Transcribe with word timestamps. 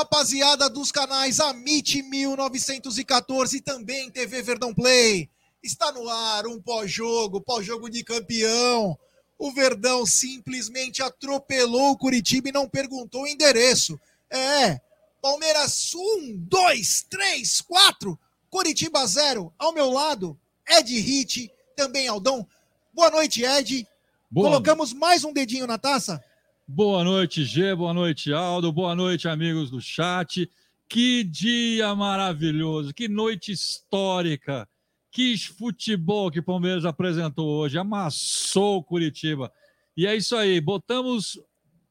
rapaziada 0.00 0.70
dos 0.70 0.90
canais 0.90 1.40
Amit 1.40 2.02
1914 2.02 3.58
e 3.58 3.60
também 3.60 4.10
TV 4.10 4.40
Verdão 4.40 4.72
Play. 4.72 5.28
Está 5.62 5.92
no 5.92 6.08
ar 6.08 6.46
um 6.46 6.58
pós-jogo, 6.58 7.38
pós-jogo 7.38 7.90
de 7.90 8.02
campeão. 8.02 8.98
O 9.38 9.52
Verdão 9.52 10.06
simplesmente 10.06 11.02
atropelou 11.02 11.90
o 11.90 11.98
Curitiba 11.98 12.48
e 12.48 12.52
não 12.52 12.66
perguntou 12.66 13.24
o 13.24 13.26
endereço. 13.26 14.00
É, 14.30 14.80
Palmeiras 15.20 15.94
1, 15.94 16.34
2, 16.48 17.06
3, 17.10 17.60
4, 17.60 18.18
Curitiba 18.48 19.06
0. 19.06 19.52
Ao 19.58 19.70
meu 19.70 19.90
lado, 19.90 20.38
Ed 20.66 20.98
Hit, 20.98 21.52
também 21.76 22.08
Aldão. 22.08 22.46
Boa 22.94 23.10
noite, 23.10 23.44
Ed. 23.44 23.86
Boa. 24.30 24.48
Colocamos 24.48 24.94
mais 24.94 25.24
um 25.24 25.32
dedinho 25.32 25.66
na 25.66 25.76
taça? 25.76 26.24
Boa 26.72 27.02
noite, 27.02 27.44
G. 27.44 27.74
Boa 27.74 27.92
noite, 27.92 28.32
Aldo. 28.32 28.70
Boa 28.72 28.94
noite, 28.94 29.26
amigos 29.26 29.72
do 29.72 29.80
chat. 29.80 30.48
Que 30.88 31.24
dia 31.24 31.92
maravilhoso, 31.96 32.94
que 32.94 33.08
noite 33.08 33.50
histórica. 33.50 34.68
Que 35.10 35.36
futebol 35.36 36.30
que 36.30 36.38
o 36.38 36.44
Palmeiras 36.44 36.84
apresentou 36.84 37.48
hoje. 37.48 37.76
Amassou 37.76 38.76
o 38.76 38.84
Curitiba. 38.84 39.52
E 39.96 40.06
é 40.06 40.14
isso 40.14 40.36
aí, 40.36 40.60
botamos 40.60 41.40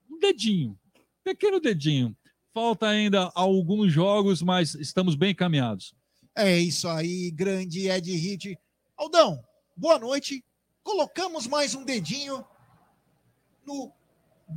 um 0.09 0.17
dedinho, 0.17 0.79
pequeno 1.25 1.59
dedinho. 1.59 2.15
Falta 2.53 2.87
ainda 2.87 3.29
alguns 3.35 3.91
jogos, 3.91 4.41
mas 4.41 4.75
estamos 4.75 5.13
bem 5.13 5.31
encaminhados. 5.31 5.93
É 6.33 6.57
isso 6.57 6.87
aí, 6.87 7.29
grande 7.31 7.89
Ed 7.89 8.09
Hit. 8.15 8.57
Aldão, 8.95 9.43
boa 9.75 9.99
noite. 9.99 10.41
Colocamos 10.81 11.47
mais 11.47 11.75
um 11.75 11.83
dedinho 11.83 12.45
no 13.67 13.98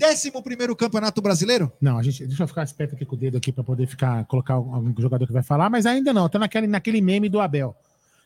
11 0.00 0.32
Campeonato 0.76 1.20
Brasileiro? 1.20 1.72
Não, 1.80 1.98
a 1.98 2.02
gente, 2.02 2.26
deixa 2.26 2.42
eu 2.42 2.48
ficar 2.48 2.62
esperto 2.64 2.94
aqui 2.94 3.04
com 3.04 3.14
o 3.14 3.18
dedo 3.18 3.36
aqui 3.36 3.52
para 3.52 3.62
poder 3.62 3.86
ficar 3.86 4.24
colocar 4.24 4.54
algum 4.54 4.94
jogador 4.98 5.26
que 5.26 5.32
vai 5.32 5.42
falar, 5.42 5.68
mas 5.68 5.86
ainda 5.86 6.12
não. 6.12 6.28
Tá 6.28 6.38
naquele, 6.38 6.66
naquele 6.66 7.00
meme 7.00 7.28
do 7.28 7.40
Abel. 7.40 7.76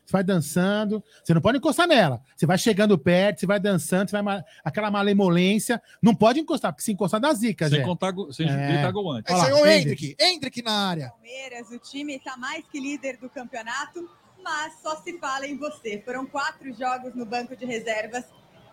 Você 0.05 0.13
vai 0.13 0.23
dançando, 0.23 1.03
você 1.21 1.33
não 1.33 1.41
pode 1.41 1.57
encostar 1.57 1.85
nela. 1.85 2.21
Você 2.33 2.45
vai 2.45 2.57
chegando 2.57 2.97
perto, 2.97 3.41
você 3.41 3.45
vai 3.45 3.59
dançando, 3.59 4.09
você 4.09 4.21
vai 4.21 4.41
aquela 4.63 4.89
malemolência. 4.89 5.81
Não 6.01 6.15
pode 6.15 6.39
encostar, 6.39 6.71
porque 6.71 6.83
se 6.83 6.93
encostar 6.93 7.19
dá 7.19 7.33
zica, 7.33 7.67
Sem 7.67 7.83
contar, 7.83 8.13
sem 8.31 8.49
é. 8.49 8.67
gritar 8.71 8.91
gol 8.91 9.11
antes. 9.11 9.35
Esse 9.35 9.49
é 9.49 9.53
o 9.53 9.67
Hendrick. 9.67 10.15
Hendrick 10.17 10.61
na 10.61 10.71
área. 10.71 11.09
Palmeiras, 11.09 11.69
o 11.71 11.79
time 11.79 12.15
está 12.15 12.37
mais 12.37 12.63
que 12.71 12.79
líder 12.79 13.17
do 13.17 13.29
campeonato, 13.29 14.09
mas 14.41 14.75
só 14.81 14.95
se 15.01 15.17
fala 15.19 15.45
em 15.45 15.57
você. 15.57 16.01
Foram 16.05 16.25
quatro 16.25 16.73
jogos 16.73 17.13
no 17.13 17.25
banco 17.25 17.53
de 17.53 17.65
reservas 17.65 18.23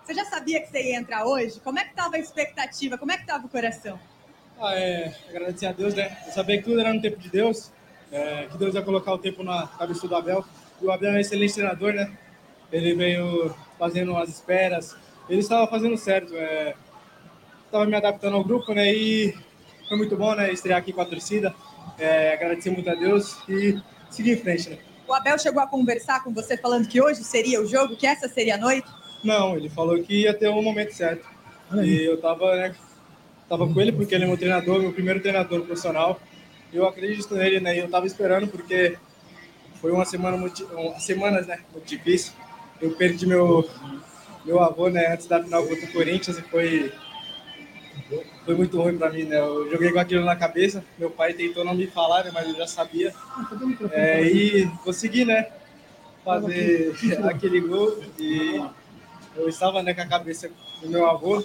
você 0.04 0.14
já 0.14 0.24
sabia 0.26 0.60
que 0.60 0.70
você 0.70 0.82
ia 0.82 0.96
entrar 0.96 1.24
hoje? 1.24 1.58
Como 1.60 1.78
é 1.78 1.84
que 1.84 1.90
estava 1.90 2.16
a 2.16 2.18
expectativa? 2.18 2.98
Como 2.98 3.10
é 3.10 3.16
que 3.16 3.22
estava 3.22 3.46
o 3.46 3.48
coração? 3.48 3.98
Ah, 4.60 4.74
é, 4.74 5.14
agradecer 5.28 5.66
a 5.66 5.72
Deus, 5.72 5.94
né? 5.94 6.16
Eu 6.26 6.32
sabia 6.32 6.58
que 6.58 6.64
tudo 6.64 6.78
era 6.78 6.92
no 6.92 7.00
tempo 7.00 7.18
de 7.18 7.30
Deus, 7.30 7.72
é, 8.12 8.46
que 8.50 8.58
Deus 8.58 8.74
ia 8.74 8.82
colocar 8.82 9.14
o 9.14 9.18
tempo 9.18 9.42
na 9.42 9.66
cabeça 9.66 10.06
do 10.06 10.14
Abel. 10.14 10.44
E 10.80 10.84
o 10.84 10.92
Abel 10.92 11.10
é 11.10 11.14
um 11.14 11.18
excelente 11.18 11.54
treinador, 11.54 11.94
né? 11.94 12.12
Ele 12.70 12.94
veio 12.94 13.54
fazendo 13.78 14.14
as 14.16 14.28
esperas, 14.28 14.94
ele 15.28 15.40
estava 15.40 15.66
fazendo 15.66 15.96
certo. 15.96 16.34
É, 16.36 16.74
estava 17.64 17.86
me 17.86 17.96
adaptando 17.96 18.36
ao 18.36 18.44
grupo, 18.44 18.74
né? 18.74 18.92
E 18.92 19.34
foi 19.88 19.96
muito 19.96 20.16
bom, 20.16 20.34
né? 20.34 20.52
Estrear 20.52 20.80
aqui 20.80 20.92
com 20.92 21.00
a 21.00 21.06
torcida. 21.06 21.54
É, 21.98 22.34
agradecer 22.34 22.70
muito 22.70 22.90
a 22.90 22.94
Deus 22.94 23.38
e 23.48 23.80
seguir 24.10 24.32
em 24.32 24.36
frente, 24.36 24.68
né? 24.68 24.78
O 25.08 25.14
Abel 25.14 25.38
chegou 25.38 25.62
a 25.62 25.66
conversar 25.66 26.22
com 26.22 26.32
você 26.32 26.56
falando 26.56 26.88
que 26.88 27.00
hoje 27.00 27.24
seria 27.24 27.60
o 27.60 27.66
jogo, 27.66 27.96
que 27.96 28.06
essa 28.06 28.28
seria 28.28 28.54
a 28.54 28.58
noite? 28.58 28.88
Não, 29.24 29.56
ele 29.56 29.70
falou 29.70 30.00
que 30.02 30.22
ia 30.22 30.34
ter 30.34 30.48
o 30.48 30.58
um 30.58 30.62
momento 30.62 30.92
certo. 30.92 31.26
E 31.82 32.04
eu 32.04 32.20
tava, 32.20 32.54
né, 32.56 32.74
tava 33.48 33.66
com 33.66 33.80
ele 33.80 33.90
porque 33.90 34.14
ele 34.14 34.24
é 34.24 34.26
meu 34.26 34.36
treinador, 34.36 34.80
meu 34.80 34.92
primeiro 34.92 35.20
treinador 35.20 35.62
profissional. 35.62 36.20
Eu 36.72 36.86
acredito 36.86 37.34
nele, 37.34 37.58
né? 37.58 37.74
E 37.74 37.78
eu 37.78 37.88
tava 37.88 38.06
esperando 38.06 38.46
porque 38.48 38.98
foi 39.80 39.90
uma 39.92 40.04
semana 40.04 40.36
muito, 40.36 40.68
semanas, 40.98 41.46
né, 41.46 41.60
muito 41.72 41.86
difícil. 41.86 42.32
Eu 42.80 42.92
perdi 42.92 43.26
meu 43.26 43.68
meu 44.44 44.60
avô, 44.60 44.90
né, 44.90 45.14
antes 45.14 45.26
da 45.26 45.42
final 45.42 45.66
contra 45.66 45.86
o 45.86 45.92
Corinthians 45.92 46.38
e 46.38 46.42
foi 46.42 46.92
foi 48.44 48.54
muito 48.54 48.78
ruim 48.78 48.98
para 48.98 49.10
mim, 49.10 49.24
né? 49.24 49.38
Eu 49.38 49.70
joguei 49.70 49.90
com 49.90 49.98
aquilo 49.98 50.24
na 50.24 50.36
cabeça. 50.36 50.84
Meu 50.98 51.10
pai 51.10 51.32
tentou 51.32 51.64
não 51.64 51.74
me 51.74 51.86
falar, 51.86 52.24
né, 52.24 52.30
mas 52.34 52.46
eu 52.46 52.54
já 52.54 52.66
sabia. 52.66 53.14
É, 53.90 54.22
e 54.22 54.68
consegui, 54.84 55.24
né, 55.24 55.48
fazer 56.22 56.94
aquele 57.24 57.60
gol 57.60 58.02
e 58.18 58.62
eu 59.36 59.48
estava 59.48 59.82
né, 59.82 59.94
com 59.94 60.02
a 60.02 60.06
cabeça 60.06 60.50
do 60.80 60.88
meu 60.88 61.06
avô, 61.08 61.42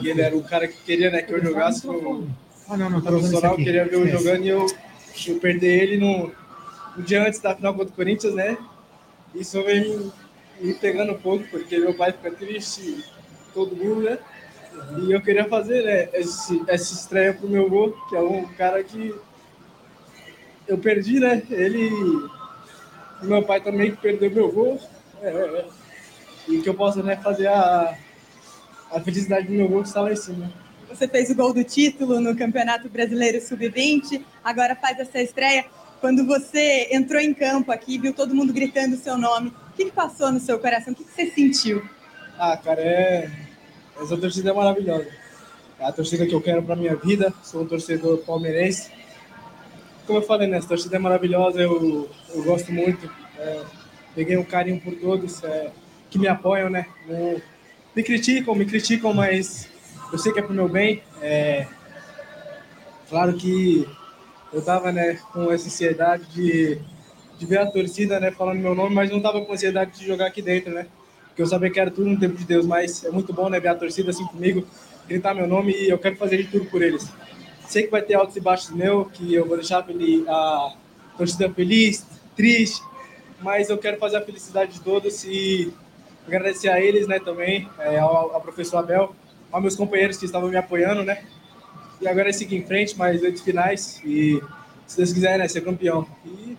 e 0.00 0.08
ele 0.08 0.20
era 0.20 0.36
o 0.36 0.42
cara 0.42 0.68
que 0.68 0.80
queria 0.82 1.10
né, 1.10 1.22
que 1.22 1.32
eu 1.32 1.42
jogasse 1.42 1.86
no 1.86 2.28
ah, 2.68 2.76
não, 2.76 2.90
não, 2.90 3.00
tá 3.00 3.10
profissional, 3.10 3.56
queria 3.56 3.84
ver 3.84 3.94
eu 3.94 4.08
jogando 4.08 4.44
e 4.44 4.48
eu, 4.48 4.66
eu 5.28 5.38
perdi 5.38 5.66
ele 5.66 5.98
no, 5.98 6.32
no 6.96 7.02
dia 7.02 7.24
antes 7.24 7.38
da 7.38 7.54
final 7.54 7.72
contra 7.74 7.92
o 7.92 7.96
Corinthians, 7.96 8.34
né? 8.34 8.58
Isso 9.32 9.62
vem 9.62 9.88
me, 9.88 10.12
me 10.60 10.74
pegando 10.74 11.12
um 11.12 11.18
pouco, 11.18 11.44
porque 11.48 11.78
meu 11.78 11.94
pai 11.94 12.10
fica 12.10 12.32
triste, 12.32 13.04
todo 13.54 13.76
mundo, 13.76 14.02
né? 14.02 14.18
E 14.98 15.12
eu 15.12 15.20
queria 15.22 15.44
fazer 15.48 15.84
né, 15.84 16.08
esse, 16.12 16.60
essa 16.66 16.92
estreia 16.92 17.32
pro 17.32 17.48
meu 17.48 17.66
avô, 17.66 17.92
que 18.08 18.16
é 18.16 18.20
um 18.20 18.46
cara 18.54 18.82
que 18.82 19.14
eu 20.66 20.78
perdi, 20.78 21.20
né? 21.20 21.42
Ele. 21.48 21.88
Meu 23.22 23.42
pai 23.44 23.60
também 23.60 23.92
que 23.92 23.96
perdeu 23.98 24.30
meu 24.30 24.46
avô. 24.48 24.78
É, 25.22 25.28
é, 25.28 25.58
é 25.60 25.66
e 26.48 26.58
que 26.58 26.68
eu 26.68 26.74
possa 26.74 27.02
né, 27.02 27.16
fazer 27.16 27.48
a, 27.48 27.96
a 28.90 29.00
felicidade 29.00 29.46
do 29.46 29.52
meu 29.52 29.68
gol 29.68 29.82
que 29.82 29.88
está 29.88 30.00
lá 30.00 30.12
em 30.12 30.16
cima. 30.16 30.52
Você 30.88 31.08
fez 31.08 31.30
o 31.30 31.34
gol 31.34 31.52
do 31.52 31.64
título 31.64 32.20
no 32.20 32.36
Campeonato 32.36 32.88
Brasileiro 32.88 33.40
Sub-20, 33.40 34.22
agora 34.44 34.76
faz 34.76 34.98
essa 34.98 35.20
estreia. 35.20 35.66
Quando 36.00 36.24
você 36.26 36.88
entrou 36.92 37.20
em 37.20 37.34
campo 37.34 37.72
aqui, 37.72 37.98
viu 37.98 38.12
todo 38.12 38.34
mundo 38.34 38.52
gritando 38.52 38.94
o 38.94 38.98
seu 38.98 39.18
nome, 39.18 39.48
o 39.48 39.76
que, 39.76 39.86
que 39.86 39.92
passou 39.92 40.30
no 40.30 40.38
seu 40.38 40.58
coração? 40.58 40.92
O 40.92 40.96
que, 40.96 41.04
que 41.04 41.12
você 41.12 41.26
sentiu? 41.30 41.82
Ah, 42.38 42.56
cara, 42.56 42.80
é... 42.80 43.30
essa 44.00 44.16
torcida 44.16 44.50
é 44.50 44.52
maravilhosa. 44.52 45.08
É 45.78 45.84
a 45.84 45.92
torcida 45.92 46.26
que 46.26 46.34
eu 46.34 46.40
quero 46.40 46.62
para 46.62 46.76
minha 46.76 46.94
vida. 46.96 47.32
Sou 47.42 47.62
um 47.62 47.66
torcedor 47.66 48.18
palmeirense. 48.18 48.90
Como 50.06 50.20
eu 50.20 50.22
falei, 50.22 50.46
né? 50.46 50.58
Essa 50.58 50.68
torcida 50.68 50.96
é 50.96 50.98
maravilhosa, 50.98 51.60
eu, 51.60 52.08
eu 52.34 52.42
gosto 52.44 52.72
muito. 52.72 53.10
É... 53.38 53.62
Peguei 54.14 54.36
um 54.36 54.44
carinho 54.44 54.80
por 54.80 54.94
todos. 54.94 55.42
É 55.44 55.70
que 56.16 56.20
me 56.20 56.28
apoiam, 56.28 56.70
né? 56.70 56.86
me 57.94 58.02
criticam, 58.02 58.54
me 58.54 58.64
criticam, 58.64 59.12
mas 59.12 59.68
eu 60.12 60.18
sei 60.18 60.32
que 60.32 60.38
é 60.40 60.42
pro 60.42 60.54
meu 60.54 60.68
bem. 60.68 61.02
É, 61.20 61.66
claro 63.08 63.34
que 63.34 63.86
eu 64.52 64.62
tava, 64.62 64.90
né, 64.90 65.18
com 65.32 65.52
essa 65.52 65.66
ansiedade 65.66 66.24
de, 66.32 66.78
de 67.38 67.46
ver 67.46 67.58
a 67.58 67.66
torcida, 67.66 68.18
né, 68.18 68.30
falando 68.30 68.58
meu 68.58 68.74
nome, 68.74 68.94
mas 68.94 69.10
não 69.10 69.20
tava 69.20 69.44
com 69.44 69.52
ansiedade 69.52 69.98
de 69.98 70.06
jogar 70.06 70.26
aqui 70.26 70.40
dentro, 70.40 70.72
né? 70.72 70.86
Porque 71.28 71.42
eu 71.42 71.46
sabia 71.46 71.70
que 71.70 71.78
era 71.78 71.90
tudo 71.90 72.08
no 72.08 72.18
tempo 72.18 72.36
de 72.36 72.44
Deus, 72.44 72.66
mas 72.66 73.04
é 73.04 73.10
muito 73.10 73.32
bom, 73.32 73.48
né, 73.48 73.60
ver 73.60 73.68
a 73.68 73.74
torcida 73.74 74.10
assim 74.10 74.26
comigo, 74.26 74.66
gritar 75.06 75.34
meu 75.34 75.46
nome 75.46 75.72
e 75.72 75.90
eu 75.90 75.98
quero 75.98 76.16
fazer 76.16 76.38
de 76.38 76.44
tudo 76.44 76.64
por 76.66 76.82
eles. 76.82 77.10
Sei 77.68 77.82
que 77.82 77.90
vai 77.90 78.00
ter 78.00 78.14
altos 78.14 78.36
e 78.36 78.40
baixos 78.40 78.70
meu, 78.70 79.06
que 79.06 79.34
eu 79.34 79.46
vou 79.46 79.56
deixar 79.56 79.84
a 80.28 80.74
torcida 81.16 81.50
feliz, 81.50 82.06
triste, 82.34 82.82
mas 83.40 83.68
eu 83.68 83.78
quero 83.78 83.98
fazer 83.98 84.18
a 84.18 84.22
felicidade 84.22 84.74
de 84.74 84.80
todos 84.80 85.24
e 85.24 85.72
agradecer 86.26 86.68
a 86.68 86.80
eles, 86.80 87.06
né, 87.06 87.18
também, 87.18 87.68
é, 87.78 87.98
ao, 87.98 88.34
ao, 88.34 88.40
professor 88.40 88.78
Abel, 88.78 89.14
aos 89.50 89.62
meus 89.62 89.76
companheiros 89.76 90.16
que 90.16 90.24
estavam 90.24 90.48
me 90.48 90.56
apoiando, 90.56 91.02
né, 91.02 91.24
e 92.00 92.08
agora 92.08 92.28
é 92.28 92.32
seguir 92.32 92.56
em 92.56 92.66
frente, 92.66 92.96
mais 92.96 93.22
oito 93.22 93.42
finais 93.42 94.00
e, 94.04 94.42
se 94.86 94.96
Deus 94.96 95.12
quiser, 95.12 95.38
né, 95.38 95.48
ser 95.48 95.62
campeão. 95.62 96.06
E... 96.24 96.56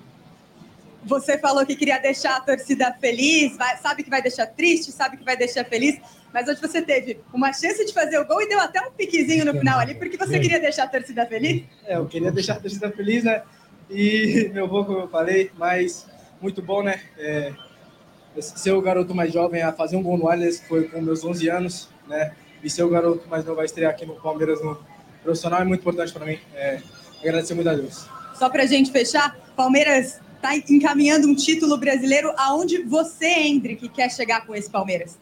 Você 1.03 1.37
falou 1.37 1.65
que 1.65 1.75
queria 1.75 1.99
deixar 1.99 2.37
a 2.37 2.41
torcida 2.41 2.93
feliz, 2.99 3.55
vai, 3.55 3.77
sabe 3.77 4.03
que 4.03 4.09
vai 4.09 4.21
deixar 4.21 4.47
triste, 4.47 4.91
sabe 4.91 5.17
que 5.17 5.23
vai 5.23 5.37
deixar 5.37 5.63
feliz, 5.63 5.99
mas 6.33 6.47
hoje 6.47 6.59
você 6.59 6.81
teve 6.81 7.19
uma 7.33 7.53
chance 7.53 7.85
de 7.85 7.93
fazer 7.93 8.19
o 8.19 8.25
gol 8.25 8.41
e 8.41 8.49
deu 8.49 8.59
até 8.59 8.81
um 8.81 8.91
piquezinho 8.91 9.45
no 9.45 9.57
final 9.57 9.79
ali, 9.79 9.95
porque 9.95 10.17
você 10.17 10.39
queria 10.39 10.59
deixar 10.59 10.83
a 10.83 10.87
torcida 10.87 11.25
feliz? 11.25 11.63
É, 11.85 11.95
eu 11.95 12.05
queria 12.07 12.31
deixar 12.31 12.53
a 12.53 12.59
torcida 12.59 12.91
feliz, 12.91 13.23
né, 13.23 13.43
e 13.89 14.49
meu 14.53 14.65
avô, 14.65 14.83
como 14.83 14.99
eu 14.99 15.07
falei, 15.07 15.51
mas 15.57 16.07
muito 16.41 16.61
bom, 16.61 16.83
né, 16.83 16.99
é, 17.17 17.53
ser 18.41 18.71
o 18.71 18.81
garoto 18.81 19.13
mais 19.15 19.31
jovem 19.31 19.61
a 19.61 19.73
fazer 19.73 19.95
um 19.95 20.03
gol 20.03 20.17
no 20.17 20.29
Allianz, 20.29 20.61
foi 20.67 20.87
com 20.87 21.01
meus 21.01 21.23
11 21.23 21.49
anos, 21.49 21.89
né? 22.07 22.33
E 22.63 22.69
ser 22.69 22.83
o 22.83 22.89
garoto 22.89 23.27
mais 23.27 23.45
novo 23.45 23.61
a 23.61 23.65
estrear 23.65 23.91
aqui 23.91 24.05
no 24.05 24.15
Palmeiras 24.15 24.61
no 24.61 24.77
profissional 25.23 25.61
é 25.61 25.65
muito 25.65 25.81
importante 25.81 26.13
para 26.13 26.25
mim. 26.25 26.39
É, 26.55 26.81
agradecer 27.19 27.53
muito 27.53 27.69
a 27.69 27.73
Deus. 27.73 28.07
Só 28.33 28.49
para 28.49 28.63
a 28.63 28.65
gente 28.65 28.91
fechar, 28.91 29.35
Palmeiras 29.55 30.19
está 30.35 30.55
encaminhando 30.55 31.27
um 31.27 31.35
título 31.35 31.77
brasileiro. 31.77 32.33
Aonde 32.37 32.83
você, 32.83 33.27
Hendrick, 33.27 33.89
quer 33.89 34.09
chegar 34.11 34.45
com 34.45 34.55
esse 34.55 34.69
Palmeiras? 34.69 35.17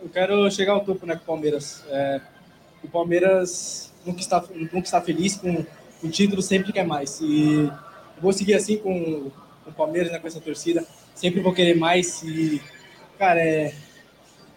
Eu 0.00 0.08
quero 0.08 0.50
chegar 0.50 0.72
ao 0.72 0.84
topo 0.84 1.06
né, 1.06 1.14
com 1.14 1.22
o 1.22 1.26
Palmeiras. 1.26 1.84
É, 1.88 2.20
o 2.82 2.88
Palmeiras 2.88 3.92
nunca 4.04 4.20
está, 4.20 4.44
nunca 4.72 4.80
está 4.80 5.00
feliz 5.00 5.36
com 5.36 5.64
o 6.02 6.08
título, 6.08 6.42
sempre 6.42 6.72
quer 6.72 6.84
mais. 6.84 7.20
E 7.20 7.70
vou 8.20 8.32
seguir 8.32 8.54
assim 8.54 8.76
com, 8.76 9.30
com 9.64 9.70
o 9.70 9.72
Palmeiras, 9.72 10.10
né, 10.10 10.18
com 10.18 10.26
essa 10.26 10.40
torcida 10.40 10.84
sempre 11.14 11.40
vou 11.40 11.52
querer 11.52 11.76
mais. 11.76 12.22
E, 12.22 12.60
cara, 13.18 13.40
é, 13.40 13.74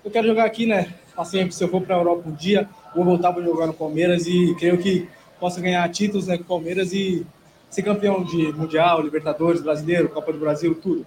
eu 0.04 0.12
quero 0.12 0.28
jogar 0.28 0.46
aqui, 0.46 0.66
né? 0.66 0.94
Assim, 1.18 1.50
se 1.50 1.64
eu 1.64 1.70
for 1.70 1.82
para 1.82 1.96
a 1.96 2.00
Europa 2.00 2.30
um 2.30 2.34
dia, 2.34 2.70
vou 2.96 3.06
voltar 3.06 3.32
para 3.32 3.44
jogar 3.44 3.68
no 3.68 3.74
Palmeiras 3.74 4.28
e 4.28 4.56
creio 4.60 4.78
que 4.78 5.08
possa 5.40 5.62
ganhar 5.62 5.88
títulos 5.90 6.28
né, 6.28 6.38
com 6.38 6.44
o 6.44 6.48
Palmeiras 6.48 6.94
e 6.94 7.26
ser 7.70 7.84
campeão 7.84 8.24
de 8.24 8.52
Mundial, 8.54 9.02
Libertadores, 9.02 9.62
Brasileiro, 9.62 10.10
Copa 10.10 10.32
do 10.32 10.40
Brasil, 10.40 10.76
tudo. 10.76 11.06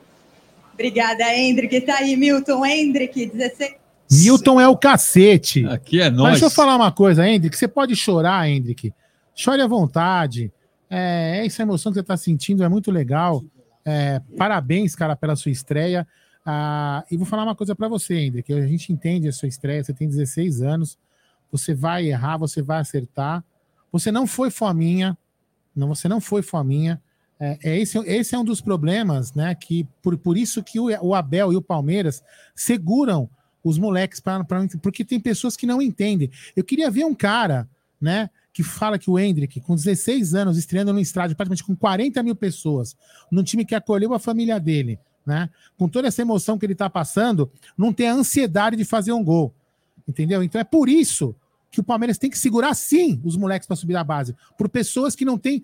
Obrigada, 0.75 1.25
Hendrick. 1.35 1.81
Tá 1.81 1.97
aí, 1.97 2.17
Milton 2.17 2.65
Hendrick, 2.65 3.27
16. 3.27 3.75
Milton 4.11 4.61
é 4.61 4.69
o 4.69 4.77
cacete. 4.77 5.67
Aqui 5.67 6.00
é 6.00 6.09
Mas 6.09 6.19
nós. 6.19 6.31
deixa 6.33 6.47
eu 6.47 6.50
falar 6.50 6.77
uma 6.77 6.93
coisa, 6.93 7.29
Hendrick. 7.29 7.56
Você 7.56 7.69
pode 7.69 7.95
chorar, 7.97 8.49
Hendrick. 8.49 8.93
Chore 9.35 9.61
à 9.61 9.67
vontade. 9.67 10.53
É, 10.91 11.45
essa 11.45 11.62
emoção 11.62 11.93
que 11.93 11.95
você 11.95 12.00
está 12.00 12.17
sentindo 12.17 12.62
é 12.62 12.69
muito 12.69 12.91
legal. 12.91 13.43
É, 13.90 14.20
parabéns, 14.37 14.94
cara, 14.94 15.17
pela 15.17 15.35
sua 15.35 15.50
estreia. 15.50 16.06
Ah, 16.44 17.06
e 17.11 17.17
vou 17.17 17.25
falar 17.25 17.44
uma 17.44 17.55
coisa 17.55 17.75
para 17.75 17.88
você, 17.88 18.19
Hendrick. 18.19 18.52
A 18.52 18.67
gente 18.67 18.93
entende 18.93 19.26
a 19.26 19.32
sua 19.32 19.49
estreia. 19.49 19.82
Você 19.82 19.94
tem 19.94 20.06
16 20.06 20.61
anos. 20.61 20.99
Você 21.50 21.75
vai 21.75 22.06
errar, 22.06 22.37
você 22.37 22.61
vai 22.61 22.81
acertar. 22.81 23.43
Você 23.90 24.12
não 24.12 24.26
foi 24.26 24.50
fominha. 24.50 25.17
Não, 25.75 25.88
você 25.88 26.06
não 26.06 26.20
foi 26.20 26.43
fominha. 26.43 27.00
É, 27.40 27.58
é 27.62 27.79
esse, 27.79 27.96
esse 28.00 28.35
é 28.35 28.38
um 28.38 28.44
dos 28.44 28.61
problemas, 28.61 29.32
né? 29.32 29.55
Que 29.55 29.88
por, 30.02 30.19
por 30.19 30.37
isso 30.37 30.62
que 30.62 30.79
o, 30.79 30.88
o 31.00 31.14
Abel 31.14 31.50
e 31.55 31.56
o 31.56 31.62
Palmeiras 31.62 32.23
seguram 32.55 33.31
os 33.64 33.79
moleques 33.79 34.20
para 34.20 34.44
porque 34.82 35.02
tem 35.02 35.19
pessoas 35.19 35.56
que 35.56 35.67
não 35.67 35.81
entendem. 35.81 36.31
Eu 36.55 36.62
queria 36.62 36.90
ver 36.90 37.06
um 37.06 37.14
cara, 37.14 37.67
né, 37.99 38.29
que 38.59 38.63
fala 38.65 38.99
que 38.99 39.09
o 39.09 39.17
Hendrick, 39.17 39.61
com 39.61 39.77
16 39.77 40.35
anos, 40.35 40.59
estreando 40.59 40.93
no 40.93 40.99
estádio, 40.99 41.37
praticamente 41.37 41.63
com 41.63 41.77
40 41.77 42.21
mil 42.25 42.35
pessoas, 42.35 42.97
num 43.31 43.45
time 43.45 43.65
que 43.65 43.73
acolheu 43.73 44.13
a 44.13 44.19
família 44.19 44.59
dele, 44.59 44.99
né, 45.25 45.49
com 45.77 45.89
toda 45.89 46.09
essa 46.09 46.23
emoção 46.23 46.59
que 46.59 46.67
ele 46.67 46.73
está 46.73 46.91
passando, 46.91 47.49
não 47.77 47.93
tem 47.93 48.09
a 48.09 48.15
ansiedade 48.15 48.75
de 48.77 48.85
fazer 48.85 49.13
um 49.13 49.23
gol. 49.23 49.55
Entendeu? 50.09 50.43
Então 50.43 50.61
é 50.61 50.65
por 50.65 50.89
isso 50.89 51.37
que 51.71 51.79
o 51.79 51.85
Palmeiras 51.85 52.19
tem 52.19 52.29
que 52.29 52.37
segurar 52.37 52.75
sim 52.75 53.21
os 53.23 53.37
moleques 53.37 53.69
para 53.69 53.77
subir 53.77 53.93
da 53.93 54.03
base, 54.03 54.35
por 54.57 54.69
pessoas 54.69 55.15
que 55.15 55.25
não 55.25 55.39
têm 55.39 55.63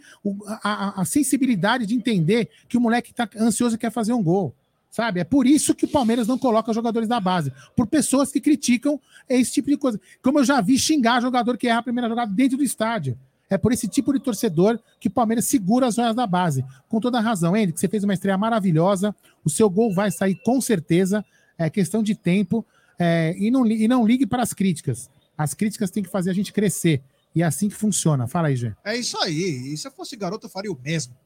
a, 0.63 1.01
a- 1.01 1.03
a 1.03 1.05
sensibilidade 1.05 1.87
de 1.87 1.97
entender 1.97 2.49
que 2.69 2.77
o 2.77 2.81
moleque 2.81 3.11
está 3.11 3.29
ansioso 3.37 3.75
e 3.75 3.79
quer 3.79 3.91
fazer 3.91 4.13
um 4.13 4.23
gol. 4.23 4.55
Sabe? 4.95 5.19
É 5.19 5.25
por 5.25 5.45
isso 5.45 5.75
que 5.75 5.87
o 5.87 5.89
Palmeiras 5.89 6.29
não 6.29 6.39
coloca 6.39 6.73
jogadores 6.73 7.09
da 7.09 7.19
base. 7.19 7.53
Por 7.75 7.85
pessoas 7.85 8.31
que 8.31 8.41
criticam 8.41 9.01
esse 9.29 9.51
tipo 9.51 9.69
de 9.69 9.77
coisa. 9.77 10.01
Como 10.23 10.39
eu 10.39 10.45
já 10.45 10.61
vi 10.61 10.79
xingar 10.79 11.21
jogador 11.21 11.59
que 11.59 11.67
erra 11.67 11.81
a 11.81 11.83
primeira 11.83 12.09
jogada 12.09 12.33
dentro 12.33 12.57
do 12.57 12.63
estádio. 12.63 13.19
É 13.51 13.59
por 13.59 13.73
esse 13.73 13.89
tipo 13.89 14.13
de 14.13 14.21
torcedor 14.21 14.79
que 15.01 15.09
o 15.09 15.11
Palmeiras 15.11 15.47
segura 15.47 15.89
as 15.89 15.97
joias 15.97 16.15
da 16.15 16.29
base. 16.29 16.65
Com 16.89 17.01
toda 17.01 17.19
a 17.19 17.21
razão, 17.21 17.57
Henrique, 17.57 17.81
você 17.81 17.89
fez 17.89 18.05
uma 18.05 18.15
estreia 18.15 18.39
maravilhosa. 18.39 19.13
O 19.45 19.51
seu 19.51 19.69
gol 19.69 19.93
vai 19.93 20.13
sair 20.13 20.37
com 20.45 20.61
certeza. 20.61 21.25
É 21.59 21.69
questão 21.69 22.01
de 22.01 22.15
tempo. 22.15 22.65
É, 22.97 23.35
e, 23.37 23.51
não, 23.51 23.67
e 23.67 23.89
não 23.89 24.07
ligue 24.07 24.29
para 24.29 24.45
as 24.45 24.53
críticas. 24.53 25.11
As 25.37 25.55
críticas 25.55 25.91
têm 25.91 26.05
que 26.05 26.09
fazer 26.09 26.31
a 26.31 26.35
gente 26.35 26.53
crescer. 26.53 27.03
E 27.35 27.43
é 27.43 27.45
assim 27.45 27.69
que 27.69 27.75
funciona. 27.75 28.29
Fala 28.29 28.47
aí, 28.47 28.55
Gê. 28.55 28.73
É 28.85 28.97
isso 28.97 29.19
aí. 29.19 29.73
E 29.73 29.77
se 29.77 29.89
eu 29.89 29.91
fosse 29.91 30.15
garoto, 30.15 30.47
eu 30.47 30.51
faria 30.51 30.71
o 30.71 30.79
mesmo. 30.81 31.17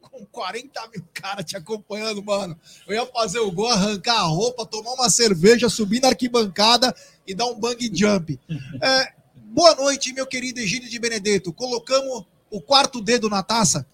Com 0.00 0.24
40 0.26 0.88
mil 0.88 1.04
caras 1.12 1.44
te 1.44 1.56
acompanhando, 1.56 2.22
mano. 2.22 2.58
Eu 2.86 2.94
ia 2.94 3.06
fazer 3.06 3.38
o 3.38 3.50
gol, 3.50 3.68
arrancar 3.68 4.18
a 4.18 4.22
roupa, 4.22 4.66
tomar 4.66 4.92
uma 4.94 5.10
cerveja, 5.10 5.68
subir 5.68 6.00
na 6.00 6.08
arquibancada 6.08 6.94
e 7.26 7.34
dar 7.34 7.46
um 7.46 7.58
bang 7.58 7.90
jump. 7.92 8.38
É, 8.82 9.12
boa 9.34 9.74
noite, 9.74 10.12
meu 10.12 10.26
querido 10.26 10.60
Egílio 10.60 10.88
de 10.88 10.98
Benedetto. 10.98 11.52
Colocamos 11.52 12.24
o 12.50 12.60
quarto 12.60 13.00
dedo 13.00 13.28
na 13.28 13.42
taça. 13.42 13.86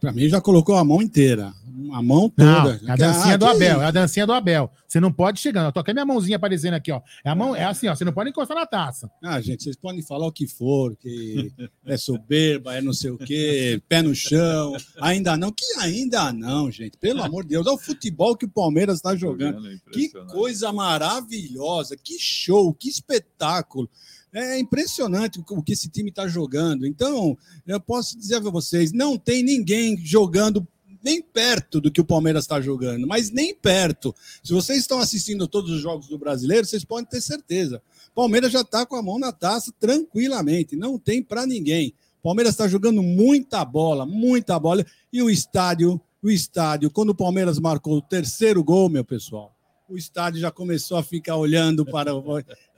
Pra 0.00 0.12
mim 0.12 0.28
já 0.28 0.40
colocou 0.40 0.76
a 0.76 0.84
mão 0.84 1.00
inteira. 1.02 1.52
A 1.92 2.00
mão 2.02 2.32
Não, 2.36 2.62
toda. 2.62 2.80
é 2.86 2.90
a 2.90 2.96
dancinha 2.96 3.34
Ah, 3.34 3.36
do 3.36 3.46
Abel, 3.46 3.82
é 3.82 3.84
a 3.86 3.90
dancinha 3.90 4.26
do 4.26 4.32
Abel. 4.32 4.70
Você 4.86 5.00
não 5.00 5.12
pode 5.12 5.40
chegar. 5.40 5.64
Eu 5.64 5.72
tô 5.72 5.82
com 5.82 5.90
a 5.90 5.94
minha 5.94 6.06
mãozinha 6.06 6.36
aparecendo 6.36 6.74
aqui, 6.74 6.92
ó. 6.92 7.00
É, 7.24 7.30
a 7.30 7.34
mão, 7.34 7.54
é 7.54 7.64
assim, 7.64 7.88
ó. 7.88 7.94
Você 7.96 8.04
não 8.04 8.12
pode 8.12 8.30
encostar 8.30 8.56
na 8.56 8.64
taça. 8.64 9.10
Ah, 9.22 9.40
gente, 9.40 9.64
vocês 9.64 9.76
podem 9.76 10.00
falar 10.00 10.26
o 10.26 10.32
que 10.32 10.46
for, 10.46 10.96
que 10.96 11.52
é 11.84 11.96
soberba, 11.96 12.76
é 12.76 12.80
não 12.80 12.92
sei 12.92 13.10
o 13.10 13.18
quê, 13.18 13.82
pé 13.88 14.02
no 14.02 14.14
chão. 14.14 14.76
Ainda 15.00 15.36
não. 15.36 15.50
Que 15.50 15.64
ainda 15.80 16.32
não, 16.32 16.70
gente. 16.70 16.96
Pelo 16.96 17.22
amor 17.22 17.42
de 17.42 17.50
Deus. 17.50 17.66
Olha 17.66 17.74
o 17.74 17.78
futebol 17.78 18.36
que 18.36 18.46
o 18.46 18.50
Palmeiras 18.50 18.96
está 18.96 19.16
jogando. 19.16 19.60
Que 19.92 20.10
coisa 20.30 20.72
maravilhosa, 20.72 21.96
que 21.96 22.18
show, 22.18 22.72
que 22.72 22.88
espetáculo. 22.88 23.88
É 24.34 24.58
impressionante 24.58 25.40
o 25.48 25.62
que 25.62 25.72
esse 25.72 25.88
time 25.88 26.10
está 26.10 26.26
jogando. 26.26 26.84
Então, 26.84 27.38
eu 27.64 27.80
posso 27.80 28.18
dizer 28.18 28.40
para 28.40 28.50
vocês: 28.50 28.92
não 28.92 29.16
tem 29.16 29.44
ninguém 29.44 29.96
jogando 29.96 30.66
nem 31.04 31.22
perto 31.22 31.80
do 31.80 31.90
que 31.90 32.00
o 32.00 32.04
Palmeiras 32.04 32.44
está 32.44 32.60
jogando, 32.60 33.06
mas 33.06 33.30
nem 33.30 33.54
perto. 33.54 34.14
Se 34.42 34.52
vocês 34.52 34.80
estão 34.80 34.98
assistindo 34.98 35.46
todos 35.46 35.70
os 35.70 35.80
jogos 35.80 36.08
do 36.08 36.18
brasileiro, 36.18 36.66
vocês 36.66 36.82
podem 36.82 37.04
ter 37.04 37.20
certeza. 37.20 37.80
Palmeiras 38.14 38.50
já 38.50 38.62
está 38.62 38.84
com 38.86 38.96
a 38.96 39.02
mão 39.02 39.18
na 39.18 39.30
taça 39.30 39.72
tranquilamente, 39.78 40.74
não 40.74 40.98
tem 40.98 41.22
para 41.22 41.46
ninguém. 41.46 41.94
Palmeiras 42.22 42.54
está 42.54 42.66
jogando 42.66 43.02
muita 43.02 43.62
bola, 43.64 44.06
muita 44.06 44.58
bola. 44.58 44.84
E 45.12 45.22
o 45.22 45.28
estádio, 45.28 46.00
o 46.22 46.30
estádio, 46.30 46.90
quando 46.90 47.10
o 47.10 47.14
Palmeiras 47.14 47.58
marcou 47.58 47.98
o 47.98 48.02
terceiro 48.02 48.64
gol, 48.64 48.88
meu 48.88 49.04
pessoal, 49.04 49.53
o 49.88 49.96
estádio 49.96 50.40
já 50.40 50.50
começou 50.50 50.96
a 50.96 51.02
ficar 51.02 51.36
olhando 51.36 51.84
para 51.84 52.14
o. 52.14 52.22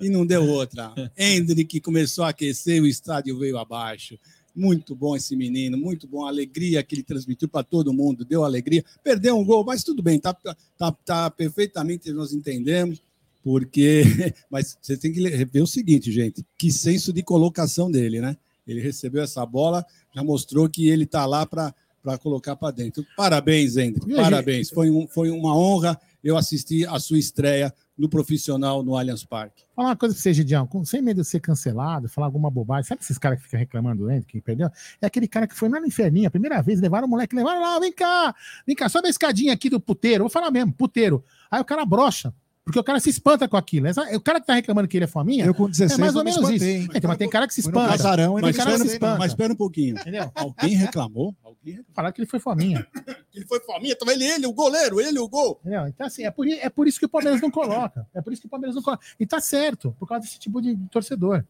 E 0.01 0.09
não 0.09 0.27
deu 0.27 0.47
outra. 0.47 0.93
Hendrick 1.17 1.81
começou 1.81 2.25
a 2.25 2.31
aquecer, 2.31 2.83
o 2.83 2.87
estádio 2.87 3.39
veio 3.39 3.59
abaixo. 3.59 4.19
Muito 4.55 4.95
bom 4.95 5.15
esse 5.15 5.37
menino, 5.37 5.77
muito 5.77 6.09
bom. 6.09 6.25
A 6.25 6.29
alegria 6.29 6.83
que 6.83 6.95
ele 6.95 7.03
transmitiu 7.03 7.49
para 7.49 7.63
todo 7.63 7.93
mundo, 7.93 8.25
deu 8.25 8.43
alegria. 8.43 8.85
Perdeu 9.05 9.37
um 9.37 9.45
gol, 9.45 9.65
mas 9.65 9.85
tudo 9.85 10.03
bem, 10.03 10.19
tá, 10.19 10.35
tá, 10.79 10.93
tá 11.05 11.31
perfeitamente, 11.31 12.11
nós 12.13 12.33
entendemos. 12.33 13.03
Porque. 13.43 14.03
Mas 14.51 14.77
você 14.83 14.97
tem 14.97 15.13
que 15.13 15.45
ver 15.45 15.63
o 15.63 15.69
seguinte, 15.69 16.11
gente: 16.11 16.45
que 16.59 16.73
senso 16.73 17.13
de 17.13 17.23
colocação 17.23 17.89
dele, 17.89 18.21
né? 18.21 18.37
Ele 18.67 18.81
recebeu 18.81 19.23
essa 19.23 19.47
bola, 19.47 19.87
já 20.13 20.25
mostrou 20.25 20.69
que 20.69 20.89
ele 20.89 21.05
está 21.05 21.25
lá 21.27 21.47
para 21.47 21.73
para 22.07 22.19
colocar 22.19 22.55
para 22.55 22.71
dentro. 22.71 23.05
Parabéns, 23.17 23.77
Hendrick. 23.77 24.15
Parabéns. 24.15 24.71
Foi, 24.71 24.89
um, 24.89 25.09
foi 25.09 25.29
uma 25.29 25.59
honra 25.59 26.01
eu 26.27 26.37
assistir 26.37 26.89
a 26.89 26.99
sua 26.99 27.19
estreia 27.19 27.73
no 27.97 28.09
profissional 28.09 28.83
no 28.83 28.97
Allianz 28.97 29.25
Parque. 29.25 29.63
Fala 29.77 29.91
uma 29.91 29.97
coisa 29.97 30.13
pra 30.13 30.21
você, 30.21 30.35
Gidião, 30.35 30.69
sem 30.85 31.01
medo 31.01 31.23
de 31.23 31.29
ser 31.29 31.39
cancelado, 31.39 32.09
falar 32.09 32.27
alguma 32.27 32.51
bobagem. 32.51 32.85
Sabe 32.85 33.01
esses 33.01 33.17
caras 33.17 33.39
que 33.39 33.45
ficam 33.45 33.61
reclamando 33.61 34.03
do 34.03 34.11
Hendrick, 34.11 34.33
que 34.33 34.41
perdeu? 34.41 34.69
É 35.01 35.07
aquele 35.07 35.29
cara 35.29 35.47
que 35.47 35.55
foi 35.55 35.69
lá 35.69 35.79
no 35.79 35.87
inferninho, 35.87 36.27
a 36.27 36.31
primeira 36.31 36.61
vez, 36.61 36.81
levaram 36.81 37.07
o 37.07 37.11
moleque, 37.11 37.35
levaram 37.35 37.63
lá, 37.63 37.79
vem 37.79 37.93
cá, 37.93 38.35
vem 38.67 38.75
cá, 38.75 38.89
sobe 38.89 39.07
a 39.07 39.11
escadinha 39.11 39.53
aqui 39.53 39.71
do 39.71 39.79
puteiro, 39.79 40.25
vou 40.25 40.31
falar 40.31 40.51
mesmo, 40.51 40.73
puteiro. 40.73 41.25
Aí 41.49 41.61
o 41.61 41.65
cara 41.65 41.87
brocha, 41.87 42.35
porque 42.67 42.81
o 42.81 42.83
cara 42.83 42.99
se 42.99 43.09
espanta 43.09 43.47
com 43.47 43.57
aquilo. 43.57 43.87
O 44.13 44.21
cara 44.21 44.41
que 44.41 44.47
tá 44.49 44.55
reclamando 44.55 44.89
que 44.89 44.97
ele 44.97 45.05
é 45.05 45.07
fominha, 45.07 45.45
Eu 45.45 45.55
com 45.55 45.71
16 45.71 45.97
é 45.97 46.03
mais 46.03 46.17
ou 46.17 46.25
me 46.25 46.33
menos 46.33 46.51
isso. 46.51 46.55
espantei, 46.55 46.77
hein? 46.79 46.89
Então, 46.97 47.09
mas 47.09 47.17
tem 47.17 47.31
cara 47.31 47.47
que 47.47 47.55
se 47.55 47.61
espanta. 47.61 47.91
casarão 47.91 48.35
Mas 48.43 48.57
cara 48.57 48.71
se 48.71 48.75
espantei, 48.75 48.87
não. 48.87 48.93
espanta. 48.95 49.19
Mas 49.21 49.31
espera 49.31 49.53
um 49.53 49.57
pouquinho. 49.57 49.97
Entendeu? 49.97 50.33
Alguém 50.35 50.75
reclamou? 50.75 51.33
Alguém. 51.45 51.85
Falaram 51.95 52.13
que 52.13 52.21
ele 52.21 52.29
foi 52.29 52.41
fominha. 52.41 52.85
Ele 53.37 53.45
foi 53.45 53.61
faminha, 53.61 53.95
tava 53.95 54.15
ele, 54.15 54.25
ele, 54.25 54.47
o 54.47 54.53
goleiro, 54.55 54.99
ele, 54.99 55.19
o 55.19 55.29
gol. 55.29 55.61
Entendeu? 55.61 55.87
Então, 55.89 56.07
assim, 56.07 56.25
é 56.25 56.31
por, 56.31 56.49
é 56.49 56.71
por 56.71 56.89
isso 56.89 56.99
que 56.99 57.05
o 57.05 57.09
Palmeiras 57.09 57.39
não 57.39 57.51
coloca. 57.51 58.07
É 58.15 58.23
por 58.23 58.33
isso 58.33 58.41
que 58.41 58.47
o 58.47 58.51
Palmeiras 58.51 58.75
não 58.75 58.83
coloca. 58.83 59.05
E 59.21 59.27
tá 59.27 59.39
certo, 59.41 59.95
por 59.99 60.09
causa 60.09 60.23
desse 60.25 60.39
tipo 60.39 60.63
de 60.63 60.75
torcedor. 60.91 61.45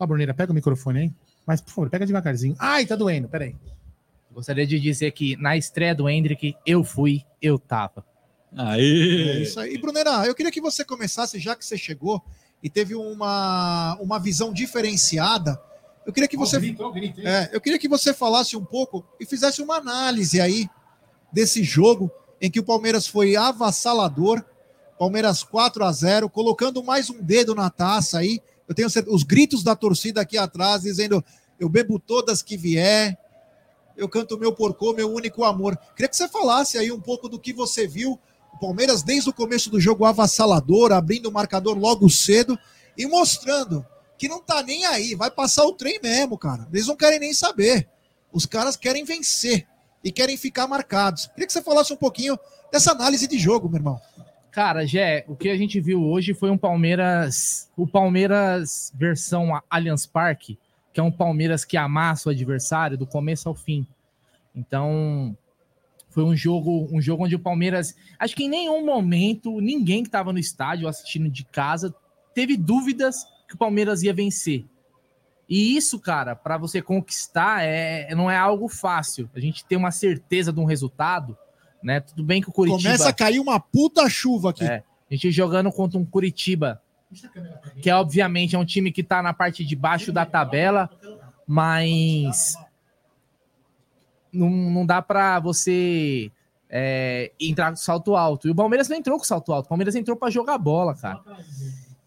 Ó, 0.00 0.04
Bruneira, 0.04 0.34
pega 0.34 0.50
o 0.50 0.54
microfone 0.54 0.98
aí. 0.98 1.12
Mas, 1.46 1.60
por 1.60 1.70
favor, 1.70 1.88
pega 1.88 2.04
devagarzinho. 2.04 2.56
Ai, 2.58 2.84
tá 2.86 2.96
doendo, 2.96 3.28
peraí. 3.28 3.54
Gostaria 4.32 4.66
de 4.66 4.80
dizer 4.80 5.12
que 5.12 5.36
na 5.36 5.56
estreia 5.56 5.94
do 5.94 6.08
Hendrick, 6.08 6.56
eu 6.66 6.82
fui, 6.82 7.22
eu 7.40 7.56
tava. 7.56 8.04
É 8.56 8.62
Aí. 8.62 9.42
isso 9.42 9.58
aí. 9.58 9.74
E, 9.74 9.78
Brunera, 9.78 10.26
eu 10.26 10.34
queria 10.34 10.52
que 10.52 10.60
você 10.60 10.84
começasse, 10.84 11.38
já 11.38 11.56
que 11.56 11.64
você 11.64 11.78
chegou 11.78 12.22
e 12.62 12.68
teve 12.70 12.94
uma, 12.94 13.96
uma 14.00 14.18
visão 14.18 14.52
diferenciada. 14.52 15.60
Eu 16.06 16.12
queria 16.12 16.28
que 16.28 16.36
você. 16.36 16.58
É, 17.24 17.50
eu 17.52 17.60
queria 17.60 17.78
que 17.78 17.88
você 17.88 18.12
falasse 18.12 18.56
um 18.56 18.64
pouco 18.64 19.04
e 19.18 19.26
fizesse 19.26 19.62
uma 19.62 19.76
análise 19.76 20.40
aí 20.40 20.68
desse 21.32 21.62
jogo 21.62 22.10
em 22.40 22.50
que 22.50 22.60
o 22.60 22.64
Palmeiras 22.64 23.06
foi 23.06 23.36
avassalador, 23.36 24.44
Palmeiras 24.98 25.42
4 25.42 25.84
a 25.84 25.92
0, 25.92 26.28
colocando 26.28 26.82
mais 26.82 27.08
um 27.08 27.22
dedo 27.22 27.54
na 27.54 27.70
taça 27.70 28.18
aí. 28.18 28.40
Eu 28.68 28.74
tenho 28.74 28.90
certeza, 28.90 29.14
os 29.14 29.22
gritos 29.22 29.62
da 29.62 29.74
torcida 29.74 30.20
aqui 30.20 30.36
atrás 30.36 30.82
dizendo: 30.82 31.24
"Eu 31.58 31.68
bebo 31.68 31.98
todas 31.98 32.42
que 32.42 32.56
vier, 32.56 33.16
eu 33.96 34.08
canto 34.08 34.38
meu 34.38 34.52
porcô, 34.52 34.92
meu 34.92 35.12
único 35.12 35.44
amor". 35.44 35.76
Queria 35.96 36.08
que 36.08 36.16
você 36.16 36.28
falasse 36.28 36.76
aí 36.76 36.90
um 36.92 37.00
pouco 37.00 37.28
do 37.28 37.38
que 37.38 37.52
você 37.52 37.86
viu 37.86 38.18
Palmeiras 38.62 39.02
desde 39.02 39.28
o 39.28 39.32
começo 39.32 39.68
do 39.68 39.80
jogo 39.80 40.04
avassalador, 40.04 40.92
abrindo 40.92 41.28
o 41.28 41.32
marcador 41.32 41.76
logo 41.76 42.08
cedo 42.08 42.56
e 42.96 43.04
mostrando 43.06 43.84
que 44.16 44.28
não 44.28 44.40
tá 44.40 44.62
nem 44.62 44.86
aí, 44.86 45.16
vai 45.16 45.32
passar 45.32 45.64
o 45.64 45.72
trem 45.72 45.98
mesmo, 46.00 46.38
cara. 46.38 46.68
Eles 46.72 46.86
não 46.86 46.94
querem 46.94 47.18
nem 47.18 47.34
saber. 47.34 47.88
Os 48.32 48.46
caras 48.46 48.76
querem 48.76 49.04
vencer 49.04 49.66
e 50.04 50.12
querem 50.12 50.36
ficar 50.36 50.68
marcados. 50.68 51.26
Queria 51.26 51.44
que 51.44 51.52
você 51.52 51.60
falasse 51.60 51.92
um 51.92 51.96
pouquinho 51.96 52.38
dessa 52.70 52.92
análise 52.92 53.26
de 53.26 53.36
jogo, 53.36 53.68
meu 53.68 53.78
irmão. 53.78 54.00
Cara, 54.52 54.86
Jé, 54.86 55.24
o 55.26 55.34
que 55.34 55.48
a 55.48 55.56
gente 55.56 55.80
viu 55.80 56.00
hoje 56.00 56.32
foi 56.32 56.48
um 56.48 56.56
Palmeiras, 56.56 57.68
o 57.76 57.84
Palmeiras 57.84 58.92
versão 58.94 59.60
Allianz 59.68 60.06
Parque, 60.06 60.56
que 60.92 61.00
é 61.00 61.02
um 61.02 61.10
Palmeiras 61.10 61.64
que 61.64 61.76
amassa 61.76 62.28
o 62.28 62.32
adversário 62.32 62.96
do 62.96 63.08
começo 63.08 63.48
ao 63.48 63.56
fim. 63.56 63.84
Então, 64.54 65.36
foi 66.12 66.24
um 66.24 66.36
jogo, 66.36 66.88
um 66.92 67.00
jogo 67.00 67.24
onde 67.24 67.34
o 67.34 67.40
Palmeiras, 67.40 67.96
acho 68.18 68.36
que 68.36 68.44
em 68.44 68.48
nenhum 68.48 68.84
momento 68.84 69.60
ninguém 69.60 70.02
que 70.02 70.08
estava 70.08 70.32
no 70.32 70.38
estádio 70.38 70.86
assistindo 70.86 71.28
de 71.28 71.44
casa 71.44 71.94
teve 72.34 72.56
dúvidas 72.56 73.24
que 73.48 73.54
o 73.54 73.58
Palmeiras 73.58 74.02
ia 74.02 74.12
vencer. 74.12 74.66
E 75.48 75.76
isso, 75.76 75.98
cara, 75.98 76.36
para 76.36 76.56
você 76.56 76.80
conquistar, 76.80 77.62
é, 77.62 78.14
não 78.14 78.30
é 78.30 78.36
algo 78.36 78.68
fácil. 78.68 79.28
A 79.34 79.40
gente 79.40 79.64
tem 79.64 79.76
uma 79.76 79.90
certeza 79.90 80.52
de 80.52 80.60
um 80.60 80.64
resultado, 80.64 81.36
né? 81.82 82.00
Tudo 82.00 82.22
bem 82.22 82.40
que 82.40 82.48
o 82.48 82.52
Curitiba. 82.52 82.82
Começa 82.82 83.08
a 83.08 83.12
cair 83.12 83.40
uma 83.40 83.58
puta 83.58 84.08
chuva 84.08 84.50
aqui. 84.50 84.64
É, 84.64 84.82
a 85.10 85.14
gente 85.14 85.30
jogando 85.30 85.70
contra 85.70 85.98
um 85.98 86.04
Curitiba, 86.04 86.80
que 87.82 87.90
é, 87.90 87.94
obviamente 87.94 88.54
é 88.54 88.58
um 88.58 88.64
time 88.64 88.92
que 88.92 89.02
tá 89.02 89.22
na 89.22 89.32
parte 89.32 89.64
de 89.64 89.76
baixo 89.76 90.12
da 90.12 90.24
tabela, 90.24 90.88
mas 91.46 92.54
não, 94.32 94.50
não 94.50 94.86
dá 94.86 95.02
para 95.02 95.38
você 95.40 96.30
é, 96.68 97.32
entrar 97.38 97.70
com 97.70 97.76
salto 97.76 98.16
alto. 98.16 98.48
E 98.48 98.50
o 98.50 98.54
Palmeiras 98.54 98.88
não 98.88 98.96
entrou 98.96 99.18
com 99.18 99.24
salto 99.24 99.52
alto, 99.52 99.66
o 99.66 99.68
Palmeiras 99.68 99.94
entrou 99.94 100.16
para 100.16 100.30
jogar 100.30 100.58
bola, 100.58 100.94
cara. 100.94 101.20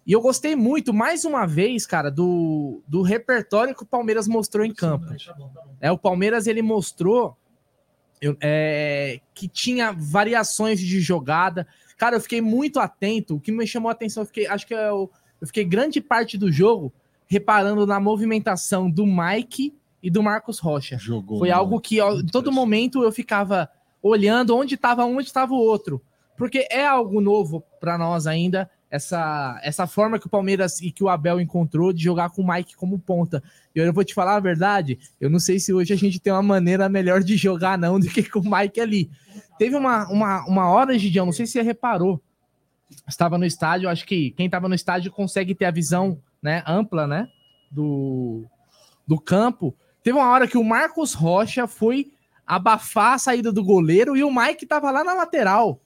E 0.05 0.11
eu 0.11 0.21
gostei 0.21 0.55
muito, 0.55 0.93
mais 0.93 1.25
uma 1.25 1.45
vez, 1.47 1.85
cara, 1.85 2.11
do, 2.11 2.81
do 2.87 3.01
repertório 3.01 3.75
que 3.75 3.83
o 3.83 3.87
Palmeiras 3.87 4.27
mostrou 4.27 4.63
em 4.65 4.73
campo. 4.73 5.07
É, 5.81 5.91
o 5.91 5.97
Palmeiras 5.97 6.45
ele 6.45 6.61
mostrou 6.61 7.35
é, 8.41 9.19
que 9.33 9.47
tinha 9.47 9.91
variações 9.91 10.79
de 10.79 10.99
jogada. 10.99 11.67
Cara, 11.97 12.17
eu 12.17 12.21
fiquei 12.21 12.41
muito 12.41 12.79
atento. 12.79 13.35
O 13.35 13.39
que 13.39 13.51
me 13.51 13.65
chamou 13.65 13.89
a 13.89 13.93
atenção, 13.93 14.23
eu 14.23 14.27
fiquei, 14.27 14.47
acho 14.47 14.67
que 14.67 14.73
eu, 14.73 15.09
eu 15.41 15.47
fiquei 15.47 15.63
grande 15.63 15.99
parte 15.99 16.37
do 16.37 16.51
jogo 16.51 16.93
reparando 17.27 17.87
na 17.87 17.99
movimentação 17.99 18.89
do 18.89 19.05
Mike 19.05 19.73
e 20.05 20.09
do 20.11 20.21
Marcos 20.21 20.59
Rocha. 20.59 20.99
Jogou, 20.99 21.39
Foi 21.39 21.49
algo 21.49 21.81
que 21.81 21.99
ó, 21.99 22.19
em 22.19 22.27
todo 22.27 22.51
momento 22.51 23.03
eu 23.03 23.11
ficava 23.11 23.67
olhando 24.03 24.55
onde 24.55 24.75
estava 24.75 25.03
um, 25.03 25.17
onde 25.17 25.25
estava 25.25 25.51
o 25.51 25.57
outro. 25.57 25.99
Porque 26.37 26.67
é 26.69 26.85
algo 26.85 27.19
novo 27.19 27.63
para 27.79 27.97
nós 27.97 28.27
ainda, 28.27 28.69
essa, 28.87 29.59
essa 29.63 29.87
forma 29.87 30.19
que 30.19 30.27
o 30.27 30.29
Palmeiras 30.29 30.79
e 30.79 30.91
que 30.91 31.03
o 31.03 31.09
Abel 31.09 31.41
encontrou 31.41 31.91
de 31.91 32.03
jogar 32.03 32.29
com 32.29 32.43
o 32.43 32.47
Mike 32.47 32.75
como 32.75 32.99
ponta. 32.99 33.41
E 33.75 33.79
eu 33.79 33.91
vou 33.91 34.03
te 34.03 34.13
falar 34.13 34.35
a 34.35 34.39
verdade, 34.39 34.99
eu 35.19 35.27
não 35.27 35.39
sei 35.39 35.57
se 35.57 35.73
hoje 35.73 35.91
a 35.91 35.97
gente 35.97 36.19
tem 36.19 36.31
uma 36.31 36.43
maneira 36.43 36.87
melhor 36.87 37.23
de 37.23 37.35
jogar 37.35 37.75
não 37.75 37.99
do 37.99 38.07
que 38.07 38.29
com 38.29 38.41
o 38.41 38.57
Mike 38.57 38.79
ali. 38.79 39.09
Teve 39.57 39.75
uma, 39.75 40.07
uma, 40.09 40.45
uma 40.45 40.69
hora, 40.69 40.99
Gidião, 40.99 41.25
não 41.25 41.33
sei 41.33 41.47
se 41.47 41.53
você 41.53 41.63
reparou, 41.63 42.21
estava 43.07 43.39
no 43.39 43.45
estádio, 43.45 43.89
acho 43.89 44.05
que 44.05 44.29
quem 44.31 44.45
estava 44.45 44.69
no 44.69 44.75
estádio 44.75 45.11
consegue 45.11 45.55
ter 45.55 45.65
a 45.65 45.71
visão 45.71 46.21
né, 46.43 46.63
ampla 46.67 47.07
né, 47.07 47.27
do, 47.71 48.45
do 49.07 49.19
campo. 49.19 49.75
Teve 50.05 50.19
uma 50.19 50.29
hora 50.29 50.47
que 50.47 50.55
o 50.55 50.63
Marcos 50.63 51.15
Rocha 51.15 51.65
foi 51.65 52.11
abafar 52.45 53.13
a 53.13 53.17
saída 53.17 53.51
do 53.51 53.63
goleiro 53.63 54.15
e 54.15 54.23
o 54.23 54.31
Mike 54.31 54.63
estava 54.63 54.91
lá 54.91 55.03
na 55.03 55.15
lateral. 55.15 55.81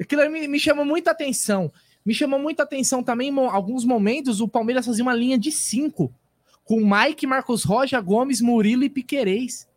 Aquilo 0.00 0.28
me, 0.28 0.48
me 0.48 0.58
chamou 0.58 0.84
muita 0.84 1.12
atenção. 1.12 1.70
Me 2.04 2.12
chamou 2.12 2.40
muita 2.40 2.64
atenção 2.64 3.04
também, 3.04 3.28
em 3.28 3.38
alguns 3.38 3.84
momentos, 3.84 4.40
o 4.40 4.48
Palmeiras 4.48 4.84
fazia 4.84 5.04
uma 5.04 5.14
linha 5.14 5.38
de 5.38 5.52
cinco, 5.52 6.12
com 6.64 6.80
Mike, 6.84 7.24
Marcos 7.24 7.62
Rocha, 7.62 8.00
Gomes, 8.00 8.40
Murilo 8.40 8.82
e 8.82 8.90
Piquerez. 8.90 9.68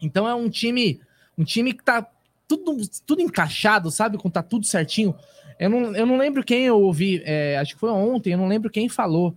Então 0.00 0.26
é 0.26 0.34
um 0.34 0.48
time, 0.48 0.98
um 1.36 1.44
time 1.44 1.74
que 1.74 1.84
tá 1.84 2.10
tudo, 2.48 2.74
tudo 3.04 3.20
encaixado, 3.20 3.90
sabe? 3.90 4.16
Com 4.16 4.30
tá 4.30 4.42
tudo 4.42 4.64
certinho. 4.64 5.14
Eu 5.60 5.68
não, 5.68 5.94
eu 5.94 6.06
não 6.06 6.16
lembro 6.16 6.42
quem 6.42 6.64
eu 6.64 6.80
ouvi, 6.80 7.20
é, 7.26 7.58
acho 7.58 7.74
que 7.74 7.80
foi 7.80 7.90
ontem, 7.90 8.32
eu 8.32 8.38
não 8.38 8.48
lembro 8.48 8.70
quem 8.70 8.88
falou, 8.88 9.36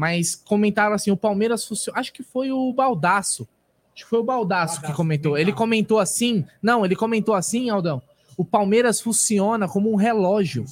mas 0.00 0.34
comentaram 0.34 0.94
assim: 0.94 1.10
o 1.10 1.16
Palmeiras 1.16 1.62
funciona. 1.62 2.00
Acho 2.00 2.10
que 2.10 2.22
foi 2.22 2.50
o 2.50 2.72
Baldaço. 2.72 3.46
Acho 3.94 4.04
que 4.04 4.08
foi 4.08 4.18
o 4.18 4.24
Baldaço, 4.24 4.76
Baldaço 4.76 4.90
que 4.90 4.96
comentou. 4.96 5.36
Ele 5.36 5.52
comentou 5.52 5.98
assim. 5.98 6.42
Não, 6.62 6.86
ele 6.86 6.96
comentou 6.96 7.34
assim, 7.34 7.68
Aldão. 7.68 8.00
O 8.34 8.42
Palmeiras 8.42 8.98
funciona 8.98 9.68
como 9.68 9.92
um 9.92 9.96
relógio. 9.96 10.64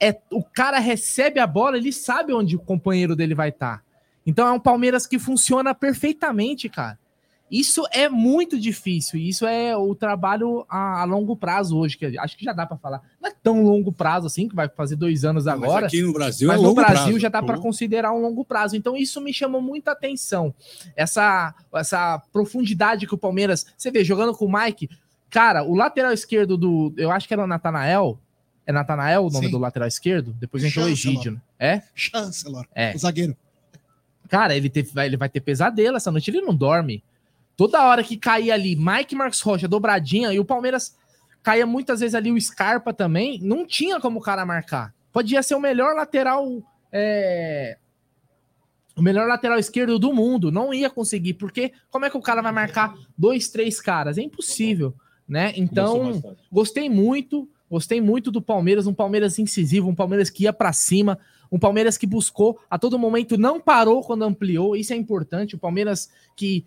É, 0.00 0.18
o 0.30 0.42
cara 0.42 0.78
recebe 0.78 1.38
a 1.38 1.46
bola, 1.46 1.76
ele 1.76 1.92
sabe 1.92 2.32
onde 2.32 2.56
o 2.56 2.58
companheiro 2.58 3.14
dele 3.14 3.34
vai 3.34 3.50
estar. 3.50 3.80
Tá. 3.80 3.84
Então 4.24 4.48
é 4.48 4.52
um 4.52 4.58
Palmeiras 4.58 5.06
que 5.06 5.18
funciona 5.18 5.74
perfeitamente, 5.74 6.70
cara. 6.70 6.98
Isso 7.54 7.84
é 7.92 8.08
muito 8.08 8.58
difícil. 8.58 9.16
Isso 9.16 9.46
é 9.46 9.76
o 9.76 9.94
trabalho 9.94 10.66
a, 10.68 11.02
a 11.02 11.04
longo 11.04 11.36
prazo 11.36 11.78
hoje, 11.78 11.96
que 11.96 12.18
acho 12.18 12.36
que 12.36 12.44
já 12.44 12.52
dá 12.52 12.66
para 12.66 12.76
falar. 12.76 13.00
Não 13.22 13.30
é 13.30 13.32
tão 13.32 13.62
longo 13.62 13.92
prazo 13.92 14.26
assim, 14.26 14.48
que 14.48 14.56
vai 14.56 14.68
fazer 14.68 14.96
dois 14.96 15.24
anos 15.24 15.46
agora. 15.46 15.82
Mas 15.82 15.84
aqui 15.84 16.02
no 16.02 16.12
Brasil 16.12 16.48
mas 16.48 16.58
é 16.58 16.62
no 16.64 16.74
Brasil 16.74 17.04
prazo. 17.04 17.18
já 17.20 17.28
dá 17.28 17.40
para 17.40 17.56
considerar 17.58 18.12
um 18.12 18.20
longo 18.20 18.44
prazo. 18.44 18.74
Então 18.74 18.96
isso 18.96 19.20
me 19.20 19.32
chamou 19.32 19.62
muita 19.62 19.92
atenção. 19.92 20.52
Essa, 20.96 21.54
essa 21.72 22.20
profundidade 22.32 23.06
que 23.06 23.14
o 23.14 23.18
Palmeiras. 23.18 23.64
Você 23.76 23.88
vê, 23.88 24.02
jogando 24.02 24.34
com 24.34 24.46
o 24.46 24.52
Mike. 24.52 24.90
Cara, 25.30 25.62
o 25.62 25.76
lateral 25.76 26.12
esquerdo 26.12 26.56
do. 26.56 26.92
Eu 26.96 27.12
acho 27.12 27.28
que 27.28 27.34
era 27.34 27.44
o 27.44 27.46
Natanael. 27.46 28.18
É 28.66 28.72
Natanael 28.72 29.26
o 29.26 29.30
nome 29.30 29.46
Sim. 29.46 29.52
do 29.52 29.58
lateral 29.58 29.86
esquerdo? 29.86 30.32
Depois 30.40 30.64
entrou 30.64 30.86
o 30.86 30.88
Egídio. 30.88 31.30
Né? 31.30 31.40
É? 31.56 31.82
Chancellor. 31.94 32.66
É. 32.74 32.96
O 32.96 32.98
zagueiro. 32.98 33.36
Cara, 34.28 34.56
ele, 34.56 34.68
teve, 34.68 34.90
ele 35.04 35.16
vai 35.16 35.28
ter 35.28 35.40
pesadelo 35.40 35.96
essa 35.96 36.10
noite. 36.10 36.32
Ele 36.32 36.40
não 36.40 36.52
dorme. 36.52 37.04
Toda 37.56 37.84
hora 37.84 38.02
que 38.02 38.16
caía 38.16 38.54
ali 38.54 38.76
Mike 38.76 39.14
Marcos 39.14 39.40
Rocha, 39.40 39.68
dobradinha, 39.68 40.32
e 40.32 40.40
o 40.40 40.44
Palmeiras 40.44 40.96
caía 41.42 41.66
muitas 41.66 42.00
vezes 42.00 42.14
ali 42.14 42.32
o 42.32 42.40
Scarpa 42.40 42.92
também, 42.92 43.38
não 43.42 43.66
tinha 43.66 44.00
como 44.00 44.18
o 44.18 44.22
cara 44.22 44.46
marcar. 44.46 44.94
Podia 45.12 45.42
ser 45.42 45.54
o 45.54 45.60
melhor 45.60 45.94
lateral. 45.94 46.62
É... 46.90 47.76
O 48.96 49.02
melhor 49.02 49.28
lateral 49.28 49.58
esquerdo 49.58 49.98
do 49.98 50.12
mundo. 50.12 50.50
Não 50.50 50.72
ia 50.72 50.88
conseguir, 50.88 51.34
porque 51.34 51.72
como 51.90 52.04
é 52.04 52.10
que 52.10 52.16
o 52.16 52.22
cara 52.22 52.40
vai 52.40 52.52
marcar 52.52 52.94
dois, 53.16 53.48
três 53.48 53.80
caras? 53.80 54.18
É 54.18 54.22
impossível, 54.22 54.94
né? 55.28 55.52
Então, 55.56 56.22
gostei 56.50 56.88
muito. 56.88 57.48
Gostei 57.70 58.00
muito 58.00 58.30
do 58.30 58.40
Palmeiras, 58.40 58.86
um 58.86 58.94
Palmeiras 58.94 59.38
incisivo, 59.38 59.88
um 59.88 59.94
Palmeiras 59.94 60.30
que 60.30 60.44
ia 60.44 60.52
para 60.52 60.72
cima, 60.72 61.18
um 61.50 61.58
Palmeiras 61.58 61.96
que 61.96 62.06
buscou 62.06 62.60
a 62.70 62.78
todo 62.78 62.98
momento, 62.98 63.38
não 63.38 63.58
parou 63.58 64.02
quando 64.02 64.22
ampliou, 64.22 64.76
isso 64.76 64.92
é 64.92 64.96
importante. 64.96 65.56
O 65.56 65.58
Palmeiras 65.58 66.08
que 66.36 66.64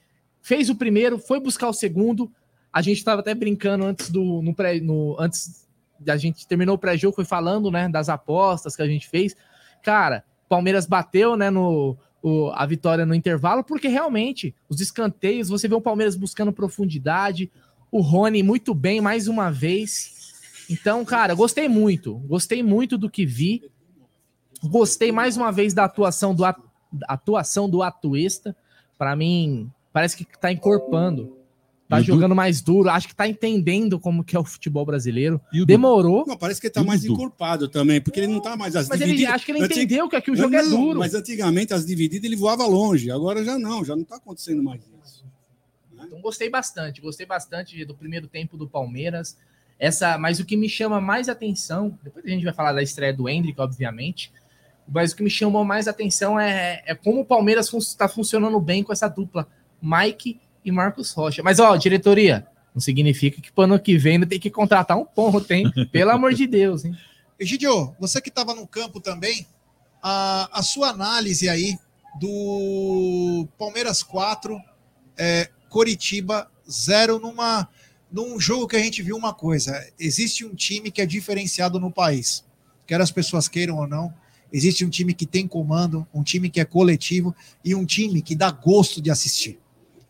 fez 0.47 0.69
o 0.69 0.75
primeiro, 0.75 1.19
foi 1.19 1.41
buscar 1.41 1.67
o 1.67 1.73
segundo. 1.73 2.31
A 2.71 2.81
gente 2.81 2.99
estava 2.99 3.19
até 3.19 3.35
brincando 3.35 3.83
antes 3.83 4.09
do 4.09 4.41
no 4.41 4.55
pré, 4.55 4.79
no, 4.79 5.13
antes 5.19 5.67
da 5.99 6.15
gente 6.15 6.47
terminou 6.47 6.75
o 6.75 6.79
pré-jogo, 6.79 7.15
foi 7.15 7.25
falando, 7.25 7.69
né, 7.69 7.89
das 7.89 8.07
apostas 8.07 8.73
que 8.73 8.81
a 8.81 8.87
gente 8.87 9.09
fez. 9.09 9.35
Cara, 9.83 10.23
Palmeiras 10.47 10.85
bateu, 10.85 11.35
né, 11.35 11.49
no 11.49 11.97
o, 12.23 12.49
a 12.53 12.65
vitória 12.65 13.05
no 13.05 13.13
intervalo, 13.13 13.61
porque 13.61 13.89
realmente 13.89 14.55
os 14.69 14.79
escanteios, 14.79 15.49
você 15.49 15.67
vê 15.67 15.75
o 15.75 15.81
Palmeiras 15.81 16.15
buscando 16.15 16.53
profundidade, 16.53 17.51
o 17.91 17.99
Rony 17.99 18.41
muito 18.41 18.73
bem 18.73 19.01
mais 19.01 19.27
uma 19.27 19.51
vez. 19.51 20.33
Então, 20.69 21.03
cara, 21.03 21.33
gostei 21.33 21.67
muito, 21.67 22.15
gostei 22.19 22.63
muito 22.63 22.97
do 22.97 23.09
que 23.09 23.25
vi. 23.25 23.69
Gostei 24.63 25.11
mais 25.11 25.35
uma 25.35 25.51
vez 25.51 25.73
da 25.73 25.83
atuação 25.83 26.33
do 26.33 26.43
atuação 27.03 27.69
do 27.69 27.83
Atuesta. 27.83 28.55
Para 28.97 29.15
mim, 29.15 29.69
parece 29.97 30.15
que 30.15 30.25
tá 30.39 30.51
encorpando. 30.51 31.35
Tá 31.89 31.99
jogando 32.01 32.35
mais 32.35 32.61
duro, 32.61 32.87
acho 32.89 33.07
que 33.07 33.15
tá 33.15 33.27
entendendo 33.27 33.99
como 33.99 34.23
que 34.23 34.35
é 34.35 34.39
o 34.39 34.43
futebol 34.43 34.85
brasileiro. 34.85 35.41
Demorou. 35.65 36.23
Não, 36.27 36.37
parece 36.37 36.61
que 36.61 36.67
ele 36.67 36.73
tá 36.73 36.83
mais 36.83 37.03
encorpado 37.03 37.67
também, 37.67 37.99
porque 37.99 38.19
ele 38.19 38.27
não 38.27 38.39
tá 38.39 38.55
mais 38.55 38.75
as 38.75 38.87
Mas 38.89 38.99
divididas. 38.99 39.23
ele 39.23 39.33
acho 39.33 39.45
que 39.45 39.51
ele 39.53 39.65
entendeu 39.65 40.05
Antig... 40.05 40.09
que 40.09 40.15
aqui 40.17 40.29
o 40.29 40.35
jogo 40.35 40.51
não, 40.51 40.59
é 40.59 40.63
duro. 40.63 40.99
Mas 40.99 41.15
antigamente 41.15 41.73
as 41.73 41.83
divididas 41.83 42.25
ele 42.25 42.35
voava 42.35 42.67
longe, 42.67 43.09
agora 43.09 43.43
já 43.43 43.57
não, 43.57 43.83
já 43.83 43.95
não 43.95 44.03
tá 44.03 44.17
acontecendo 44.17 44.61
mais 44.61 44.81
isso. 45.03 45.25
Então 46.05 46.21
gostei 46.21 46.49
bastante, 46.49 47.01
gostei 47.01 47.25
bastante 47.25 47.83
do 47.83 47.95
primeiro 47.95 48.27
tempo 48.27 48.55
do 48.55 48.67
Palmeiras. 48.67 49.35
Essa, 49.79 50.17
mas 50.19 50.39
o 50.39 50.45
que 50.45 50.57
me 50.57 50.69
chama 50.69 51.01
mais 51.01 51.27
atenção, 51.27 51.97
depois 52.03 52.23
a 52.23 52.29
gente 52.29 52.43
vai 52.43 52.53
falar 52.53 52.73
da 52.73 52.83
estreia 52.83 53.13
do 53.13 53.27
Hendrick, 53.27 53.59
obviamente, 53.59 54.31
mas 54.87 55.11
o 55.13 55.15
que 55.15 55.23
me 55.23 55.29
chamou 55.29 55.63
mais 55.65 55.87
atenção 55.87 56.39
é, 56.39 56.83
é 56.85 56.93
como 56.93 57.21
o 57.21 57.25
Palmeiras 57.25 57.73
está 57.73 58.07
fun 58.07 58.15
funcionando 58.17 58.59
bem 58.59 58.83
com 58.83 58.91
essa 58.91 59.07
dupla 59.07 59.47
Mike 59.81 60.39
e 60.63 60.71
Marcos 60.71 61.11
Rocha. 61.11 61.41
Mas, 61.43 61.59
ó, 61.59 61.75
diretoria, 61.75 62.47
não 62.73 62.81
significa 62.81 63.41
que 63.41 63.51
pro 63.51 63.63
ano 63.63 63.79
que 63.79 63.97
vem 63.97 64.17
não 64.17 64.27
tem 64.27 64.39
que 64.39 64.49
contratar 64.49 64.97
um 64.97 65.05
ponto, 65.05 65.51
hein? 65.51 65.71
Pelo 65.91 66.11
amor 66.11 66.33
de 66.33 66.45
Deus, 66.45 66.85
hein? 66.85 66.95
Egidio, 67.39 67.95
você 67.99 68.19
que 68.19 68.29
estava 68.29 68.53
no 68.53 68.67
campo 68.67 68.99
também, 68.99 69.45
a, 70.01 70.59
a 70.59 70.63
sua 70.63 70.89
análise 70.89 71.47
aí 71.47 71.77
do 72.19 73.47
Palmeiras 73.57 74.01
4, 74.03 74.59
é, 75.17 75.49
Coritiba 75.69 76.49
0 76.69 77.19
numa, 77.19 77.67
num 78.11 78.39
jogo 78.39 78.67
que 78.67 78.75
a 78.75 78.79
gente 78.79 79.01
viu 79.01 79.15
uma 79.15 79.33
coisa. 79.33 79.87
Existe 79.99 80.45
um 80.45 80.55
time 80.55 80.91
que 80.91 81.01
é 81.01 81.05
diferenciado 81.05 81.79
no 81.79 81.91
país. 81.91 82.43
Quer 82.85 83.01
as 83.01 83.11
pessoas 83.11 83.47
queiram 83.47 83.77
ou 83.77 83.87
não, 83.87 84.13
existe 84.51 84.85
um 84.85 84.89
time 84.89 85.13
que 85.13 85.25
tem 85.25 85.47
comando, 85.47 86.07
um 86.13 86.23
time 86.23 86.49
que 86.49 86.59
é 86.59 86.65
coletivo 86.65 87.35
e 87.63 87.75
um 87.75 87.85
time 87.85 88.21
que 88.21 88.35
dá 88.35 88.49
gosto 88.49 89.01
de 89.01 89.11
assistir. 89.11 89.59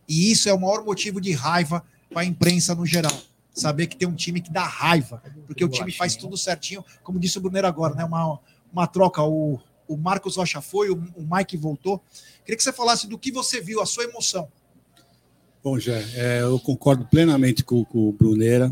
E 0.07 0.31
isso 0.31 0.47
é 0.47 0.53
o 0.53 0.59
maior 0.59 0.85
motivo 0.85 1.19
de 1.19 1.31
raiva 1.33 1.83
para 2.09 2.21
a 2.21 2.25
imprensa 2.25 2.73
no 2.73 2.85
geral. 2.85 3.15
Saber 3.53 3.87
que 3.87 3.97
tem 3.97 4.07
um 4.07 4.15
time 4.15 4.39
que 4.39 4.51
dá 4.51 4.63
raiva, 4.63 5.21
porque 5.45 5.65
o 5.65 5.69
time 5.69 5.91
faz 5.91 6.15
tudo 6.15 6.37
certinho, 6.37 6.85
como 7.03 7.19
disse 7.19 7.37
o 7.37 7.41
Brunner 7.41 7.65
agora, 7.65 7.95
né? 7.95 8.05
Uma, 8.05 8.39
uma 8.71 8.85
troca. 8.85 9.23
O, 9.23 9.59
o 9.87 9.97
Marcos 9.97 10.35
Rocha 10.35 10.61
foi, 10.61 10.89
o, 10.89 10.95
o 11.15 11.27
Mike 11.29 11.57
voltou. 11.57 12.01
Queria 12.45 12.55
que 12.55 12.63
você 12.63 12.71
falasse 12.71 13.07
do 13.07 13.17
que 13.17 13.31
você 13.31 13.59
viu, 13.59 13.81
a 13.81 13.85
sua 13.85 14.03
emoção. 14.03 14.47
Bom, 15.63 15.79
Jé, 15.79 16.05
é, 16.13 16.41
eu 16.41 16.59
concordo 16.59 17.05
plenamente 17.05 17.63
com, 17.63 17.83
com 17.83 18.07
o 18.07 18.11
Brunera. 18.13 18.71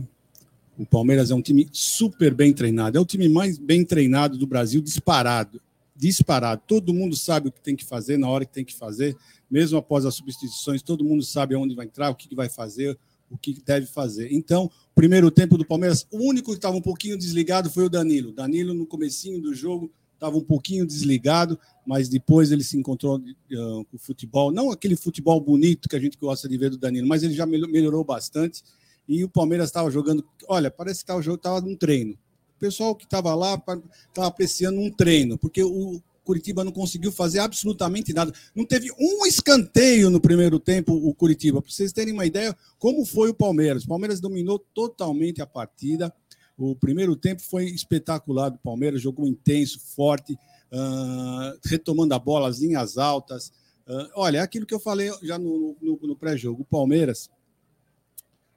O 0.78 0.86
Palmeiras 0.86 1.32
é 1.32 1.36
um 1.36 1.42
time 1.42 1.68
super 1.72 2.34
bem 2.34 2.54
treinado. 2.54 2.98
É 2.98 3.02
o 3.02 3.06
time 3.06 3.28
mais 3.28 3.58
bem 3.58 3.84
treinado 3.84 4.38
do 4.38 4.46
Brasil, 4.46 4.82
disparado. 4.82 5.62
disparado. 5.96 6.62
Todo 6.68 6.94
mundo 6.94 7.16
sabe 7.16 7.48
o 7.48 7.52
que 7.52 7.62
tem 7.62 7.76
que 7.76 7.86
fazer 7.86 8.18
na 8.18 8.30
hora 8.30 8.46
que 8.46 8.54
tem 8.54 8.66
que 8.66 8.74
fazer, 8.74 9.16
mesmo 9.50 9.78
após 9.78 10.06
as 10.06 10.16
substituições, 10.16 10.82
todo 10.82 11.04
mundo 11.04 11.24
sabe 11.24 11.56
aonde 11.56 11.76
vai 11.76 11.86
entrar, 11.86 12.10
o 12.10 12.16
que 12.16 12.34
vai 12.36 12.50
fazer, 12.50 12.98
o 13.30 13.38
que 13.38 13.54
deve 13.66 13.86
fazer. 13.86 14.32
Então, 14.32 14.70
primeiro 14.94 15.30
tempo 15.32 15.58
do 15.58 15.66
Palmeiras, 15.66 16.08
o 16.12 16.18
único 16.18 16.52
que 16.52 16.58
estava 16.58 16.76
um 16.76 16.82
pouquinho 16.82 17.18
desligado 17.18 17.70
foi 17.70 17.86
o 17.86 17.90
Danilo. 17.90 18.32
Danilo, 18.32 18.74
no 18.74 18.86
comecinho 18.86 19.42
do 19.42 19.54
jogo, 19.54 19.92
estava 20.14 20.38
um 20.38 20.44
pouquinho 20.44 20.86
desligado, 20.86 21.60
mas 21.86 22.10
depois 22.10 22.52
ele 22.52 22.64
se 22.64 22.78
encontrou 22.78 23.18
uh, 23.18 23.86
com 23.86 23.96
o 23.96 24.00
futebol, 24.00 24.52
não 24.52 24.72
aquele 24.72 24.96
futebol 24.96 25.40
bonito 25.40 25.90
que 25.90 25.96
a 25.96 26.00
gente 26.00 26.18
gosta 26.18 26.48
de 26.48 26.58
ver 26.58 26.70
do 26.70 26.78
Danilo, 26.78 27.08
mas 27.08 27.24
ele 27.24 27.34
já 27.34 27.46
melhorou 27.46 28.04
bastante. 28.04 28.64
E 29.08 29.24
o 29.24 29.30
Palmeiras 29.30 29.68
estava 29.68 29.92
jogando, 29.92 30.26
olha, 30.48 30.72
parece 30.72 31.06
que 31.06 31.12
estava 31.12 31.62
num 31.62 31.76
treino. 31.76 32.14
O 32.14 32.60
pessoal 32.60 32.96
que 32.96 33.04
estava 33.04 33.36
lá 33.36 33.54
estava 33.54 34.28
apreciando 34.28 34.80
um 34.80 34.90
treino, 34.90 35.38
porque 35.38 35.64
o 35.64 36.02
Curitiba 36.26 36.64
não 36.64 36.72
conseguiu 36.72 37.12
fazer 37.12 37.40
absolutamente 37.40 38.12
nada. 38.12 38.34
Não 38.54 38.66
teve 38.66 38.92
um 39.00 39.26
escanteio 39.26 40.10
no 40.10 40.20
primeiro 40.20 40.60
tempo, 40.60 40.94
o 40.94 41.14
Curitiba. 41.14 41.62
Para 41.62 41.72
vocês 41.72 41.94
terem 41.94 42.14
uma 42.14 42.26
ideia, 42.26 42.56
como 42.80 43.06
foi 43.06 43.30
o 43.30 43.34
Palmeiras. 43.34 43.84
O 43.84 43.88
Palmeiras 43.88 44.20
dominou 44.20 44.60
totalmente 44.74 45.42
a 45.42 45.46
partida. 45.46 46.14
O 46.58 46.76
primeiro 46.76 47.16
tempo 47.16 47.42
foi 47.42 47.66
espetacular 47.66 48.50
do 48.50 48.58
Palmeiras, 48.58 49.02
jogou 49.02 49.28
intenso, 49.28 49.80
forte, 49.80 50.34
uh, 50.34 51.60
retomando 51.64 52.14
a 52.14 52.20
bola, 52.20 52.50
as 52.50 52.60
linhas 52.60 52.98
altas. 52.98 53.50
Uh, 53.88 54.10
olha, 54.16 54.40
é 54.40 54.42
aquilo 54.42 54.66
que 54.66 54.74
eu 54.74 54.80
falei 54.80 55.12
já 55.22 55.38
no, 55.38 55.78
no, 55.82 56.00
no 56.02 56.16
pré-jogo. 56.16 56.64
O 56.64 56.66
Palmeiras 56.66 57.30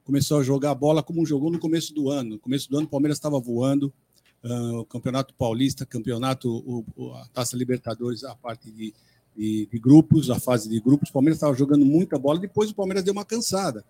começou 0.05 0.39
a 0.39 0.43
jogar 0.43 0.71
a 0.71 0.75
bola 0.75 1.03
como 1.03 1.27
jogou 1.27 1.51
no 1.51 1.59
começo 1.59 1.93
do 1.93 2.09
ano. 2.09 2.31
No 2.31 2.39
começo 2.39 2.71
do 2.71 2.79
ano, 2.79 2.87
o 2.87 2.91
Palmeiras 2.91 3.19
estava 3.19 3.39
voando, 3.39 3.93
uh, 4.45 4.79
o 4.79 4.85
Campeonato 4.85 5.35
Paulista, 5.35 5.87
Campeonato, 5.87 6.49
o, 6.51 7.13
a 7.15 7.27
Taça 7.33 7.57
Libertadores, 7.57 8.25
a 8.25 8.35
parte 8.35 8.71
de, 8.71 8.95
de, 9.37 9.69
de, 9.71 9.79
grupos, 9.79 10.31
a 10.31 10.39
fase 10.39 10.69
de 10.69 10.81
grupos. 10.81 11.11
O 11.11 11.13
Palmeiras 11.13 11.37
estava 11.37 11.55
jogando 11.55 11.85
muita 11.85 12.19
bola, 12.19 12.39
depois 12.39 12.71
o 12.71 12.75
Palmeiras 12.75 13.05
deu 13.05 13.13
uma 13.13 13.25
cansada. 13.25 13.85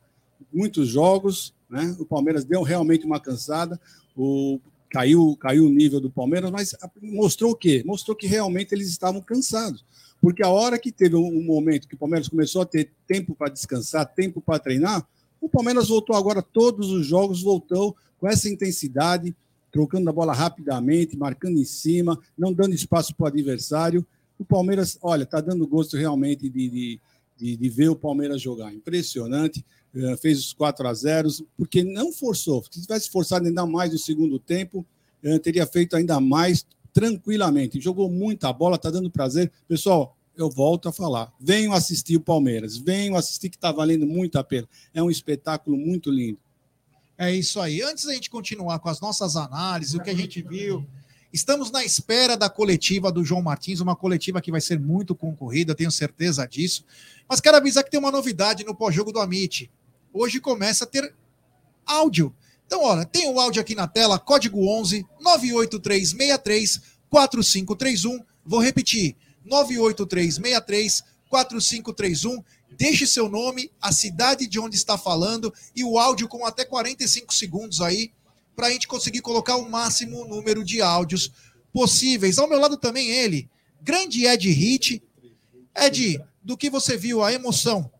Muitos 0.52 0.88
jogos, 0.88 1.54
né? 1.68 1.96
o 1.98 2.04
Palmeiras 2.04 2.44
deu 2.44 2.62
realmente 2.62 3.04
uma 3.04 3.20
cansada, 3.20 3.80
o, 4.16 4.60
caiu, 4.90 5.36
caiu 5.36 5.66
o 5.66 5.70
nível 5.70 6.00
do 6.00 6.10
Palmeiras, 6.10 6.50
mas 6.50 6.74
mostrou 7.02 7.52
o 7.52 7.56
quê? 7.56 7.82
Mostrou 7.84 8.16
que 8.16 8.26
realmente 8.26 8.74
eles 8.74 8.88
estavam 8.88 9.20
cansados. 9.20 9.84
Porque 10.20 10.42
a 10.42 10.48
hora 10.48 10.78
que 10.78 10.90
teve 10.90 11.14
um 11.14 11.42
momento 11.42 11.86
que 11.86 11.94
o 11.94 11.98
Palmeiras 11.98 12.28
começou 12.28 12.62
a 12.62 12.66
ter 12.66 12.90
tempo 13.06 13.34
para 13.34 13.52
descansar, 13.52 14.06
tempo 14.06 14.40
para 14.40 14.58
treinar, 14.58 15.06
o 15.40 15.48
Palmeiras 15.48 15.88
voltou 15.88 16.16
agora, 16.16 16.42
todos 16.42 16.90
os 16.90 17.06
jogos 17.06 17.42
voltou 17.42 17.96
com 18.18 18.26
essa 18.26 18.48
intensidade, 18.48 19.36
trocando 19.70 20.08
a 20.08 20.12
bola 20.12 20.32
rapidamente, 20.32 21.16
marcando 21.16 21.58
em 21.58 21.64
cima, 21.64 22.18
não 22.36 22.52
dando 22.52 22.74
espaço 22.74 23.14
para 23.14 23.24
o 23.24 23.28
adversário. 23.28 24.06
O 24.38 24.44
Palmeiras, 24.44 24.98
olha, 25.02 25.24
está 25.24 25.40
dando 25.40 25.66
gosto 25.66 25.96
realmente 25.96 26.48
de, 26.48 26.68
de, 26.68 27.00
de, 27.36 27.56
de, 27.56 27.68
ver 27.68 27.88
o 27.88 27.96
Palmeiras 27.96 28.40
jogar. 28.40 28.72
Impressionante. 28.72 29.64
Uh, 29.94 30.16
fez 30.18 30.38
os 30.38 30.52
4 30.52 30.86
a 30.86 30.94
0 30.94 31.28
porque 31.56 31.82
não 31.82 32.12
forçou. 32.12 32.62
Se 32.70 32.80
tivesse 32.80 33.10
forçado 33.10 33.46
ainda 33.46 33.66
mais 33.66 33.90
no 33.90 33.98
segundo 33.98 34.38
tempo, 34.38 34.86
uh, 35.24 35.38
teria 35.38 35.66
feito 35.66 35.96
ainda 35.96 36.20
mais 36.20 36.66
tranquilamente. 36.92 37.80
Jogou 37.80 38.10
muita 38.10 38.52
bola, 38.52 38.76
está 38.76 38.90
dando 38.90 39.10
prazer. 39.10 39.50
Pessoal, 39.66 40.16
eu 40.36 40.48
volto 40.48 40.88
a 40.88 40.92
falar. 40.92 41.32
Venham 41.40 41.72
assistir 41.72 42.16
o 42.16 42.20
Palmeiras, 42.20 42.76
venham 42.76 43.16
assistir 43.16 43.50
que 43.50 43.56
está 43.56 43.72
valendo 43.72 44.06
muito 44.06 44.38
a 44.38 44.44
pena. 44.44 44.68
É 44.94 45.02
um 45.02 45.10
espetáculo 45.10 45.76
muito 45.76 46.10
lindo. 46.10 46.38
É 47.18 47.34
isso 47.34 47.60
aí. 47.60 47.82
Antes 47.82 48.04
da 48.04 48.14
gente 48.14 48.30
continuar 48.30 48.78
com 48.78 48.88
as 48.88 49.00
nossas 49.00 49.34
análises, 49.34 49.94
o 49.94 50.00
que 50.00 50.08
a 50.08 50.14
gente 50.14 50.40
viu, 50.40 50.86
estamos 51.32 51.68
na 51.68 51.84
espera 51.84 52.36
da 52.36 52.48
coletiva 52.48 53.10
do 53.10 53.24
João 53.24 53.42
Martins, 53.42 53.80
uma 53.80 53.96
coletiva 53.96 54.40
que 54.40 54.52
vai 54.52 54.60
ser 54.60 54.78
muito 54.78 55.16
concorrida, 55.16 55.74
tenho 55.74 55.90
certeza 55.90 56.46
disso. 56.46 56.84
Mas 57.28 57.40
quero 57.40 57.56
avisar 57.56 57.82
que 57.82 57.90
tem 57.90 57.98
uma 57.98 58.12
novidade 58.12 58.64
no 58.64 58.72
pós-jogo 58.72 59.10
do 59.10 59.18
Amit. 59.18 59.68
Hoje 60.12 60.40
começa 60.40 60.84
a 60.84 60.86
ter 60.86 61.12
áudio. 61.84 62.32
Então, 62.64 62.84
olha, 62.84 63.04
tem 63.04 63.28
o 63.28 63.40
áudio 63.40 63.60
aqui 63.60 63.74
na 63.74 63.88
tela, 63.88 64.16
código 64.16 64.68
11 64.68 65.04
98363 65.20 66.80
4531. 67.10 68.24
Vou 68.44 68.60
repetir: 68.60 69.16
98363 69.44 71.02
4531 71.28 72.44
Deixe 72.78 73.08
seu 73.08 73.28
nome, 73.28 73.72
a 73.82 73.90
cidade 73.90 74.46
de 74.46 74.60
onde 74.60 74.76
está 74.76 74.96
falando 74.96 75.52
e 75.74 75.82
o 75.82 75.98
áudio 75.98 76.28
com 76.28 76.46
até 76.46 76.64
45 76.64 77.34
segundos 77.34 77.80
aí, 77.80 78.12
para 78.54 78.68
a 78.68 78.70
gente 78.70 78.86
conseguir 78.86 79.20
colocar 79.20 79.56
o 79.56 79.68
máximo 79.68 80.24
número 80.24 80.62
de 80.62 80.80
áudios 80.80 81.32
possíveis. 81.72 82.38
Ao 82.38 82.48
meu 82.48 82.60
lado 82.60 82.76
também 82.76 83.10
ele, 83.10 83.50
grande 83.82 84.24
Ed 84.24 84.48
Hit. 84.48 85.02
Ed, 85.76 86.24
do 86.40 86.56
que 86.56 86.70
você 86.70 86.96
viu, 86.96 87.20
a 87.20 87.32
emoção? 87.32 87.90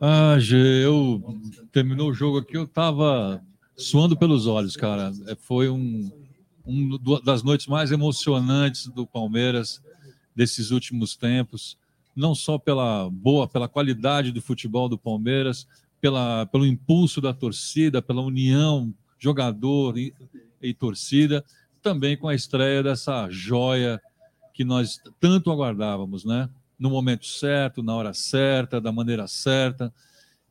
Ah, 0.00 0.36
Gê, 0.40 0.84
eu 0.84 1.22
terminou 1.70 2.10
o 2.10 2.14
jogo 2.14 2.38
aqui, 2.38 2.56
eu 2.56 2.66
tava 2.66 3.40
suando 3.76 4.16
pelos 4.16 4.48
olhos, 4.48 4.76
cara. 4.76 5.12
É, 5.28 5.36
foi 5.36 5.68
um, 5.68 6.10
um 6.66 6.98
das 7.24 7.44
noites 7.44 7.68
mais 7.68 7.92
emocionantes 7.92 8.88
do 8.88 9.06
Palmeiras 9.06 9.80
desses 10.34 10.72
últimos 10.72 11.14
tempos 11.14 11.77
não 12.18 12.34
só 12.34 12.58
pela 12.58 13.08
boa, 13.08 13.46
pela 13.46 13.68
qualidade 13.68 14.32
do 14.32 14.42
futebol 14.42 14.88
do 14.88 14.98
Palmeiras, 14.98 15.68
pela, 16.00 16.46
pelo 16.46 16.66
impulso 16.66 17.20
da 17.20 17.32
torcida, 17.32 18.02
pela 18.02 18.20
união 18.20 18.92
jogador 19.20 19.96
e, 19.96 20.12
e 20.60 20.74
torcida, 20.74 21.44
também 21.80 22.16
com 22.16 22.26
a 22.26 22.34
estreia 22.34 22.82
dessa 22.82 23.28
joia 23.30 24.00
que 24.52 24.64
nós 24.64 25.00
tanto 25.20 25.52
aguardávamos, 25.52 26.24
né? 26.24 26.50
No 26.76 26.90
momento 26.90 27.24
certo, 27.24 27.84
na 27.84 27.94
hora 27.94 28.12
certa, 28.12 28.80
da 28.80 28.90
maneira 28.90 29.28
certa. 29.28 29.92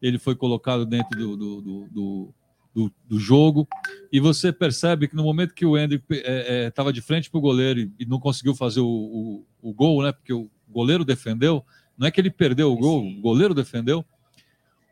Ele 0.02 0.18
foi 0.18 0.36
colocado 0.36 0.86
dentro 0.86 1.18
do, 1.20 1.36
do, 1.36 1.62
do, 1.62 2.34
do, 2.74 2.94
do 3.10 3.20
jogo 3.20 3.68
e 4.12 4.22
você 4.22 4.54
percebe 4.54 5.08
que 5.08 5.16
no 5.16 5.24
momento 5.24 5.54
que 5.54 5.66
o 5.66 5.78
Hendrick 5.78 6.06
estava 6.10 6.90
é, 6.90 6.92
é, 6.92 6.94
de 6.94 7.02
frente 7.02 7.30
para 7.30 7.38
o 7.38 7.42
goleiro 7.42 7.80
e, 7.82 7.92
e, 8.00 8.06
não 8.06 8.20
conseguiu 8.20 8.56
fazer 8.56 8.80
o, 8.80 8.88
o, 8.88 9.46
o 9.62 9.74
gol, 9.74 10.04
né? 10.04 10.14
Porque 10.14 10.32
o, 10.32 10.50
goleiro 10.72 11.06
defendeu, 11.06 11.64
não 11.98 12.08
é 12.08 12.12
que 12.12 12.22
ele 12.22 12.30
perdeu 12.30 12.72
o 12.72 12.78
gol, 12.78 13.06
o 13.06 13.22
goleiro 13.22 13.54
defendeu. 13.54 14.06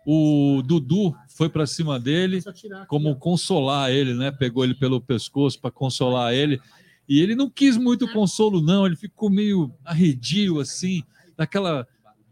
O 0.06 0.62
Dudu 0.64 1.16
foi 1.30 1.50
para 1.50 1.66
cima 1.66 2.00
dele, 2.00 2.40
como 2.88 3.16
consolar 3.16 3.90
ele, 3.90 4.14
né? 4.14 4.32
Pegou 4.32 4.64
ele 4.64 4.76
pelo 4.76 5.02
pescoço 5.02 5.60
para 5.60 5.72
consolar 5.72 6.34
ele. 6.34 6.62
E 7.10 7.20
ele 7.20 7.36
não 7.36 7.50
quis 7.50 7.76
muito 7.76 8.12
consolo, 8.12 8.62
não. 8.62 8.86
Ele 8.86 8.96
ficou 8.96 9.30
meio 9.30 9.74
arredio, 9.84 10.60
assim, 10.60 11.04
daquela. 11.36 11.88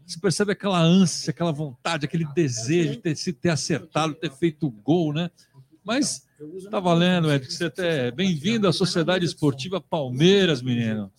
Você 0.06 0.20
percebe 0.20 0.52
aquela 0.52 0.80
ânsia, 0.80 1.30
aquela 1.30 1.50
vontade, 1.50 2.04
aquele 2.04 2.26
desejo 2.26 2.92
de 2.92 2.96
ter, 2.98 3.32
ter 3.34 3.48
acertado, 3.48 4.14
ter 4.14 4.30
feito 4.30 4.66
o 4.66 4.70
gol, 4.70 5.12
né? 5.12 5.30
Mas 5.84 6.26
tá 6.70 6.80
valendo, 6.80 7.30
Ed. 7.30 7.44
Você 7.44 7.70
é 7.78 8.10
bem-vindo 8.10 8.66
à 8.66 8.72
Sociedade 8.72 9.24
Esportiva 9.24 9.80
Palmeiras, 9.80 10.62
menino. 10.62 11.12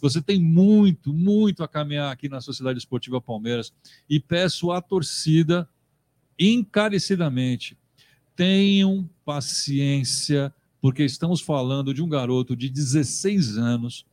Você 0.00 0.22
tem 0.22 0.40
muito, 0.40 1.12
muito 1.12 1.64
a 1.64 1.68
caminhar 1.68 2.12
aqui 2.12 2.28
na 2.28 2.40
Sociedade 2.40 2.78
Esportiva 2.78 3.20
Palmeiras 3.20 3.72
e 4.08 4.20
peço 4.20 4.70
à 4.70 4.80
torcida 4.80 5.68
encarecidamente 6.38 7.76
tenham 8.34 9.08
paciência, 9.24 10.52
porque 10.80 11.04
estamos 11.04 11.40
falando 11.40 11.92
de 11.94 12.02
um 12.02 12.08
garoto 12.08 12.56
de 12.56 12.68
16 12.68 13.56
anos. 13.56 14.04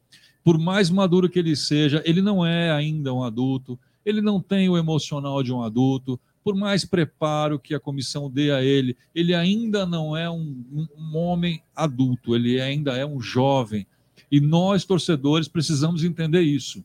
Por 0.43 0.57
mais 0.57 0.89
maduro 0.89 1.29
que 1.29 1.39
ele 1.39 1.55
seja, 1.55 2.01
ele 2.05 2.21
não 2.21 2.45
é 2.45 2.71
ainda 2.71 3.13
um 3.13 3.23
adulto, 3.23 3.79
ele 4.05 4.21
não 4.21 4.41
tem 4.41 4.69
o 4.69 4.77
emocional 4.77 5.43
de 5.43 5.51
um 5.51 5.61
adulto, 5.61 6.19
por 6.49 6.55
mais 6.55 6.83
preparo 6.83 7.59
que 7.59 7.75
a 7.75 7.79
comissão 7.79 8.27
dê 8.27 8.51
a 8.51 8.63
ele, 8.63 8.97
ele 9.13 9.35
ainda 9.35 9.85
não 9.85 10.17
é 10.17 10.27
um, 10.27 10.87
um, 10.97 11.15
homem 11.15 11.61
adulto, 11.75 12.35
ele 12.35 12.59
ainda 12.59 12.97
é 12.97 13.05
um 13.05 13.21
jovem. 13.21 13.85
E 14.31 14.41
nós, 14.41 14.83
torcedores, 14.83 15.47
precisamos 15.47 16.03
entender 16.03 16.41
isso. 16.41 16.83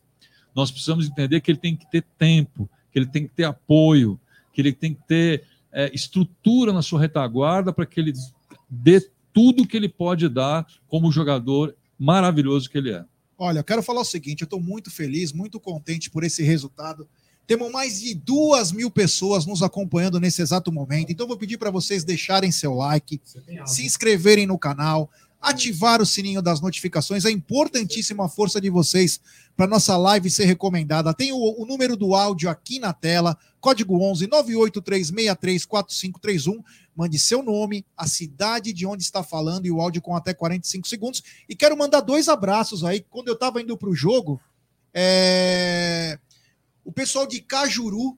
Nós 0.53 0.69
precisamos 0.69 1.09
entender 1.09 1.41
que 1.41 1.49
ele 1.49 1.57
tem 1.57 1.75
que 1.75 1.89
ter 1.89 2.05
tempo, 2.15 2.69
que 2.91 2.99
ele 2.99 3.07
tem 3.07 3.27
que 3.27 3.33
ter 3.33 3.45
apoio, 3.45 4.19
que 4.53 4.61
ele 4.61 4.71
tem 4.71 4.93
que 4.93 5.01
ter 5.07 5.43
é, 5.71 5.89
estrutura 5.91 6.71
na 6.71 6.83
sua 6.83 7.01
retaguarda 7.01 7.73
para 7.73 7.87
que 7.87 7.99
ele 7.99 8.13
dê 8.69 9.01
tudo 9.33 9.65
que 9.65 9.75
ele 9.75 9.89
pode 9.89 10.29
dar 10.29 10.67
como 10.87 11.11
jogador 11.11 11.75
maravilhoso 11.97 12.69
que 12.69 12.77
ele 12.77 12.91
é. 12.91 13.03
Olha, 13.35 13.59
eu 13.59 13.63
quero 13.63 13.81
falar 13.81 14.01
o 14.01 14.05
seguinte: 14.05 14.41
eu 14.41 14.45
estou 14.45 14.61
muito 14.61 14.91
feliz, 14.91 15.33
muito 15.33 15.59
contente 15.59 16.11
por 16.11 16.23
esse 16.23 16.43
resultado. 16.43 17.09
Temos 17.47 17.71
mais 17.71 18.01
de 18.01 18.15
duas 18.15 18.71
mil 18.71 18.89
pessoas 18.89 19.45
nos 19.45 19.61
acompanhando 19.61 20.19
nesse 20.19 20.41
exato 20.41 20.71
momento. 20.71 21.11
Então, 21.11 21.27
vou 21.27 21.37
pedir 21.37 21.57
para 21.57 21.69
vocês 21.69 22.03
deixarem 22.03 22.51
seu 22.51 22.73
like, 22.73 23.21
se 23.65 23.85
inscreverem 23.85 24.47
no 24.47 24.57
canal, 24.57 25.09
ativar 25.45 26.01
o 26.01 26.05
sininho 26.05 26.41
das 26.41 26.59
notificações. 26.59 27.23
É 27.23 27.29
importantíssima 27.29 28.25
a 28.25 28.29
força 28.29 28.59
de 28.59 28.69
vocês 28.69 29.21
para 29.55 29.65
nossa 29.67 29.95
live 29.95 30.29
ser 30.29 30.43
recomendada. 30.45 31.13
Tem 31.13 31.31
o, 31.31 31.37
o, 31.37 31.65
número 31.65 31.95
do 31.95 32.15
áudio 32.15 32.49
aqui 32.49 32.79
na 32.79 32.91
tela, 32.91 33.37
código 33.61 34.01
11 34.01 34.27
983634531. 34.27 36.63
Mande 36.95 37.19
seu 37.19 37.43
nome, 37.43 37.85
a 37.95 38.07
cidade 38.07 38.73
de 38.73 38.87
onde 38.87 39.03
está 39.03 39.21
falando 39.21 39.67
e 39.67 39.71
o 39.71 39.79
áudio 39.79 40.01
com 40.01 40.15
até 40.15 40.33
45 40.33 40.87
segundos. 40.87 41.21
E 41.47 41.55
quero 41.55 41.77
mandar 41.77 42.01
dois 42.01 42.27
abraços 42.27 42.83
aí. 42.83 43.05
Quando 43.09 43.27
eu 43.27 43.35
estava 43.35 43.61
indo 43.61 43.77
para 43.77 43.89
o 43.89 43.95
jogo, 43.95 44.41
é... 44.93 46.17
o 46.85 46.91
pessoal 46.91 47.25
de 47.25 47.41
Cajuru 47.41 48.17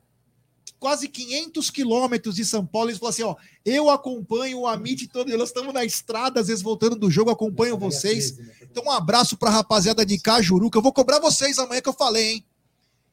quase 0.79 1.07
500 1.07 1.69
quilômetros 1.71 2.35
de 2.35 2.45
São 2.45 2.65
Paulo. 2.65 2.89
Eles 2.89 2.99
falaram 2.99 3.13
assim: 3.13 3.23
ó, 3.23 3.35
eu 3.65 3.89
acompanho 3.89 4.59
o 4.59 4.67
Amit 4.67 5.07
todo. 5.07 5.35
Nós 5.35 5.49
estamos 5.49 5.73
na 5.73 5.85
estrada, 5.85 6.39
às 6.39 6.47
vezes 6.47 6.61
voltando 6.61 6.95
do 6.95 7.09
jogo, 7.09 7.31
acompanho 7.31 7.77
vocês. 7.77 8.37
Então, 8.61 8.83
um 8.85 8.91
abraço 8.91 9.37
para 9.37 9.49
a 9.49 9.53
rapaziada 9.53 10.05
de 10.05 10.19
Cajuru, 10.19 10.69
que 10.69 10.77
eu 10.77 10.81
vou 10.81 10.93
cobrar 10.93 11.19
vocês 11.19 11.57
amanhã 11.57 11.81
que 11.81 11.89
eu 11.89 11.93
falei, 11.93 12.33
hein? 12.33 12.45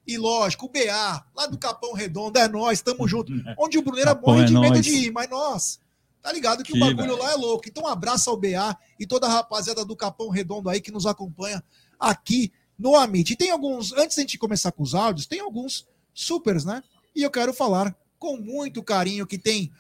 E 0.06 0.18
lógico, 0.18 0.66
o 0.66 0.68
BA, 0.68 1.24
lá 1.34 1.46
do 1.46 1.56
Capão 1.56 1.94
Redondo, 1.94 2.38
é 2.38 2.46
nós, 2.46 2.78
estamos 2.78 3.10
junto. 3.10 3.32
Onde 3.58 3.78
o 3.78 3.82
Bruneira 3.82 4.14
morre 4.14 4.42
é 4.42 4.44
de 4.44 4.58
medo 4.58 4.80
de 4.80 4.90
ir, 4.90 5.12
mas 5.12 5.30
nós. 5.30 5.80
Tá 6.20 6.32
ligado 6.32 6.62
que, 6.62 6.72
que 6.72 6.78
o 6.78 6.80
bagulho 6.80 7.16
lá 7.16 7.32
é 7.32 7.34
louco. 7.34 7.64
Então, 7.66 7.84
um 7.84 7.86
abraço 7.86 8.28
ao 8.28 8.36
BA 8.36 8.76
e 8.98 9.06
toda 9.06 9.26
a 9.26 9.30
rapaziada 9.30 9.84
do 9.84 9.96
Capão 9.96 10.28
Redondo 10.28 10.68
aí 10.68 10.80
que 10.80 10.90
nos 10.90 11.06
acompanha 11.06 11.62
aqui 11.98 12.52
no 12.78 12.96
Amit. 12.96 13.32
E 13.32 13.36
tem 13.36 13.50
alguns, 13.50 13.92
antes 13.92 14.16
da 14.16 14.22
gente 14.22 14.38
começar 14.38 14.72
com 14.72 14.82
os 14.82 14.94
áudios, 14.94 15.26
tem 15.26 15.40
alguns 15.40 15.86
supers, 16.12 16.64
né? 16.64 16.82
E 17.14 17.22
eu 17.22 17.30
quero 17.30 17.52
falar 17.52 17.96
com 18.18 18.36
muito 18.36 18.82
carinho 18.82 19.26
que 19.26 19.38
tem 19.38 19.70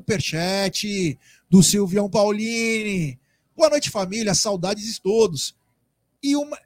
superchat 0.00 1.18
do 1.48 1.62
Silvião 1.62 2.08
Paulini. 2.10 3.18
Boa 3.56 3.70
noite, 3.70 3.90
família. 3.90 4.34
Saudades 4.34 4.84
de 4.84 5.00
todos. 5.00 5.54
E 6.22 6.36
uma... 6.36 6.58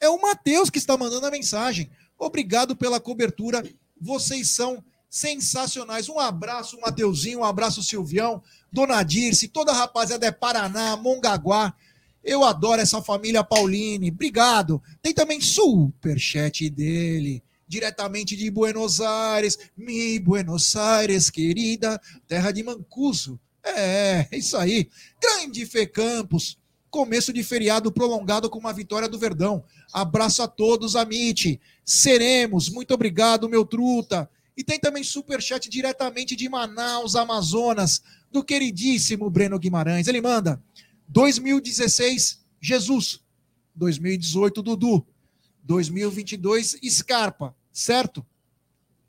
é 0.00 0.08
o 0.08 0.20
Matheus 0.20 0.70
que 0.70 0.78
está 0.78 0.96
mandando 0.96 1.26
a 1.26 1.30
mensagem. 1.30 1.90
Obrigado 2.18 2.76
pela 2.76 3.00
cobertura. 3.00 3.64
Vocês 4.00 4.48
são 4.48 4.82
sensacionais. 5.12 6.08
Um 6.08 6.18
abraço, 6.18 6.80
Mateuzinho. 6.80 7.40
Um 7.40 7.44
abraço, 7.44 7.82
Silvião. 7.82 8.42
Dona 8.72 9.02
Dirce, 9.02 9.46
toda 9.46 9.70
a 9.70 9.74
rapaziada 9.74 10.24
é 10.24 10.32
Paraná, 10.32 10.96
Mongaguá. 10.96 11.74
Eu 12.24 12.42
adoro 12.42 12.80
essa 12.80 13.02
família 13.02 13.44
Pauline. 13.44 14.10
Obrigado. 14.10 14.82
Tem 15.02 15.12
também 15.12 15.38
super 15.38 16.18
chat 16.18 16.70
dele, 16.70 17.42
diretamente 17.68 18.34
de 18.34 18.50
Buenos 18.50 19.02
Aires. 19.02 19.58
Mi 19.76 20.18
Buenos 20.18 20.74
Aires, 20.76 21.28
querida, 21.28 22.00
terra 22.26 22.50
de 22.50 22.62
Mancuso. 22.62 23.38
É, 23.62 24.28
é 24.30 24.38
isso 24.38 24.56
aí. 24.56 24.88
Grande 25.20 25.66
Fê 25.66 25.86
Campos. 25.86 26.56
Começo 26.88 27.34
de 27.34 27.42
feriado 27.42 27.92
prolongado 27.92 28.48
com 28.48 28.58
uma 28.58 28.72
vitória 28.72 29.08
do 29.08 29.18
Verdão. 29.18 29.62
Abraço 29.92 30.42
a 30.42 30.48
todos, 30.48 30.96
Amite. 30.96 31.60
Seremos. 31.84 32.70
Muito 32.70 32.94
obrigado, 32.94 33.48
meu 33.48 33.64
truta. 33.66 34.28
E 34.56 34.62
tem 34.62 34.78
também 34.78 35.02
super 35.02 35.40
chat 35.40 35.68
diretamente 35.68 36.36
de 36.36 36.48
Manaus, 36.48 37.16
Amazonas, 37.16 38.02
do 38.30 38.44
queridíssimo 38.44 39.30
Breno 39.30 39.58
Guimarães. 39.58 40.06
Ele 40.06 40.20
manda: 40.20 40.62
2016, 41.08 42.44
Jesus. 42.60 43.20
2018, 43.74 44.62
Dudu. 44.62 45.06
2022, 45.62 46.76
Scarpa. 46.84 47.54
Certo? 47.72 48.24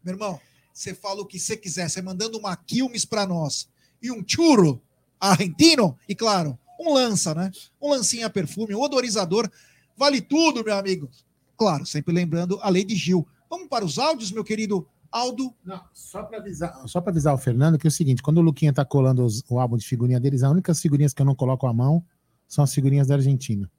Meu 0.04 0.14
irmão, 0.14 0.40
você 0.74 0.94
fala 0.94 1.22
o 1.22 1.26
que 1.26 1.40
você 1.40 1.58
quiser. 1.58 1.90
Você 1.90 2.02
mandando 2.02 2.38
uma 2.38 2.56
Quilmes 2.56 3.06
para 3.06 3.26
nós 3.28 3.68
e 4.02 4.12
um 4.12 4.24
churro 4.26 4.82
argentino 5.20 5.98
e, 6.08 6.16
claro, 6.16 6.58
um 6.80 6.94
lança, 6.94 7.34
né? 7.34 7.52
Um 7.82 7.90
lancinha 7.90 8.30
perfume, 8.30 8.76
um 8.76 8.82
odorizador. 8.82 9.50
Vale 9.96 10.22
tudo, 10.22 10.64
meu 10.64 10.76
amigo. 10.76 11.10
Claro, 11.58 11.86
sempre 11.86 12.14
lembrando 12.14 12.60
a 12.62 12.70
lei 12.70 12.84
de 12.84 12.96
Gil. 12.96 13.28
Vamos 13.50 13.68
para 13.68 13.86
os 13.86 14.00
áudios, 14.00 14.32
meu 14.32 14.44
querido 14.44 14.88
Aldo. 15.14 15.54
Não, 15.64 15.80
só 15.94 16.24
para 16.24 16.40
avisar, 16.40 16.88
só 16.88 17.00
avisar 17.06 17.36
o 17.36 17.38
Fernando 17.38 17.78
que 17.78 17.86
é 17.86 17.90
o 17.90 17.92
seguinte: 17.92 18.24
quando 18.24 18.40
o 18.40 18.42
Luquinha 18.42 18.74
tá 18.74 18.84
colando 18.84 19.24
os, 19.24 19.44
o 19.48 19.60
álbum 19.60 19.78
de 19.78 19.86
figurinha 19.86 20.20
deles, 20.20 20.42
as 20.42 20.52
únicas 20.52 20.82
figurinhas 20.82 21.14
que 21.14 21.22
eu 21.22 21.26
não 21.26 21.36
coloco 21.36 21.68
a 21.68 21.74
mão 21.74 22.04
são 22.48 22.64
as 22.64 22.74
figurinhas 22.74 23.08
da 23.08 23.16
Argentina. 23.16 23.70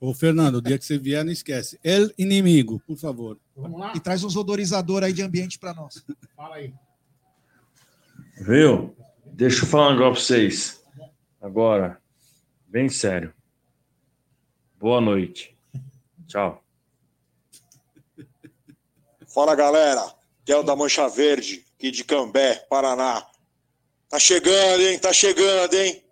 Ô, 0.00 0.14
Fernando, 0.14 0.56
o 0.56 0.62
dia 0.62 0.78
que 0.78 0.84
você 0.84 0.98
vier, 0.98 1.24
não 1.24 1.32
esquece. 1.32 1.78
El 1.84 2.10
inimigo, 2.18 2.80
por 2.86 2.96
favor. 2.96 3.38
Vamos 3.54 3.78
lá? 3.78 3.92
E 3.94 4.00
traz 4.00 4.24
uns 4.24 4.36
odorizadores 4.36 5.06
aí 5.06 5.12
de 5.12 5.22
ambiente 5.22 5.58
para 5.58 5.74
nós. 5.74 6.04
Fala 6.34 6.56
aí. 6.56 6.72
Viu? 8.40 8.94
Deixa 9.24 9.64
eu 9.64 9.68
falar 9.68 9.88
um 9.88 9.92
negócio 9.92 10.12
pra 10.12 10.22
vocês. 10.22 10.82
Agora, 11.40 11.98
bem 12.66 12.88
sério. 12.88 13.32
Boa 14.78 15.00
noite. 15.00 15.56
Tchau. 16.26 16.65
Fala 19.36 19.54
galera, 19.54 20.14
Tel 20.46 20.62
da 20.62 20.74
Mancha 20.74 21.06
Verde, 21.10 21.62
aqui 21.74 21.90
de 21.90 22.02
Cambé, 22.04 22.54
Paraná. 22.70 23.22
Tá 24.08 24.18
chegando, 24.18 24.80
hein? 24.80 24.98
Tá 24.98 25.12
chegando, 25.12 25.74
hein? 25.74 26.02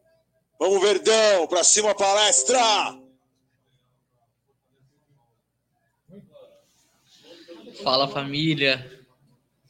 Vamos, 0.61 0.83
Verdão, 0.83 1.47
pra 1.47 1.65
cima 1.65 1.95
palestra! 1.95 2.61
Fala 7.83 8.09
família, 8.09 9.07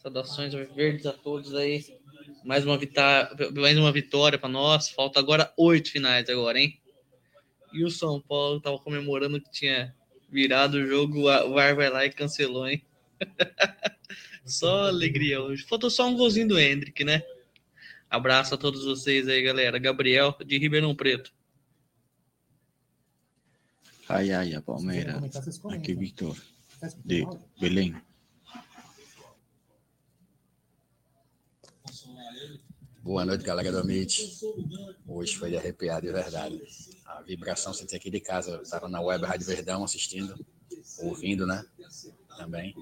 saudações 0.03 0.53
verdes 0.75 1.07
a 1.07 1.13
todos 1.13 1.55
aí. 1.55 1.97
Mais 2.45 2.65
uma, 2.65 2.77
vitória, 2.77 3.53
mais 3.53 3.79
uma 3.79 3.93
vitória 3.93 4.37
para 4.37 4.49
nós. 4.49 4.89
Falta 4.89 5.21
agora 5.21 5.55
oito 5.57 5.93
finais 5.93 6.29
agora, 6.29 6.59
hein? 6.59 6.77
E 7.73 7.85
o 7.85 7.91
São 7.91 8.21
Paulo 8.21 8.61
tava 8.61 8.81
comemorando 8.81 9.41
que 9.41 9.49
tinha 9.49 9.95
virado 10.29 10.75
o 10.75 10.85
jogo, 10.85 11.21
o 11.21 11.55
VAR 11.55 11.77
vai 11.77 11.89
lá 11.89 12.05
e 12.05 12.11
cancelou, 12.11 12.67
hein? 12.67 12.85
só 14.45 14.89
alegria 14.89 15.43
hoje. 15.43 15.65
Faltou 15.65 15.91
só 15.91 16.07
um 16.07 16.17
golzinho 16.17 16.49
do 16.49 16.59
Hendrick, 16.59 17.05
né? 17.05 17.23
Abraço 18.09 18.55
a 18.55 18.59
todos 18.59 18.85
vocês 18.85 19.29
aí, 19.29 19.43
galera. 19.43 19.79
Gabriel, 19.79 20.37
de 20.45 20.59
Ribeirão 20.59 20.95
Preto. 20.95 21.33
Ai, 24.09 24.33
ai, 24.33 24.55
a 24.55 24.61
Palmeiras. 24.61 25.17
Aqui, 25.73 25.95
Victor, 25.95 26.37
de 27.05 27.27
Belém. 27.59 27.97
Boa 33.03 33.25
noite, 33.25 33.45
galera 33.45 33.71
do 33.73 33.79
Amit. 33.79 34.39
Hoje 35.07 35.37
foi 35.37 35.51
de 35.51 35.57
arrepiar 35.57 36.01
de 36.01 36.13
verdade. 36.13 36.63
A 37.05 37.21
vibração 37.23 37.75
senti 37.75 37.97
aqui 37.97 38.11
de 38.11 38.21
casa. 38.21 38.61
Estava 38.63 38.89
na 38.89 39.01
web 39.01 39.25
Rádio 39.25 39.47
Verdão 39.47 39.85
assistindo, 39.85 40.35
ouvindo, 40.99 41.47
né? 41.47 41.67
Também 42.37 42.75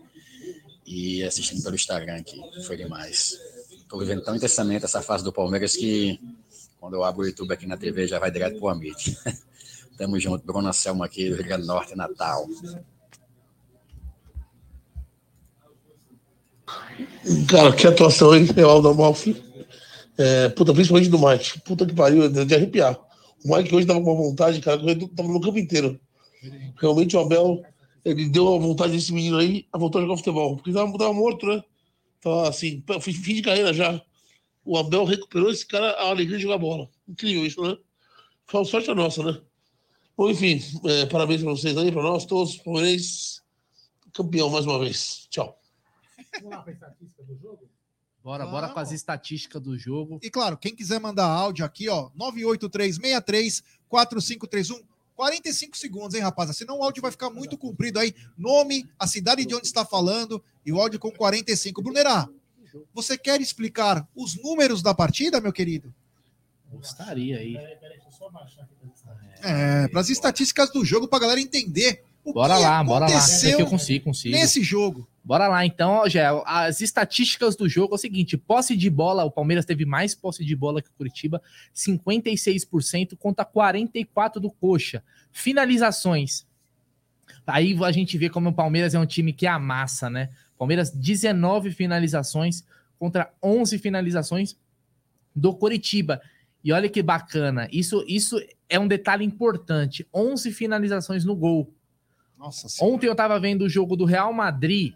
e 0.87 1.23
assistindo 1.23 1.63
pelo 1.63 1.75
Instagram 1.75 2.17
aqui. 2.17 2.41
Foi 2.67 2.77
demais. 2.77 3.39
Estou 3.71 3.99
vivendo 3.99 4.23
tão 4.23 4.35
intensamente 4.35 4.85
essa 4.85 5.03
fase 5.03 5.23
do 5.23 5.33
Palmeiras 5.33 5.77
que 5.77 6.19
quando 6.81 6.95
eu 6.95 7.05
abro 7.05 7.23
o 7.23 7.27
YouTube 7.27 7.53
aqui 7.53 7.67
na 7.67 7.77
TV 7.77 8.07
já 8.07 8.19
vai 8.19 8.31
direto 8.31 8.59
pro 8.59 8.69
Amit. 8.69 9.17
Tamo 9.97 10.19
junto, 10.19 10.45
Bruno 10.45 10.69
Anselmo 10.69 11.05
aqui 11.05 11.29
do 11.29 11.37
Rio 11.37 11.45
Grande 11.45 11.63
do 11.63 11.69
Norte, 11.69 11.95
Natal. 11.95 12.49
Cara, 17.49 17.73
que 17.73 17.87
atuação, 17.87 18.35
hein? 18.35 18.49
É 18.57 18.65
o 18.65 18.69
Aldo 18.69 18.89
Amalfi. 18.89 19.43
É, 20.19 20.49
puta, 20.49 20.73
principalmente 20.73 21.11
do 21.11 21.19
Mike. 21.19 21.61
Puta 21.61 21.87
que 21.87 21.95
pariu, 21.95 22.29
de 22.29 22.55
arrepiar. 22.55 22.99
O 23.45 23.57
Mike 23.57 23.75
hoje 23.75 23.87
tava 23.87 24.01
com 24.01 24.13
uma 24.13 24.23
vontade, 24.23 24.61
cara, 24.61 24.79
tava 25.17 25.29
no 25.29 25.41
campo 25.41 25.59
inteiro. 25.59 26.01
Realmente 26.81 27.17
o 27.17 27.21
Abel 27.21 27.63
ele 28.05 28.29
deu 28.29 28.55
a 28.55 28.59
vontade 28.59 28.93
desse 28.93 29.13
menino 29.13 29.39
aí 29.39 29.67
a 29.73 29.79
voltar 29.79 29.99
a 29.99 30.03
jogar 30.03 30.17
futebol. 30.17 30.57
Porque 30.57 30.73
tava, 30.73 30.97
tava 30.99 31.13
morto, 31.13 31.47
né? 31.47 31.63
Tava 32.21 32.49
assim, 32.49 32.83
fim 33.01 33.35
de 33.35 33.43
carreira 33.43 33.73
já. 33.73 34.01
O 34.65 34.77
Abel 34.77 35.05
recuperou 35.05 35.51
esse 35.51 35.67
cara 35.67 35.91
a 35.93 36.09
alegria 36.09 36.37
de 36.37 36.43
jogar 36.43 36.59
bola. 36.59 36.89
Incrível 37.09 37.47
isso, 37.47 37.63
né? 37.63 37.77
Foi 38.47 38.65
sorte 38.65 38.91
a 38.91 38.95
nossa, 38.95 39.23
né? 39.23 39.41
Bom, 40.17 40.31
enfim, 40.31 40.61
é, 40.85 41.07
parabéns 41.07 41.43
para 41.43 41.51
vocês 41.51 41.77
aí, 41.77 41.91
para 41.91 42.03
nós 42.03 42.27
todos, 42.27 42.57
Palmeiras, 42.59 43.43
campeão 44.13 44.51
mais 44.51 44.67
uma 44.67 44.79
vez. 44.79 45.27
Tchau. 45.31 45.59
Vamos 46.35 46.51
lá 46.51 46.63
para 46.63 46.71
a 46.71 46.75
estatística 46.75 47.23
do 47.25 47.39
jogo? 47.39 47.69
Bora, 48.23 48.47
bora 48.47 48.69
com 48.69 48.79
as 48.79 48.93
estatísticas 48.93 49.61
do 49.61 49.77
jogo. 49.77 50.21
E 50.23 50.31
claro, 50.31 50.57
quem 50.57 50.77
quiser 50.77 51.01
mandar 51.01 51.27
áudio 51.27 51.65
aqui, 51.65 51.89
ó, 51.89 52.11
98363 52.15 53.65
4531 53.89 54.92
45 55.15 55.77
segundos, 55.77 56.15
hein, 56.15 56.23
rapaziada? 56.23 56.57
Senão 56.57 56.79
o 56.79 56.83
áudio 56.83 57.03
vai 57.03 57.11
ficar 57.11 57.31
muito 57.31 57.57
comprido 57.57 57.99
aí. 57.99 58.15
Nome, 58.37 58.89
a 58.99 59.07
cidade 59.07 59.45
de 59.45 59.55
onde 59.55 59.67
está 59.67 59.85
falando 59.85 60.43
e 60.65 60.73
o 60.73 60.81
áudio 60.81 60.99
com 60.99 61.11
45. 61.11 61.83
Brunerá, 61.83 62.29
você 62.95 63.19
quer 63.19 63.41
explicar 63.41 64.07
os 64.15 64.41
números 64.43 64.83
da 64.83 64.95
partida, 64.95 65.41
meu 65.41 65.53
querido? 65.53 65.93
Gostaria 66.71 67.39
aí. 67.39 67.57
É, 69.43 69.89
para 69.89 70.01
as 70.01 70.09
estatísticas 70.09 70.71
do 70.71 70.85
jogo, 70.85 71.09
para 71.09 71.19
a 71.19 71.21
galera 71.23 71.41
entender 71.41 72.05
O 72.25 72.33
Bora 72.33 72.55
que 72.57 72.63
lá, 72.63 72.85
bora 72.85 73.01
lá. 73.01 73.07
aconteceu 73.07 73.37
Esse 73.37 73.53
aqui 73.53 73.63
eu 73.63 73.67
consigo, 73.67 74.05
consigo. 74.05 74.35
Nesse 74.35 74.63
jogo. 74.63 75.09
Bora 75.25 75.47
lá, 75.47 75.65
então, 75.65 76.09
Gé. 76.09 76.27
As 76.45 76.81
estatísticas 76.81 77.55
do 77.55 77.69
jogo 77.69 77.95
é 77.95 77.97
o 77.97 77.99
seguinte: 77.99 78.37
posse 78.37 78.77
de 78.77 78.91
bola, 78.91 79.25
o 79.25 79.31
Palmeiras 79.31 79.65
teve 79.65 79.85
mais 79.85 80.15
posse 80.15 80.45
de 80.45 80.57
bola 80.57 80.83
que 80.83 80.89
o 80.89 80.93
Curitiba, 80.95 81.41
56% 81.75 83.17
contra 83.17 83.45
44% 83.45 84.41
do 84.41 84.51
Coxa. 84.51 85.03
Finalizações. 85.31 86.45
Aí 87.47 87.77
a 87.85 87.93
gente 87.93 88.19
vê 88.19 88.29
como 88.29 88.51
o 88.51 88.53
Palmeiras 88.53 88.95
é 88.95 88.99
um 88.99 89.07
time 89.07 89.33
que 89.33 89.47
amassa, 89.47 90.11
né? 90.11 90.31
Palmeiras, 90.59 90.91
19 90.91 91.71
finalizações 91.73 92.65
contra 92.99 93.33
11 93.43 93.79
finalizações 93.79 94.57
do 95.35 95.55
Curitiba. 95.55 96.21
E 96.65 96.73
olha 96.73 96.89
que 96.89 97.03
bacana, 97.03 97.69
isso, 97.73 98.05
isso 98.07 98.41
é 98.69 98.79
um 98.79 98.89
detalhe 98.89 99.25
importante: 99.25 100.07
11 100.13 100.53
finalizações 100.53 101.25
no 101.25 101.37
gol. 101.37 101.73
Nossa 102.37 102.85
Ontem 102.85 103.07
eu 103.07 103.15
tava 103.15 103.39
vendo 103.39 103.63
o 103.63 103.69
jogo 103.69 103.95
do 103.95 104.05
Real 104.05 104.33
Madrid 104.33 104.95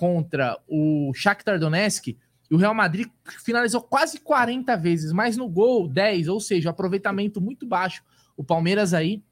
contra 0.00 0.58
o 0.66 1.12
Shakhtar 1.14 1.58
Donetsk 1.58 2.16
e 2.50 2.54
o 2.54 2.56
Real 2.56 2.72
Madrid 2.72 3.06
finalizou 3.44 3.82
quase 3.82 4.18
40 4.18 4.74
vezes, 4.78 5.12
mas 5.12 5.36
no 5.36 5.46
gol 5.46 5.86
10, 5.86 6.26
ou 6.28 6.40
seja, 6.40 6.70
aproveitamento 6.70 7.38
muito 7.38 7.66
baixo. 7.66 8.02
O 8.34 8.42
Palmeiras 8.42 8.94
aí 8.94 9.22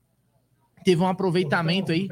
teve 0.85 1.01
um 1.01 1.09
aproveitamento 1.09 1.91
aí. 1.91 2.07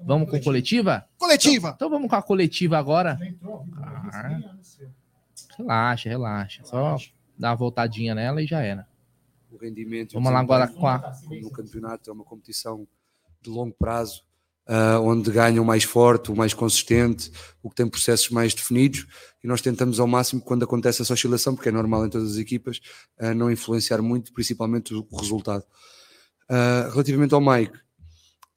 Vamos 0.00 0.28
com 0.28 0.40
coletiva? 0.40 1.06
Coletiva. 1.16 1.68
Então, 1.68 1.74
então 1.76 1.90
vamos 1.90 2.10
com 2.10 2.16
a 2.16 2.22
coletiva 2.22 2.76
agora. 2.76 3.16
Ah, 4.12 4.40
relaxa, 5.56 6.08
relaxa. 6.08 6.64
Só 6.64 6.96
dar 7.38 7.50
uma 7.50 7.56
voltadinha 7.56 8.12
nela 8.12 8.42
e 8.42 8.46
já 8.46 8.60
era. 8.60 8.88
O 9.52 9.56
rendimento. 9.56 10.14
Vamos 10.14 10.32
lá 10.32 10.40
agora 10.40 10.66
com 10.66 10.84
a. 10.84 11.12
No 11.40 11.50
campeonato 11.52 12.10
é 12.10 12.12
uma 12.12 12.24
competição 12.24 12.88
de 13.40 13.50
longo 13.50 13.74
prazo, 13.74 14.24
uh, 14.68 15.00
onde 15.02 15.30
ganha 15.30 15.60
o 15.60 15.64
mais 15.64 15.84
forte, 15.84 16.30
o 16.30 16.36
mais 16.36 16.54
consistente, 16.54 17.30
o 17.62 17.70
que 17.70 17.76
tem 17.76 17.88
processos 17.88 18.30
mais 18.30 18.54
definidos, 18.54 19.06
e 19.42 19.46
nós 19.46 19.60
tentamos 19.60 19.98
ao 19.98 20.06
máximo, 20.06 20.40
quando 20.40 20.64
acontece 20.64 21.02
essa 21.02 21.14
oscilação, 21.14 21.54
porque 21.54 21.68
é 21.68 21.72
normal 21.72 22.06
em 22.06 22.10
todas 22.10 22.32
as 22.32 22.36
equipas, 22.38 22.80
uh, 23.20 23.34
não 23.34 23.50
influenciar 23.50 24.00
muito, 24.00 24.32
principalmente 24.32 24.94
o, 24.94 25.06
resultado. 25.16 25.64
Uh, 26.50 26.90
relativamente 26.90 27.34
ao 27.34 27.40
Mike, 27.40 27.78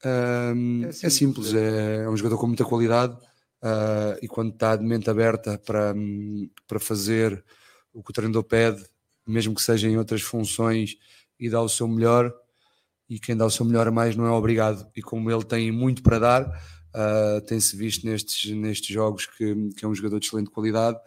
é 0.03 0.53
simples, 0.53 1.03
é, 1.03 1.09
simples 1.09 1.53
é, 1.55 2.03
é, 2.03 2.09
um 2.09 2.15
jogador 2.15 2.37
com 2.37 2.45
muita 2.45 2.63
qualidade 2.63 3.17
e 4.21 4.27
quando 4.27 4.53
está 4.53 4.75
de 4.75 4.85
mente 4.85 5.09
aberta 5.09 5.57
para, 5.57 5.95
para 6.67 6.79
fazer 6.79 7.43
o 7.91 8.03
que 8.03 8.11
o 8.11 8.13
treinador 8.13 8.43
pede, 8.43 8.85
mesmo 9.25 9.55
que 9.55 9.63
seja 9.63 9.87
em 9.87 9.97
outras 9.97 10.21
funções, 10.21 10.95
e 11.39 11.49
dá 11.49 11.59
o 11.61 11.69
seu 11.69 11.87
melhor, 11.87 12.31
e 13.09 13.19
quem 13.19 13.35
dá 13.35 13.45
o 13.45 13.51
seu 13.51 13.65
melhor 13.65 13.87
a 13.87 13.91
mais 13.91 14.15
não 14.15 14.25
é 14.25 14.31
obrigado. 14.31 14.89
E 14.95 15.01
como 15.01 15.29
ele 15.29 15.43
tem 15.43 15.71
muito 15.71 16.01
para 16.01 16.19
dar, 16.19 16.61
uh, 16.95 17.41
tem-se 17.41 17.75
visto 17.75 18.05
nestes, 18.05 18.51
nestes 18.51 18.87
jogos 18.87 19.25
que, 19.25 19.69
que, 19.75 19.85
é 19.85 19.87
um 19.87 19.93
jogador 19.93 20.19
de 20.19 20.25
excelente 20.25 20.49
qualidade. 20.49 20.97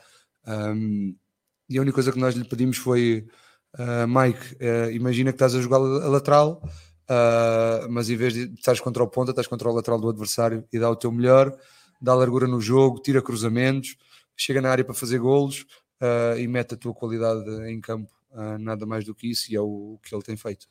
Um, 0.47 1.15
e 1.69 1.79
a 1.79 1.83
única 1.83 1.95
coisa 1.95 2.13
que 2.13 2.19
nós 2.19 2.35
lhe 2.35 2.45
pedimos 2.45 2.77
foi: 2.77 3.27
uh, 3.79 4.07
Mike, 4.07 4.55
uh, 4.55 4.91
imagina 4.93 5.33
que 5.33 5.37
estás 5.37 5.55
a 5.55 5.61
jogar 5.61 5.79
a 5.79 6.09
lateral, 6.09 6.63
mas 7.89 8.11
em 8.11 8.17
vez 8.17 8.35
de 8.35 8.53
estás 8.55 8.81
contra 8.81 9.03
o 9.03 9.09
ponta, 9.09 9.31
estás 9.31 9.47
contra 9.47 9.69
o 9.69 9.75
lateral 9.75 9.99
do 9.99 10.11
adversário 10.11 10.65
e 10.73 10.79
dá 10.79 10.91
o 10.91 10.97
teu 10.97 11.11
melhor, 11.11 11.57
dá 12.01 12.15
largura 12.15 12.47
no 12.47 12.61
jogo, 12.61 13.01
tira 13.01 13.23
cruzamentos, 13.23 13.97
chega 14.37 14.61
na 14.61 14.71
área 14.71 14.85
para 14.85 14.95
fazer 14.95 15.19
golos 15.19 15.65
e 16.37 16.47
mete 16.47 16.75
a 16.75 16.77
tua 16.77 16.93
qualidade 16.93 17.49
em 17.71 17.81
campo. 17.81 18.13
nada 18.61 18.85
mais 18.85 19.07
do 19.07 19.15
que 19.15 19.31
isso, 19.31 19.51
e 19.51 19.57
é 19.57 19.61
o, 19.61 19.95
o 19.95 20.01
que 20.03 20.15
ele 20.15 20.23
tem 20.23 20.37
feito. 20.37 20.69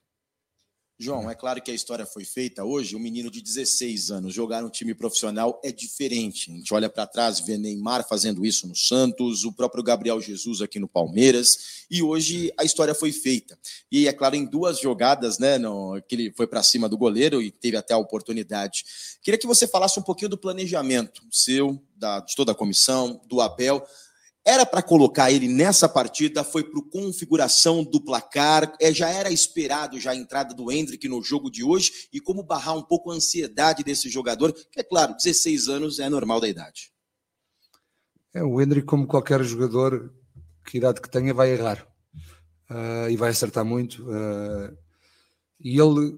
João, 1.00 1.30
é 1.30 1.36
claro 1.36 1.62
que 1.62 1.70
a 1.70 1.76
história 1.76 2.08
foi 2.08 2.26
feita 2.26 2.64
hoje. 2.64 2.96
Um 2.96 3.00
menino 3.00 3.30
de 3.30 3.40
16 3.40 4.10
anos 4.10 4.34
jogar 4.34 4.64
um 4.64 4.70
time 4.70 4.96
profissional 4.96 5.62
é 5.64 5.72
diferente. 5.72 6.50
A 6.50 6.56
gente 6.56 6.74
olha 6.74 6.90
para 6.90 7.06
trás, 7.06 7.40
vê 7.40 7.56
Neymar 7.56 8.08
fazendo 8.08 8.44
isso 8.44 8.68
no 8.68 8.76
Santos, 8.76 9.46
o 9.46 9.54
próprio 9.54 9.84
Gabriel 9.84 10.20
Jesus 10.20 10.60
aqui 10.60 10.80
no 10.80 10.88
Palmeiras, 10.88 11.86
e 11.92 12.02
hoje 12.02 12.52
a 12.58 12.64
história 12.64 12.96
foi 12.96 13.12
feita. 13.12 13.60
E 13.92 14.08
é 14.08 14.14
claro, 14.14 14.36
em 14.36 14.44
duas 14.44 14.80
jogadas, 14.80 15.38
né, 15.38 15.60
no, 15.60 16.02
que 16.02 16.16
ele 16.16 16.34
foi 16.36 16.48
para 16.48 16.64
cima 16.64 16.90
do 16.90 16.98
goleiro 16.98 17.44
e 17.44 17.52
teve 17.52 17.78
até 17.78 17.94
a 17.94 18.00
oportunidade. 18.00 18.84
Queria 19.22 19.38
que 19.38 19.46
você 19.46 19.68
falasse 19.68 20.00
um 20.00 20.04
pouquinho 20.04 20.30
do 20.30 20.38
planejamento 20.38 21.22
seu, 21.32 21.80
da, 21.96 22.22
de 22.22 22.36
toda 22.36 22.54
a 22.54 22.56
comissão, 22.56 23.22
do 23.28 23.40
Abel 23.40 23.86
era 24.48 24.66
para 24.66 24.82
colocar 24.82 25.30
ele 25.30 25.46
nessa 25.46 25.90
partida, 25.90 26.42
foi 26.42 26.64
para 26.64 26.82
configuração 26.90 27.84
do 27.84 28.00
placar, 28.00 28.74
é, 28.80 28.94
já 28.94 29.10
era 29.10 29.30
esperado 29.30 30.00
já 30.00 30.12
a 30.12 30.16
entrada 30.16 30.56
do 30.56 30.72
Hendrick 30.72 31.06
no 31.10 31.22
jogo 31.22 31.52
de 31.52 31.66
hoje, 31.66 32.08
e 32.14 32.22
como 32.22 32.42
barrar 32.42 32.78
um 32.78 32.82
pouco 32.82 33.12
a 33.12 33.16
ansiedade 33.16 33.84
desse 33.84 34.08
jogador, 34.08 34.54
que 34.54 34.80
é 34.80 34.84
claro, 34.84 35.14
16 35.18 35.68
anos 35.68 36.00
é 36.00 36.10
normal 36.10 36.40
da 36.40 36.48
idade. 36.48 36.94
É, 38.34 38.42
o 38.42 38.62
Hendrick, 38.62 38.88
como 38.88 39.06
qualquer 39.06 39.44
jogador, 39.44 40.14
que 40.66 40.78
idade 40.78 41.02
que 41.02 41.10
tenha, 41.10 41.34
vai 41.34 41.52
errar. 41.52 41.86
Uh, 42.70 43.10
e 43.10 43.18
vai 43.18 43.32
acertar 43.32 43.66
muito. 43.66 44.04
Uh, 44.04 44.78
e 45.60 45.78
ele, 45.80 46.18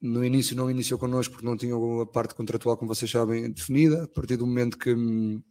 no 0.00 0.24
início, 0.24 0.56
não 0.56 0.70
iniciou 0.70 0.98
connosco 0.98 1.34
porque 1.34 1.46
não 1.46 1.56
tinha 1.56 1.74
a 1.74 2.06
parte 2.06 2.34
contratual, 2.34 2.76
como 2.78 2.94
vocês 2.94 3.10
sabem, 3.10 3.50
definida. 3.50 4.04
A 4.04 4.08
partir 4.08 4.36
do 4.36 4.46
momento 4.46 4.78
que 4.78 4.94
hum, 4.94 5.42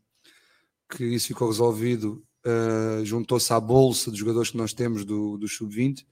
que 0.89 1.03
isso 1.03 1.27
ficou 1.27 1.47
resolvido, 1.47 2.23
uh, 2.45 3.03
juntou-se 3.05 3.51
à 3.51 3.59
bolsa 3.59 4.11
de 4.11 4.17
jogadores 4.17 4.51
que 4.51 4.57
nós 4.57 4.73
temos 4.73 5.05
do, 5.05 5.37
do 5.37 5.47
Sub-20, 5.47 6.05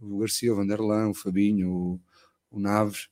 o 0.00 0.18
Garcia, 0.18 0.52
o 0.52 0.56
Vanderlan, 0.56 1.10
o 1.10 1.14
Fabinho, 1.14 1.70
o, 1.70 2.00
o 2.50 2.60
Naves, 2.60 3.08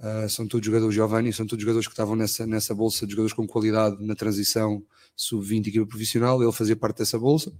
uh, 0.00 0.28
são 0.28 0.46
todos 0.46 0.66
jogadores, 0.66 0.94
Giovanni, 0.94 1.32
são 1.32 1.46
todos 1.46 1.62
jogadores 1.62 1.86
que 1.86 1.92
estavam 1.92 2.16
nessa, 2.16 2.46
nessa 2.46 2.74
bolsa 2.74 3.06
de 3.06 3.12
jogadores 3.12 3.34
com 3.34 3.46
qualidade 3.46 4.04
na 4.04 4.14
transição 4.14 4.82
Sub-20 5.16 5.66
e 5.66 5.68
equipa 5.70 5.86
profissional, 5.86 6.42
ele 6.42 6.52
fazia 6.52 6.76
parte 6.76 6.98
dessa 6.98 7.18
bolsa. 7.18 7.52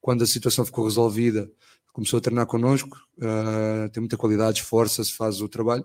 Quando 0.00 0.22
a 0.22 0.26
situação 0.26 0.64
ficou 0.64 0.84
resolvida, 0.84 1.50
começou 1.92 2.18
a 2.18 2.20
treinar 2.20 2.46
connosco, 2.46 2.96
uh, 3.18 3.88
tem 3.90 4.00
muita 4.00 4.16
qualidade, 4.16 4.60
esforça-se, 4.60 5.12
faz 5.12 5.40
o 5.40 5.48
trabalho, 5.48 5.84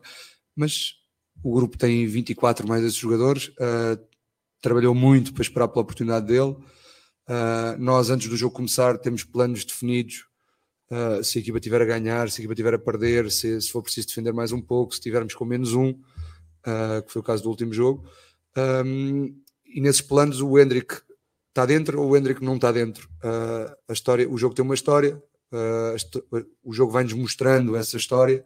mas 0.55 0.95
o 1.43 1.53
grupo 1.53 1.77
tem 1.77 2.05
24 2.07 2.67
mais 2.67 2.83
esses 2.83 2.97
jogadores, 2.97 3.47
uh, 3.59 4.14
trabalhou 4.65 4.95
muito 4.95 5.31
para 5.31 5.43
esperar 5.43 5.67
pela 5.67 5.83
oportunidade 5.83 6.25
dele. 6.25 6.55
Uh, 7.27 7.77
nós, 7.77 8.09
antes 8.09 8.27
do 8.27 8.35
jogo 8.35 8.55
começar, 8.55 8.97
temos 8.97 9.23
planos 9.23 9.63
definidos. 9.63 10.25
Uh, 10.89 11.23
se 11.23 11.37
a 11.37 11.41
equipa 11.41 11.59
tiver 11.59 11.81
a 11.81 11.85
ganhar, 11.85 12.29
se 12.31 12.41
a 12.41 12.43
equipa 12.43 12.55
tiver 12.55 12.73
a 12.73 12.79
perder, 12.79 13.31
se, 13.31 13.61
se 13.61 13.71
for 13.71 13.83
preciso 13.83 14.07
defender 14.07 14.33
mais 14.33 14.51
um 14.51 14.61
pouco, 14.61 14.93
se 14.95 15.01
tivermos 15.01 15.35
com 15.35 15.45
menos 15.45 15.73
um, 15.73 15.89
uh, 15.89 17.03
que 17.05 17.11
foi 17.11 17.19
o 17.19 17.23
caso 17.23 17.43
do 17.43 17.49
último 17.49 17.73
jogo. 17.73 18.09
Um, 18.57 19.39
e 19.67 19.81
nesses 19.81 20.01
planos, 20.01 20.41
o 20.41 20.57
Hendrick 20.57 20.95
está 21.49 21.65
dentro 21.65 22.01
ou 22.01 22.09
o 22.09 22.17
Hendrick 22.17 22.43
não 22.43 22.55
está 22.55 22.71
dentro. 22.71 23.09
a 23.87 23.93
história, 23.93 24.29
o 24.29 24.37
jogo 24.37 24.55
tem 24.55 24.63
uma 24.63 24.73
história, 24.73 25.21
o 26.63 26.73
jogo 26.73 26.91
vai-nos 26.91 27.13
mostrando 27.13 27.75
essa 27.75 27.97
história. 27.97 28.43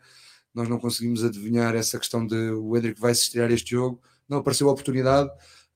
Nós 0.53 0.67
não 0.67 0.79
conseguimos 0.79 1.23
adivinhar 1.23 1.75
essa 1.75 1.97
questão 1.97 2.25
de 2.25 2.51
o 2.51 2.75
Hendrick 2.75 2.99
vai 2.99 3.13
se 3.13 3.23
estrear 3.23 3.51
este 3.51 3.71
jogo. 3.71 4.01
Não 4.27 4.39
apareceu 4.39 4.69
a 4.69 4.71
oportunidade 4.71 5.29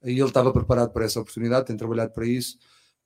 e 0.03 0.11
ele 0.11 0.23
estava 0.23 0.51
preparado 0.51 0.91
para 0.91 1.05
essa 1.05 1.19
oportunidade, 1.19 1.67
tem 1.67 1.77
trabalhado 1.77 2.11
para 2.11 2.25
isso. 2.25 2.57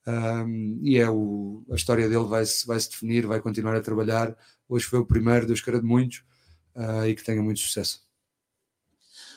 Um, 0.08 0.80
e 0.82 0.98
é 0.98 1.10
o, 1.10 1.64
a 1.70 1.76
história 1.76 2.08
dele 2.08 2.24
vai 2.24 2.46
-se, 2.46 2.66
vai 2.66 2.80
se 2.80 2.90
definir, 2.90 3.26
vai 3.26 3.42
continuar 3.42 3.76
a 3.76 3.82
trabalhar. 3.82 4.36
Hoje 4.68 4.86
foi 4.86 5.00
o 5.00 5.06
primeiro, 5.06 5.46
Deus 5.46 5.62
queira 5.62 5.80
de 5.80 5.86
muitos, 5.86 6.24
uh, 6.76 7.06
e 7.06 7.14
que 7.14 7.24
tenha 7.24 7.42
muito 7.42 7.60
sucesso. 7.60 8.02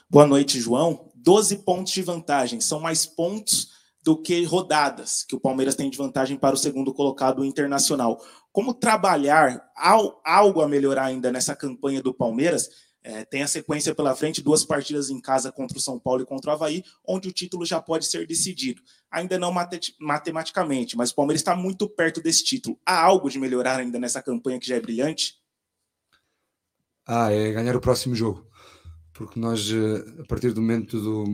Boa 0.08 0.26
noite, 0.26 0.60
João. 0.60 1.10
12 1.14 1.58
pontos 1.58 1.92
de 1.92 2.02
vantagem, 2.02 2.60
são 2.60 2.80
mais 2.80 3.04
pontos 3.04 3.70
do 4.02 4.16
que 4.16 4.42
rodadas 4.44 5.22
que 5.22 5.34
o 5.34 5.40
Palmeiras 5.40 5.74
tem 5.74 5.90
de 5.90 5.98
vantagem 5.98 6.36
para 6.36 6.54
o 6.54 6.58
segundo 6.58 6.94
colocado 6.94 7.44
internacional. 7.44 8.20
Como 8.50 8.72
trabalhar 8.72 9.70
algo 10.24 10.62
a 10.62 10.68
melhorar 10.68 11.04
ainda 11.04 11.30
nessa 11.30 11.54
campanha 11.54 12.02
do 12.02 12.14
Palmeiras? 12.14 12.70
É, 13.02 13.24
tem 13.24 13.42
a 13.42 13.48
sequência 13.48 13.94
pela 13.94 14.14
frente, 14.14 14.42
duas 14.42 14.62
partidas 14.62 15.08
em 15.08 15.18
casa 15.20 15.50
contra 15.50 15.78
o 15.78 15.80
São 15.80 15.98
Paulo 15.98 16.22
e 16.22 16.26
contra 16.26 16.50
o 16.50 16.54
Havaí, 16.54 16.84
onde 17.06 17.28
o 17.28 17.32
título 17.32 17.64
já 17.64 17.80
pode 17.80 18.06
ser 18.06 18.26
decidido. 18.26 18.82
Ainda 19.10 19.38
não 19.38 19.50
mate 19.50 19.94
matematicamente, 19.98 20.96
mas 20.96 21.10
o 21.10 21.14
Palmeiras 21.14 21.40
está 21.40 21.56
muito 21.56 21.88
perto 21.88 22.20
desse 22.20 22.44
título. 22.44 22.78
Há 22.84 23.00
algo 23.00 23.30
de 23.30 23.38
melhorar 23.38 23.80
ainda 23.80 23.98
nessa 23.98 24.22
campanha 24.22 24.60
que 24.60 24.68
já 24.68 24.76
é 24.76 24.80
brilhante? 24.80 25.36
Ah, 27.06 27.32
é 27.32 27.52
ganhar 27.52 27.74
o 27.74 27.80
próximo 27.80 28.14
jogo. 28.14 28.46
Porque 29.14 29.40
nós, 29.40 29.70
eh, 29.70 30.22
a 30.22 30.26
partir 30.26 30.52
do 30.52 30.60
momento 30.60 31.00
do, 31.00 31.24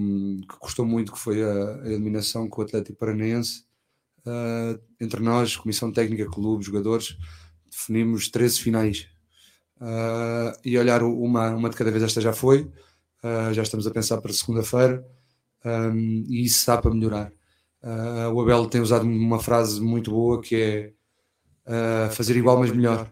que 0.46 0.58
custou 0.58 0.86
muito, 0.86 1.12
que 1.12 1.18
foi 1.18 1.42
a, 1.42 1.82
a 1.82 1.86
eliminação 1.86 2.48
com 2.48 2.60
o 2.60 2.64
Atlético 2.64 2.98
Paranaense, 2.98 3.64
uh, 4.24 4.80
entre 5.00 5.20
nós, 5.20 5.56
comissão 5.56 5.92
técnica, 5.92 6.28
clube, 6.30 6.64
jogadores, 6.64 7.16
definimos 7.70 8.28
13 8.28 8.60
finais 8.60 9.15
uh, 9.80 10.56
e 10.64 10.78
olhar 10.78 11.02
uma, 11.02 11.50
uma 11.50 11.70
de 11.70 11.76
cada 11.76 11.90
vez. 11.90 12.02
Esta 12.02 12.20
já 12.20 12.32
foi, 12.32 12.62
uh, 13.22 13.52
já 13.52 13.62
estamos 13.62 13.86
a 13.86 13.90
pensar 13.90 14.20
para 14.20 14.32
segunda-feira 14.32 15.04
um, 15.64 16.24
e 16.28 16.44
isso 16.44 16.58
está 16.58 16.76
para 16.78 16.94
melhorar. 16.94 17.32
Uh, 17.82 18.32
o 18.32 18.40
Abel 18.40 18.66
tem 18.66 18.80
usado 18.80 19.04
uma 19.04 19.38
frase 19.38 19.80
muito 19.80 20.10
boa 20.10 20.40
que 20.40 20.56
é 20.56 20.92
fazer 22.12 22.36
igual, 22.36 22.60
mas 22.60 22.70
melhor, 22.70 23.10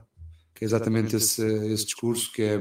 que 0.55 0.65
é 0.65 0.67
exatamente 0.67 1.17
esse, 1.17 1.45
esse 1.73 1.87
discurso 1.87 2.31
que 2.31 2.41
é, 2.41 2.61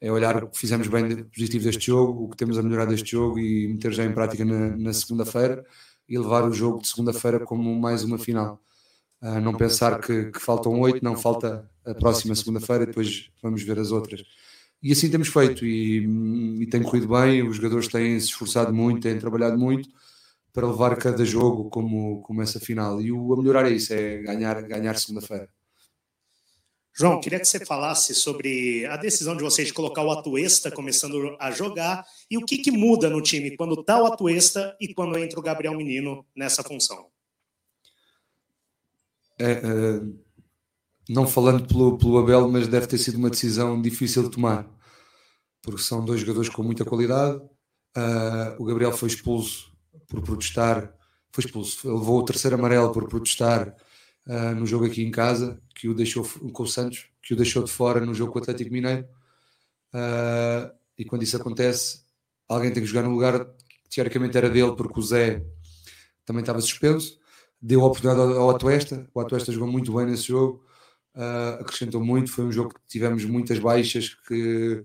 é 0.00 0.10
olhar 0.10 0.42
o 0.42 0.48
que 0.48 0.58
fizemos 0.58 0.88
bem 0.88 1.06
de 1.06 1.22
positivo 1.22 1.64
deste 1.64 1.86
jogo, 1.86 2.24
o 2.24 2.28
que 2.28 2.36
temos 2.36 2.58
a 2.58 2.62
melhorar 2.64 2.86
deste 2.86 3.12
jogo 3.12 3.38
e 3.38 3.68
meter 3.68 3.92
já 3.92 4.04
em 4.04 4.12
prática 4.12 4.44
na, 4.44 4.76
na 4.76 4.92
segunda-feira 4.92 5.64
e 6.08 6.18
levar 6.18 6.44
o 6.48 6.52
jogo 6.52 6.82
de 6.82 6.88
segunda-feira 6.88 7.46
como 7.46 7.72
mais 7.80 8.02
uma 8.02 8.18
final. 8.18 8.60
Uh, 9.22 9.40
não 9.40 9.54
pensar 9.54 10.00
que, 10.00 10.32
que 10.32 10.40
faltam 10.40 10.80
oito, 10.80 11.02
não 11.04 11.16
falta 11.16 11.70
a 11.84 11.94
próxima 11.94 12.34
segunda-feira, 12.34 12.86
depois 12.86 13.30
vamos 13.40 13.62
ver 13.62 13.78
as 13.78 13.92
outras. 13.92 14.24
E 14.82 14.90
assim 14.90 15.08
temos 15.08 15.28
feito 15.28 15.64
e, 15.64 16.60
e 16.60 16.66
tem 16.66 16.82
corrido 16.82 17.06
bem, 17.06 17.46
os 17.46 17.56
jogadores 17.56 17.86
têm 17.86 18.18
se 18.18 18.26
esforçado 18.26 18.74
muito, 18.74 19.02
têm 19.02 19.16
trabalhado 19.18 19.56
muito 19.56 19.88
para 20.52 20.66
levar 20.66 20.96
cada 20.96 21.24
jogo 21.24 21.70
como, 21.70 22.20
como 22.22 22.42
essa 22.42 22.58
final. 22.58 23.00
E 23.00 23.12
o 23.12 23.32
a 23.32 23.36
melhorar 23.36 23.70
é 23.70 23.74
isso, 23.74 23.92
é 23.92 24.18
ganhar, 24.18 24.60
ganhar 24.62 24.98
segunda-feira. 24.98 25.48
João, 26.94 27.20
queria 27.20 27.40
que 27.40 27.46
você 27.46 27.64
falasse 27.64 28.14
sobre 28.14 28.84
a 28.86 28.98
decisão 28.98 29.34
de 29.34 29.42
vocês 29.42 29.68
de 29.68 29.72
colocar 29.72 30.02
o 30.02 30.10
Atuesta 30.10 30.70
começando 30.70 31.36
a 31.40 31.50
jogar 31.50 32.04
e 32.30 32.36
o 32.36 32.44
que, 32.44 32.58
que 32.58 32.70
muda 32.70 33.08
no 33.08 33.22
time 33.22 33.56
quando 33.56 33.80
está 33.80 34.02
o 34.02 34.06
Atuesta 34.06 34.76
e 34.78 34.92
quando 34.92 35.16
entra 35.16 35.38
o 35.38 35.42
Gabriel 35.42 35.74
Menino 35.74 36.26
nessa 36.36 36.62
função. 36.62 37.11
É, 39.42 39.52
é, 39.54 40.00
não 41.08 41.26
falando 41.26 41.66
pelo, 41.66 41.98
pelo 41.98 42.18
Abel, 42.18 42.48
mas 42.48 42.68
deve 42.68 42.86
ter 42.86 42.96
sido 42.96 43.16
uma 43.18 43.28
decisão 43.28 43.82
difícil 43.82 44.22
de 44.22 44.30
tomar, 44.30 44.68
porque 45.60 45.82
são 45.82 46.04
dois 46.04 46.20
jogadores 46.20 46.48
com 46.48 46.62
muita 46.62 46.84
qualidade. 46.84 47.38
Uh, 47.96 48.54
o 48.58 48.64
Gabriel 48.64 48.92
foi 48.92 49.08
expulso 49.08 49.72
por 50.06 50.22
protestar, 50.22 50.94
foi 51.32 51.44
expulso, 51.44 51.92
levou 51.92 52.20
o 52.20 52.24
terceiro 52.24 52.56
amarelo 52.56 52.92
por 52.92 53.08
protestar 53.08 53.74
uh, 54.28 54.54
no 54.54 54.64
jogo 54.64 54.86
aqui 54.86 55.02
em 55.02 55.10
casa, 55.10 55.60
que 55.74 55.88
o 55.88 55.94
deixou 55.94 56.24
com 56.52 56.62
o 56.62 56.66
Santos, 56.66 57.08
que 57.20 57.34
o 57.34 57.36
deixou 57.36 57.64
de 57.64 57.70
fora 57.70 58.06
no 58.06 58.14
jogo 58.14 58.32
com 58.32 58.38
o 58.38 58.42
Atlético 58.42 58.72
Mineiro. 58.72 59.04
Uh, 59.92 60.72
e 60.96 61.04
quando 61.04 61.24
isso 61.24 61.36
acontece, 61.36 62.02
alguém 62.48 62.72
tem 62.72 62.80
que 62.80 62.88
jogar 62.88 63.02
no 63.02 63.10
lugar 63.12 63.44
que 63.44 63.90
teoricamente 63.90 64.36
era 64.38 64.48
dele, 64.48 64.76
porque 64.76 65.00
o 65.00 65.02
Zé 65.02 65.44
também 66.24 66.42
estava 66.42 66.60
suspenso. 66.60 67.20
Deu 67.62 67.82
a 67.82 67.86
oportunidade 67.86 68.36
ao, 68.36 68.50
Atuesta, 68.50 69.08
o 69.14 69.20
Atuesta 69.20 69.52
jogou 69.52 69.68
muito 69.70 69.94
bem 69.94 70.06
nesse 70.06 70.24
jogo, 70.24 70.64
uh, 71.14 71.60
acrescentou 71.60 72.04
muito. 72.04 72.32
Foi 72.32 72.44
um 72.44 72.50
jogo 72.50 72.74
que 72.74 72.80
tivemos 72.88 73.24
muitas 73.24 73.60
baixas, 73.60 74.14
que 74.26 74.84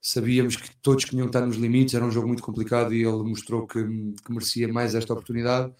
sabíamos 0.00 0.56
que 0.56 0.74
todos 0.82 1.04
tinham 1.04 1.26
estar 1.26 1.46
nos 1.46 1.56
limites. 1.56 1.94
Era 1.94 2.04
um 2.04 2.10
jogo 2.10 2.26
muito 2.26 2.42
complicado 2.42 2.92
e 2.92 3.04
ele 3.04 3.22
mostrou 3.22 3.68
que, 3.68 3.82
que 3.82 4.32
merecia 4.32 4.66
mais 4.72 4.96
esta 4.96 5.12
oportunidade 5.12 5.72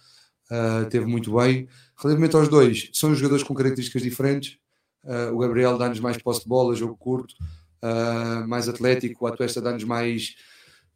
uh, 0.52 0.88
teve 0.88 1.06
muito 1.06 1.34
bem. 1.36 1.68
Relativamente 1.96 2.36
aos 2.36 2.48
dois, 2.48 2.90
são 2.92 3.14
jogadores 3.14 3.42
com 3.42 3.54
características 3.54 4.02
diferentes. 4.02 4.58
Uh, 5.04 5.34
o 5.34 5.38
Gabriel 5.38 5.78
dá-nos 5.78 6.00
mais 6.00 6.16
posse 6.18 6.42
de 6.42 6.48
bola, 6.48 6.76
jogo 6.76 6.96
curto, 6.96 7.34
uh, 7.82 8.46
mais 8.46 8.68
atlético. 8.68 9.24
O 9.24 9.28
Atuesta 9.28 9.60
dá-nos 9.60 9.84
mais, 9.84 10.36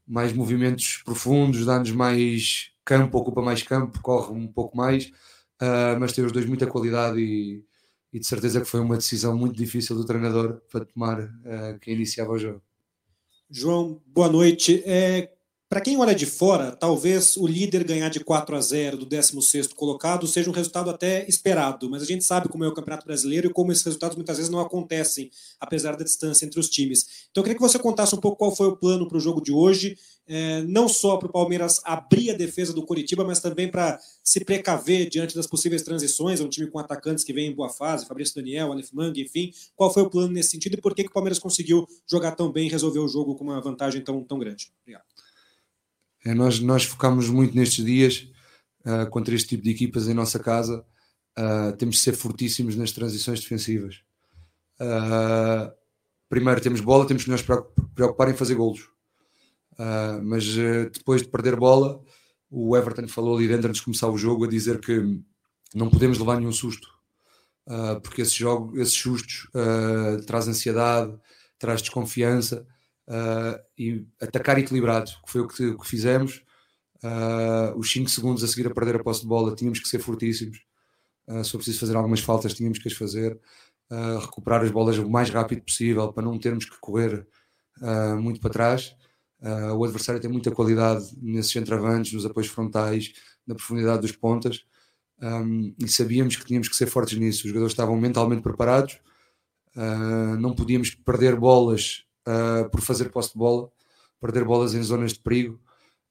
mais 0.07 0.33
movimentos 0.33 1.03
profundos, 1.05 1.65
dá-nos 1.65 1.91
mais 1.91 2.71
campo, 2.87 3.19
ocupa 3.19 3.43
mais 3.43 3.63
campo, 3.63 4.01
corre 4.01 4.33
um 4.33 4.47
pouco 4.49 4.77
mais. 4.77 5.11
mas 6.01 6.13
tem 6.13 6.25
os 6.25 6.33
dois 6.33 6.47
muita 6.47 6.67
qualidade 6.67 7.21
e, 7.21 7.63
e, 8.13 8.19
de 8.21 8.27
certeza 8.27 8.61
que 8.61 8.67
foi 8.67 8.81
uma 8.81 8.97
decisão 8.97 9.37
muito 9.37 9.57
difícil 9.57 9.97
do 9.97 10.07
treinador 10.07 10.63
para 10.73 10.85
tomar 10.87 11.29
quem 11.83 11.95
iniciava 11.95 12.33
o 12.33 12.39
jogo. 12.39 12.63
João, 13.51 14.01
boa 14.07 14.29
noite. 14.29 14.83
É, 14.87 15.36
para 15.69 15.81
quem 15.81 15.97
olha 15.99 16.15
de 16.15 16.27
fora, 16.27 16.71
talvez 16.71 17.37
o 17.37 17.45
líder 17.45 17.83
ganhar 17.83 18.09
de 18.09 18.21
4 18.21 18.55
a 18.55 18.61
0 18.61 18.99
do 18.99 19.07
16º 19.07 19.75
colocado 19.75 20.25
seja 20.25 20.49
um 20.49 20.53
resultado 20.53 20.89
até 20.89 21.29
esperado, 21.29 21.91
mas 21.91 22.03
a 22.03 22.07
gente 22.07 22.25
sabe 22.25 22.49
como 22.49 22.65
é 22.65 22.69
o 22.69 22.73
Campeonato 22.73 23.05
Brasileiro 23.05 23.49
e 23.49 23.53
como 23.53 23.73
esses 23.73 23.85
resultados 23.85 24.17
muitas 24.17 24.37
vezes 24.37 24.51
não 24.51 24.61
acontecem, 24.61 25.29
apesar 25.59 25.97
da 25.97 26.05
distância 26.05 26.47
entre 26.47 26.61
os 26.61 26.69
times. 26.69 27.27
Então 27.31 27.41
eu 27.41 27.43
queria 27.43 27.57
que 27.57 27.63
você 27.63 27.81
contasse 27.81 28.15
um 28.15 28.19
pouco 28.19 28.39
qual 28.39 28.55
foi 28.55 28.69
o 28.69 28.77
plano 28.77 29.09
para 29.09 29.19
o 29.19 29.21
jogo 29.21 29.43
de 29.43 29.51
hoje, 29.51 29.99
é, 30.29 30.63
não 30.63 30.89
só 30.89 31.17
para 31.17 31.29
o 31.29 31.33
Palmeiras 31.33 31.81
abrir 31.85 32.31
a 32.31 32.35
defesa 32.35 32.73
do 32.73 32.87
Curitiba, 32.87 33.25
mas 33.25 33.41
também 33.41 33.69
para 33.69 33.99
se 34.23 34.45
precaver 34.45 35.09
diante 35.09 35.35
das 35.35 35.49
possíveis 35.49 35.83
transições, 35.83 36.41
é 36.41 36.45
um 36.45 36.49
time 36.49 36.69
com 36.69 36.79
atacantes 36.79 37.25
que 37.25 37.33
vem 37.33 37.49
em 37.49 37.55
boa 37.55 37.69
fase, 37.69 38.07
Fabrício 38.07 38.37
Daniel, 38.37 38.71
Aleph 38.71 38.93
Mang, 38.93 39.21
enfim. 39.21 39.53
Qual 39.75 39.93
foi 39.93 40.05
o 40.05 40.11
plano 40.11 40.33
nesse 40.33 40.51
sentido 40.51 40.75
e 40.75 40.81
por 40.81 40.95
que, 40.95 41.03
que 41.03 41.11
o 41.11 41.13
Palmeiras 41.13 41.41
conseguiu 41.41 41.89
jogar 42.09 42.33
tão 42.37 42.53
bem 42.53 42.69
e 42.69 42.71
resolver 42.71 43.01
o 43.01 43.09
jogo 43.09 43.35
com 43.35 43.43
uma 43.43 43.61
vantagem 43.61 44.01
tão, 44.01 44.23
tão 44.23 44.39
grande? 44.39 44.71
Obrigado. 44.83 45.05
É, 46.27 46.35
nós, 46.35 46.59
nós 46.59 46.83
focamos 46.83 47.31
muito 47.31 47.55
nestes 47.55 47.85
dias 47.85 48.29
uh, 48.85 49.09
contra 49.11 49.33
este 49.33 49.51
tipo 49.51 49.63
de 49.63 49.71
equipas 49.71 50.09
em 50.09 50.15
nossa 50.15 50.41
casa. 50.41 50.85
Uh, 51.39 51.77
temos 51.77 51.97
de 51.97 52.01
ser 52.01 52.17
fortíssimos 52.17 52.75
nas 52.75 52.91
transições 52.91 53.39
defensivas. 53.39 54.01
Uh, 54.81 55.73
primeiro 56.29 56.61
temos 56.61 56.81
bola, 56.81 57.07
temos 57.07 57.23
que 57.23 57.31
nos 57.31 57.43
preocupar 57.95 58.29
em 58.29 58.35
fazer 58.35 58.57
golos. 58.57 58.91
mas 60.25 60.45
depois 60.93 61.23
de 61.23 61.29
perder 61.29 61.55
bola, 61.55 62.03
o 62.51 62.77
Everton 62.77 63.07
falou 63.07 63.37
ali 63.37 63.47
dentro 63.47 63.69
antes 63.69 63.79
de 63.79 63.85
começar 63.85 64.09
o 64.09 64.19
jogo 64.19 64.45
a 64.45 64.49
dizer 64.49 64.81
que 64.81 65.21
não 65.73 65.89
podemos 65.89 66.19
levar 66.19 66.41
nenhum 66.41 66.51
susto. 66.51 66.89
porque 68.03 68.23
esse 68.23 68.35
jogo, 68.35 68.77
esses 68.81 68.95
sustos 68.95 69.49
traz 70.27 70.49
ansiedade, 70.49 71.17
traz 71.59 71.81
desconfiança 71.81 72.67
uh, 73.09 73.61
e 73.79 74.07
atacar 74.21 74.59
equilibrado, 74.59 75.11
que 75.25 75.33
foi 75.33 75.41
o 75.41 75.49
que, 75.49 75.77
que 75.77 75.87
fizemos. 75.87 76.45
Uh, 77.03 77.79
os 77.79 77.91
5 77.93 78.09
segundos 78.09 78.43
a 78.43 78.49
seguir 78.49 78.67
a 78.67 78.75
perder 78.75 78.97
a 78.97 79.03
posse 79.03 79.21
de 79.21 79.27
bola, 79.27 79.55
tínhamos 79.55 79.81
que 79.81 79.89
ser 79.89 80.01
fortíssimos. 80.01 80.59
Uh, 81.27 81.45
se 81.45 81.51
for 81.51 81.59
preciso 81.59 81.81
fazer 81.81 81.97
algumas 81.97 82.21
faltas, 82.21 82.55
tínhamos 82.55 82.79
que 82.79 82.89
as 82.89 82.95
fazer. 82.95 83.39
Uh, 83.91 84.19
recuperar 84.19 84.63
as 84.63 84.71
bolas 84.71 84.99
o 84.99 85.09
mais 85.09 85.31
rápido 85.31 85.63
possível 85.63 86.13
para 86.13 86.25
não 86.25 86.39
termos 86.39 86.65
que 86.65 86.79
correr 86.81 87.27
muito 88.19 88.41
para 88.41 88.51
trás. 88.51 88.97
o 89.77 89.85
adversário 89.85 90.19
tem 90.19 90.31
muita 90.31 90.51
qualidade 90.51 91.05
nesses 91.21 91.53
centravantes, 91.53 92.15
nos 92.15 92.25
apoios 92.25 92.49
frontais, 92.49 93.13
na 93.47 93.55
profundidade 93.55 94.01
dos 94.01 94.13
pontas. 94.13 94.65
Um, 95.21 95.75
e 95.79 95.87
sabíamos 95.87 96.37
que 96.37 96.45
tínhamos 96.47 96.71
que 96.71 96.77
ser 96.77 96.87
fortes 96.87 97.19
nisso. 97.19 97.41
Os 97.41 97.49
jogadores 97.49 97.73
estavam 97.73 97.95
mentalmente 98.01 98.41
preparados, 98.41 98.99
não 100.39 100.55
podíamos 100.55 100.95
perder 100.95 101.37
bolas 101.37 102.06
uh, 102.27 102.69
por 102.71 102.81
fazer 102.81 103.11
posse 103.11 103.33
de 103.33 103.39
bola, 103.39 103.71
perder 104.21 104.45
bolas 104.45 104.75
em 104.75 104.83
zonas 104.83 105.13
de 105.13 105.21
perigo. 105.21 105.61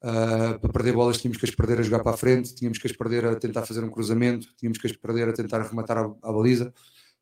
Uh, 0.01 0.59
para 0.59 0.71
perder 0.71 0.93
bolas 0.93 1.17
tínhamos 1.17 1.37
que 1.37 1.45
as 1.45 1.55
perder 1.55 1.79
a 1.79 1.83
jogar 1.83 2.03
para 2.03 2.13
a 2.13 2.17
frente, 2.17 2.53
tínhamos 2.53 2.77
que 2.77 2.87
as 2.87 2.93
perder 2.93 3.25
a 3.25 3.35
tentar 3.35 3.65
fazer 3.65 3.83
um 3.83 3.89
cruzamento, 3.89 4.47
tínhamos 4.55 4.77
que 4.77 4.85
as 4.85 4.93
perder 4.93 5.27
a 5.29 5.33
tentar 5.33 5.61
rematar 5.63 5.97
a, 5.97 6.03
a 6.21 6.31
baliza, 6.31 6.73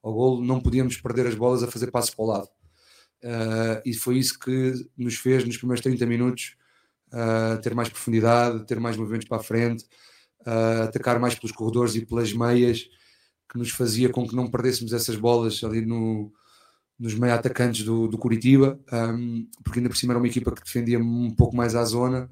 ao 0.02 0.14
golo, 0.14 0.44
não 0.44 0.60
podíamos 0.60 0.98
perder 0.98 1.28
as 1.28 1.36
bolas 1.36 1.64
a 1.64 1.68
fazer 1.68 1.92
passos 1.92 2.14
para 2.14 2.26
o 2.26 2.28
lado. 2.28 2.48
Uh, 3.24 3.80
e 3.86 3.94
foi 3.94 4.18
isso 4.18 4.38
que 4.38 4.74
nos 4.98 5.16
fez 5.16 5.46
nos 5.46 5.56
primeiros 5.56 5.82
30 5.82 6.06
minutos 6.06 6.58
uh, 7.14 7.62
ter 7.62 7.74
mais 7.74 7.88
profundidade, 7.88 8.66
ter 8.66 8.80
mais 8.82 8.98
movimentos 8.98 9.28
para 9.28 9.38
a 9.38 9.44
frente, 9.44 9.86
atacar 10.86 11.22
mais 11.22 11.36
pelos 11.36 11.54
corredores 11.54 11.96
e 11.96 12.06
pelas 12.06 12.34
meias, 12.34 12.90
que 13.50 13.58
nos 13.58 13.70
fazia 13.70 14.10
com 14.10 14.28
que 14.28 14.36
não 14.36 14.52
perdêssemos 14.52 14.92
essas 14.92 15.16
bolas 15.16 15.64
ali 15.64 15.86
no, 15.86 16.34
nos 17.00 17.16
meio 17.16 17.34
atacantes 17.34 17.84
do, 17.84 18.08
do 18.08 18.18
Curitiba, 18.18 18.80
um, 18.92 19.48
porque 19.64 19.80
ainda 19.80 19.90
por 19.90 19.98
cima 19.98 20.14
era 20.14 20.20
uma 20.20 20.28
equipa 20.28 20.52
que 20.52 20.64
defendia 20.64 21.00
um 21.00 21.32
pouco 21.32 21.56
mais 21.56 21.76
à 21.76 21.84
zona, 21.84 22.30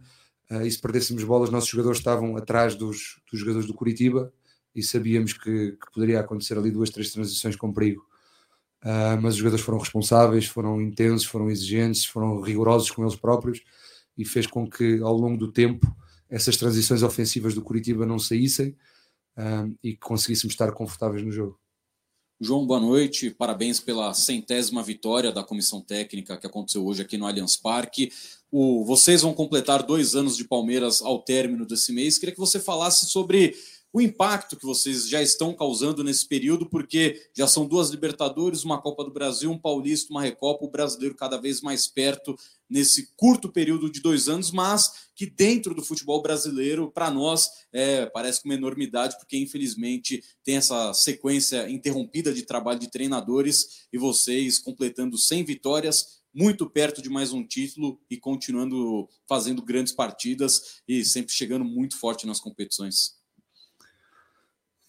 uh, 0.49 0.61
e 0.61 0.71
se 0.71 0.79
perdêssemos 0.79 1.23
bolas, 1.23 1.49
nossos 1.49 1.69
jogadores 1.69 1.97
estavam 1.97 2.37
atrás 2.37 2.75
dos, 2.75 3.19
dos 3.29 3.39
jogadores 3.39 3.67
do 3.67 3.73
Curitiba, 3.73 4.31
e 4.73 4.81
sabíamos 4.81 5.33
que, 5.33 5.71
que, 5.71 5.91
poderia 5.93 6.19
acontecer 6.21 6.57
ali 6.57 6.71
duas, 6.71 6.89
três 6.89 7.11
transições 7.11 7.55
com 7.55 7.73
perigo. 7.73 8.05
Uh, 8.83 9.19
mas 9.21 9.33
os 9.33 9.39
jogadores 9.39 9.63
foram 9.63 9.77
responsáveis, 9.77 10.45
foram 10.45 10.81
intensos, 10.81 11.25
foram 11.25 11.49
exigentes, 11.49 12.05
foram 12.05 12.41
rigorosos 12.41 12.89
com 12.89 13.03
eles 13.03 13.15
próprios, 13.15 13.61
e 14.17 14.25
fez 14.25 14.47
com 14.47 14.69
que 14.69 14.99
ao 15.01 15.15
longo 15.15 15.37
do 15.37 15.51
tempo 15.51 15.85
essas 16.29 16.55
transições 16.55 17.03
ofensivas 17.03 17.53
do 17.53 17.61
Curitiba 17.61 18.05
não 18.05 18.17
saíssem 18.17 18.75
e 19.83 19.93
que 19.93 19.99
conseguíssemos 19.99 20.53
estar 20.53 20.71
confortáveis 20.71 21.23
no 21.23 21.31
jogo. 21.31 21.60
João, 22.43 22.65
boa 22.65 22.79
noite. 22.79 23.29
Parabéns 23.29 23.79
pela 23.79 24.15
centésima 24.15 24.81
vitória 24.81 25.31
da 25.31 25.43
comissão 25.43 25.79
técnica 25.79 26.35
que 26.35 26.47
aconteceu 26.47 26.83
hoje 26.83 27.03
aqui 27.03 27.15
no 27.15 27.27
Allianz 27.27 27.55
Parque. 27.55 28.11
O, 28.51 28.83
vocês 28.83 29.21
vão 29.21 29.31
completar 29.31 29.83
dois 29.83 30.15
anos 30.15 30.35
de 30.35 30.43
Palmeiras 30.43 31.03
ao 31.03 31.19
término 31.19 31.67
desse 31.67 31.93
mês. 31.93 32.17
Queria 32.17 32.33
que 32.33 32.39
você 32.39 32.59
falasse 32.59 33.05
sobre 33.05 33.55
o 33.93 33.99
impacto 33.99 34.55
que 34.55 34.65
vocês 34.65 35.09
já 35.09 35.21
estão 35.21 35.53
causando 35.53 36.03
nesse 36.03 36.25
período, 36.25 36.65
porque 36.65 37.29
já 37.35 37.45
são 37.45 37.65
duas 37.65 37.89
Libertadores, 37.89 38.63
uma 38.63 38.81
Copa 38.81 39.03
do 39.03 39.11
Brasil, 39.11 39.51
um 39.51 39.57
Paulista, 39.57 40.11
uma 40.11 40.21
Recopa, 40.21 40.63
o 40.63 40.71
brasileiro 40.71 41.13
cada 41.15 41.37
vez 41.37 41.61
mais 41.61 41.87
perto 41.87 42.37
nesse 42.69 43.11
curto 43.17 43.51
período 43.51 43.91
de 43.91 43.99
dois 43.99 44.29
anos, 44.29 44.49
mas 44.49 45.09
que 45.13 45.25
dentro 45.25 45.75
do 45.75 45.83
futebol 45.83 46.21
brasileiro, 46.21 46.89
para 46.89 47.11
nós, 47.11 47.49
é, 47.73 48.05
parece 48.05 48.45
uma 48.45 48.53
enormidade, 48.53 49.17
porque 49.17 49.37
infelizmente 49.37 50.23
tem 50.41 50.55
essa 50.55 50.93
sequência 50.93 51.69
interrompida 51.69 52.33
de 52.33 52.43
trabalho 52.43 52.79
de 52.79 52.89
treinadores 52.89 53.87
e 53.91 53.97
vocês 53.97 54.57
completando 54.57 55.17
100 55.17 55.43
vitórias, 55.43 56.21
muito 56.33 56.69
perto 56.69 57.01
de 57.01 57.09
mais 57.09 57.33
um 57.33 57.45
título 57.45 57.99
e 58.09 58.15
continuando 58.15 59.09
fazendo 59.27 59.61
grandes 59.61 59.91
partidas 59.91 60.81
e 60.87 61.03
sempre 61.03 61.33
chegando 61.33 61.65
muito 61.65 61.97
forte 61.97 62.25
nas 62.25 62.39
competições. 62.39 63.20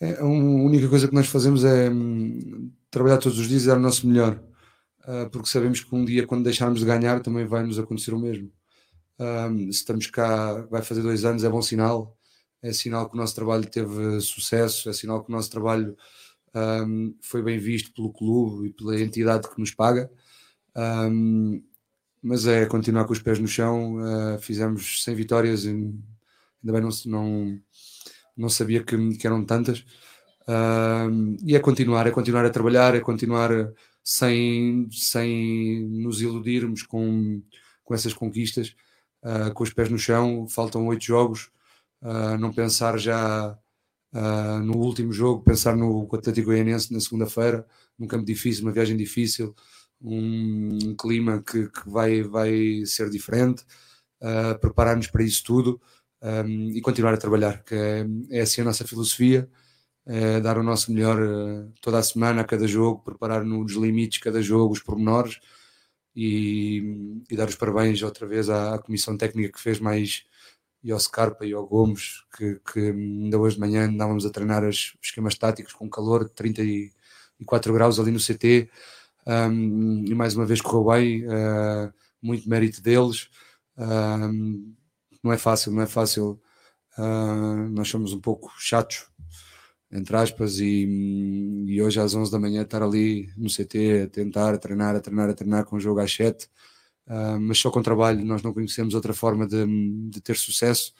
É, 0.02 0.18
a 0.18 0.24
única 0.24 0.88
coisa 0.88 1.06
que 1.06 1.14
nós 1.14 1.28
fazemos 1.28 1.62
é 1.64 1.88
hum, 1.88 2.72
trabalhar 2.90 3.18
todos 3.18 3.38
os 3.38 3.48
dias 3.48 3.62
e 3.62 3.66
dar 3.68 3.76
o 3.76 3.80
nosso 3.80 4.04
melhor. 4.04 4.42
uh, 5.06 5.30
porque 5.30 5.48
sabemos 5.48 5.80
que 5.80 5.94
um 5.94 6.04
dia, 6.04 6.26
quando 6.26 6.42
deixarmos 6.44 6.80
de 6.80 6.86
ganhar, 6.86 7.20
também 7.20 7.46
vai 7.46 7.62
nos 7.64 7.78
acontecer 7.78 8.12
o 8.12 8.18
mesmo. 8.18 8.50
Um, 9.18 9.58
se 9.72 9.78
estamos 9.78 10.08
cá, 10.08 10.62
vai 10.70 10.82
fazer 10.82 11.02
dois 11.02 11.24
anos, 11.24 11.44
é 11.44 11.48
bom 11.48 11.62
sinal. 11.62 12.16
É 12.60 12.72
sinal 12.72 13.08
que 13.08 13.14
o 13.14 13.18
nosso 13.18 13.34
trabalho 13.36 13.64
teve 13.68 14.20
sucesso, 14.20 14.90
é 14.90 14.92
sinal 14.92 15.22
que 15.22 15.30
o 15.30 15.32
nosso 15.36 15.50
trabalho 15.50 15.96
um, 16.54 17.14
foi 17.22 17.42
bem 17.42 17.58
visto 17.58 17.92
pelo 17.92 18.12
clube 18.12 18.68
e 18.68 18.72
pela 18.72 19.00
entidade 19.00 19.48
que 19.48 19.60
nos 19.60 19.72
paga. 19.72 20.10
Um, 20.76 21.62
mas 22.22 22.46
é 22.46 22.66
continuar 22.66 23.04
com 23.04 23.12
os 23.12 23.20
pés 23.20 23.38
no 23.38 23.48
chão. 23.48 23.96
Uh, 23.98 24.38
fizemos 24.40 25.04
100 25.04 25.14
vitórias, 25.14 25.66
ainda 25.66 25.92
bem 26.60 26.80
não, 26.80 26.90
não, 27.06 27.60
não 28.36 28.48
sabia 28.48 28.82
que, 28.82 29.16
que 29.16 29.26
eram 29.26 29.44
tantas. 29.44 29.80
Uh, 30.42 31.36
e 31.44 31.54
é 31.54 31.60
continuar, 31.60 32.06
é 32.06 32.10
continuar 32.10 32.44
a 32.44 32.50
trabalhar, 32.50 32.94
é 32.94 33.00
continuar 33.00 33.50
sem, 34.02 34.88
sem 34.90 35.86
nos 35.88 36.20
iludirmos 36.20 36.82
com, 36.82 37.42
com 37.84 37.94
essas 37.94 38.12
conquistas, 38.12 38.74
uh, 39.22 39.52
com 39.54 39.62
os 39.62 39.72
pés 39.72 39.88
no 39.88 39.98
chão. 39.98 40.46
Faltam 40.48 40.86
oito 40.86 41.04
jogos, 41.04 41.50
uh, 42.02 42.36
não 42.38 42.52
pensar 42.52 42.98
já 42.98 43.56
uh, 44.12 44.58
no 44.62 44.76
último 44.76 45.12
jogo, 45.12 45.42
pensar 45.42 45.76
no 45.76 46.08
Atlético 46.12 46.48
Goianense 46.48 46.92
na 46.92 47.00
segunda-feira, 47.00 47.66
num 47.98 48.06
campo 48.06 48.24
difícil, 48.24 48.64
uma 48.64 48.72
viagem 48.72 48.96
difícil, 48.96 49.54
um, 50.00 50.78
um 50.84 50.96
clima 50.96 51.42
que, 51.42 51.68
que, 51.68 51.88
vai, 51.88 52.22
vai 52.22 52.84
ser 52.86 53.08
diferente. 53.10 53.64
Preparar-nos 54.60 55.08
para 55.08 55.24
isso 55.24 55.42
tudo 55.42 55.80
um, 56.22 56.70
e 56.70 56.80
continuar 56.80 57.14
a 57.14 57.18
trabalhar, 57.18 57.62
que 57.64 57.74
é, 57.74 58.06
é 58.30 58.40
assim 58.42 58.60
a 58.60 58.64
nossa 58.64 58.86
filosofia 58.86 59.48
é 60.06 60.40
dar 60.40 60.58
o 60.58 60.62
nosso 60.62 60.92
melhor 60.92 61.20
uh, 61.20 61.72
toda 61.80 61.98
a 61.98 62.02
semana, 62.02 62.42
a 62.42 62.44
cada 62.44 62.66
jogo, 62.66 63.02
preparar 63.04 63.44
nos 63.44 63.72
limites 63.74 64.18
cada 64.20 64.42
jogo, 64.42 64.72
os 64.72 64.80
pormenores 64.80 65.38
e, 66.14 67.22
e 67.30 67.36
dar 67.36 67.48
os 67.48 67.54
parabéns 67.54 68.02
outra 68.02 68.26
vez 68.26 68.50
à, 68.50 68.74
à, 68.74 68.78
comissão 68.78 69.16
técnica 69.16 69.52
que 69.52 69.60
fez 69.60 69.78
mais 69.80 70.24
e 70.82 70.90
ao 70.90 70.98
Scarpa 70.98 71.46
e 71.46 71.52
ao 71.52 71.66
Gomes, 71.66 72.24
que, 72.36 72.60
que 72.72 72.80
ainda 72.80 73.38
hoje 73.38 73.54
de 73.54 73.60
manhã 73.60 73.86
andávamos 73.86 74.26
a 74.26 74.30
treinar 74.30 74.64
os 74.64 74.96
esquemas 75.00 75.36
táticos 75.36 75.72
com 75.72 75.88
calor 75.88 76.24
de 76.24 76.32
34 76.32 77.72
graus 77.72 78.00
ali 78.00 78.10
no 78.10 78.18
CT 78.18 78.68
um, 79.24 80.04
e 80.04 80.14
mais 80.14 80.34
uma 80.34 80.44
vez 80.44 80.60
correu 80.60 80.92
bem, 80.92 81.24
uh, 81.26 81.92
muito 82.20 82.48
mérito 82.48 82.82
deles. 82.82 83.28
Não 85.22 85.32
é 85.32 85.38
fácil, 85.38 85.72
não 85.72 85.82
é 85.82 85.86
fácil. 85.86 86.40
Uh, 86.98 87.68
nós 87.70 87.88
somos 87.88 88.12
um 88.12 88.20
pouco 88.20 88.52
chatos 88.58 89.06
entre 89.92 90.16
aspas, 90.16 90.58
e, 90.58 90.86
e, 91.66 91.82
hoje 91.82 92.00
às 92.00 92.14
11 92.14 92.32
da 92.32 92.38
manhã 92.38 92.62
estar 92.62 92.82
ali 92.82 93.28
no 93.36 93.48
CT 93.48 94.04
a 94.04 94.08
tentar, 94.08 94.54
a 94.54 94.58
treinar, 94.58 94.96
a 94.96 95.00
treinar, 95.00 95.28
a 95.28 95.34
treinar 95.34 95.64
com 95.66 95.76
o 95.76 95.80
jogo 95.80 96.00
às 96.00 96.10
7, 96.14 96.46
uh, 97.06 97.38
mas 97.38 97.58
só 97.58 97.70
com 97.70 97.82
trabalho, 97.82 98.24
nós 98.24 98.42
não 98.42 98.54
conhecemos 98.54 98.94
outra 98.94 99.12
forma 99.12 99.46
de, 99.46 99.66
de 100.08 100.20
ter 100.22 100.36
sucesso, 100.36 100.94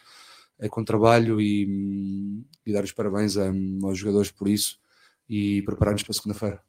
é 0.58 0.68
com 0.68 0.84
trabalho 0.84 1.40
e, 1.40 2.44
e 2.66 2.72
dar 2.72 2.84
os 2.84 2.92
parabéns 2.92 3.36
a, 3.38 3.50
aos 3.82 3.98
jogadores 3.98 4.30
por 4.30 4.46
isso 4.46 4.78
e 5.28 5.62
preparar-nos 5.62 6.02
para 6.02 6.12
segunda-feira. 6.12 6.62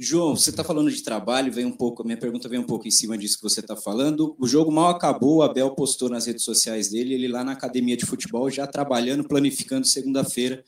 João, 0.00 0.36
você 0.36 0.50
está 0.50 0.62
falando 0.62 0.92
de 0.92 1.02
trabalho, 1.02 1.52
vem 1.52 1.64
um 1.64 1.72
pouco, 1.72 2.02
a 2.02 2.04
minha 2.04 2.16
pergunta 2.16 2.48
vem 2.48 2.60
um 2.60 2.66
pouco 2.66 2.86
em 2.86 2.90
cima 2.90 3.18
disso 3.18 3.36
que 3.36 3.42
você 3.42 3.58
está 3.58 3.74
falando. 3.74 4.36
O 4.38 4.46
jogo 4.46 4.70
mal 4.70 4.90
acabou, 4.90 5.38
o 5.38 5.42
Abel 5.42 5.72
postou 5.72 6.08
nas 6.08 6.26
redes 6.26 6.44
sociais 6.44 6.90
dele, 6.90 7.14
ele 7.14 7.26
lá 7.26 7.42
na 7.42 7.50
academia 7.50 7.96
de 7.96 8.06
futebol, 8.06 8.48
já 8.48 8.64
trabalhando, 8.64 9.26
planificando 9.26 9.88
segunda-feira 9.88 10.64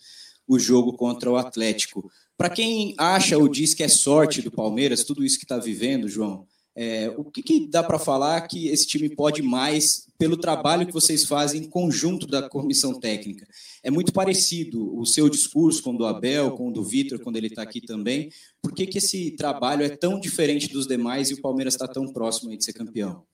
o 0.48 0.58
jogo 0.58 0.94
contra 0.94 1.30
o 1.30 1.36
Atlético. 1.36 2.10
Para 2.36 2.50
quem 2.50 2.92
acha 2.98 3.38
ou 3.38 3.46
diz 3.46 3.72
que 3.72 3.84
é 3.84 3.88
sorte 3.88 4.42
do 4.42 4.50
Palmeiras, 4.50 5.04
tudo 5.04 5.24
isso 5.24 5.38
que 5.38 5.44
está 5.44 5.58
vivendo, 5.58 6.08
João, 6.08 6.44
é, 6.74 7.12
o 7.16 7.24
que, 7.24 7.42
que 7.42 7.68
dá 7.68 7.82
para 7.82 7.98
falar 7.98 8.40
que 8.42 8.68
esse 8.68 8.86
time 8.86 9.08
pode 9.08 9.42
mais 9.42 10.06
pelo 10.16 10.36
trabalho 10.36 10.86
que 10.86 10.92
vocês 10.92 11.24
fazem 11.24 11.62
em 11.62 11.68
conjunto 11.68 12.26
da 12.26 12.48
comissão 12.48 12.98
técnica? 12.98 13.46
É 13.82 13.90
muito 13.90 14.12
parecido 14.12 14.96
o 14.96 15.04
seu 15.04 15.28
discurso 15.28 15.82
com 15.82 15.94
o 15.94 15.98
do 15.98 16.06
Abel, 16.06 16.52
com 16.52 16.68
o 16.68 16.72
do 16.72 16.84
Vitor, 16.84 17.18
quando 17.18 17.36
ele 17.36 17.48
está 17.48 17.62
aqui 17.62 17.80
também. 17.80 18.30
Por 18.62 18.72
que, 18.72 18.86
que 18.86 18.98
esse 18.98 19.32
trabalho 19.32 19.82
é 19.82 19.88
tão 19.88 20.20
diferente 20.20 20.68
dos 20.68 20.86
demais 20.86 21.30
e 21.30 21.34
o 21.34 21.40
Palmeiras 21.40 21.74
está 21.74 21.88
tão 21.88 22.12
próximo 22.12 22.56
de 22.56 22.64
ser 22.64 22.72
campeão? 22.72 23.24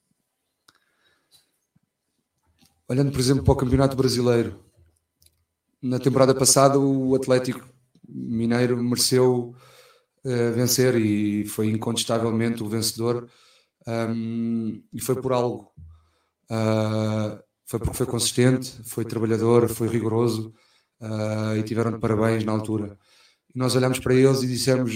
Olhando, 2.88 3.10
por 3.10 3.20
exemplo, 3.20 3.42
para 3.42 3.52
o 3.52 3.56
Campeonato 3.56 3.96
Brasileiro, 3.96 4.64
na 5.82 5.98
temporada 5.98 6.34
passada 6.34 6.78
o 6.78 7.14
Atlético 7.14 7.68
Mineiro 8.08 8.82
mereceu 8.82 9.54
uh, 10.26 10.52
vencer 10.52 10.96
e 10.96 11.46
foi 11.46 11.68
incontestavelmente 11.68 12.62
o 12.62 12.68
vencedor 12.68 13.28
um, 13.86 14.82
e 14.92 15.00
foi 15.00 15.20
por 15.20 15.32
algo. 15.32 15.72
Uh, 16.50 17.40
foi 17.64 17.80
porque 17.80 17.96
foi 17.96 18.06
consistente 18.06 18.80
foi 18.84 19.04
trabalhador, 19.04 19.68
foi 19.68 19.88
rigoroso 19.88 20.54
uh, 21.00 21.56
e 21.56 21.62
tiveram 21.62 21.92
de 21.92 21.98
parabéns 21.98 22.44
na 22.44 22.52
altura. 22.52 22.98
E 23.54 23.58
nós 23.58 23.74
olhamos 23.74 23.98
para 23.98 24.14
eles 24.14 24.42
e 24.42 24.46
dissemos 24.46 24.94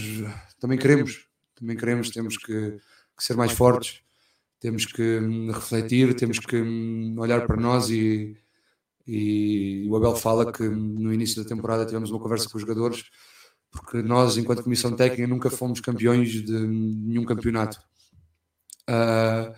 também 0.60 0.78
queremos 0.78 1.26
também 1.54 1.76
queremos, 1.76 2.10
temos 2.10 2.36
que, 2.36 2.78
que 3.16 3.24
ser 3.24 3.36
mais 3.36 3.52
fortes 3.52 4.02
temos 4.60 4.84
que 4.84 5.18
hum, 5.18 5.50
refletir, 5.50 6.14
temos 6.14 6.38
que 6.38 6.56
hum, 6.56 7.16
olhar 7.18 7.46
para 7.46 7.56
nós 7.56 7.90
e 7.90 8.36
e 9.06 9.88
o 9.88 9.96
Abel 9.96 10.14
fala 10.14 10.52
que 10.52 10.62
no 10.62 11.12
início 11.12 11.42
da 11.42 11.48
temporada 11.48 11.84
tivemos 11.84 12.10
uma 12.10 12.20
conversa 12.20 12.48
com 12.48 12.56
os 12.56 12.62
jogadores, 12.62 13.04
porque 13.70 14.02
nós, 14.02 14.36
enquanto 14.36 14.64
comissão 14.64 14.94
técnica, 14.94 15.26
nunca 15.26 15.48
fomos 15.48 15.80
campeões 15.80 16.30
de 16.30 16.52
nenhum 16.52 17.24
campeonato. 17.24 17.80
Uh, 18.88 19.54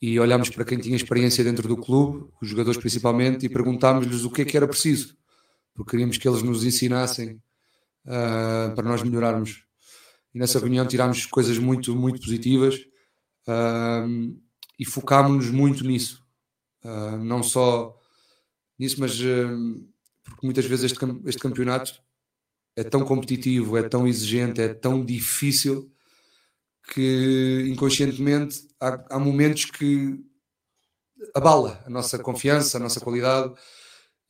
e 0.00 0.18
olhámos 0.20 0.48
para 0.48 0.64
quem 0.64 0.78
tinha 0.78 0.96
experiência 0.96 1.42
dentro 1.42 1.66
do 1.66 1.76
clube, 1.76 2.30
os 2.40 2.48
jogadores 2.48 2.78
principalmente, 2.78 3.44
e 3.44 3.48
perguntámos-lhes 3.48 4.24
o 4.24 4.30
que 4.30 4.42
é 4.42 4.44
que 4.44 4.56
era 4.56 4.68
preciso, 4.68 5.16
porque 5.74 5.90
queríamos 5.90 6.16
que 6.16 6.28
eles 6.28 6.42
nos 6.42 6.64
ensinassem 6.64 7.42
uh, 8.06 8.74
para 8.74 8.88
nós 8.88 9.02
melhorarmos. 9.02 9.64
E 10.32 10.38
nessa 10.38 10.60
reunião 10.60 10.86
tirámos 10.86 11.26
coisas 11.26 11.58
muito, 11.58 11.94
muito 11.94 12.20
positivas 12.20 12.76
uh, 13.48 14.40
e 14.78 14.84
focámos-nos 14.84 15.50
muito 15.50 15.84
nisso. 15.84 16.24
não 17.20 17.42
só 17.42 17.94
nisso, 18.78 18.98
mas 19.00 19.20
porque 20.24 20.46
muitas 20.46 20.64
vezes 20.64 20.92
este, 20.92 21.04
este 21.26 21.40
campeonato 21.42 22.00
é 22.80 22.84
tão 22.84 23.04
competitivo, 23.04 23.76
é 23.76 23.82
tão 23.86 24.08
exigente, 24.08 24.60
é 24.60 24.72
tão 24.72 25.04
difícil 25.04 25.92
que 26.94 27.66
inconscientemente 27.68 28.66
há, 28.80 29.16
há 29.16 29.18
momentos 29.18 29.66
que 29.66 30.18
abala 31.34 31.82
a 31.84 31.90
nossa 31.90 32.18
confiança, 32.18 32.78
a 32.78 32.80
nossa 32.80 32.98
qualidade. 32.98 33.52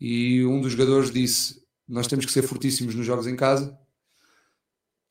E 0.00 0.44
um 0.44 0.60
dos 0.60 0.72
jogadores 0.72 1.12
disse: 1.12 1.62
Nós 1.86 2.08
temos 2.08 2.26
que 2.26 2.32
ser 2.32 2.42
fortíssimos 2.42 2.94
nos 2.96 3.06
jogos 3.06 3.28
em 3.28 3.36
casa, 3.36 3.78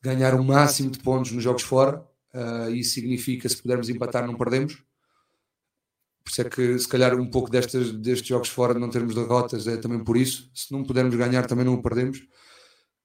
ganhar 0.02 0.36
o 0.36 0.44
máximo 0.44 0.92
de 0.92 1.00
pontos 1.00 1.32
nos 1.32 1.44
jogos 1.44 1.64
fora. 1.64 2.06
Uh, 2.34 2.70
isso 2.72 2.94
significa, 2.94 3.48
se 3.48 3.62
pudermos 3.62 3.88
empatar, 3.88 4.28
não 4.28 4.36
perdemos. 4.36 4.84
Por 6.24 6.32
isso 6.32 6.42
é 6.42 6.50
que, 6.50 6.78
se 6.78 6.88
calhar, 6.90 7.16
um 7.18 7.30
pouco 7.30 7.50
destes, 7.50 7.94
destes 7.94 8.28
jogos 8.28 8.50
fora, 8.50 8.74
de 8.74 8.82
não 8.82 8.90
termos 8.90 9.16
derrotas, 9.16 9.66
é 9.66 9.78
também 9.78 10.04
por 10.04 10.18
isso. 10.18 10.52
Se 10.54 10.74
não 10.74 10.84
pudermos 10.84 11.16
ganhar, 11.16 11.48
também 11.48 11.64
não 11.64 11.76
o 11.76 11.82
perdemos. 11.82 12.20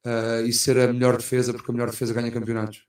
Uh, 0.05 0.47
e 0.47 0.53
ser 0.53 0.79
a 0.79 0.93
melhor 0.93 1.17
defesa, 1.17 1.53
porque 1.55 1.71
a 1.71 1.75
melhor 1.75 1.91
defesa 1.91 2.13
ganha 2.13 2.31
campeonatos. 2.31 2.85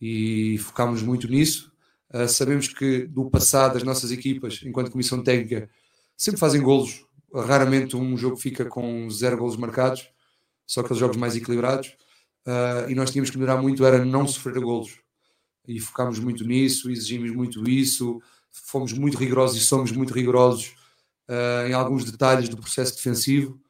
E 0.00 0.58
focámos 0.58 1.02
muito 1.02 1.28
nisso. 1.28 1.72
Uh, 2.12 2.28
sabemos 2.28 2.68
que 2.68 3.06
do 3.06 3.30
passado, 3.30 3.76
as 3.76 3.82
nossas 3.84 4.10
equipas, 4.10 4.60
enquanto 4.64 4.90
comissão 4.90 5.22
técnica, 5.22 5.70
sempre 6.16 6.40
fazem 6.40 6.60
golos. 6.60 7.06
Raramente 7.32 7.96
um 7.96 8.16
jogo 8.16 8.36
fica 8.36 8.64
com 8.64 9.08
zero 9.10 9.36
golos 9.36 9.56
marcados, 9.56 10.08
só 10.66 10.80
aqueles 10.80 10.98
jogos 10.98 11.16
mais 11.16 11.36
equilibrados. 11.36 11.96
Uh, 12.46 12.90
e 12.90 12.94
nós 12.94 13.10
tínhamos 13.10 13.30
que 13.30 13.38
melhorar 13.38 13.60
muito, 13.60 13.84
era 13.84 14.04
não 14.04 14.26
sofrer 14.26 14.60
golos. 14.60 14.98
E 15.66 15.78
focámos 15.80 16.18
muito 16.18 16.44
nisso, 16.44 16.90
exigimos 16.90 17.30
muito 17.30 17.68
isso 17.68 18.20
fomos 18.64 18.92
muito 18.92 19.18
rigorosos 19.18 19.60
e 19.60 19.64
somos 19.64 19.92
muito 19.92 20.14
rigorosos 20.14 20.74
uh, 21.28 21.68
em 21.68 21.72
alguns 21.72 22.04
detalhes 22.04 22.48
do 22.48 22.56
processo 22.56 22.96
defensivo, 22.96 23.60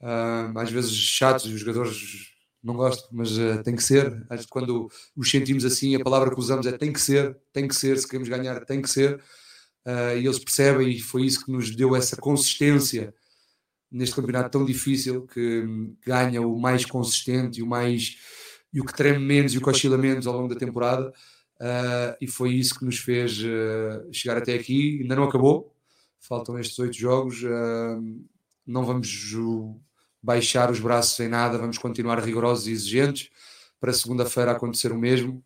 uh, 0.00 0.58
às 0.58 0.70
vezes 0.70 0.92
chatos 0.92 1.46
e 1.46 1.54
os 1.54 1.60
jogadores 1.60 2.32
não 2.62 2.74
gostam, 2.74 3.08
mas 3.12 3.36
uh, 3.38 3.62
tem 3.62 3.76
que 3.76 3.82
ser. 3.82 4.24
Acho 4.30 4.44
que 4.44 4.50
quando 4.50 4.90
os 5.16 5.30
sentimos 5.30 5.64
assim, 5.64 5.94
a 5.94 6.02
palavra 6.02 6.32
que 6.32 6.38
usamos 6.40 6.66
é 6.66 6.72
tem 6.72 6.92
que 6.92 7.00
ser, 7.00 7.36
tem 7.52 7.68
que 7.68 7.74
ser, 7.74 7.98
se 7.98 8.06
queremos 8.06 8.28
ganhar, 8.28 8.64
tem 8.64 8.82
que 8.82 8.90
ser. 8.90 9.22
e 9.86 10.26
eles 10.26 10.38
percebem, 10.38 10.90
e 10.90 11.00
foi 11.00 11.24
isso 11.26 11.44
que 11.44 11.52
nos 11.52 11.74
deu 11.74 11.94
essa 11.94 12.16
consistência 12.16 13.14
neste 13.90 14.14
campeonato 14.16 14.50
tão 14.50 14.64
difícil 14.64 15.26
que 15.26 15.64
ganha 16.04 16.40
o 16.42 16.58
mais 16.58 16.84
consistente 16.84 17.60
e 17.60 17.62
o 17.62 17.66
mais 17.66 18.16
e 18.72 18.80
o 18.80 18.84
que 18.84 18.92
treme 18.92 19.24
menos 19.24 19.54
e 19.54 19.58
o 19.58 19.62
que 19.62 19.70
oscila 19.70 19.96
menos 19.96 20.26
ao 20.26 20.34
longo 20.34 20.48
da 20.52 20.58
temporada 20.58 21.12
Uh, 21.60 22.12
e 22.20 22.26
foi 22.26 22.52
isso 22.52 22.78
que 22.78 22.84
nos 22.84 22.98
fez 22.98 23.38
uh, 23.38 24.12
chegar 24.12 24.36
até 24.36 24.54
aqui. 24.54 25.00
Ainda 25.00 25.16
não 25.16 25.24
acabou, 25.24 25.74
faltam 26.20 26.58
estes 26.58 26.78
oito 26.78 26.96
jogos. 26.96 27.42
Uh, 27.42 28.26
não 28.66 28.84
vamos 28.84 29.08
baixar 30.26 30.72
os 30.72 30.80
braços 30.80 31.20
em 31.20 31.28
nada, 31.28 31.56
vamos 31.56 31.78
continuar 31.78 32.18
rigorosos 32.18 32.66
e 32.66 32.72
exigentes 32.72 33.30
para 33.78 33.92
segunda-feira 33.92 34.50
acontecer 34.50 34.90
o 34.90 34.98
mesmo. 34.98 35.42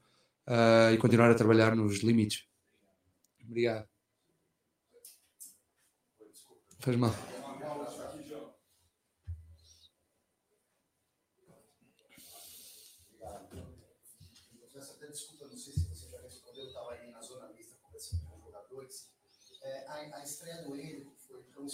uh, 0.49 0.93
e 0.93 0.97
continuar 0.97 1.31
a 1.31 1.35
trabalhar 1.35 1.76
nos 1.76 1.99
limites. 1.99 2.45
Obrigado. 3.45 3.87
Faz 6.81 6.97
mal. 6.97 7.30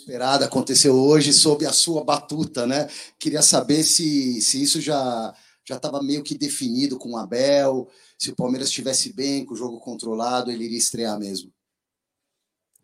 Esperada, 0.06 0.44
aconteceu 0.44 0.94
hoje 0.94 1.32
sob 1.32 1.66
a 1.66 1.72
sua 1.72 2.04
batuta, 2.04 2.64
né? 2.64 2.88
Queria 3.18 3.42
saber 3.42 3.82
se, 3.82 4.40
se 4.40 4.62
isso 4.62 4.80
já 4.80 5.34
já 5.68 5.74
estava 5.74 6.00
meio 6.00 6.22
que 6.22 6.38
definido 6.38 6.96
com 6.96 7.14
o 7.14 7.16
Abel, 7.16 7.88
se 8.16 8.30
o 8.30 8.36
Palmeiras 8.36 8.68
estivesse 8.68 9.12
bem, 9.12 9.44
com 9.44 9.52
o 9.52 9.56
jogo 9.56 9.80
controlado, 9.80 10.48
ele 10.48 10.64
iria 10.64 10.78
estrear 10.78 11.18
mesmo. 11.18 11.52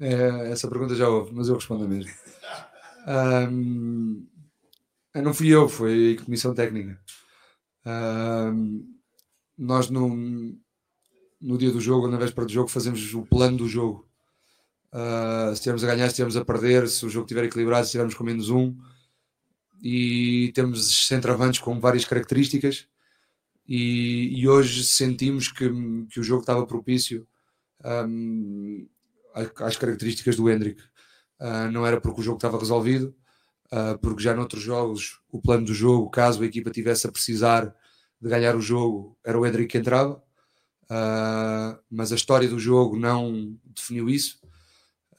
É, 0.00 0.50
essa 0.50 0.66
pergunta 0.66 0.96
já 0.96 1.08
houve, 1.08 1.32
mas 1.32 1.46
eu 1.46 1.54
respondo 1.54 1.88
mesmo. 1.88 2.10
Um, 3.06 4.26
não 5.14 5.32
fui 5.32 5.46
eu, 5.46 5.68
foi 5.68 6.16
a 6.18 6.24
comissão 6.24 6.52
técnica. 6.52 7.00
Um, 7.86 8.84
nós 9.56 9.88
no, 9.88 10.08
no 11.40 11.56
dia 11.56 11.70
do 11.70 11.80
jogo, 11.80 12.08
na 12.08 12.18
véspera 12.18 12.48
do 12.48 12.52
jogo, 12.52 12.68
fazemos 12.68 13.14
o 13.14 13.22
plano 13.22 13.58
do 13.58 13.68
jogo. 13.68 14.11
Uh, 14.92 15.48
se 15.48 15.54
estivermos 15.54 15.84
a 15.84 15.86
ganhar, 15.86 16.04
se 16.04 16.12
estivermos 16.12 16.36
a 16.36 16.44
perder, 16.44 16.86
se 16.86 17.06
o 17.06 17.08
jogo 17.08 17.24
estiver 17.24 17.44
equilibrado, 17.44 17.84
se 17.84 17.88
estivermos 17.88 18.14
com 18.14 18.24
menos 18.24 18.50
um. 18.50 18.76
E 19.82 20.52
temos 20.54 21.06
centroavantes 21.06 21.60
com 21.60 21.80
várias 21.80 22.04
características. 22.04 22.86
E, 23.66 24.38
e, 24.38 24.48
hoje 24.48 24.84
sentimos 24.84 25.48
que, 25.48 25.68
que 26.10 26.20
o 26.20 26.22
jogo 26.22 26.42
estava 26.42 26.66
propício 26.66 27.26
um, 27.84 28.86
às 29.34 29.76
características 29.76 30.36
do 30.36 30.50
Hendrick. 30.50 30.82
Uh, 31.40 31.70
não 31.72 31.86
era 31.86 32.00
porque 32.00 32.20
o 32.20 32.24
jogo 32.24 32.36
estava 32.36 32.58
resolvido, 32.58 33.14
uh, 33.72 33.98
porque 34.00 34.22
já 34.22 34.34
noutros 34.34 34.62
jogos 34.62 35.20
o 35.30 35.40
plano 35.40 35.64
do 35.66 35.74
jogo, 35.74 36.10
caso 36.10 36.42
a 36.42 36.46
equipa 36.46 36.70
tivesse 36.70 37.06
a 37.06 37.12
precisar 37.12 37.74
de 38.20 38.28
ganhar 38.28 38.54
o 38.54 38.60
jogo, 38.60 39.16
era 39.24 39.38
o 39.38 39.46
Hendrick 39.46 39.70
que 39.70 39.78
entrava. 39.78 40.22
Mas 41.90 42.12
a 42.12 42.14
história 42.14 42.46
do 42.46 42.58
jogo 42.58 42.98
não 42.98 43.58
definiu 43.74 44.10
isso. 44.10 44.41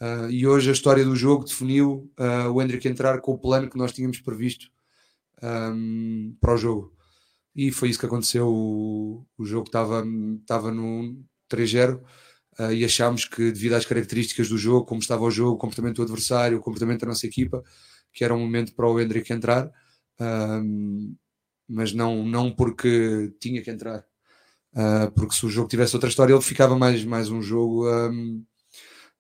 Uh, 0.03 0.29
e 0.29 0.45
hoje 0.45 0.69
a 0.69 0.73
história 0.73 1.05
do 1.05 1.15
jogo 1.15 1.45
definiu 1.45 2.11
uh, 2.19 2.51
o 2.51 2.61
Hendrick 2.61 2.85
entrar 2.85 3.21
com 3.21 3.31
o 3.31 3.37
plano 3.37 3.69
que 3.69 3.77
nós 3.77 3.93
tínhamos 3.93 4.19
previsto 4.19 4.69
um, 5.41 6.35
para 6.41 6.53
o 6.53 6.57
jogo. 6.57 6.93
E 7.55 7.71
foi 7.71 7.87
isso 7.87 7.99
que 7.99 8.05
aconteceu. 8.05 8.49
O, 8.49 9.25
o 9.37 9.45
jogo 9.45 9.67
estava, 9.67 10.03
estava 10.41 10.73
no 10.73 11.23
3-0 11.49 12.01
uh, 12.59 12.73
e 12.73 12.83
achámos 12.83 13.23
que, 13.23 13.53
devido 13.53 13.75
às 13.75 13.85
características 13.85 14.49
do 14.49 14.57
jogo, 14.57 14.85
como 14.85 14.99
estava 14.99 15.23
o 15.23 15.31
jogo, 15.31 15.55
o 15.55 15.57
comportamento 15.57 15.97
do 15.97 16.03
adversário, 16.03 16.57
o 16.57 16.61
comportamento 16.61 17.01
da 17.01 17.07
nossa 17.07 17.25
equipa, 17.25 17.63
que 18.11 18.25
era 18.25 18.35
um 18.35 18.39
momento 18.39 18.75
para 18.75 18.89
o 18.89 18.99
Hendrick 18.99 19.31
entrar, 19.31 19.71
mas 21.67 21.93
não, 21.93 22.25
não 22.25 22.51
porque 22.51 23.33
tinha 23.39 23.61
que 23.61 23.71
entrar. 23.71 24.05
porque 25.15 25.35
se 25.35 25.45
o 25.45 25.49
jogo 25.49 25.69
tivesse 25.69 25.95
outra 25.95 26.09
história, 26.09 26.33
ele 26.33 26.41
ficava 26.41 26.77
mais, 26.77 27.03
mais 27.05 27.29
um 27.29 27.41
jogo. 27.41 27.89
Um, 27.89 28.43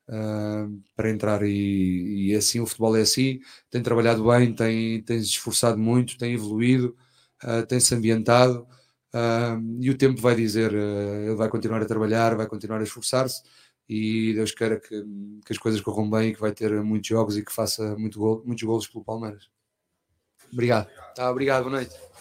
uh, 0.09 0.81
para 0.95 1.09
entrar 1.09 1.43
e, 1.43 2.29
e, 2.29 2.35
assim 2.35 2.59
o 2.59 2.65
futebol 2.65 2.95
é 2.95 3.01
assim, 3.01 3.39
tem 3.69 3.81
trabalhado 3.81 4.25
bem, 4.25 4.53
tem, 4.53 5.01
tem 5.03 5.19
se 5.19 5.29
esforçado 5.29 5.77
muito, 5.77 6.17
tem 6.17 6.33
evoluído, 6.33 6.95
uh, 7.43 7.65
tem-se 7.65 7.93
ambientado 7.95 8.67
uh, 9.13 9.81
e 9.81 9.89
o 9.89 9.97
tempo 9.97 10.21
vai 10.21 10.35
dizer, 10.35 10.73
ele 10.73 11.35
vai 11.35 11.49
continuar 11.49 11.81
a 11.81 11.85
trabalhar, 11.85 12.35
vai 12.35 12.47
continuar 12.47 12.79
a 12.79 12.83
esforçar-se 12.83 13.41
e 13.87 14.33
Deus 14.33 14.51
queira 14.51 14.79
que, 14.79 15.03
que, 15.45 15.51
as 15.51 15.57
coisas 15.57 15.81
corram 15.81 16.09
bem 16.09 16.29
e 16.29 16.33
que 16.33 16.41
vai 16.41 16.51
ter 16.51 16.71
muitos 16.81 17.07
jogos 17.07 17.37
e 17.37 17.43
que 17.43 17.53
faça 17.53 17.95
muito 17.97 18.17
gol, 18.19 18.41
muitos 18.45 18.63
golos 18.63 18.87
pelo 18.87 19.03
Palmeiras. 19.03 19.49
Obrigado. 20.51 20.87
Tá, 21.15 21.29
obrigado, 21.29 21.63
boa 21.63 21.77
noite. 21.77 22.12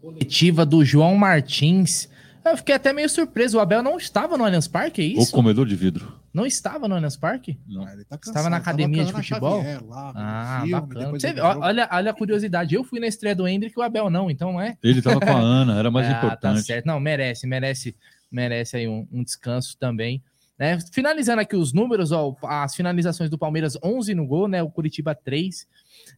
Coletiva 0.00 0.64
do 0.64 0.84
João 0.84 1.16
Martins. 1.16 2.08
Eu 2.44 2.56
fiquei 2.56 2.74
até 2.74 2.92
meio 2.92 3.08
surpreso. 3.08 3.58
O 3.58 3.60
Abel 3.60 3.82
não 3.82 3.98
estava 3.98 4.36
no 4.36 4.44
Allianz 4.44 4.66
Parque, 4.66 5.02
é 5.02 5.04
isso? 5.04 5.30
O 5.30 5.32
comedor 5.32 5.66
de 5.66 5.76
vidro. 5.76 6.18
Não 6.32 6.46
estava 6.46 6.88
no 6.88 6.94
Allianz 6.94 7.16
Parque? 7.16 7.58
Não. 7.66 7.84
Ah, 7.84 7.96
tá 8.08 8.18
estava 8.24 8.48
na 8.48 8.56
academia 8.56 9.04
de 9.04 9.12
futebol? 9.12 9.62
Lá, 9.86 10.12
ah, 10.14 10.60
filme, 10.62 10.80
bacana. 10.80 11.10
Você, 11.10 11.40
olha, 11.40 11.88
olha 11.92 12.10
a 12.10 12.14
curiosidade. 12.14 12.74
Eu 12.74 12.82
fui 12.82 12.98
na 12.98 13.06
estreia 13.06 13.34
do 13.34 13.46
Hendrick 13.46 13.76
e 13.76 13.80
o 13.80 13.82
Abel 13.82 14.08
não, 14.08 14.30
então 14.30 14.60
é. 14.60 14.76
Ele 14.82 15.00
estava 15.00 15.20
com 15.20 15.30
a 15.30 15.38
Ana, 15.38 15.78
era 15.78 15.90
mais 15.90 16.06
ah, 16.08 16.12
tá 16.12 16.18
importante. 16.18 16.56
Tá 16.56 16.62
certo. 16.62 16.86
Não, 16.86 16.98
merece, 16.98 17.46
merece, 17.46 17.94
merece 18.30 18.76
aí 18.76 18.88
um, 18.88 19.06
um 19.12 19.22
descanso 19.22 19.76
também. 19.76 20.22
Né? 20.60 20.78
Finalizando 20.92 21.40
aqui 21.40 21.56
os 21.56 21.72
números, 21.72 22.12
ó, 22.12 22.36
as 22.42 22.74
finalizações 22.74 23.30
do 23.30 23.38
Palmeiras 23.38 23.78
11 23.82 24.14
no 24.14 24.26
gol, 24.26 24.46
né? 24.46 24.62
O 24.62 24.70
Curitiba 24.70 25.14
3. 25.14 25.66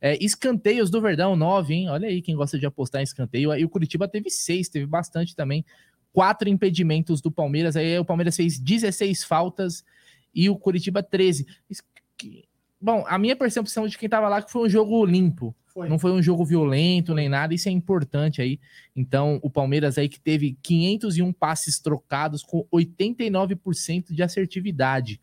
É, 0.00 0.18
escanteios 0.20 0.90
do 0.90 1.00
Verdão, 1.00 1.36
9, 1.36 1.72
hein? 1.72 1.88
Olha 1.88 2.08
aí 2.08 2.20
quem 2.20 2.34
gosta 2.34 2.58
de 2.58 2.66
apostar 2.66 3.00
em 3.00 3.04
escanteio. 3.04 3.52
Aí 3.52 3.64
o 3.64 3.68
Curitiba 3.68 4.08
teve 4.08 4.30
6, 4.30 4.68
teve 4.68 4.84
bastante 4.84 5.36
também. 5.36 5.64
Quatro 6.12 6.48
impedimentos 6.48 7.20
do 7.20 7.30
Palmeiras. 7.30 7.76
Aí 7.76 7.96
o 7.96 8.04
Palmeiras 8.04 8.34
fez 8.34 8.58
16 8.58 9.22
faltas 9.22 9.84
e 10.34 10.50
o 10.50 10.56
Curitiba 10.56 11.04
13. 11.04 11.46
Bom, 12.80 13.04
a 13.06 13.16
minha 13.18 13.36
percepção 13.36 13.86
de 13.86 13.96
quem 13.96 14.08
tava 14.08 14.28
lá 14.28 14.38
é 14.38 14.42
que 14.42 14.50
foi 14.50 14.66
um 14.66 14.68
jogo 14.68 15.06
limpo. 15.06 15.54
Foi. 15.72 15.88
Não 15.88 15.98
foi 15.98 16.12
um 16.12 16.22
jogo 16.22 16.44
violento 16.44 17.14
nem 17.14 17.28
nada, 17.28 17.54
isso 17.54 17.68
é 17.68 17.72
importante 17.72 18.42
aí. 18.42 18.60
Então, 18.94 19.40
o 19.42 19.50
Palmeiras 19.50 19.96
aí 19.96 20.08
que 20.08 20.20
teve 20.20 20.58
501 20.62 21.32
passes 21.32 21.78
trocados 21.78 22.42
com 22.42 22.66
89% 22.72 24.12
de 24.12 24.22
assertividade. 24.22 25.20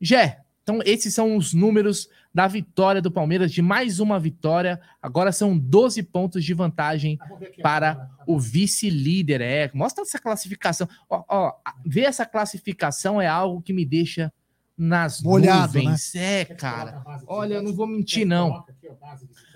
Jé, 0.00 0.40
então, 0.62 0.80
esses 0.84 1.12
são 1.12 1.36
os 1.36 1.52
números 1.52 2.08
da 2.32 2.46
vitória 2.46 3.02
do 3.02 3.10
Palmeiras, 3.10 3.50
de 3.50 3.60
mais 3.60 3.98
uma 3.98 4.20
vitória. 4.20 4.80
Agora 5.02 5.32
são 5.32 5.58
12 5.58 6.02
pontos 6.04 6.44
de 6.44 6.54
vantagem 6.54 7.18
para 7.60 8.08
o 8.26 8.38
vice-líder. 8.38 9.40
É, 9.40 9.70
mostra 9.74 10.02
essa 10.02 10.18
classificação. 10.18 10.88
Ó, 11.08 11.24
ó, 11.28 11.54
ver 11.84 12.02
essa 12.02 12.24
classificação 12.24 13.20
é 13.20 13.26
algo 13.26 13.60
que 13.60 13.72
me 13.72 13.84
deixa 13.84 14.32
nas 14.80 15.20
Molhado, 15.20 15.74
nuvens. 15.78 16.12
Né? 16.14 16.40
É, 16.40 16.44
cara. 16.44 17.02
Olha, 17.26 17.54
eu 17.54 17.62
não 17.62 17.74
vou 17.74 17.86
mentir, 17.86 18.26
não. 18.26 18.64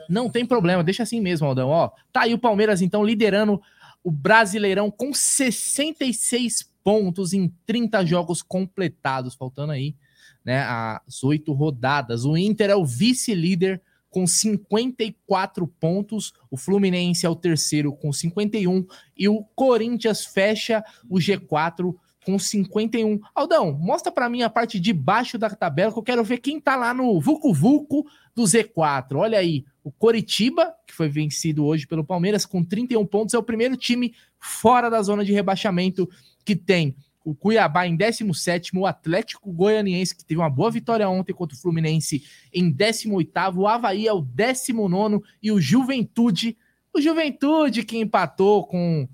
Não 0.08 0.28
tem 0.28 0.44
problema, 0.44 0.84
deixa 0.84 1.02
assim 1.02 1.20
mesmo, 1.20 1.46
Aldão. 1.46 1.68
Ó, 1.68 1.90
tá 2.12 2.22
aí 2.22 2.34
o 2.34 2.38
Palmeiras, 2.38 2.82
então, 2.82 3.04
liderando 3.04 3.60
o 4.02 4.10
Brasileirão 4.10 4.90
com 4.90 5.12
66 5.12 6.70
pontos 6.82 7.32
em 7.32 7.52
30 7.64 8.04
jogos 8.04 8.42
completados, 8.42 9.34
faltando 9.34 9.72
aí 9.72 9.96
né, 10.44 10.62
as 10.62 11.24
oito 11.24 11.52
rodadas. 11.52 12.24
O 12.24 12.36
Inter 12.36 12.70
é 12.70 12.76
o 12.76 12.84
vice-líder 12.84 13.80
com 14.10 14.26
54 14.26 15.66
pontos, 15.66 16.32
o 16.48 16.56
Fluminense 16.56 17.26
é 17.26 17.28
o 17.28 17.34
terceiro 17.34 17.92
com 17.96 18.12
51 18.12 18.86
e 19.16 19.28
o 19.28 19.42
Corinthians 19.56 20.24
fecha 20.24 20.84
o 21.10 21.16
G4 21.16 21.92
com 22.24 22.38
51. 22.38 23.18
Aldão, 23.34 23.72
mostra 23.72 24.12
para 24.12 24.28
mim 24.28 24.42
a 24.42 24.50
parte 24.50 24.78
de 24.78 24.92
baixo 24.92 25.36
da 25.36 25.50
tabela 25.50 25.92
que 25.92 25.98
eu 25.98 26.02
quero 26.02 26.22
ver 26.22 26.38
quem 26.38 26.60
tá 26.60 26.76
lá 26.76 26.94
no 26.94 27.20
Vucu 27.20 27.52
Vucu 27.52 28.06
do 28.34 28.44
Z4. 28.44 29.16
Olha 29.16 29.38
aí, 29.38 29.64
o 29.84 29.92
Coritiba, 29.92 30.74
que 30.86 30.94
foi 30.94 31.10
vencido 31.10 31.64
hoje 31.66 31.86
pelo 31.86 32.02
Palmeiras 32.02 32.46
com 32.46 32.64
31 32.64 33.04
pontos, 33.04 33.34
é 33.34 33.38
o 33.38 33.42
primeiro 33.42 33.76
time 33.76 34.14
fora 34.40 34.88
da 34.88 35.02
zona 35.02 35.22
de 35.22 35.32
rebaixamento 35.32 36.08
que 36.42 36.56
tem 36.56 36.96
o 37.22 37.34
Cuiabá 37.34 37.86
em 37.86 37.94
17, 37.94 38.76
o 38.76 38.86
Atlético 38.86 39.52
Goianiense, 39.52 40.14
que 40.14 40.24
teve 40.24 40.40
uma 40.40 40.50
boa 40.50 40.70
vitória 40.70 41.08
ontem 41.08 41.32
contra 41.32 41.56
o 41.56 41.60
Fluminense, 41.60 42.22
em 42.52 42.70
18, 42.70 43.30
o 43.56 43.66
Havaí 43.66 44.06
é 44.06 44.12
o 44.12 44.20
19 44.20 45.20
e 45.42 45.52
o 45.52 45.60
Juventude, 45.60 46.56
o 46.92 47.00
Juventude 47.00 47.82
que 47.82 47.98
empatou 47.98 48.66
com 48.66 49.08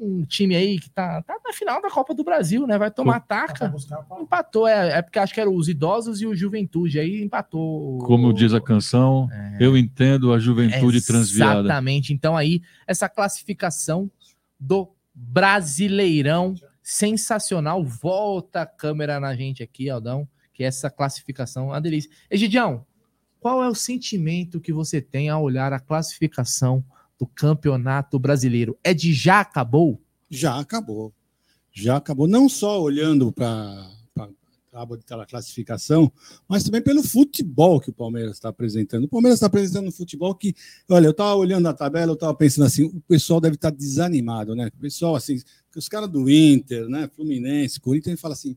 um 0.00 0.24
time 0.24 0.54
aí 0.54 0.78
que 0.78 0.90
tá, 0.90 1.22
tá 1.22 1.36
na 1.44 1.52
final 1.52 1.80
da 1.80 1.90
Copa 1.90 2.14
do 2.14 2.24
Brasil, 2.24 2.66
né? 2.66 2.78
Vai 2.78 2.90
tomar 2.90 3.20
taca. 3.20 3.72
Empatou, 4.20 4.66
é, 4.66 4.98
é 4.98 5.02
porque 5.02 5.18
acho 5.18 5.34
que 5.34 5.40
eram 5.40 5.54
os 5.54 5.68
idosos 5.68 6.20
e 6.20 6.26
o 6.26 6.34
Juventude, 6.34 6.98
aí 6.98 7.22
empatou. 7.22 7.98
Como 7.98 8.32
diz 8.32 8.52
a 8.54 8.60
canção, 8.60 9.28
é, 9.32 9.58
eu 9.60 9.76
entendo 9.76 10.32
a 10.32 10.38
juventude 10.38 11.04
transviada. 11.04 11.60
Exatamente. 11.60 12.12
Então 12.12 12.36
aí, 12.36 12.62
essa 12.86 13.08
classificação 13.08 14.10
do 14.58 14.88
Brasileirão 15.14 16.54
sensacional. 16.82 17.82
Volta 17.82 18.62
a 18.62 18.66
câmera 18.66 19.18
na 19.18 19.34
gente 19.34 19.62
aqui, 19.62 19.90
Aldão, 19.90 20.28
que 20.54 20.62
essa 20.62 20.88
classificação 20.88 21.64
é 21.64 21.66
uma 21.72 21.80
delícia. 21.80 22.10
Egidião, 22.30 22.86
qual 23.40 23.62
é 23.62 23.68
o 23.68 23.74
sentimento 23.74 24.60
que 24.60 24.72
você 24.72 25.00
tem 25.00 25.28
ao 25.28 25.42
olhar 25.42 25.72
a 25.72 25.80
classificação 25.80 26.84
do 27.18 27.26
Campeonato 27.26 28.18
Brasileiro? 28.18 28.78
É 28.82 28.92
de 28.92 29.12
já 29.12 29.40
acabou? 29.40 30.00
Já 30.30 30.58
acabou. 30.58 31.12
Já 31.72 31.96
acabou. 31.96 32.26
Não 32.26 32.48
só 32.48 32.80
olhando 32.80 33.32
para 33.32 33.90
tábua 34.76 34.98
de 34.98 35.04
classificação, 35.26 36.12
mas 36.46 36.62
também 36.62 36.82
pelo 36.82 37.02
futebol 37.02 37.80
que 37.80 37.88
o 37.88 37.94
Palmeiras 37.94 38.32
está 38.32 38.50
apresentando. 38.50 39.04
O 39.04 39.08
Palmeiras 39.08 39.38
está 39.38 39.46
apresentando 39.46 39.88
um 39.88 39.92
futebol 39.92 40.34
que, 40.34 40.54
olha, 40.90 41.06
eu 41.06 41.12
estava 41.12 41.34
olhando 41.34 41.66
a 41.66 41.72
tabela, 41.72 42.12
eu 42.12 42.14
estava 42.14 42.34
pensando 42.34 42.66
assim, 42.66 42.84
o 42.84 43.00
pessoal 43.08 43.40
deve 43.40 43.54
estar 43.54 43.70
tá 43.70 43.76
desanimado, 43.76 44.54
né? 44.54 44.66
O 44.66 44.80
pessoal, 44.80 45.16
assim, 45.16 45.40
os 45.74 45.88
caras 45.88 46.10
do 46.10 46.28
Inter, 46.28 46.88
né, 46.88 47.08
Fluminense, 47.14 47.80
Corinthians, 47.80 48.20
fala 48.20 48.34
assim, 48.34 48.54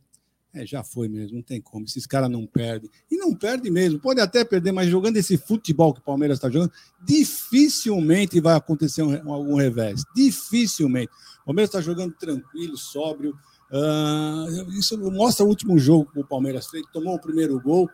é, 0.54 0.66
já 0.66 0.84
foi 0.84 1.08
mesmo, 1.08 1.38
não 1.38 1.44
tem 1.44 1.62
como. 1.62 1.86
Esses 1.86 2.08
caras 2.08 2.30
não 2.30 2.46
perdem. 2.46 2.90
E 3.10 3.18
não 3.18 3.36
perde 3.36 3.70
mesmo. 3.70 4.00
Pode 4.00 4.20
até 4.20 4.44
perder, 4.44 4.72
mas 4.72 4.90
jogando 4.90 5.18
esse 5.18 5.38
futebol 5.38 5.94
que 5.94 6.00
o 6.00 6.04
Palmeiras 6.04 6.38
está 6.38 6.50
jogando, 6.50 6.72
dificilmente 7.04 8.40
vai 8.40 8.56
acontecer 8.56 9.04
um, 9.04 9.32
algum 9.32 9.56
revés. 9.56 10.04
Dificilmente. 10.16 11.12
O 11.44 11.46
Palmeiras 11.46 11.70
está 11.70 11.82
jogando 11.82 12.14
tranquilo, 12.16 12.78
sóbrio. 12.78 13.38
Uh, 13.72 14.72
isso 14.72 14.98
mostra 15.12 15.46
o 15.46 15.50
último 15.50 15.78
jogo 15.78 16.12
que 16.12 16.20
o 16.20 16.26
Palmeiras 16.26 16.68
fez. 16.68 16.84
Tomou 16.92 17.16
o 17.16 17.22
primeiro 17.22 17.60
gol. 17.62 17.88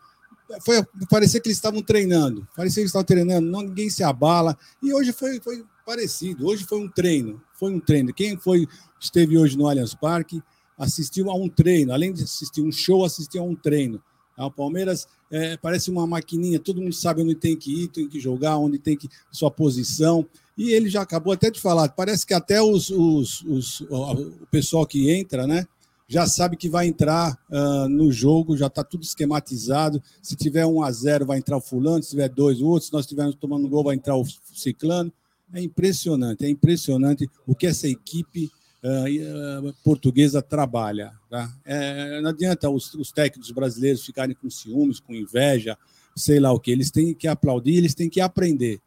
Foi, 0.63 0.81
parecia 1.09 1.41
que 1.41 1.49
eles 1.49 1.57
estavam 1.57 1.81
treinando. 1.81 2.47
Parecia 2.55 2.75
que 2.75 2.81
eles 2.81 2.89
estavam 2.89 3.05
treinando. 3.05 3.47
Não, 3.47 3.63
ninguém 3.63 3.89
se 3.89 4.01
abala. 4.01 4.57
E 4.81 4.93
hoje 4.93 5.11
foi, 5.11 5.41
foi 5.41 5.65
parecido. 5.85 6.47
Hoje 6.47 6.63
foi 6.63 6.79
um 6.79 6.87
treino. 6.87 7.41
Foi 7.53 7.69
um 7.69 7.81
treino. 7.81 8.13
Quem 8.13 8.37
foi 8.37 8.65
esteve 8.97 9.37
hoje 9.37 9.57
no 9.57 9.67
Allianz 9.67 9.93
Parque 9.93 10.41
assistiu 10.77 11.29
a 11.29 11.35
um 11.35 11.47
treino, 11.47 11.93
além 11.93 12.13
de 12.13 12.23
assistir 12.23 12.61
um 12.61 12.71
show, 12.71 13.05
assistiu 13.05 13.43
a 13.43 13.45
um 13.45 13.55
treino. 13.55 14.01
O 14.37 14.51
Palmeiras 14.51 15.07
é, 15.31 15.55
parece 15.55 15.89
uma 15.89 16.05
maquininha, 16.05 16.59
todo 16.59 16.81
mundo 16.81 16.93
sabe 16.93 17.21
onde 17.21 17.35
tem 17.35 17.55
que 17.55 17.83
ir, 17.83 17.87
tem 17.87 18.07
que 18.07 18.19
jogar, 18.19 18.57
onde 18.57 18.77
tem 18.77 18.97
que 18.97 19.07
sua 19.31 19.49
posição. 19.49 20.25
E 20.57 20.71
ele 20.71 20.89
já 20.89 21.01
acabou 21.01 21.31
até 21.31 21.49
de 21.49 21.59
falar, 21.59 21.89
parece 21.89 22.25
que 22.25 22.33
até 22.33 22.61
os, 22.61 22.89
os, 22.89 23.41
os 23.43 23.81
o 23.81 24.47
pessoal 24.51 24.85
que 24.85 25.09
entra, 25.09 25.47
né, 25.47 25.65
já 26.07 26.27
sabe 26.27 26.55
que 26.55 26.69
vai 26.69 26.87
entrar 26.87 27.37
uh, 27.49 27.89
no 27.89 28.11
jogo, 28.11 28.55
já 28.55 28.67
está 28.67 28.83
tudo 28.83 29.03
esquematizado. 29.03 30.01
Se 30.21 30.35
tiver 30.35 30.65
1 30.65 30.83
a 30.83 30.91
0 30.91 31.25
vai 31.25 31.39
entrar 31.39 31.57
o 31.57 31.61
fulano, 31.61 32.03
se 32.03 32.11
tiver 32.11 32.29
dois, 32.29 32.61
o 32.61 32.67
outro. 32.67 32.87
Se 32.87 32.93
nós 32.93 33.05
estivermos 33.05 33.35
tomando 33.35 33.67
gol, 33.67 33.83
vai 33.83 33.95
entrar 33.95 34.15
o 34.15 34.23
ciclano. 34.53 35.11
É 35.53 35.61
impressionante, 35.61 36.45
é 36.45 36.49
impressionante 36.49 37.29
o 37.45 37.55
que 37.55 37.65
essa 37.65 37.87
equipe 37.87 38.51
uh, 38.85 39.73
portuguesa 39.83 40.41
trabalha. 40.41 41.13
Tá? 41.29 41.51
É, 41.65 42.21
não 42.21 42.29
adianta 42.29 42.69
os, 42.69 42.93
os, 42.93 43.11
técnicos 43.11 43.51
brasileiros 43.51 44.05
ficarem 44.05 44.35
com 44.35 44.49
ciúmes, 44.49 44.99
com 44.99 45.13
inveja, 45.13 45.77
sei 46.15 46.39
lá 46.39 46.51
o 46.51 46.59
que. 46.59 46.71
Eles 46.71 46.91
têm 46.91 47.13
que 47.13 47.27
aplaudir, 47.27 47.77
eles 47.77 47.95
têm 47.95 48.09
que 48.09 48.21
aprender. 48.21 48.79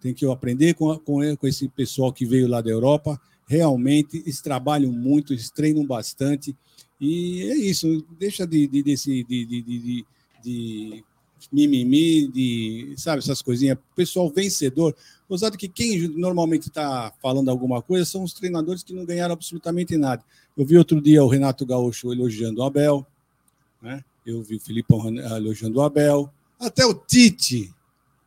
Tem 0.00 0.12
que 0.12 0.26
aprender 0.26 0.74
com, 0.74 0.96
com, 0.98 1.36
com 1.36 1.46
esse 1.46 1.68
pessoal 1.68 2.12
que 2.12 2.26
veio 2.26 2.46
lá 2.46 2.60
da 2.60 2.70
Europa. 2.70 3.20
Realmente, 3.48 4.18
eles 4.18 4.40
trabalham 4.40 4.92
muito, 4.92 5.32
eles 5.32 5.50
treinam 5.50 5.84
bastante. 5.86 6.54
E 7.00 7.42
é 7.50 7.56
isso, 7.56 8.04
deixa 8.18 8.46
de, 8.46 8.66
de, 8.66 8.82
desse, 8.82 9.24
de, 9.24 9.44
de, 9.44 9.62
de, 9.62 10.06
de 10.42 11.04
mimimi, 11.52 12.28
de, 12.28 12.94
sabe, 12.96 13.18
essas 13.18 13.42
coisinhas. 13.42 13.78
Pessoal 13.94 14.30
vencedor. 14.30 14.94
Gozado 15.28 15.58
que 15.58 15.68
quem 15.68 16.08
normalmente 16.08 16.68
está 16.68 17.12
falando 17.20 17.50
alguma 17.50 17.82
coisa 17.82 18.04
são 18.04 18.22
os 18.22 18.32
treinadores 18.32 18.82
que 18.82 18.94
não 18.94 19.04
ganharam 19.04 19.32
absolutamente 19.32 19.96
nada. 19.96 20.22
Eu 20.56 20.64
vi 20.64 20.76
outro 20.78 21.00
dia 21.00 21.24
o 21.24 21.28
Renato 21.28 21.66
Gaúcho 21.66 22.12
elogiando 22.12 22.60
o 22.60 22.64
Abel, 22.64 23.06
né? 23.82 24.04
eu 24.24 24.42
vi 24.42 24.56
o 24.56 24.60
Filipão 24.60 25.08
elogiando 25.08 25.78
o 25.78 25.82
Abel, 25.82 26.32
até 26.58 26.84
o 26.86 26.94
Tite 26.94 27.74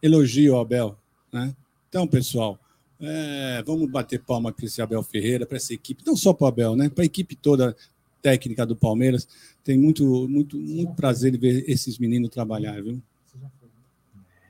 elogia 0.02 0.54
o 0.54 0.60
Abel. 0.60 0.98
Né? 1.32 1.56
Então, 1.88 2.06
pessoal, 2.08 2.60
é, 3.00 3.64
vamos 3.66 3.90
bater 3.90 4.22
palma 4.22 4.52
para 4.52 4.66
esse 4.66 4.82
Abel 4.82 5.02
Ferreira, 5.02 5.46
para 5.46 5.58
essa 5.58 5.74
equipe, 5.74 6.04
não 6.06 6.16
só 6.16 6.34
para 6.34 6.46
o 6.46 6.48
Abel, 6.48 6.76
né? 6.76 6.90
para 6.90 7.04
a 7.04 7.06
equipe 7.06 7.36
toda 7.36 7.76
técnica 8.22 8.66
do 8.66 8.76
Palmeiras. 8.76 9.28
Tem 9.64 9.78
muito, 9.78 10.28
muito, 10.28 10.58
muito 10.58 10.94
prazer 10.94 11.36
em 11.36 11.38
ver 11.38 11.64
esses 11.68 11.98
meninos 11.98 12.30
trabalhar, 12.30 12.82
viu? 12.82 13.02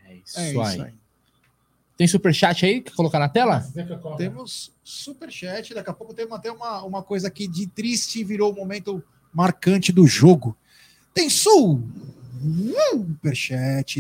É 0.05 0.15
isso, 0.15 0.39
é 0.39 0.49
isso 0.49 0.61
aí. 0.61 0.81
aí. 0.81 0.99
Tem 1.99 2.07
superchat 2.07 2.65
aí 2.65 2.81
que 2.81 2.91
colocar 2.93 3.19
na 3.19 3.27
tela? 3.27 3.61
Temos 4.17 4.71
superchat, 4.81 5.73
daqui 5.73 5.89
a 5.89 5.93
pouco 5.93 6.13
temos 6.13 6.31
até 6.31 6.49
uma, 6.49 6.81
uma 6.83 7.03
coisa 7.03 7.27
aqui 7.27 7.45
de 7.45 7.67
triste 7.67 8.23
virou 8.23 8.53
o 8.53 8.55
momento 8.55 9.03
marcante 9.33 9.91
do 9.91 10.07
jogo. 10.07 10.55
Tem 11.13 11.29
superchat 11.29 11.91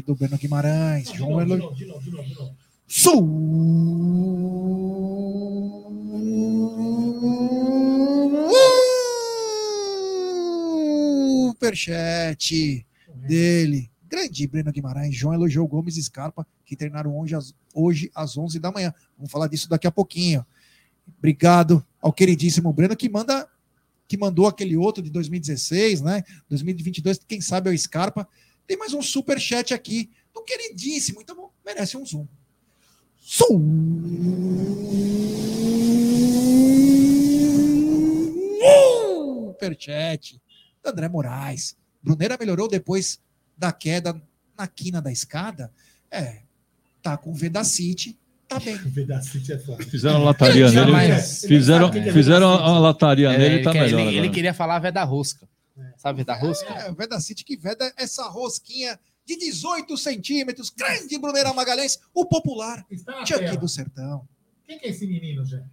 do 0.01 0.15
Breno 0.15 0.37
Guimarães. 0.37 1.11
João 1.11 1.41
Elo... 1.41 1.75
Superchat 11.69 12.85
dele 13.27 13.91
Grande 14.07 14.47
Breno 14.47 14.71
Guimarães, 14.71 15.15
João 15.15 15.35
elogiou 15.35 15.67
Gomes 15.67 15.95
e 15.95 16.01
Scarpa, 16.01 16.47
que 16.65 16.75
treinaram 16.75 17.15
hoje 17.15 17.35
às, 17.35 17.53
hoje 17.75 18.09
às 18.15 18.35
11 18.35 18.59
da 18.59 18.71
manhã. 18.71 18.91
Vamos 19.15 19.31
falar 19.31 19.47
disso 19.47 19.69
daqui 19.69 19.85
a 19.85 19.91
pouquinho. 19.91 20.43
Obrigado 21.19 21.85
ao 22.01 22.11
queridíssimo 22.11 22.73
Breno, 22.73 22.95
que 22.95 23.07
manda 23.07 23.47
que 24.07 24.17
mandou 24.17 24.47
aquele 24.47 24.75
outro 24.75 25.03
de 25.03 25.11
2016, 25.11 26.01
né? 26.01 26.23
2022, 26.49 27.19
quem 27.27 27.39
sabe 27.39 27.69
é 27.69 27.73
o 27.73 27.77
Scarpa. 27.77 28.27
Tem 28.65 28.75
mais 28.75 28.91
um 28.91 29.03
super 29.03 29.39
chat 29.39 29.71
aqui 29.71 30.09
do 30.33 30.41
queridíssimo, 30.43 31.21
então 31.21 31.51
merece 31.63 31.95
um 31.95 32.03
zoom. 32.03 32.27
Super 33.21 33.59
chat 39.77 40.33
do 40.35 40.48
André 40.83 41.07
Moraes. 41.07 41.75
Bruneira 42.01 42.37
melhorou 42.39 42.67
depois 42.67 43.19
da 43.57 43.71
queda 43.71 44.19
na 44.57 44.67
quina 44.67 45.01
da 45.01 45.11
escada, 45.11 45.71
é, 46.11 46.41
tá 47.01 47.17
com 47.17 47.31
o 47.31 47.33
Vedacity, 47.33 48.17
tá 48.47 48.59
bem. 48.59 48.75
Vedacity 48.83 49.53
é 49.53 49.57
foda. 49.57 49.83
Fizeram 49.83 50.23
lataria 50.23 50.69
nele, 50.69 50.91
mas... 50.91 51.45
fizeram, 51.45 51.91
fizeram 51.91 52.49
a 52.49 52.79
lataria 52.79 53.31
é, 53.31 53.37
nele, 53.37 53.63
tá 53.63 53.71
ele, 53.71 53.79
melhor. 53.79 53.99
Ele, 53.99 54.17
ele, 54.17 54.29
queria 54.29 54.53
falar 54.53 54.79
Veda 54.79 55.03
Rosca. 55.03 55.47
Sabe 55.97 56.19
Veda 56.19 56.35
Rosca? 56.35 56.73
É, 56.73 56.91
Vedacity 56.91 57.45
que 57.45 57.55
veda 57.55 57.91
essa 57.97 58.27
rosquinha 58.27 58.99
de 59.25 59.37
18 59.37 59.95
centímetros, 59.95 60.69
grande 60.69 61.17
Bruneira 61.17 61.53
Magalhães, 61.53 61.99
o 62.13 62.25
popular 62.25 62.85
Chuck 63.25 63.57
do 63.57 63.67
Sertão. 63.67 64.27
Quem 64.65 64.77
que 64.77 64.87
é 64.87 64.89
esse 64.89 65.07
menino, 65.07 65.45
Jé? 65.45 65.63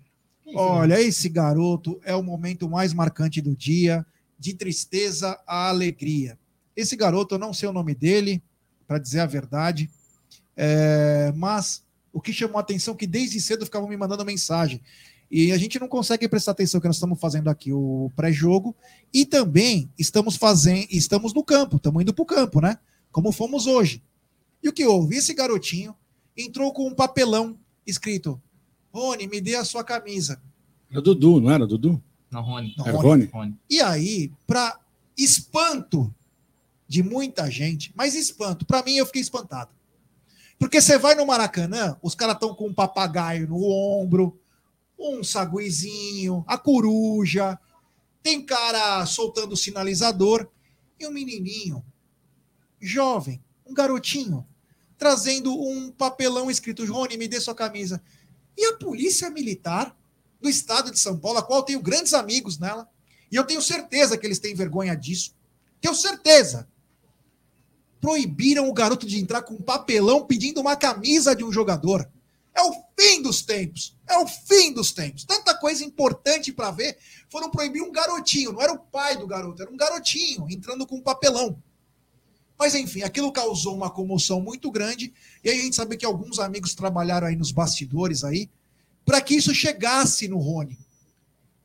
É 0.46 0.56
Olha, 0.56 1.00
esse 1.00 1.28
garoto 1.28 2.00
é 2.04 2.14
o 2.14 2.22
momento 2.22 2.68
mais 2.68 2.92
marcante 2.92 3.40
do 3.40 3.56
dia, 3.56 4.06
de 4.38 4.54
tristeza 4.54 5.40
à 5.46 5.68
alegria. 5.68 6.38
Esse 6.76 6.96
garoto, 6.96 7.34
eu 7.34 7.38
não 7.38 7.54
sei 7.54 7.68
o 7.68 7.72
nome 7.72 7.94
dele, 7.94 8.42
para 8.86 8.98
dizer 8.98 9.20
a 9.20 9.26
verdade, 9.26 9.90
é, 10.56 11.32
mas 11.34 11.84
o 12.12 12.20
que 12.20 12.32
chamou 12.32 12.58
a 12.58 12.60
atenção 12.60 12.94
é 12.94 12.96
que 12.96 13.06
desde 13.06 13.40
cedo 13.40 13.64
ficavam 13.64 13.88
me 13.88 13.96
mandando 13.96 14.24
mensagem. 14.24 14.80
E 15.30 15.50
a 15.50 15.58
gente 15.58 15.78
não 15.80 15.88
consegue 15.88 16.28
prestar 16.28 16.52
atenção 16.52 16.80
que 16.80 16.86
nós 16.86 16.96
estamos 16.96 17.20
fazendo 17.20 17.48
aqui 17.48 17.72
o 17.72 18.10
pré-jogo 18.14 18.76
e 19.12 19.26
também 19.26 19.90
estamos 19.98 20.36
fazendo, 20.36 20.86
estamos 20.90 21.34
no 21.34 21.42
campo, 21.42 21.76
estamos 21.76 22.00
indo 22.00 22.14
para 22.14 22.22
o 22.22 22.26
campo, 22.26 22.60
né? 22.60 22.78
Como 23.10 23.32
fomos 23.32 23.66
hoje. 23.66 24.02
E 24.62 24.68
o 24.68 24.72
que 24.72 24.86
houve? 24.86 25.16
Esse 25.16 25.34
garotinho 25.34 25.94
entrou 26.36 26.72
com 26.72 26.86
um 26.86 26.94
papelão 26.94 27.58
escrito: 27.86 28.40
Rony, 28.92 29.26
me 29.26 29.40
dê 29.40 29.56
a 29.56 29.64
sua 29.64 29.82
camisa. 29.82 30.40
Era 30.90 31.02
Dudu, 31.02 31.40
não 31.40 31.50
era 31.50 31.66
Dudu? 31.66 32.00
Não, 32.36 32.42
Rony. 32.42 32.74
Não, 32.76 32.84
Rony. 32.84 33.24
Rony. 33.32 33.58
E 33.70 33.80
aí, 33.80 34.30
para 34.46 34.78
espanto 35.16 36.14
de 36.86 37.02
muita 37.02 37.50
gente, 37.50 37.90
mas 37.96 38.14
espanto. 38.14 38.66
Para 38.66 38.82
mim, 38.82 38.96
eu 38.96 39.06
fiquei 39.06 39.22
espantado. 39.22 39.70
Porque 40.58 40.80
você 40.80 40.98
vai 40.98 41.14
no 41.14 41.26
Maracanã, 41.26 41.96
os 42.02 42.14
caras 42.14 42.34
estão 42.34 42.54
com 42.54 42.66
um 42.66 42.74
papagaio 42.74 43.48
no 43.48 43.64
ombro, 43.64 44.38
um 44.98 45.24
saguizinho, 45.24 46.44
a 46.46 46.58
coruja, 46.58 47.58
tem 48.22 48.44
cara 48.44 49.06
soltando 49.06 49.52
o 49.52 49.56
sinalizador 49.56 50.46
e 51.00 51.06
um 51.06 51.10
menininho, 51.10 51.82
jovem, 52.78 53.42
um 53.66 53.72
garotinho, 53.72 54.46
trazendo 54.98 55.58
um 55.58 55.90
papelão 55.90 56.50
escrito: 56.50 56.84
Rony, 56.84 57.16
me 57.16 57.28
dê 57.28 57.40
sua 57.40 57.54
camisa. 57.54 58.02
E 58.56 58.66
a 58.66 58.76
polícia 58.76 59.30
militar 59.30 59.96
do 60.46 60.50
estado 60.50 60.92
de 60.92 60.98
São 61.00 61.18
Paulo, 61.18 61.38
a 61.38 61.42
qual 61.42 61.64
tenho 61.64 61.82
grandes 61.82 62.14
amigos 62.14 62.56
nela, 62.56 62.88
e 63.30 63.34
eu 63.34 63.44
tenho 63.44 63.60
certeza 63.60 64.16
que 64.16 64.24
eles 64.24 64.38
têm 64.38 64.54
vergonha 64.54 64.96
disso. 64.96 65.34
Tenho 65.80 65.94
certeza 65.94 66.68
proibiram 68.00 68.68
o 68.68 68.72
garoto 68.72 69.04
de 69.04 69.18
entrar 69.18 69.42
com 69.42 69.54
um 69.54 69.60
papelão 69.60 70.24
pedindo 70.24 70.60
uma 70.60 70.76
camisa 70.76 71.34
de 71.34 71.42
um 71.42 71.50
jogador. 71.50 72.08
É 72.54 72.62
o 72.62 72.72
fim 72.96 73.20
dos 73.20 73.42
tempos. 73.42 73.96
É 74.08 74.16
o 74.18 74.28
fim 74.28 74.72
dos 74.72 74.92
tempos. 74.92 75.24
Tanta 75.24 75.52
coisa 75.54 75.84
importante 75.84 76.52
para 76.52 76.70
ver. 76.70 76.96
Foram 77.28 77.50
proibir 77.50 77.82
um 77.82 77.90
garotinho. 77.90 78.52
Não 78.52 78.62
era 78.62 78.72
o 78.72 78.78
pai 78.78 79.16
do 79.16 79.26
garoto, 79.26 79.60
era 79.60 79.70
um 79.72 79.76
garotinho 79.76 80.46
entrando 80.48 80.86
com 80.86 80.96
um 80.98 81.02
papelão. 81.02 81.60
Mas 82.56 82.76
enfim, 82.76 83.02
aquilo 83.02 83.32
causou 83.32 83.74
uma 83.74 83.90
comoção 83.90 84.40
muito 84.40 84.70
grande. 84.70 85.12
E 85.42 85.50
aí 85.50 85.58
a 85.58 85.62
gente 85.62 85.74
sabe 85.74 85.96
que 85.96 86.06
alguns 86.06 86.38
amigos 86.38 86.76
trabalharam 86.76 87.26
aí 87.26 87.34
nos 87.34 87.50
bastidores 87.50 88.22
aí 88.22 88.48
para 89.06 89.20
que 89.22 89.34
isso 89.36 89.54
chegasse 89.54 90.28
no 90.28 90.36
Rony. 90.38 90.76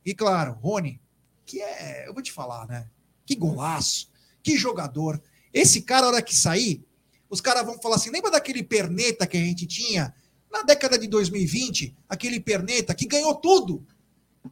E 0.06 0.14
claro, 0.14 0.52
Rony, 0.54 0.98
que 1.44 1.60
é, 1.60 2.08
eu 2.08 2.14
vou 2.14 2.22
te 2.22 2.32
falar, 2.32 2.66
né? 2.66 2.88
Que 3.26 3.34
golaço 3.36 4.08
Que 4.42 4.56
jogador. 4.56 5.20
Esse 5.52 5.82
cara, 5.82 6.06
a 6.06 6.08
hora 6.08 6.22
que 6.22 6.34
sair, 6.34 6.82
os 7.28 7.40
caras 7.40 7.66
vão 7.66 7.78
falar 7.82 7.96
assim: 7.96 8.10
lembra 8.10 8.30
daquele 8.30 8.62
perneta 8.62 9.26
que 9.26 9.36
a 9.36 9.40
gente 9.40 9.66
tinha 9.66 10.14
na 10.50 10.62
década 10.62 10.98
de 10.98 11.06
2020? 11.08 11.94
Aquele 12.08 12.40
perneta 12.40 12.94
que 12.94 13.06
ganhou 13.06 13.34
tudo 13.34 13.86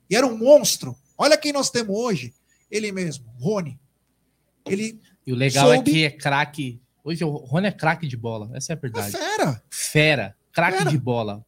e 0.09 0.15
era 0.15 0.27
um 0.27 0.37
monstro. 0.37 0.95
Olha 1.17 1.37
quem 1.39 1.53
nós 1.53 1.71
temos 1.71 1.97
hoje. 1.97 2.35
Ele 2.71 2.93
mesmo, 2.93 3.27
Rony. 3.39 3.79
Ele 4.67 5.01
E 5.27 5.33
o 5.33 5.37
legal 5.37 5.75
soube- 5.75 5.91
é 5.91 5.93
que 5.95 6.05
é 6.05 6.11
craque. 6.11 6.81
Hoje 7.03 7.25
o 7.25 7.31
Rony 7.31 7.67
é 7.69 7.73
craque 7.73 8.07
de 8.07 8.17
bola. 8.17 8.51
Essa 8.55 8.73
é 8.73 8.77
a 8.77 8.79
verdade. 8.79 9.17
É 9.17 9.19
fera. 9.19 9.63
Fera. 9.71 10.37
Craque 10.53 10.85
de 10.85 10.99
bola. 10.99 11.45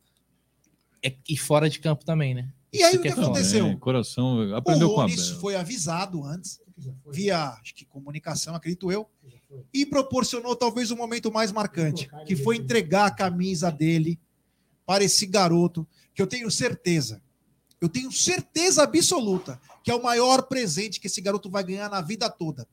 É- 1.02 1.16
e 1.28 1.36
fora 1.36 1.68
de 1.68 1.78
campo 1.80 2.04
também, 2.04 2.34
né? 2.34 2.52
E 2.72 2.82
aí 2.82 2.96
o 2.96 3.02
que 3.02 3.08
é 3.08 3.12
aconteceu? 3.12 3.66
É, 3.66 3.76
coração, 3.76 4.54
aprendeu 4.56 4.88
o 4.88 4.94
com 4.94 5.02
a 5.02 5.08
foi 5.40 5.56
avisado 5.56 6.24
antes, 6.24 6.58
via 7.10 7.50
acho 7.60 7.74
que 7.74 7.84
comunicação, 7.84 8.54
acredito 8.54 8.90
eu, 8.90 9.06
e 9.72 9.84
proporcionou 9.84 10.56
talvez 10.56 10.90
o 10.90 10.96
momento 10.96 11.30
mais 11.30 11.52
marcante, 11.52 12.08
que 12.26 12.34
foi 12.34 12.56
entregar 12.56 13.06
a 13.06 13.10
camisa 13.10 13.70
dele 13.70 14.18
para 14.86 15.04
esse 15.04 15.26
garoto, 15.26 15.86
que 16.14 16.22
eu 16.22 16.26
tenho 16.26 16.50
certeza, 16.50 17.20
eu 17.80 17.88
tenho 17.88 18.10
certeza 18.10 18.82
absoluta 18.82 19.60
que 19.82 19.90
é 19.90 19.94
o 19.94 20.02
maior 20.02 20.42
presente 20.42 21.00
que 21.00 21.08
esse 21.08 21.20
garoto 21.20 21.50
vai 21.50 21.64
ganhar 21.64 21.90
na 21.90 22.00
vida 22.00 22.30
toda. 22.30 22.66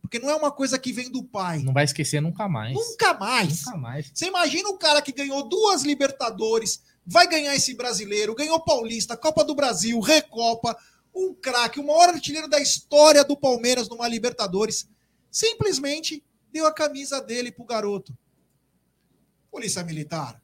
Porque 0.00 0.18
não 0.18 0.30
é 0.30 0.34
uma 0.34 0.50
coisa 0.50 0.78
que 0.78 0.92
vem 0.92 1.10
do 1.10 1.22
pai. 1.22 1.62
Não 1.62 1.72
vai 1.72 1.84
esquecer 1.84 2.20
nunca 2.20 2.48
mais. 2.48 2.74
Nunca 2.74 3.14
mais. 3.14 3.64
Nunca 3.64 3.78
mais. 3.78 4.10
Você 4.12 4.26
imagina 4.26 4.68
um 4.68 4.76
cara 4.76 5.00
que 5.00 5.12
ganhou 5.12 5.48
duas 5.48 5.82
Libertadores, 5.82 6.82
vai 7.06 7.26
ganhar 7.28 7.54
esse 7.54 7.74
brasileiro, 7.74 8.34
ganhou 8.34 8.60
Paulista, 8.64 9.16
Copa 9.16 9.44
do 9.44 9.54
Brasil, 9.54 9.98
Recopa, 10.00 10.76
um 11.14 11.34
craque, 11.34 11.80
o 11.80 11.86
maior 11.86 12.10
artilheiro 12.10 12.48
da 12.48 12.60
história 12.60 13.24
do 13.24 13.36
Palmeiras 13.36 13.88
numa 13.88 14.08
Libertadores, 14.08 14.88
simplesmente 15.30 16.24
deu 16.52 16.66
a 16.66 16.72
camisa 16.72 17.20
dele 17.20 17.50
pro 17.52 17.64
garoto. 17.64 18.16
Polícia 19.50 19.82
Militar, 19.84 20.40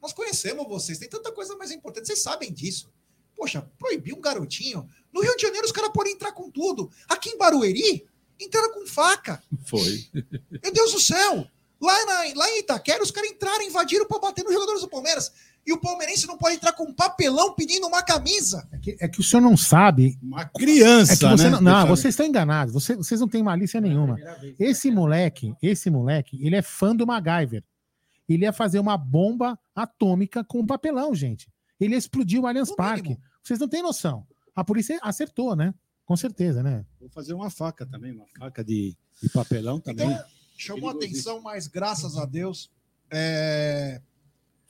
nós 0.00 0.12
conhecemos 0.12 0.66
vocês, 0.68 0.98
tem 0.98 1.08
tanta 1.08 1.32
coisa 1.32 1.56
mais 1.56 1.70
importante, 1.70 2.06
vocês 2.06 2.22
sabem 2.22 2.52
disso. 2.52 2.90
Poxa, 3.34 3.66
proibir 3.78 4.14
um 4.14 4.20
garotinho. 4.20 4.86
No 5.12 5.22
Rio 5.22 5.34
de 5.36 5.42
Janeiro 5.42 5.64
os 5.66 5.72
caras 5.72 5.90
podem 5.92 6.12
entrar 6.12 6.32
com 6.32 6.50
tudo. 6.50 6.90
Aqui 7.08 7.30
em 7.30 7.38
Barueri, 7.38 8.06
entraram 8.38 8.72
com 8.74 8.86
faca. 8.86 9.42
Foi. 9.64 10.06
Meu 10.62 10.72
Deus 10.72 10.92
do 10.92 11.00
céu! 11.00 11.46
Lá, 11.80 12.04
na- 12.06 12.34
lá 12.36 12.50
em 12.50 12.60
Itaquera, 12.60 13.02
os 13.02 13.10
caras 13.10 13.30
entraram, 13.30 13.62
invadiram 13.62 14.06
para 14.06 14.18
bater 14.20 14.44
nos 14.44 14.52
jogadores 14.52 14.82
do 14.82 14.88
Palmeiras. 14.88 15.32
E 15.66 15.72
o 15.72 15.80
palmeirense 15.80 16.26
não 16.26 16.36
pode 16.36 16.56
entrar 16.56 16.72
com 16.72 16.84
um 16.84 16.92
papelão 16.92 17.54
pedindo 17.54 17.86
uma 17.86 18.02
camisa. 18.02 18.68
É 18.98 19.06
que 19.08 19.20
o 19.20 19.22
senhor 19.22 19.40
não 19.42 19.56
sabe. 19.56 20.18
Uma 20.20 20.44
criança, 20.44 21.12
É 21.12 21.16
que 21.16 21.24
você 21.24 21.44
né? 21.44 21.50
não, 21.50 21.60
não, 21.60 21.86
vocês 21.86 22.12
estão 22.12 22.26
enganados. 22.26 22.74
Você- 22.74 22.96
vocês 22.96 23.20
não 23.20 23.28
têm 23.28 23.42
malícia 23.44 23.80
nenhuma. 23.80 24.16
Esse 24.58 24.90
moleque, 24.90 25.54
esse 25.62 25.88
moleque, 25.88 26.38
ele 26.44 26.56
é 26.56 26.62
fã 26.62 26.94
do 26.96 27.06
MacGyver. 27.06 27.62
Ele 28.28 28.44
ia 28.44 28.52
fazer 28.52 28.78
uma 28.80 28.96
bomba 28.96 29.58
atômica 29.74 30.42
com 30.42 30.60
um 30.60 30.66
papelão, 30.66 31.14
gente. 31.14 31.48
Ele 31.78 31.94
ia 31.94 31.98
explodir 31.98 32.40
o 32.40 32.46
Allianz 32.46 32.74
Parque. 32.74 33.16
Vocês 33.42 33.58
não 33.60 33.68
têm 33.68 33.82
noção. 33.82 34.26
A 34.54 34.64
polícia 34.64 34.98
acertou, 35.02 35.54
né? 35.54 35.72
Com 36.04 36.16
certeza, 36.16 36.62
né? 36.62 36.84
Vou 37.00 37.08
fazer 37.08 37.34
uma 37.34 37.50
faca 37.50 37.86
também, 37.86 38.12
uma 38.12 38.26
faca 38.38 38.64
de, 38.64 38.96
de 39.22 39.28
papelão 39.28 39.78
também. 39.80 40.10
Então, 40.10 40.24
chamou 40.58 40.90
a 40.90 40.92
atenção, 40.92 41.40
mas 41.40 41.66
graças 41.68 42.16
a 42.16 42.24
Deus. 42.24 42.68
é, 43.10 44.00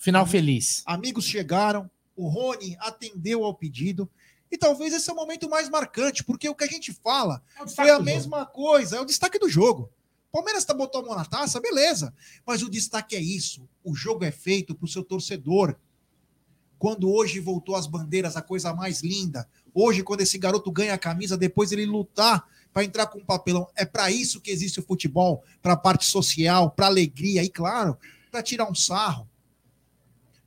Final 0.02 0.26
feliz. 0.26 0.82
Amigos 0.84 1.24
chegaram, 1.24 1.88
o 2.16 2.26
Rony 2.26 2.76
atendeu 2.80 3.44
ao 3.44 3.54
pedido. 3.54 4.10
E 4.50 4.58
talvez 4.58 4.92
esse 4.92 5.08
é 5.08 5.12
o 5.12 5.16
momento 5.16 5.48
mais 5.48 5.68
marcante, 5.68 6.24
porque 6.24 6.48
o 6.48 6.56
que 6.56 6.64
a 6.64 6.66
gente 6.66 6.92
fala 6.92 7.40
foi 7.76 7.88
a 7.88 8.00
mesma 8.00 8.44
coisa, 8.44 8.96
é 8.96 9.00
o 9.00 9.04
destaque 9.04 9.38
do 9.38 9.48
jogo. 9.48 9.88
Palmeiras 10.32 10.64
tá 10.64 10.74
botou 10.74 11.02
a 11.02 11.04
mão 11.04 11.14
na 11.14 11.24
taça, 11.24 11.60
beleza. 11.60 12.12
Mas 12.44 12.64
o 12.64 12.68
destaque 12.68 13.14
é 13.14 13.20
isso. 13.20 13.68
O 13.84 13.94
jogo 13.94 14.24
é 14.24 14.32
feito 14.32 14.74
para 14.74 14.86
o 14.86 14.88
seu 14.88 15.04
torcedor. 15.04 15.76
Quando 16.80 17.08
hoje 17.08 17.38
voltou 17.38 17.76
as 17.76 17.86
bandeiras, 17.86 18.36
a 18.36 18.42
coisa 18.42 18.74
mais 18.74 19.02
linda. 19.02 19.48
Hoje, 19.72 20.02
quando 20.02 20.22
esse 20.22 20.36
garoto 20.36 20.72
ganha 20.72 20.94
a 20.94 20.98
camisa, 20.98 21.36
depois 21.36 21.70
ele 21.70 21.86
lutar 21.86 22.44
para 22.72 22.82
entrar 22.82 23.06
com 23.06 23.20
um 23.20 23.24
papelão. 23.24 23.68
É 23.76 23.84
para 23.84 24.10
isso 24.10 24.40
que 24.40 24.50
existe 24.50 24.80
o 24.80 24.82
futebol, 24.82 25.44
para 25.62 25.74
a 25.74 25.76
parte 25.76 26.06
social, 26.06 26.72
para 26.72 26.86
alegria 26.86 27.44
e, 27.44 27.48
claro, 27.48 27.96
para 28.32 28.42
tirar 28.42 28.68
um 28.68 28.74
sarro. 28.74 29.30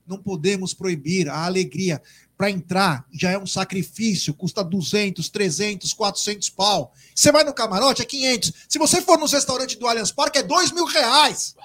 Não 0.05 0.17
podemos 0.17 0.73
proibir 0.73 1.29
a 1.29 1.45
alegria. 1.45 2.01
Para 2.37 2.51
entrar 2.51 3.05
já 3.13 3.31
é 3.31 3.37
um 3.37 3.47
sacrifício, 3.47 4.33
custa 4.33 4.61
200, 4.63 5.29
300, 5.29 5.93
400 5.93 6.49
pau. 6.49 6.91
Você 7.13 7.31
vai 7.31 7.43
no 7.45 7.53
camarote, 7.53 8.01
é 8.01 8.05
500. 8.05 8.51
Se 8.67 8.77
você 8.77 9.01
for 9.01 9.17
nos 9.17 9.31
restaurantes 9.31 9.77
do 9.77 9.87
Allianz 9.87 10.11
Parque, 10.11 10.39
é 10.39 10.43
2 10.43 10.71
mil 10.73 10.85
reais. 10.85 11.55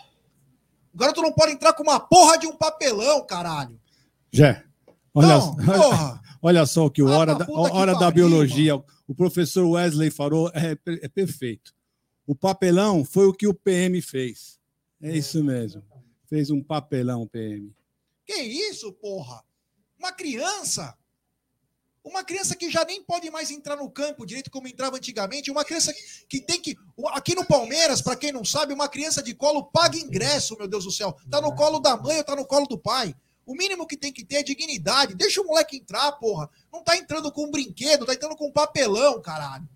O 0.94 0.98
garoto 0.98 1.22
não 1.22 1.32
pode 1.32 1.52
entrar 1.52 1.72
com 1.72 1.82
uma 1.82 1.98
porra 1.98 2.38
de 2.38 2.46
um 2.46 2.56
papelão, 2.56 3.26
caralho. 3.26 3.80
Jé, 4.32 4.64
olha, 5.12 5.28
Não, 5.28 5.56
olha, 5.58 6.20
olha 6.40 6.66
só 6.66 6.86
o 6.86 6.90
que 6.90 7.02
o 7.02 7.08
Ah, 7.08 7.18
Hora, 7.18 7.34
da, 7.34 7.46
hora 7.50 7.98
da 7.98 8.10
Biologia, 8.10 8.76
o 9.08 9.14
professor 9.14 9.66
Wesley 9.66 10.10
falou, 10.10 10.50
é, 10.54 10.76
é 11.02 11.08
perfeito. 11.08 11.72
O 12.26 12.34
papelão 12.34 13.04
foi 13.04 13.26
o 13.26 13.32
que 13.32 13.48
o 13.48 13.54
PM 13.54 14.00
fez. 14.00 14.58
É 15.02 15.16
isso 15.16 15.42
mesmo. 15.42 15.82
Fez 16.28 16.48
um 16.50 16.62
papelão, 16.62 17.26
PM. 17.26 17.72
Que 18.30 18.42
isso, 18.42 18.92
porra? 18.92 19.42
Uma 19.98 20.12
criança. 20.12 20.96
Uma 22.04 22.22
criança 22.22 22.54
que 22.54 22.70
já 22.70 22.84
nem 22.84 23.02
pode 23.02 23.28
mais 23.28 23.50
entrar 23.50 23.74
no 23.74 23.90
campo 23.90 24.24
direito 24.24 24.52
como 24.52 24.68
entrava 24.68 24.98
antigamente. 24.98 25.50
Uma 25.50 25.64
criança 25.64 25.92
que 26.28 26.40
tem 26.40 26.60
que. 26.60 26.76
Aqui 27.08 27.34
no 27.34 27.44
Palmeiras, 27.44 28.00
para 28.00 28.14
quem 28.14 28.30
não 28.30 28.44
sabe, 28.44 28.72
uma 28.72 28.88
criança 28.88 29.20
de 29.20 29.34
colo 29.34 29.64
paga 29.64 29.98
ingresso, 29.98 30.56
meu 30.56 30.68
Deus 30.68 30.84
do 30.84 30.92
céu. 30.92 31.18
Tá 31.28 31.40
no 31.40 31.56
colo 31.56 31.80
da 31.80 31.96
mãe 31.96 32.18
ou 32.18 32.24
tá 32.24 32.36
no 32.36 32.46
colo 32.46 32.68
do 32.68 32.78
pai. 32.78 33.16
O 33.44 33.52
mínimo 33.52 33.84
que 33.84 33.96
tem 33.96 34.12
que 34.12 34.24
ter 34.24 34.36
é 34.36 34.42
dignidade. 34.44 35.16
Deixa 35.16 35.40
o 35.40 35.44
moleque 35.44 35.78
entrar, 35.78 36.12
porra. 36.12 36.48
Não 36.72 36.84
tá 36.84 36.96
entrando 36.96 37.32
com 37.32 37.46
um 37.46 37.50
brinquedo, 37.50 38.06
tá 38.06 38.14
entrando 38.14 38.36
com 38.36 38.46
um 38.46 38.52
papelão, 38.52 39.20
caralho. 39.20 39.68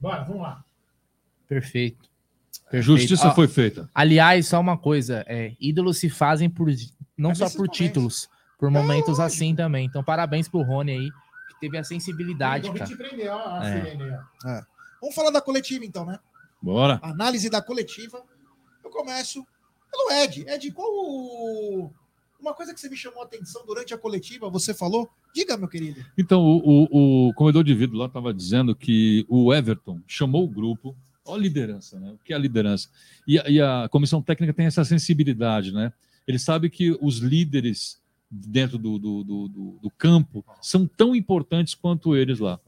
Bora, 0.00 0.22
vamos 0.22 0.42
lá. 0.42 0.64
Perfeito. 1.48 2.08
Justiça 2.80 3.28
Ó, 3.28 3.34
foi 3.34 3.48
feita. 3.48 3.90
Aliás, 3.92 4.46
só 4.46 4.60
uma 4.60 4.78
coisa, 4.78 5.24
é, 5.26 5.54
ídolos 5.60 5.98
se 5.98 6.08
fazem 6.08 6.48
por 6.48 6.70
não 7.16 7.30
Mas 7.30 7.38
só 7.38 7.46
por 7.50 7.58
momentos. 7.58 7.76
títulos, 7.78 8.28
por 8.58 8.70
momentos 8.70 9.20
assim 9.20 9.54
também. 9.54 9.86
Então, 9.86 10.02
parabéns 10.02 10.48
pro 10.48 10.62
Rony 10.62 10.92
aí, 10.92 11.10
que 11.50 11.60
teve 11.60 11.76
a 11.78 11.84
sensibilidade, 11.84 12.68
cara. 12.72 12.84
É. 13.64 14.18
É. 14.46 14.62
Vamos 15.00 15.14
falar 15.14 15.30
da 15.30 15.40
coletiva, 15.40 15.84
então, 15.84 16.04
né? 16.06 16.18
Bora. 16.60 16.98
Análise 17.02 17.50
da 17.50 17.60
coletiva. 17.60 18.22
Eu 18.84 18.90
começo 18.90 19.44
pelo 19.90 20.12
Ed. 20.22 20.44
Ed, 20.48 20.70
qual 20.72 20.88
o... 20.90 21.90
uma 22.40 22.54
coisa 22.54 22.72
que 22.72 22.80
você 22.80 22.88
me 22.88 22.96
chamou 22.96 23.20
a 23.22 23.24
atenção 23.24 23.64
durante 23.66 23.92
a 23.92 23.98
coletiva, 23.98 24.48
você 24.48 24.72
falou? 24.72 25.08
Diga, 25.34 25.56
meu 25.56 25.68
querido. 25.68 26.04
Então, 26.16 26.40
o, 26.42 26.58
o, 26.90 27.28
o 27.28 27.34
comedor 27.34 27.64
de 27.64 27.74
vidro 27.74 27.96
lá 27.96 28.06
estava 28.06 28.32
dizendo 28.32 28.74
que 28.76 29.24
o 29.28 29.52
Everton 29.52 30.00
chamou 30.06 30.44
o 30.44 30.48
grupo, 30.48 30.94
ó 31.24 31.34
a 31.34 31.38
liderança, 31.38 31.98
né? 31.98 32.10
O 32.12 32.18
que 32.24 32.32
é 32.32 32.36
a 32.36 32.38
liderança? 32.38 32.88
E, 33.26 33.38
a- 33.38 33.48
e 33.48 33.60
a 33.60 33.88
comissão 33.90 34.20
técnica 34.22 34.52
tem 34.52 34.66
essa 34.66 34.84
sensibilidade, 34.84 35.72
né? 35.72 35.92
Ele 36.26 36.38
sabe 36.38 36.70
que 36.70 36.96
os 37.00 37.18
líderes 37.18 38.00
dentro 38.30 38.78
do, 38.78 38.98
do, 38.98 39.22
do, 39.24 39.48
do- 39.82 39.90
campo 39.98 40.44
são 40.60 40.86
tão 40.86 41.14
importantes 41.14 41.74
quanto 41.74 42.16
eles 42.16 42.38
lá. 42.38 42.58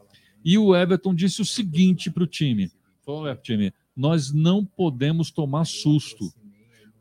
E 0.45 0.59
o 0.59 0.77
Everton 0.77 1.15
disse 1.15 1.41
o 1.41 1.45
seguinte 1.45 2.11
para 2.11 2.23
o 2.25 2.27
time: 2.27 2.71
falou, 3.05 3.27
"É, 3.27 3.35
time, 3.35 3.73
nós 3.97 4.33
não 4.33 4.65
podemos 4.65 5.31
tomar 5.31 5.65
susto. 5.65 6.33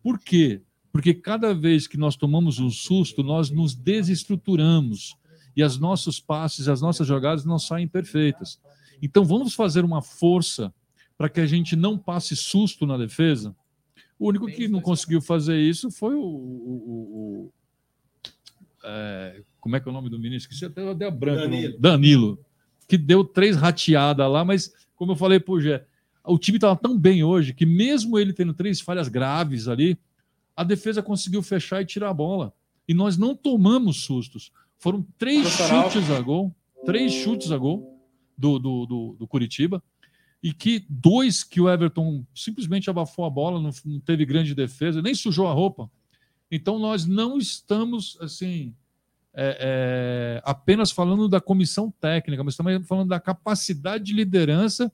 Por 0.02 0.18
quê? 0.20 0.62
Porque 0.92 1.14
cada 1.14 1.54
vez 1.54 1.88
que 1.88 1.98
nós 1.98 2.16
tomamos 2.16 2.60
um 2.60 2.70
susto, 2.70 3.24
nós 3.24 3.50
nos 3.50 3.74
desestruturamos 3.76 5.16
e 5.56 5.64
os 5.64 5.78
nossos 5.78 6.20
passes, 6.20 6.68
as 6.68 6.82
nossas 6.82 7.08
jogadas 7.08 7.46
não 7.46 7.60
saem 7.60 7.88
perfeitas. 7.88 8.60
Então 9.02 9.26
vamos 9.26 9.54
fazer 9.54 9.84
uma 9.84 10.02
força 10.02 10.74
para 11.18 11.30
que 11.30 11.40
a 11.40 11.46
gente 11.46 11.76
não 11.76 11.98
passe 11.98 12.36
susto 12.36 12.86
na 12.86 12.98
defesa. 12.98 13.56
O 14.20 14.30
único 14.30 14.46
que 14.48 14.68
não 14.68 14.80
conseguiu 14.82 15.22
fazer 15.22 15.60
isso 15.60 15.90
foi 15.92 16.16
o. 16.16 16.22
o- 16.22 16.24
o- 17.46 17.54
é, 18.86 19.42
como 19.60 19.76
é 19.76 19.80
que 19.80 19.88
é 19.88 19.92
o 19.92 19.94
nome 19.94 20.10
do 20.10 20.20
ministro? 20.20 20.54
Esqueci 20.54 20.66
até 20.66 20.82
a 21.06 21.12
branco. 21.12 21.42
nome. 21.42 21.50
Danilo. 21.52 21.80
Danilo. 21.80 22.40
Que 22.88 22.98
deu 22.98 23.24
três 23.24 23.56
rateadas 23.56 24.30
lá, 24.30 24.44
mas 24.44 24.72
como 24.96 25.14
eu 25.14 25.16
falei 25.16 25.40
pro 25.40 25.60
Gé, 25.60 25.86
o 26.26 26.38
time 26.38 26.58
estava 26.58 26.76
tão 26.76 26.98
bem 26.98 27.24
hoje 27.24 27.54
que, 27.54 27.66
mesmo 27.66 28.20
ele 28.20 28.34
tendo 28.34 28.54
três 28.54 28.80
falhas 28.82 29.08
graves 29.08 29.68
ali, 29.68 29.98
a 30.56 30.64
defesa 30.64 31.02
conseguiu 31.02 31.42
fechar 31.42 31.82
e 31.82 31.86
tirar 31.86 32.10
a 32.10 32.14
bola. 32.14 32.54
E 32.88 32.94
nós 32.94 33.18
não 33.18 33.36
tomamos 33.36 34.04
sustos. 34.04 34.52
Foram 34.78 35.06
três 35.18 35.48
chutes 35.48 36.12
a 36.12 36.20
gol, 36.20 36.54
três 36.86 37.12
chutes 37.14 37.52
a 37.52 37.58
gol 37.58 37.98
do, 38.38 38.60
do, 38.60 38.86
do, 38.86 39.16
do 39.20 39.28
Curitiba, 39.28 39.82
e 40.44 40.52
que 40.52 40.86
dois 40.90 41.42
que 41.42 41.62
o 41.62 41.70
Everton 41.70 42.26
simplesmente 42.36 42.90
abafou 42.90 43.24
a 43.24 43.30
bola, 43.30 43.62
não, 43.62 43.72
não 43.86 44.00
teve 44.02 44.26
grande 44.26 44.54
defesa, 44.54 45.02
nem 45.02 45.16
sujou 45.16 45.48
a 45.48 45.54
roupa. 45.54 45.90
Então 46.52 46.78
nós 46.78 47.06
não 47.06 47.38
estamos 47.38 48.18
assim 48.20 48.76
é, 49.34 49.58
é, 49.60 50.42
apenas 50.44 50.92
falando 50.92 51.30
da 51.30 51.40
comissão 51.40 51.90
técnica, 51.90 52.44
mas 52.44 52.58
também 52.58 52.84
falando 52.84 53.08
da 53.08 53.22
capacidade 53.22 54.04
de 54.04 54.14
liderança 54.14 54.92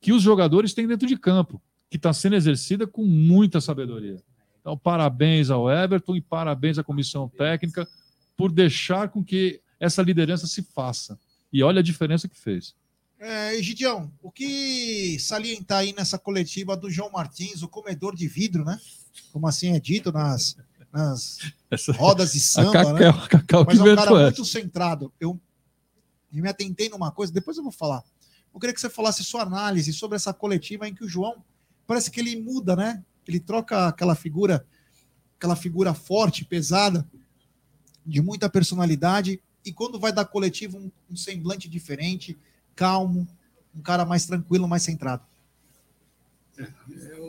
que 0.00 0.12
os 0.12 0.22
jogadores 0.22 0.74
têm 0.74 0.88
dentro 0.88 1.06
de 1.06 1.16
campo, 1.16 1.62
que 1.88 1.96
está 1.96 2.12
sendo 2.12 2.34
exercida 2.34 2.84
com 2.84 3.04
muita 3.04 3.60
sabedoria. 3.60 4.20
Então, 4.60 4.76
parabéns 4.76 5.50
ao 5.50 5.70
Everton 5.70 6.16
e 6.16 6.20
parabéns 6.20 6.78
à 6.78 6.84
comissão 6.84 7.28
técnica 7.28 7.88
por 8.36 8.50
deixar 8.50 9.08
com 9.08 9.24
que 9.24 9.60
essa 9.78 10.02
liderança 10.02 10.46
se 10.46 10.62
faça. 10.62 11.18
E 11.52 11.62
olha 11.62 11.78
a 11.78 11.82
diferença 11.82 12.28
que 12.28 12.36
fez. 12.36 12.74
É, 13.22 13.54
Egidião, 13.54 14.10
o 14.22 14.30
que 14.32 15.18
salientar 15.20 15.80
aí 15.80 15.92
nessa 15.92 16.18
coletiva 16.18 16.74
do 16.74 16.90
João 16.90 17.10
Martins, 17.10 17.62
o 17.62 17.68
comedor 17.68 18.16
de 18.16 18.26
vidro, 18.26 18.64
né? 18.64 18.80
Como 19.30 19.46
assim 19.46 19.74
é 19.76 19.78
dito 19.78 20.10
nas, 20.10 20.56
nas 20.90 21.38
Essa- 21.70 21.92
rodas 21.92 22.32
de 22.32 22.40
samba, 22.40 22.72
Cacau- 22.72 22.94
né? 22.94 23.28
Cacau 23.28 23.64
Mas 23.66 23.78
é 23.78 23.82
um 23.82 23.94
cara 23.96 24.22
muito 24.22 24.44
centrado. 24.46 25.12
Eu 25.20 25.38
me 26.32 26.48
atentei 26.48 26.88
numa 26.88 27.12
coisa, 27.12 27.30
depois 27.30 27.58
eu 27.58 27.62
vou 27.62 27.72
falar. 27.72 28.02
Eu 28.54 28.58
queria 28.58 28.72
que 28.72 28.80
você 28.80 28.88
falasse 28.88 29.22
sua 29.22 29.42
análise 29.42 29.92
sobre 29.92 30.16
essa 30.16 30.32
coletiva 30.32 30.88
em 30.88 30.94
que 30.94 31.04
o 31.04 31.08
João 31.08 31.44
parece 31.86 32.10
que 32.10 32.20
ele 32.20 32.40
muda, 32.40 32.74
né? 32.74 33.04
Ele 33.28 33.38
troca 33.38 33.86
aquela 33.88 34.14
figura, 34.14 34.66
aquela 35.36 35.54
figura 35.54 35.92
forte, 35.92 36.42
pesada, 36.44 37.06
de 38.06 38.22
muita 38.22 38.48
personalidade, 38.48 39.42
e 39.62 39.72
quando 39.72 40.00
vai 40.00 40.10
dar 40.10 40.24
coletiva, 40.24 40.78
um, 40.78 40.90
um 41.10 41.16
semblante 41.16 41.68
diferente, 41.68 42.38
calmo, 42.80 43.28
um 43.76 43.82
cara 43.82 44.06
mais 44.06 44.24
tranquilo, 44.24 44.66
mais 44.66 44.82
centrado. 44.82 45.22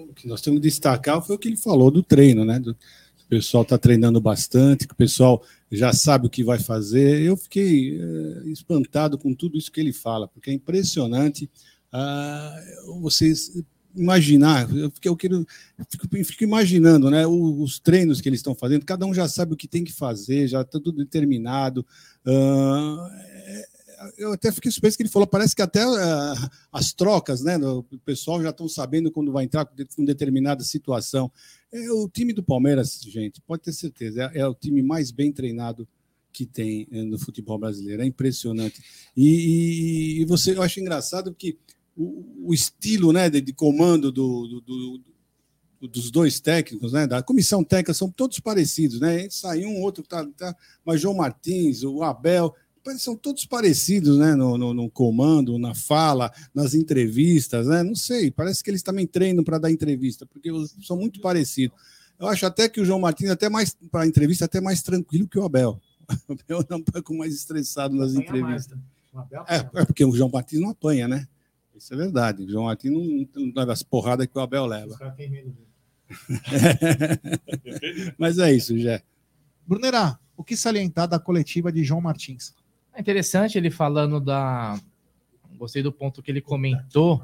O 0.10 0.14
que 0.14 0.26
nós 0.28 0.42
temos 0.42 0.62
que 0.62 0.68
destacar 0.68 1.22
foi 1.22 1.36
o 1.36 1.40
que 1.40 1.50
ele 1.50 1.58
falou 1.58 1.92
do 1.92 2.02
treino, 2.02 2.46
né? 2.46 2.58
Do, 2.58 2.72
o 2.72 3.30
pessoal 3.30 3.64
está 3.64 3.78
treinando 3.78 4.20
bastante, 4.22 4.88
que 4.88 4.94
o 4.94 4.98
pessoal 4.98 5.44
já 5.70 5.92
sabe 5.92 6.28
o 6.28 6.30
que 6.30 6.44
vai 6.44 6.58
fazer. 6.58 7.22
Eu 7.22 7.36
fiquei 7.36 7.98
eh, 8.00 8.44
espantado 8.48 9.18
com 9.18 9.34
tudo 9.34 9.58
isso 9.58 9.72
que 9.72 9.80
ele 9.80 9.94
fala, 9.94 10.28
porque 10.28 10.50
é 10.50 10.54
impressionante 10.54 11.50
ah, 11.92 12.58
vocês 13.02 13.62
imaginar. 13.96 14.70
Eu, 14.76 14.90
fiquei, 14.92 15.10
eu 15.10 15.16
quero, 15.18 15.48
fico, 15.90 16.08
fico 16.26 16.44
imaginando, 16.44 17.10
né? 17.10 17.26
o- 17.28 17.62
Os, 17.62 17.80
treinos 17.80 18.22
que 18.22 18.28
eles 18.30 18.40
estão 18.40 18.56
fazendo, 18.56 18.86
cada 18.86 19.06
um 19.06 19.14
já 19.14 19.28
sabe 19.28 19.54
o 19.54 19.58
que 19.58 19.68
tem 19.68 19.84
que 19.84 19.94
fazer, 19.94 20.48
já 20.48 20.62
está 20.62 20.80
tudo 20.80 20.98
determinado. 20.98 21.86
Ah, 22.26 23.10
eu 24.18 24.34
até 24.34 24.52
fiquei 24.52 24.72
surpreso 24.72 24.98
que 24.98 25.04
ele 25.04 25.10
falou, 25.10 25.28
parece 25.28 25.56
que 25.56 25.62
até 25.62 25.82
ah, 25.84 26.50
as 26.72 26.94
trocas, 26.94 27.42
né? 27.42 27.58
O 27.58 27.84
pessoal 28.06 28.42
já 28.42 28.50
estão 28.50 28.68
sabendo 28.68 29.12
quando 29.12 29.32
vai 29.32 29.44
entrar 29.46 29.66
com 29.66 29.76
de- 29.76 29.86
com 29.86 30.04
determinada 30.06 30.64
situação. 30.64 31.32
É, 31.72 31.92
o 31.92 32.08
time 32.10 32.34
do 32.34 32.44
Palmeiras, 32.44 33.00
gente, 33.04 33.42
pode 33.42 33.64
ter 33.64 33.74
certeza, 33.74 34.32
é, 34.34 34.40
é 34.40 34.48
o 34.48 34.54
time 34.56 34.82
mais 34.82 35.12
bem 35.12 35.32
treinado 35.32 35.88
que 36.34 36.46
tem 36.46 36.88
eh, 36.92 37.04
no 37.04 37.20
futebol 37.20 37.58
brasileiro. 37.60 38.02
É 38.02 38.06
impressionante. 38.06 38.82
E, 39.18 39.28
e- 39.28 40.22
e 40.22 40.26
você, 40.26 40.56
eu 40.56 40.62
acho 40.62 40.80
engraçado 40.80 41.34
que 41.36 41.58
o, 41.96 42.48
o 42.50 42.54
estilo 42.54 43.12
né, 43.12 43.30
de, 43.30 43.42
de 43.42 43.52
comando 43.54 44.12
do- 44.12 44.48
do- 44.48 44.62
do, 44.62 44.98
do- 45.82 45.88
dos 45.90 46.10
dois 46.12 46.40
técnicos, 46.40 46.94
né, 46.94 47.06
da 47.08 47.22
comissão 47.24 47.64
técnica, 47.64 47.94
são 47.94 48.10
todos 48.10 48.40
parecidos, 48.40 49.00
né? 49.00 49.28
Sai 49.32 49.66
um, 49.66 49.82
outro 49.82 50.04
tá, 50.04 50.24
tá, 50.38 50.56
mas 50.86 51.02
João 51.02 51.16
Martins, 51.16 51.84
o 51.84 52.04
Abel, 52.04 52.54
são 52.98 53.16
todos 53.16 53.46
parecidos, 53.46 54.18
né, 54.18 54.36
no, 54.36 54.58
no, 54.58 54.74
no 54.74 54.90
comando, 54.90 55.58
na 55.58 55.74
fala, 55.74 56.32
nas 56.54 56.74
entrevistas, 56.74 57.68
né? 57.68 57.84
Não 57.84 57.96
sei, 57.96 58.32
parece 58.32 58.64
que 58.64 58.70
eles 58.70 58.84
também 58.84 59.06
treinam 59.06 59.44
para 59.44 59.58
dar 59.58 59.72
entrevista, 59.72 60.26
porque 60.26 60.50
são 60.84 60.98
muito 60.98 61.22
parecidos. 61.22 61.78
Eu 62.20 62.28
acho 62.28 62.46
até 62.46 62.70
que 62.70 62.80
o 62.80 62.86
João 62.86 63.00
Martins 63.00 63.30
até 63.30 63.50
mais 63.50 63.76
para 63.92 64.06
entrevista 64.06 64.46
até 64.46 64.62
mais 64.62 64.84
tranquilo 64.84 65.28
que 65.28 65.40
o 65.40 65.44
Abel. 65.44 65.80
O 66.28 66.34
Abel 66.34 66.66
é 66.70 66.76
um 66.76 66.84
pouco 66.84 67.16
mais 67.16 67.34
estressado 67.34 67.96
nas 67.96 68.14
entrevistas. 68.14 68.78
É, 69.48 69.82
é 69.82 69.86
porque 69.86 70.06
o 70.06 70.16
João 70.16 70.30
Martins 70.30 70.60
não 70.60 70.70
apanha, 70.70 71.08
né? 71.08 71.28
Isso 71.76 71.94
é 71.94 71.98
verdade. 71.98 72.44
O 72.44 72.50
João 72.50 72.66
Martins 72.66 72.92
não, 72.92 73.28
não 73.36 73.54
leva 73.56 73.74
as 73.74 73.82
porradas 73.82 74.28
que 74.28 74.38
o 74.38 74.42
Abel 74.42 74.66
leva. 74.66 75.16
Mas 78.18 78.38
é 78.38 78.54
isso, 78.54 78.78
Jé. 78.78 79.02
Brunerá, 79.66 80.20
o 80.36 80.44
que 80.44 80.56
salientar 80.56 81.08
da 81.08 81.20
coletiva 81.20 81.72
de 81.72 81.84
João 81.84 82.02
Martins? 82.02 82.54
É 82.94 83.02
interessante 83.02 83.58
ele 83.58 83.72
falando 83.72 84.20
da. 84.20 84.80
Gostei 85.58 85.82
do 85.82 85.92
ponto 85.92 86.22
que 86.22 86.32
ele 86.32 86.42
comentou 86.42 87.22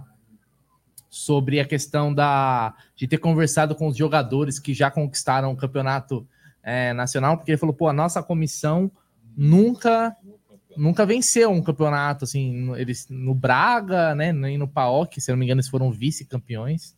sobre 1.10 1.60
a 1.60 1.66
questão 1.66 2.14
da 2.14 2.76
de 2.96 3.08
ter 3.08 3.18
conversado 3.18 3.76
com 3.76 3.88
os 3.88 3.98
jogadores 3.98 4.60
que 4.60 4.74
já 4.74 4.92
conquistaram 4.92 5.52
o 5.52 5.56
campeonato 5.56 6.28
é, 6.62 6.94
nacional, 6.94 7.38
porque 7.38 7.52
ele 7.52 7.58
falou, 7.58 7.74
pô, 7.74 7.88
a 7.88 7.94
nossa 7.94 8.22
comissão 8.22 8.92
nunca 9.36 10.16
nunca 10.76 11.08
venceu 11.08 11.50
um 11.50 11.62
campeonato 11.62 12.24
assim, 12.24 12.72
eles 12.76 13.08
no 13.10 13.34
Braga, 13.34 14.14
né, 14.14 14.32
nem 14.32 14.60
no 14.60 14.68
PAOK, 14.68 15.20
se 15.20 15.32
não 15.32 15.38
me 15.38 15.46
engano, 15.46 15.60
eles 15.60 15.70
foram 15.70 15.92
vice-campeões, 15.92 16.96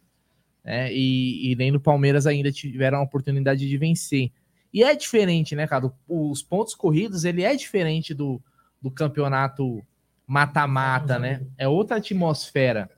né, 0.65 0.91
e, 0.91 1.51
e 1.51 1.55
nem 1.55 1.72
no 1.72 1.80
Palmeiras 1.80 2.28
ainda 2.28 2.51
tiveram 2.51 2.97
a 2.97 3.03
oportunidade 3.03 3.67
de 3.67 3.78
vencer. 3.78 4.32
E 4.74 4.84
é 4.84 4.93
diferente, 4.93 5.55
né, 5.55 5.65
cara? 5.65 5.91
Os 6.07 6.43
pontos 6.43 6.76
corridos, 6.76 7.24
ele 7.24 7.41
é 7.41 7.55
diferente 7.55 8.13
do, 8.13 8.41
do 8.82 8.89
campeonato 8.91 9.84
mata-mata, 10.25 11.17
né? 11.17 11.45
É 11.57 11.67
outra 11.67 11.97
atmosfera. 11.97 12.89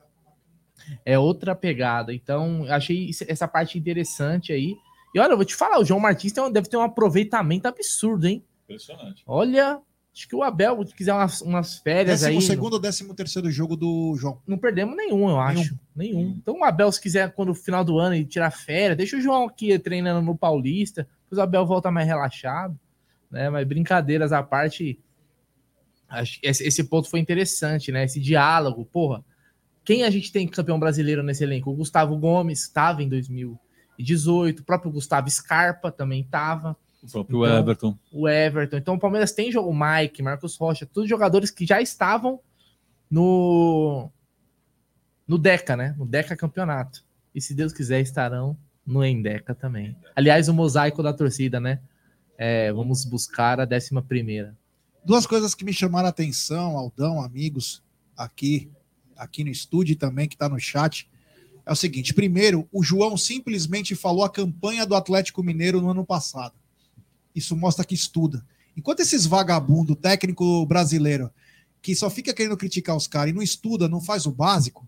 É 1.04 1.18
outra 1.18 1.54
pegada. 1.54 2.12
Então, 2.12 2.66
achei 2.68 3.10
essa 3.26 3.48
parte 3.48 3.78
interessante 3.78 4.52
aí. 4.52 4.76
E 5.14 5.20
olha, 5.20 5.32
eu 5.32 5.36
vou 5.36 5.44
te 5.44 5.54
falar, 5.54 5.78
o 5.78 5.84
João 5.84 6.00
Martins 6.00 6.32
tem 6.32 6.52
deve 6.52 6.68
ter 6.68 6.76
um 6.76 6.82
aproveitamento 6.82 7.68
absurdo, 7.68 8.26
hein? 8.26 8.44
Impressionante. 8.64 9.22
Olha, 9.26 9.80
acho 10.14 10.28
que 10.28 10.34
o 10.34 10.42
Abel, 10.42 10.86
se 10.86 10.94
quiser 10.94 11.12
umas, 11.12 11.40
umas 11.42 11.78
férias 11.78 12.20
Décimo 12.20 12.40
aí. 12.40 12.46
segundo 12.46 12.74
ou 12.74 12.78
décimo 12.78 13.14
terceiro 13.14 13.50
jogo 13.50 13.76
do 13.76 14.14
João? 14.16 14.40
Não 14.46 14.58
perdemos 14.58 14.96
nenhum, 14.96 15.28
eu 15.28 15.38
acho. 15.38 15.78
Nenhum. 15.94 16.34
Então 16.38 16.58
o 16.58 16.64
Abel, 16.64 16.90
se 16.90 17.00
quiser, 17.00 17.32
quando 17.32 17.54
final 17.54 17.84
do 17.84 17.98
ano, 17.98 18.14
ele 18.14 18.24
tirar 18.24 18.50
férias, 18.50 18.96
deixa 18.96 19.16
o 19.16 19.20
João 19.20 19.44
aqui 19.44 19.78
treinando 19.78 20.22
no 20.22 20.36
Paulista, 20.36 21.06
depois 21.24 21.38
o 21.38 21.42
Abel 21.42 21.66
volta 21.66 21.90
mais 21.90 22.06
relaxado, 22.06 22.78
né? 23.30 23.50
Mas 23.50 23.66
brincadeiras 23.66 24.32
à 24.32 24.42
parte, 24.42 24.98
esse, 26.42 26.64
esse 26.66 26.84
ponto 26.84 27.08
foi 27.08 27.20
interessante, 27.20 27.90
né? 27.90 28.04
Esse 28.04 28.20
diálogo, 28.20 28.84
porra. 28.84 29.24
Quem 29.84 30.04
a 30.04 30.10
gente 30.10 30.30
tem 30.30 30.46
campeão 30.46 30.78
brasileiro 30.78 31.22
nesse 31.22 31.42
elenco? 31.42 31.70
O 31.70 31.74
Gustavo 31.74 32.16
Gomes 32.16 32.60
estava 32.60 33.02
em 33.02 33.08
2018, 33.08 34.60
o 34.60 34.64
próprio 34.64 34.92
Gustavo 34.92 35.28
Scarpa 35.30 35.90
também 35.90 36.20
estava. 36.20 36.76
O 37.02 37.10
próprio 37.10 37.44
Everton. 37.44 37.98
O 38.12 38.28
Everton. 38.28 38.76
Então 38.76 38.94
o 38.94 38.98
Palmeiras 38.98 39.32
tem 39.32 39.50
jogo, 39.50 39.70
o 39.70 39.74
Mike, 39.74 40.22
Marcos 40.22 40.56
Rocha, 40.56 40.86
todos 40.86 41.08
jogadores 41.08 41.50
que 41.50 41.66
já 41.66 41.80
estavam 41.80 42.40
no 43.10 44.10
no 45.26 45.38
Deca, 45.38 45.76
né? 45.76 45.94
No 45.98 46.06
Deca 46.06 46.36
Campeonato. 46.36 47.04
E 47.34 47.40
se 47.40 47.54
Deus 47.54 47.72
quiser, 47.72 48.00
estarão 48.00 48.56
no 48.86 49.04
Endeca 49.04 49.54
também. 49.54 49.96
Aliás, 50.14 50.48
o 50.48 50.54
mosaico 50.54 51.02
da 51.02 51.12
torcida, 51.12 51.58
né? 51.58 51.80
É, 52.36 52.72
vamos 52.72 53.04
buscar 53.04 53.60
a 53.60 53.64
décima 53.64 54.02
primeira. 54.02 54.56
Duas 55.04 55.26
coisas 55.26 55.54
que 55.54 55.64
me 55.64 55.72
chamaram 55.72 56.06
a 56.06 56.10
atenção, 56.10 56.76
Aldão, 56.76 57.20
amigos, 57.20 57.82
aqui, 58.16 58.70
aqui 59.16 59.42
no 59.42 59.50
estúdio 59.50 59.96
também 59.96 60.28
que 60.28 60.36
está 60.36 60.48
no 60.48 60.60
chat, 60.60 61.10
é 61.66 61.72
o 61.72 61.76
seguinte: 61.76 62.14
primeiro, 62.14 62.68
o 62.72 62.82
João 62.82 63.16
simplesmente 63.16 63.96
falou 63.96 64.24
a 64.24 64.30
campanha 64.30 64.86
do 64.86 64.94
Atlético 64.94 65.42
Mineiro 65.42 65.80
no 65.80 65.90
ano 65.90 66.06
passado. 66.06 66.54
Isso 67.34 67.56
mostra 67.56 67.84
que 67.84 67.94
estuda. 67.94 68.46
Enquanto 68.76 69.00
esses 69.00 69.26
vagabundo 69.26 69.96
técnico 69.96 70.64
brasileiro 70.66 71.30
que 71.80 71.96
só 71.96 72.08
fica 72.08 72.32
querendo 72.32 72.56
criticar 72.56 72.96
os 72.96 73.08
caras 73.08 73.30
e 73.30 73.34
não 73.34 73.42
estuda, 73.42 73.88
não 73.88 74.00
faz 74.00 74.24
o 74.24 74.30
básico, 74.30 74.86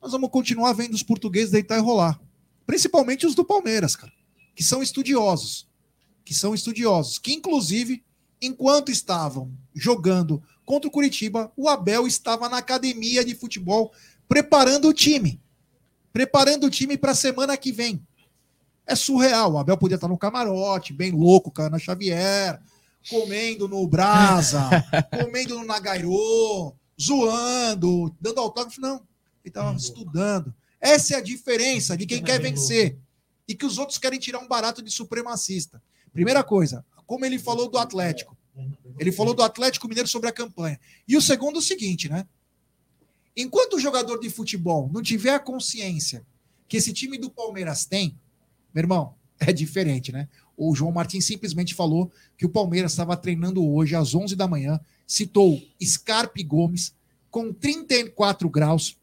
nós 0.00 0.12
vamos 0.12 0.30
continuar 0.30 0.72
vendo 0.72 0.94
os 0.94 1.02
portugueses 1.02 1.50
deitar 1.50 1.76
e 1.76 1.82
rolar. 1.82 2.18
Principalmente 2.66 3.26
os 3.26 3.34
do 3.34 3.44
Palmeiras, 3.44 3.94
cara, 3.94 4.12
que 4.54 4.62
são 4.62 4.82
estudiosos. 4.82 5.68
Que 6.24 6.32
são 6.32 6.54
estudiosos. 6.54 7.18
Que, 7.18 7.34
inclusive, 7.34 8.02
enquanto 8.40 8.90
estavam 8.90 9.52
jogando 9.74 10.42
contra 10.64 10.88
o 10.88 10.90
Curitiba, 10.92 11.52
o 11.56 11.68
Abel 11.68 12.06
estava 12.06 12.48
na 12.48 12.58
academia 12.58 13.24
de 13.24 13.34
futebol 13.34 13.92
preparando 14.28 14.88
o 14.88 14.94
time. 14.94 15.40
Preparando 16.12 16.66
o 16.66 16.70
time 16.70 16.96
para 16.96 17.12
a 17.12 17.14
semana 17.14 17.56
que 17.56 17.72
vem. 17.72 18.00
É 18.86 18.94
surreal. 18.94 19.52
O 19.52 19.58
Abel 19.58 19.76
podia 19.76 19.96
estar 19.96 20.08
no 20.08 20.18
camarote, 20.18 20.92
bem 20.92 21.10
louco, 21.12 21.50
com 21.50 21.62
a 21.62 21.66
Ana 21.66 21.78
Xavier, 21.78 22.60
comendo 23.08 23.68
no 23.68 23.86
Brasa, 23.86 24.68
comendo 25.10 25.58
no 25.58 25.64
Nagairô, 25.64 26.74
zoando, 27.00 28.14
dando 28.20 28.40
autógrafo. 28.40 28.80
Não. 28.80 28.96
Ele 28.96 29.48
estava 29.48 29.74
estudando. 29.76 30.54
Essa 30.80 31.14
é 31.14 31.16
a 31.18 31.22
diferença 31.22 31.96
de 31.96 32.06
quem 32.06 32.22
quer 32.22 32.40
vencer 32.40 32.96
e 33.46 33.54
que 33.54 33.66
os 33.66 33.78
outros 33.78 33.98
querem 33.98 34.18
tirar 34.18 34.38
um 34.38 34.48
barato 34.48 34.82
de 34.82 34.90
supremacista. 34.90 35.82
Primeira 36.12 36.42
coisa, 36.42 36.84
como 37.10 37.24
ele 37.24 37.40
falou 37.40 37.68
do 37.68 37.76
Atlético. 37.76 38.36
Ele 38.96 39.10
falou 39.10 39.34
do 39.34 39.42
Atlético 39.42 39.88
Mineiro 39.88 40.08
sobre 40.08 40.28
a 40.28 40.32
campanha. 40.32 40.78
E 41.08 41.16
o 41.16 41.20
segundo, 41.20 41.56
o 41.56 41.60
seguinte, 41.60 42.08
né? 42.08 42.24
Enquanto 43.36 43.74
o 43.74 43.80
jogador 43.80 44.20
de 44.20 44.30
futebol 44.30 44.88
não 44.94 45.02
tiver 45.02 45.34
a 45.34 45.40
consciência 45.40 46.24
que 46.68 46.76
esse 46.76 46.92
time 46.92 47.18
do 47.18 47.28
Palmeiras 47.28 47.84
tem, 47.84 48.16
meu 48.72 48.82
irmão, 48.82 49.16
é 49.40 49.52
diferente, 49.52 50.12
né? 50.12 50.28
O 50.56 50.72
João 50.72 50.92
Martins 50.92 51.24
simplesmente 51.24 51.74
falou 51.74 52.12
que 52.38 52.46
o 52.46 52.48
Palmeiras 52.48 52.92
estava 52.92 53.16
treinando 53.16 53.68
hoje 53.68 53.96
às 53.96 54.14
11 54.14 54.36
da 54.36 54.46
manhã, 54.46 54.78
citou 55.04 55.60
Scarpe 55.82 56.44
Gomes 56.44 56.94
com 57.28 57.52
34 57.52 58.48
graus, 58.48 58.96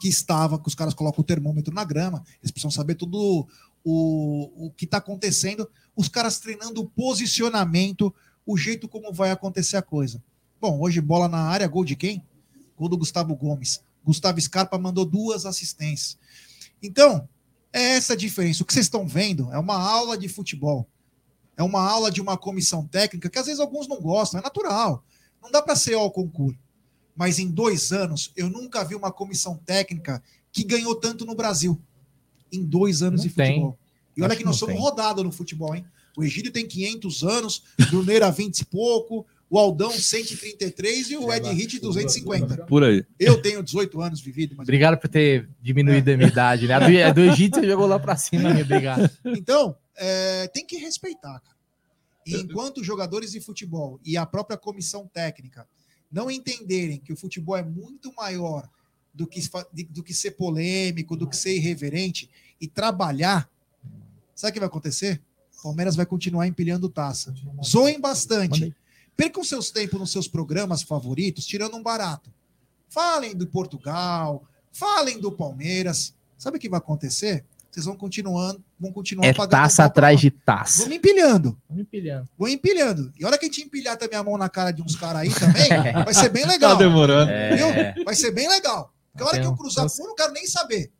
que 0.00 0.06
estava, 0.06 0.56
que 0.56 0.68
os 0.68 0.74
caras 0.76 0.94
colocam 0.94 1.22
o 1.22 1.26
termômetro 1.26 1.74
na 1.74 1.82
grama, 1.82 2.22
eles 2.40 2.52
precisam 2.52 2.70
saber 2.70 2.94
tudo 2.94 3.48
o, 3.82 4.66
o 4.66 4.70
que 4.70 4.84
está 4.84 4.98
acontecendo, 4.98 5.68
os 5.96 6.08
caras 6.08 6.38
treinando 6.38 6.80
o 6.80 6.86
posicionamento, 6.88 8.14
o 8.46 8.56
jeito 8.56 8.88
como 8.88 9.12
vai 9.12 9.30
acontecer 9.30 9.76
a 9.76 9.82
coisa. 9.82 10.22
Bom, 10.60 10.80
hoje 10.80 11.00
bola 11.00 11.28
na 11.28 11.40
área, 11.40 11.66
gol 11.68 11.84
de 11.84 11.96
quem? 11.96 12.24
Gol 12.76 12.88
do 12.88 12.96
Gustavo 12.98 13.34
Gomes. 13.34 13.82
Gustavo 14.04 14.40
Scarpa 14.40 14.78
mandou 14.78 15.04
duas 15.04 15.46
assistências. 15.46 16.18
Então, 16.82 17.28
é 17.72 17.96
essa 17.96 18.12
a 18.12 18.16
diferença. 18.16 18.62
O 18.62 18.66
que 18.66 18.72
vocês 18.72 18.86
estão 18.86 19.06
vendo 19.06 19.52
é 19.52 19.58
uma 19.58 19.76
aula 19.76 20.16
de 20.16 20.28
futebol. 20.28 20.86
É 21.56 21.62
uma 21.62 21.80
aula 21.80 22.10
de 22.10 22.20
uma 22.20 22.36
comissão 22.36 22.86
técnica 22.86 23.30
que 23.30 23.38
às 23.38 23.46
vezes 23.46 23.60
alguns 23.60 23.88
não 23.88 24.00
gostam, 24.00 24.40
é 24.40 24.42
natural. 24.42 25.04
Não 25.42 25.50
dá 25.50 25.62
para 25.62 25.76
ser 25.76 25.94
ao 25.94 26.10
concurso. 26.10 26.58
Mas 27.16 27.38
em 27.38 27.48
dois 27.48 27.92
anos, 27.92 28.32
eu 28.36 28.50
nunca 28.50 28.84
vi 28.84 28.94
uma 28.94 29.12
comissão 29.12 29.56
técnica 29.64 30.22
que 30.50 30.64
ganhou 30.64 30.94
tanto 30.96 31.24
no 31.24 31.34
Brasil. 31.34 31.80
Em 32.50 32.64
dois 32.64 33.02
anos 33.02 33.20
Não 33.20 33.28
de 33.28 33.34
tem. 33.34 33.54
futebol. 33.54 33.78
E 34.16 34.22
olha 34.22 34.32
Acho 34.32 34.38
que 34.38 34.44
nós 34.44 34.56
somos 34.56 34.78
rodados 34.78 35.24
no 35.24 35.32
futebol, 35.32 35.74
hein? 35.74 35.84
O 36.16 36.22
Egídio 36.22 36.52
tem 36.52 36.66
500 36.66 37.22
anos, 37.24 37.62
Bruneira 37.90 38.30
20 38.30 38.60
e 38.60 38.64
pouco, 38.64 39.26
o 39.50 39.58
Aldão 39.58 39.90
133 39.90 41.10
e 41.10 41.16
o 41.16 41.32
Ed 41.32 41.48
Hit 41.48 41.80
250. 41.80 42.66
Por 42.66 42.84
aí. 42.84 43.04
Eu 43.18 43.40
tenho 43.40 43.62
18 43.62 44.00
anos 44.00 44.20
vivido, 44.20 44.54
mas 44.56 44.64
Obrigado 44.64 44.98
por 44.98 45.08
ter 45.08 45.48
diminuído 45.60 46.10
a 46.10 46.16
minha 46.16 46.28
idade, 46.28 46.66
né? 46.66 46.74
A 46.74 46.78
do, 46.80 47.02
a 47.02 47.12
do 47.12 47.20
Egito 47.20 47.60
você 47.60 47.66
jogou 47.66 47.86
lá 47.86 47.98
pra 47.98 48.16
cima, 48.16 48.52
meu 48.54 48.64
obrigado. 48.64 49.10
Então, 49.24 49.76
é, 49.96 50.48
tem 50.48 50.64
que 50.64 50.76
respeitar, 50.76 51.40
cara. 51.40 51.54
E 52.26 52.36
enquanto 52.36 52.78
os 52.78 52.86
jogadores 52.86 53.32
de 53.32 53.40
futebol 53.40 54.00
e 54.04 54.16
a 54.16 54.24
própria 54.24 54.56
comissão 54.56 55.06
técnica 55.06 55.68
não 56.10 56.30
entenderem 56.30 56.98
que 56.98 57.12
o 57.12 57.16
futebol 57.16 57.56
é 57.56 57.62
muito 57.62 58.14
maior 58.14 58.68
do 59.12 59.26
que, 59.26 59.40
do 59.90 60.02
que 60.02 60.14
ser 60.14 60.32
polêmico, 60.32 61.16
do 61.16 61.28
que 61.28 61.36
ser 61.36 61.54
irreverente 61.54 62.30
e 62.60 62.66
trabalhar, 62.66 63.48
sabe 64.34 64.50
o 64.50 64.54
que 64.54 64.60
vai 64.60 64.68
acontecer? 64.68 65.20
O 65.60 65.62
Palmeiras 65.64 65.96
vai 65.96 66.04
continuar 66.06 66.46
empilhando 66.46 66.88
taça. 66.88 67.34
Zoem 67.64 68.00
bastante. 68.00 68.74
Percam 69.16 69.44
seus 69.44 69.70
tempos 69.70 69.98
nos 69.98 70.10
seus 70.10 70.28
programas 70.28 70.82
favoritos, 70.82 71.46
tirando 71.46 71.76
um 71.76 71.82
barato. 71.82 72.32
Falem 72.88 73.34
do 73.34 73.46
Portugal, 73.46 74.44
falem 74.72 75.20
do 75.20 75.30
Palmeiras. 75.32 76.14
Sabe 76.36 76.58
o 76.58 76.60
que 76.60 76.68
vai 76.68 76.78
acontecer? 76.78 77.44
Vocês 77.70 77.86
vão 77.86 77.96
continuando, 77.96 78.62
vão 78.78 78.92
continuar 78.92 79.26
É 79.26 79.32
pagando 79.32 79.50
taça 79.50 79.82
atrás 79.82 80.20
de 80.20 80.30
taça. 80.30 80.82
Vamos 80.82 80.96
empilhando. 80.96 81.58
Vamos 81.68 81.82
empilhando. 81.82 82.28
Vou 82.38 82.48
empilhando. 82.48 83.12
E 83.18 83.24
a 83.24 83.26
hora 83.26 83.36
que 83.36 83.46
a 83.46 83.48
gente 83.48 83.62
empilhar 83.62 83.96
também 83.96 84.16
a 84.16 84.22
mão 84.22 84.38
na 84.38 84.48
cara 84.48 84.70
de 84.70 84.80
uns 84.80 84.94
caras 84.94 85.22
aí 85.22 85.34
também, 85.34 85.68
vai 86.04 86.14
ser 86.14 86.28
bem 86.28 86.46
legal. 86.46 86.72
Tá 86.72 86.78
demorando. 86.78 87.32
Viu? 87.56 88.04
Vai 88.04 88.14
ser 88.14 88.30
bem 88.30 88.48
legal. 88.48 88.94
Porque 89.10 89.24
a 89.24 89.26
hora 89.26 89.40
que 89.40 89.46
eu 89.46 89.56
cruzar 89.56 89.88
por, 89.88 90.02
eu 90.02 90.06
não 90.06 90.14
quero 90.14 90.32
nem 90.32 90.46
saber. 90.46 90.92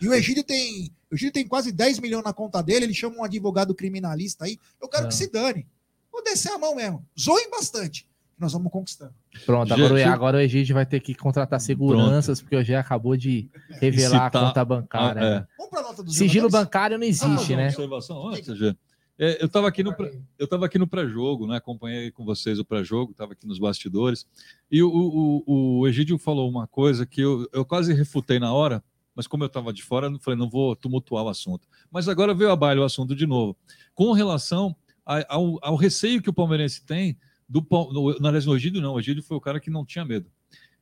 E 0.00 0.08
o 0.08 0.14
Egídio 0.14 0.42
tem. 0.42 0.92
O 1.10 1.14
Egídio 1.14 1.32
tem 1.32 1.46
quase 1.46 1.70
10 1.72 2.00
milhões 2.00 2.24
na 2.24 2.32
conta 2.32 2.62
dele, 2.62 2.86
ele 2.86 2.94
chama 2.94 3.16
um 3.16 3.24
advogado 3.24 3.74
criminalista 3.74 4.44
aí. 4.44 4.58
Eu 4.80 4.88
quero 4.88 5.04
Não. 5.04 5.08
que 5.08 5.14
se 5.14 5.30
dane. 5.30 5.66
Vou 6.12 6.22
descer 6.22 6.50
a 6.52 6.58
mão 6.58 6.74
mesmo. 6.74 7.04
Zoem 7.18 7.50
bastante. 7.50 8.06
Nós 8.38 8.52
vamos 8.52 8.70
conquistando. 8.70 9.14
Pronto, 9.46 9.72
agora, 9.72 9.94
o- 9.94 9.96
Gente, 9.96 10.08
agora 10.08 10.36
o 10.36 10.40
Egídio 10.40 10.74
vai 10.74 10.84
ter 10.84 11.00
que 11.00 11.14
contratar 11.14 11.58
seguranças, 11.60 12.40
porque 12.42 12.56
o 12.56 12.62
Gê 12.62 12.74
acabou 12.74 13.16
de 13.16 13.48
revelar 13.80 14.26
Citar- 14.26 14.44
a 14.44 14.48
conta 14.48 14.64
bancária. 14.64 15.22
Ah, 15.22 15.24
é. 15.24 15.30
né? 15.40 15.46
Vamos 15.56 15.70
pra 15.70 15.82
nota 15.82 16.02
dos 16.02 16.16
Sigilo 16.16 16.50
bancário 16.50 16.98
não 16.98 17.06
existe, 17.06 17.54
Ah, 17.54 17.56
né? 17.56 17.68
Observação 17.68 18.34
Gê. 18.34 18.76
É, 19.18 19.40
eu 19.42 19.46
estava 19.46 19.66
aqui 19.68 19.82
no 19.82 19.94
eu 20.38 20.44
estava 20.44 20.66
aqui 20.66 20.78
no 20.78 20.86
pré-jogo, 20.86 21.46
né? 21.46 21.56
Acompanhei 21.56 22.10
com 22.10 22.26
vocês 22.26 22.58
o 22.58 22.64
pré-jogo, 22.66 23.12
estava 23.12 23.32
aqui 23.32 23.46
nos 23.46 23.58
bastidores. 23.58 24.26
E 24.70 24.82
o, 24.82 24.90
o, 24.90 25.78
o 25.80 25.88
Egídio 25.88 26.18
falou 26.18 26.50
uma 26.50 26.66
coisa 26.66 27.06
que 27.06 27.22
eu, 27.22 27.48
eu 27.54 27.64
quase 27.64 27.94
refutei 27.94 28.38
na 28.38 28.52
hora, 28.52 28.84
mas 29.16 29.26
como 29.26 29.42
eu 29.42 29.46
estava 29.46 29.72
de 29.72 29.82
fora, 29.82 30.08
eu 30.08 30.18
falei, 30.20 30.38
não 30.38 30.48
vou 30.48 30.76
tumultuar 30.76 31.24
o 31.24 31.28
assunto. 31.28 31.66
Mas 31.90 32.06
agora 32.06 32.34
veio 32.34 32.50
a 32.50 32.56
baile 32.56 32.80
o 32.80 32.84
assunto 32.84 33.16
de 33.16 33.26
novo. 33.26 33.56
Com 33.94 34.12
relação 34.12 34.76
ao, 35.04 35.58
ao 35.62 35.74
receio 35.74 36.20
que 36.20 36.28
o 36.28 36.34
palmeirense 36.34 36.84
tem 36.84 37.16
do 37.48 37.66
no, 37.70 38.18
na 38.20 38.28
aliás, 38.28 38.44
no 38.44 38.54
Egídio 38.54 38.82
não, 38.82 38.94
o 38.94 39.00
Egídio 39.00 39.22
foi 39.22 39.36
o 39.36 39.40
cara 39.40 39.58
que 39.58 39.70
não 39.70 39.86
tinha 39.86 40.04
medo. 40.04 40.30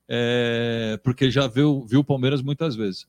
É, 0.08 0.98
porque 1.02 1.30
já 1.30 1.46
viu, 1.46 1.86
viu 1.86 2.00
o 2.00 2.04
Palmeiras 2.04 2.42
muitas 2.42 2.74
vezes. 2.74 3.06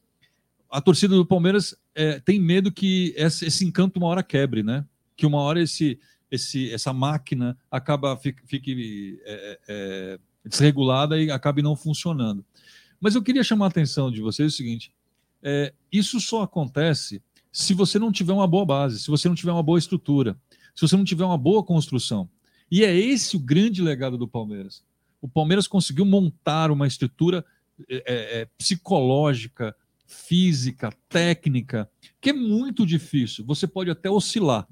A 0.69 0.79
torcida 0.79 1.15
do 1.15 1.25
Palmeiras 1.25 1.75
é, 1.93 2.19
tem 2.19 2.39
medo 2.39 2.71
que 2.71 3.13
esse, 3.17 3.45
esse 3.45 3.65
encanto 3.65 3.97
uma 3.97 4.07
hora 4.07 4.23
quebre, 4.23 4.61
né? 4.61 4.85
Que 5.15 5.25
uma 5.25 5.39
hora 5.39 5.61
esse, 5.61 5.99
esse, 6.29 6.71
essa 6.71 6.93
máquina 6.93 7.57
acaba 7.71 8.15
fique, 8.17 8.45
fique, 8.45 9.19
é, 9.25 9.59
é, 9.67 10.19
desregulada 10.45 11.19
e 11.19 11.31
acabe 11.31 11.61
não 11.61 11.75
funcionando. 11.75 12.45
Mas 12.99 13.15
eu 13.15 13.23
queria 13.23 13.43
chamar 13.43 13.65
a 13.65 13.69
atenção 13.69 14.11
de 14.11 14.21
vocês 14.21 14.53
o 14.53 14.55
seguinte: 14.55 14.91
é, 15.45 15.71
isso 15.91 16.19
só 16.19 16.41
acontece 16.41 17.21
se 17.51 17.73
você 17.75 17.99
não 17.99 18.11
tiver 18.11 18.33
uma 18.33 18.47
boa 18.47 18.65
base, 18.65 18.99
se 18.99 19.07
você 19.07 19.29
não 19.29 19.35
tiver 19.35 19.51
uma 19.51 19.61
boa 19.61 19.77
estrutura, 19.77 20.35
se 20.73 20.81
você 20.81 20.97
não 20.97 21.05
tiver 21.05 21.23
uma 21.23 21.37
boa 21.37 21.63
construção. 21.63 22.27
E 22.69 22.83
é 22.83 22.93
esse 22.93 23.35
o 23.35 23.39
grande 23.39 23.81
legado 23.81 24.17
do 24.17 24.27
Palmeiras. 24.27 24.83
O 25.21 25.27
Palmeiras 25.27 25.67
conseguiu 25.67 26.03
montar 26.03 26.71
uma 26.71 26.87
estrutura 26.87 27.45
é, 27.87 28.41
é, 28.41 28.45
psicológica, 28.57 29.75
física, 30.07 30.91
técnica, 31.07 31.89
que 32.19 32.31
é 32.31 32.33
muito 32.33 32.85
difícil. 32.85 33.45
Você 33.45 33.67
pode 33.67 33.91
até 33.91 34.09
oscilar, 34.09 34.67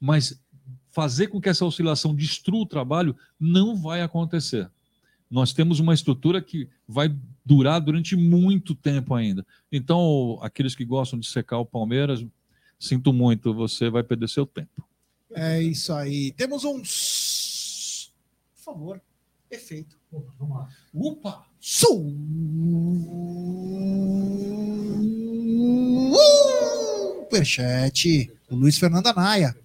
mas 0.00 0.42
fazer 0.90 1.28
com 1.28 1.40
que 1.40 1.48
essa 1.48 1.64
oscilação 1.64 2.14
destrua 2.14 2.62
o 2.62 2.66
trabalho 2.66 3.16
não 3.38 3.76
vai 3.76 4.02
acontecer. 4.02 4.68
Nós 5.30 5.52
temos 5.52 5.80
uma 5.80 5.94
estrutura 5.94 6.40
que 6.40 6.68
vai 6.86 7.14
durar 7.44 7.80
durante 7.80 8.14
muito 8.16 8.74
tempo 8.74 9.14
ainda. 9.14 9.44
Então, 9.70 10.38
aqueles 10.40 10.74
que 10.74 10.84
gostam 10.84 11.18
de 11.18 11.26
secar 11.26 11.58
o 11.58 11.66
Palmeiras, 11.66 12.24
sinto 12.78 13.12
muito, 13.12 13.52
você 13.52 13.90
vai 13.90 14.02
perder 14.02 14.28
seu 14.28 14.46
tempo. 14.46 14.86
É 15.32 15.60
isso 15.62 15.92
aí. 15.92 16.32
Temos 16.32 16.64
um. 16.64 16.80
Por 16.80 18.62
favor, 18.64 19.00
efeito. 19.50 19.98
Opa! 20.94 21.44
Superchat 27.26 28.32
do 28.48 28.56
Luiz 28.56 28.78
Fernando 28.78 29.08
Anaia. 29.08 29.56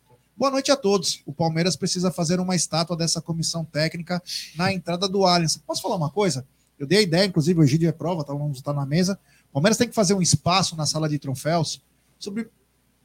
Boa 0.41 0.49
noite 0.49 0.71
a 0.71 0.75
todos. 0.75 1.21
O 1.23 1.31
Palmeiras 1.31 1.75
precisa 1.75 2.09
fazer 2.09 2.39
uma 2.39 2.55
estátua 2.55 2.97
dessa 2.97 3.21
comissão 3.21 3.63
técnica 3.63 4.19
na 4.55 4.73
entrada 4.73 5.07
do 5.07 5.23
Allianz. 5.23 5.55
Posso 5.57 5.83
falar 5.83 5.95
uma 5.97 6.09
coisa? 6.09 6.47
Eu 6.79 6.87
dei 6.87 6.97
a 6.97 7.01
ideia, 7.03 7.25
inclusive 7.27 7.59
o 7.59 7.63
Egídio 7.63 7.87
é 7.87 7.91
prova, 7.91 8.23
tá, 8.23 8.33
vamos 8.33 8.57
estar 8.57 8.73
na 8.73 8.83
mesa. 8.83 9.19
O 9.51 9.53
Palmeiras 9.53 9.77
tem 9.77 9.87
que 9.87 9.93
fazer 9.93 10.15
um 10.15 10.21
espaço 10.21 10.75
na 10.75 10.87
sala 10.87 11.07
de 11.07 11.19
troféus 11.19 11.79
sobre 12.17 12.49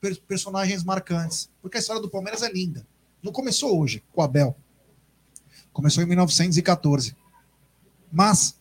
per- 0.00 0.18
personagens 0.22 0.82
marcantes, 0.82 1.50
porque 1.60 1.76
a 1.76 1.80
história 1.80 2.00
do 2.00 2.08
Palmeiras 2.08 2.40
é 2.40 2.50
linda. 2.50 2.86
Não 3.22 3.30
começou 3.30 3.78
hoje 3.78 4.02
com 4.14 4.22
o 4.22 4.24
Abel. 4.24 4.56
Começou 5.74 6.02
em 6.02 6.06
1914. 6.06 7.14
Mas 8.10 8.58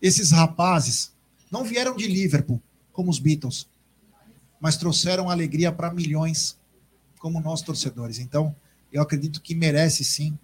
esses 0.00 0.32
rapazes 0.32 1.12
não 1.52 1.62
vieram 1.62 1.94
de 1.94 2.08
Liverpool, 2.08 2.60
como 2.92 3.12
os 3.12 3.20
Beatles, 3.20 3.68
mas 4.58 4.76
trouxeram 4.76 5.30
alegria 5.30 5.70
para 5.70 5.94
milhões, 5.94 6.60
como 7.22 7.40
nós 7.40 7.62
torcedores. 7.62 8.18
Então, 8.18 8.54
eu 8.92 9.00
acredito 9.00 9.40
que 9.40 9.54
merece 9.54 10.02
sim 10.02 10.36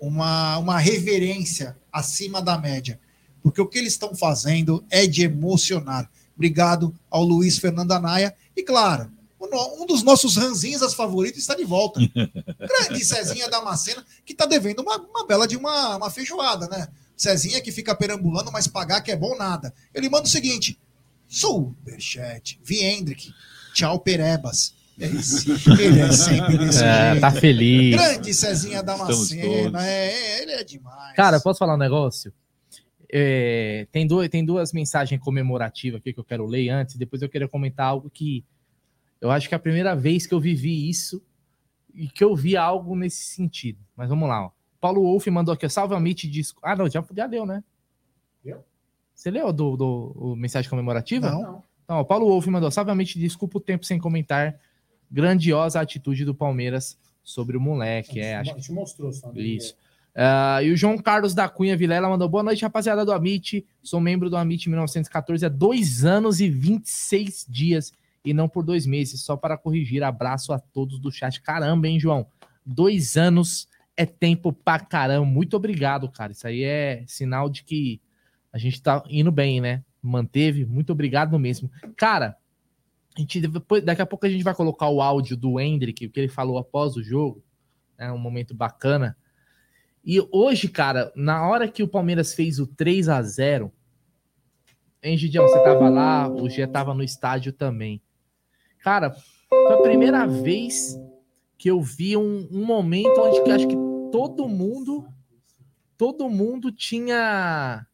uma, 0.00 0.56
uma 0.58 0.78
reverência 0.78 1.76
acima 1.92 2.40
da 2.40 2.56
média, 2.56 3.00
porque 3.42 3.60
o 3.60 3.66
que 3.66 3.76
eles 3.76 3.94
estão 3.94 4.14
fazendo 4.14 4.84
é 4.88 5.08
de 5.08 5.24
emocionar. 5.24 6.08
Obrigado 6.36 6.94
ao 7.10 7.24
Luiz 7.24 7.58
Fernando 7.58 7.90
Anaia. 7.90 8.32
E 8.56 8.62
claro, 8.62 9.10
um 9.40 9.84
dos 9.84 10.04
nossos 10.04 10.36
ranzinhas 10.36 10.94
favoritos 10.94 11.40
está 11.40 11.56
de 11.56 11.64
volta. 11.64 12.00
Grande 12.08 13.04
Cezinha 13.04 13.48
Damascena, 13.48 14.06
que 14.24 14.32
está 14.32 14.46
devendo 14.46 14.80
uma, 14.82 14.98
uma 14.98 15.26
bela 15.26 15.48
de 15.48 15.56
uma, 15.56 15.96
uma 15.96 16.10
feijoada, 16.10 16.68
né? 16.68 16.86
Cezinha 17.16 17.60
que 17.60 17.72
fica 17.72 17.94
perambulando, 17.94 18.52
mas 18.52 18.68
pagar 18.68 19.00
que 19.00 19.10
é 19.10 19.16
bom 19.16 19.36
nada. 19.36 19.74
Ele 19.92 20.08
manda 20.08 20.26
o 20.26 20.30
seguinte: 20.30 20.78
Superchat, 21.26 22.58
Viendrick, 22.62 23.34
tchau 23.74 23.98
Perebas. 23.98 24.79
É 25.00 25.06
isso. 25.06 25.50
Ele 25.80 26.00
é 26.00 26.12
sempre 26.12 26.58
desse 26.58 26.82
É, 26.84 27.10
jeito. 27.12 27.20
tá 27.20 27.30
feliz. 27.30 27.96
Grande 27.96 28.34
Cezinha 28.34 28.84
todos. 28.84 29.32
é, 29.32 30.42
ele 30.42 30.52
é 30.52 30.64
demais. 30.64 31.16
Cara, 31.16 31.40
posso 31.40 31.58
falar 31.58 31.74
um 31.74 31.78
negócio? 31.78 32.32
É, 33.12 33.86
tem, 33.90 34.06
duas, 34.06 34.28
tem 34.28 34.44
duas 34.44 34.72
mensagens 34.72 35.20
comemorativas 35.20 36.00
aqui 36.00 36.12
que 36.12 36.20
eu 36.20 36.24
quero 36.24 36.46
ler 36.46 36.68
antes, 36.68 36.94
depois 36.96 37.20
eu 37.22 37.28
quero 37.28 37.48
comentar 37.48 37.86
algo 37.86 38.08
que 38.08 38.44
eu 39.20 39.30
acho 39.30 39.48
que 39.48 39.54
é 39.54 39.56
a 39.56 39.60
primeira 39.60 39.96
vez 39.96 40.26
que 40.26 40.34
eu 40.34 40.38
vivi 40.40 40.88
isso 40.88 41.20
e 41.92 42.06
que 42.08 42.22
eu 42.22 42.36
vi 42.36 42.56
algo 42.56 42.94
nesse 42.94 43.24
sentido. 43.34 43.78
Mas 43.96 44.08
vamos 44.08 44.28
lá, 44.28 44.46
ó. 44.46 44.50
Paulo 44.80 45.02
Wolff 45.02 45.28
mandou 45.30 45.52
aqui, 45.52 45.66
ó, 45.66 45.68
salve 45.68 45.94
Amit 45.94 46.28
disco. 46.28 46.60
Ah, 46.62 46.76
não, 46.76 46.88
já, 46.88 47.04
já 47.14 47.26
deu, 47.26 47.44
né? 47.44 47.62
Deu? 48.44 48.64
Você 49.14 49.30
leu 49.30 49.52
do, 49.52 49.76
do, 49.76 50.12
o 50.16 50.36
mensagem 50.36 50.70
comemorativa? 50.70 51.30
Não. 51.30 51.62
Então, 51.84 51.96
ó, 51.98 52.04
Paulo 52.04 52.26
Wolff 52.28 52.48
mandou, 52.48 52.70
salve 52.70 52.90
Amit, 52.92 53.18
desculpa 53.18 53.58
o 53.58 53.60
tempo 53.60 53.84
sem 53.84 53.98
comentar. 53.98 54.56
Grandiosa 55.10 55.80
atitude 55.80 56.24
do 56.24 56.34
Palmeiras 56.34 56.98
sobre 57.22 57.56
o 57.56 57.60
moleque. 57.60 58.20
É, 58.20 58.36
A 58.36 58.40
acho 58.40 58.54
gente 58.54 58.72
mostrou 58.72 59.12
só. 59.12 59.32
né? 59.32 59.40
isso. 59.40 59.74
Uh, 60.14 60.62
e 60.64 60.70
o 60.72 60.76
João 60.76 60.98
Carlos 60.98 61.34
da 61.34 61.48
Cunha 61.48 61.76
Vilela 61.76 62.08
mandou 62.08 62.28
boa 62.28 62.42
noite, 62.42 62.62
rapaziada 62.62 63.04
do 63.04 63.12
Amit. 63.12 63.64
Sou 63.82 64.00
membro 64.00 64.28
do 64.28 64.36
Amit 64.36 64.68
1914 64.68 65.46
há 65.46 65.48
dois 65.48 66.04
anos 66.04 66.40
e 66.40 66.48
26 66.48 67.46
dias 67.48 67.92
e 68.24 68.34
não 68.34 68.48
por 68.48 68.64
dois 68.64 68.86
meses. 68.86 69.22
Só 69.22 69.36
para 69.36 69.56
corrigir, 69.56 70.02
abraço 70.02 70.52
a 70.52 70.58
todos 70.58 70.98
do 70.98 71.10
chat. 71.12 71.40
Caramba, 71.40 71.88
hein, 71.88 72.00
João? 72.00 72.26
Dois 72.66 73.16
anos 73.16 73.68
é 73.96 74.04
tempo 74.04 74.52
pra 74.52 74.80
caramba. 74.80 75.24
Muito 75.24 75.56
obrigado, 75.56 76.08
cara. 76.08 76.32
Isso 76.32 76.46
aí 76.46 76.64
é 76.64 77.04
sinal 77.06 77.48
de 77.48 77.62
que 77.62 78.00
a 78.52 78.58
gente 78.58 78.82
tá 78.82 79.02
indo 79.08 79.30
bem, 79.30 79.60
né? 79.60 79.82
Manteve. 80.02 80.64
Muito 80.64 80.92
obrigado 80.92 81.38
mesmo. 81.38 81.70
Cara, 81.96 82.36
gente 83.16 83.40
depois, 83.40 83.84
daqui 83.84 84.02
a 84.02 84.06
pouco 84.06 84.26
a 84.26 84.28
gente 84.28 84.44
vai 84.44 84.54
colocar 84.54 84.88
o 84.88 85.00
áudio 85.00 85.36
do 85.36 85.58
Hendrick, 85.58 86.06
o 86.06 86.10
que 86.10 86.20
ele 86.20 86.28
falou 86.28 86.58
após 86.58 86.96
o 86.96 87.02
jogo. 87.02 87.42
É 87.98 88.06
né? 88.06 88.12
um 88.12 88.18
momento 88.18 88.54
bacana. 88.54 89.16
E 90.04 90.18
hoje, 90.32 90.68
cara, 90.68 91.12
na 91.14 91.46
hora 91.46 91.68
que 91.68 91.82
o 91.82 91.88
Palmeiras 91.88 92.34
fez 92.34 92.58
o 92.58 92.66
3 92.66 93.08
a 93.08 93.22
0 93.22 93.72
Hein, 95.02 95.16
Gidião, 95.16 95.48
você 95.48 95.62
tava 95.64 95.88
lá, 95.88 96.28
o 96.28 96.48
Gê 96.48 96.66
tava 96.66 96.92
no 96.92 97.02
estádio 97.02 97.54
também. 97.54 98.02
Cara, 98.80 99.10
foi 99.48 99.72
a 99.72 99.82
primeira 99.82 100.26
vez 100.26 100.94
que 101.56 101.70
eu 101.70 101.80
vi 101.80 102.18
um, 102.18 102.46
um 102.50 102.64
momento 102.66 103.18
onde 103.18 103.42
que 103.42 103.50
acho 103.50 103.66
que 103.66 103.76
todo 104.12 104.46
mundo, 104.46 105.08
todo 105.96 106.28
mundo 106.28 106.70
tinha 106.70 107.86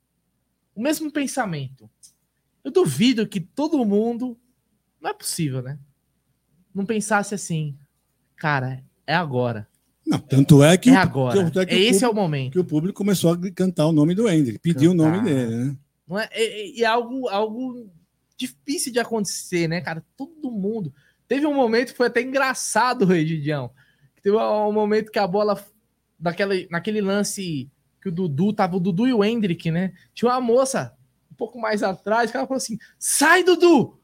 o 0.75 0.83
mesmo 0.83 1.11
pensamento. 1.13 1.89
Eu 2.65 2.73
duvido 2.73 3.27
que 3.27 3.41
todo 3.41 3.85
mundo, 3.85 4.37
não 5.07 5.11
é 5.13 5.15
possível, 5.15 5.63
né? 5.63 5.79
Não 6.75 6.85
pensasse 6.85 7.35
assim, 7.35 7.77
cara, 8.37 8.83
é 9.07 9.15
agora. 9.15 9.69
Não, 10.05 10.19
tanto 10.19 10.63
é 10.63 10.77
que. 10.77 10.91
É 10.91 10.97
agora. 10.97 11.51
Que, 11.51 11.59
é 11.61 11.67
que 11.67 11.75
Esse 11.75 12.01
público, 12.01 12.05
é 12.05 12.09
o 12.09 12.15
momento. 12.15 12.53
Que 12.53 12.59
o 12.59 12.65
público 12.65 12.99
começou 12.99 13.33
a 13.33 13.51
cantar 13.53 13.87
o 13.87 13.93
nome 13.93 14.15
do 14.15 14.29
Hendrick, 14.29 14.59
pediu 14.59 14.91
cantar. 14.91 15.05
o 15.05 15.11
nome 15.11 15.25
dele, 15.25 15.57
né? 15.57 15.77
Não 16.09 16.19
é, 16.19 16.29
é, 16.33 16.81
é, 16.81 16.85
algo, 16.85 17.29
algo 17.29 17.89
difícil 18.37 18.93
de 18.93 18.99
acontecer, 18.99 19.69
né, 19.69 19.81
cara? 19.81 20.05
Todo 20.17 20.51
mundo. 20.51 20.93
Teve 21.27 21.47
um 21.47 21.55
momento 21.55 21.93
que 21.93 21.97
foi 21.97 22.07
até 22.09 22.21
engraçado, 22.21 23.05
Regidião. 23.05 23.71
Teve 24.23 24.37
um 24.37 24.73
momento 24.73 25.11
que 25.11 25.19
a 25.19 25.27
bola, 25.27 25.61
daquele, 26.19 26.69
naquele 26.71 27.01
lance 27.01 27.71
que 28.01 28.09
o 28.09 28.13
Dudu, 28.13 28.53
tava 28.53 28.77
o 28.77 28.81
Dudu 28.81 29.09
e 29.09 29.13
o 29.13 29.25
Hendrick, 29.25 29.71
né? 29.71 29.93
Tinha 30.15 30.31
uma 30.31 30.41
moça 30.41 30.97
um 31.31 31.35
pouco 31.35 31.61
mais 31.61 31.83
atrás, 31.83 32.31
que 32.31 32.37
ela 32.37 32.47
falou 32.47 32.59
assim: 32.59 32.79
sai, 32.99 33.43
Dudu! 33.43 33.96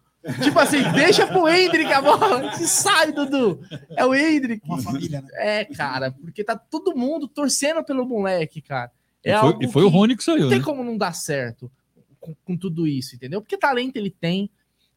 Tipo 0.43 0.59
assim, 0.61 0.83
deixa 0.93 1.27
pro 1.27 1.49
Hendrick 1.49 1.93
a 1.93 2.01
bola. 2.01 2.53
Sai, 2.57 3.13
Dudu. 3.13 3.61
É 3.91 4.05
o 4.05 4.15
Hendrick. 4.15 4.65
Uma 4.67 4.81
família, 4.81 5.21
né? 5.21 5.29
É, 5.35 5.65
cara, 5.65 6.13
porque 6.13 6.45
tá 6.45 6.57
todo 6.57 6.97
mundo 6.97 7.27
torcendo 7.27 7.85
pelo 7.85 8.07
moleque, 8.07 8.61
cara. 8.61 8.91
É 9.25 9.35
e, 9.35 9.39
foi, 9.39 9.57
e 9.61 9.69
foi 9.69 9.83
o 9.85 9.89
Rony 9.89 10.17
que 10.17 10.25
saiu. 10.25 10.43
Não 10.43 10.49
tem 10.49 10.59
né? 10.59 10.65
como 10.65 10.85
não 10.85 10.97
dar 10.97 11.13
certo 11.13 11.71
com, 12.23 12.35
com, 12.45 12.57
tudo 12.57 12.87
isso, 12.87 13.17
entendeu? 13.17 13.41
Porque 13.43 13.59
talento 13.59 13.97
ele 13.97 14.11
tem, 14.11 14.49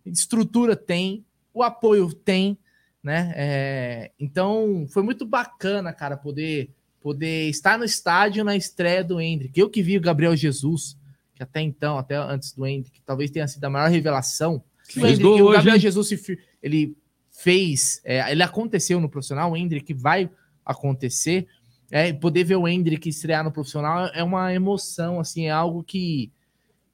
estrutura 0.06 0.76
tem, 0.76 1.26
o 1.54 1.64
apoio 1.64 2.14
tem, 2.14 2.58
né? 3.04 3.34
É, 3.36 4.12
então 4.20 4.86
foi 4.90 5.02
muito 5.02 5.26
bacana, 5.26 5.92
cara, 5.92 6.16
poder 6.16 6.70
poder 7.02 7.50
estar 7.50 7.78
no 7.78 7.86
estádio 7.86 8.44
na 8.44 8.56
estreia 8.56 9.04
do 9.04 9.22
Hendrick. 9.22 9.60
Eu 9.60 9.70
que 9.70 9.84
vi 9.84 9.96
o 9.96 10.02
Gabriel 10.02 10.36
Jesus, 10.36 10.98
que 11.36 11.44
até 11.44 11.62
então, 11.62 12.00
até 12.00 12.16
antes 12.16 12.52
do 12.52 12.66
Hendrick, 12.66 13.00
talvez 13.06 13.30
tenha 13.30 13.48
sido 13.48 13.64
a 13.64 13.70
maior 13.70 13.92
revelação 13.92 14.64
o, 14.96 15.06
Hendrick, 15.06 15.42
o 15.42 15.52
Gabriel 15.52 15.80
Jesus 15.80 16.10
ele 16.62 16.96
fez, 17.32 18.02
é, 18.04 18.32
ele 18.32 18.44
aconteceu 18.44 19.00
no 19.00 19.10
profissional, 19.10 19.52
o 19.52 19.58
Hendrick 19.58 19.94
vai 19.94 20.30
acontecer. 20.66 21.48
É, 21.92 22.12
poder 22.14 22.44
ver 22.44 22.56
o 22.56 22.68
Hendrick 22.68 23.08
estrear 23.08 23.44
no 23.44 23.52
profissional 23.52 24.08
é 24.08 24.24
uma 24.24 24.54
emoção, 24.54 25.20
assim, 25.20 25.46
é 25.46 25.52
algo 25.52 25.84
que, 25.84 26.32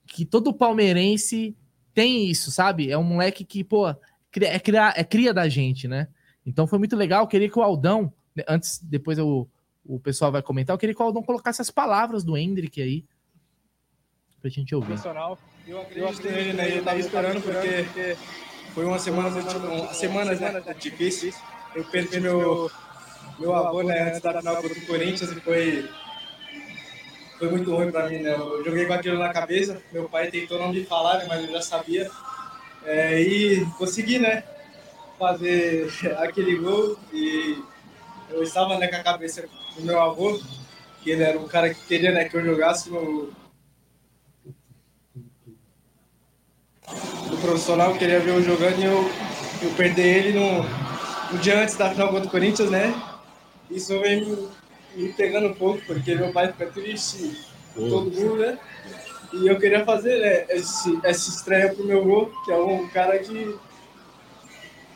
que 0.05 0.25
todo 0.25 0.53
palmeirense 0.53 1.55
tem 1.93 2.29
isso, 2.29 2.51
sabe? 2.51 2.91
É 2.91 2.97
um 2.97 3.03
moleque 3.03 3.45
que, 3.45 3.63
pô, 3.63 3.87
é 3.89 4.59
cria, 4.59 4.93
é 4.95 5.03
cria 5.03 5.33
da 5.33 5.47
gente, 5.47 5.87
né? 5.87 6.07
Então 6.45 6.67
foi 6.67 6.79
muito 6.79 6.95
legal. 6.95 7.23
Eu 7.23 7.27
queria 7.27 7.49
que 7.49 7.59
o 7.59 7.61
Aldão, 7.61 8.11
antes, 8.47 8.79
depois 8.79 9.17
eu, 9.17 9.49
o 9.85 9.99
pessoal 9.99 10.31
vai 10.31 10.41
comentar, 10.41 10.73
eu 10.73 10.77
queria 10.77 10.95
que 10.95 11.01
o 11.01 11.05
Aldão 11.05 11.23
colocasse 11.23 11.61
as 11.61 11.69
palavras 11.69 12.23
do 12.23 12.35
Hendrick 12.35 12.81
aí, 12.81 13.05
pra 14.41 14.49
gente 14.49 14.73
ouvir. 14.73 14.87
Profissional 14.87 15.37
eu 15.68 15.80
acredito 15.80 16.24
nele, 16.24 16.53
né? 16.53 16.78
Eu 16.78 16.84
tava 16.84 16.99
esperando 16.99 17.41
porque 17.41 18.18
foi 18.74 18.86
uma 18.86 18.99
semana, 18.99 19.30
uma, 19.30 19.93
semanas 19.93 20.39
né, 20.39 20.64
difíceis. 20.80 21.36
Eu 21.76 21.84
perdi 21.86 22.20
meu, 22.20 22.70
meu 23.39 23.55
avô 23.55 23.84
né, 23.84 24.09
antes 24.09 24.22
da 24.22 24.38
final 24.38 24.55
contra 24.57 24.78
o 24.78 24.86
Corinthians 24.86 25.32
e 25.32 25.39
foi, 25.41 25.89
foi 27.38 27.49
muito 27.49 27.74
ruim 27.74 27.91
para 27.91 28.09
mim. 28.09 28.20
Né? 28.20 28.34
Eu 28.34 28.64
joguei 28.64 28.86
com 28.86 28.93
aquilo 28.93 29.20
na 29.20 29.32
cabeça. 29.32 29.82
Meu 29.91 30.09
pai 30.09 30.32
tentou 30.32 30.59
não 30.59 30.72
me 30.72 30.84
falar, 30.84 31.20
né, 31.20 31.26
mas 31.28 31.43
eu 31.43 31.51
já 31.51 31.62
sabia. 31.62 32.09
É, 32.84 33.22
e 33.22 33.66
consegui, 33.78 34.20
né? 34.20 34.43
Fazer 35.20 35.88
aquele 36.18 36.55
gol 36.55 36.97
e 37.14 37.62
eu 38.32 38.41
estava 38.41 38.78
né, 38.78 38.88
com 38.88 38.95
a 38.95 39.03
cabeça 39.03 39.47
do 39.76 39.84
meu 39.84 40.01
avô, 40.01 40.39
que 41.03 41.12
ele 41.12 41.24
era 41.24 41.38
um 41.38 41.47
cara 41.47 41.74
que 41.74 41.86
queria 41.86 42.12
né, 42.12 42.26
que 42.26 42.36
eu 42.36 42.43
jogasse 42.43 42.89
no, 42.89 43.32
profissional, 47.41 47.93
queria 47.95 48.19
ver 48.19 48.31
eu 48.31 48.43
jogando 48.43 48.79
e 48.79 48.85
eu, 48.85 49.11
eu 49.63 49.69
perder 49.75 50.05
ele 50.05 50.39
no, 50.39 50.63
no 51.31 51.39
dia 51.39 51.61
antes 51.61 51.75
da 51.75 51.89
final 51.89 52.09
contra 52.09 52.27
o 52.27 52.31
Corinthians, 52.31 52.69
né? 52.69 52.93
Isso 53.69 53.99
vem 53.99 54.25
me, 54.25 54.47
me 54.95 55.13
pegando 55.13 55.47
um 55.47 55.53
pouco, 55.53 55.81
porque 55.85 56.15
meu 56.15 56.31
pai 56.31 56.51
fica 56.51 56.67
triste, 56.67 57.45
todo 57.75 58.11
mundo, 58.11 58.37
né? 58.37 58.57
E 59.33 59.47
eu 59.47 59.57
queria 59.57 59.85
fazer 59.85 60.19
né, 60.19 60.45
esse, 60.55 60.99
essa 61.03 61.29
estreia 61.29 61.73
pro 61.73 61.85
meu 61.85 62.03
gol, 62.03 62.31
que 62.45 62.51
é 62.51 62.55
um 62.55 62.87
cara 62.89 63.17
que 63.17 63.55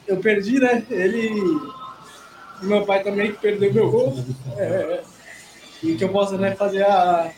eu 0.08 0.18
perdi, 0.18 0.60
né? 0.60 0.86
Ele 0.90 1.30
e 2.62 2.66
meu 2.66 2.86
pai 2.86 3.04
também 3.04 3.32
que 3.32 3.40
perdeu 3.40 3.74
meu 3.74 3.90
gol. 3.90 4.14
É, 4.58 5.04
e 5.84 5.96
que 5.96 6.04
eu 6.04 6.10
possa 6.10 6.38
né, 6.38 6.56
fazer 6.56 6.84
a, 6.84 7.30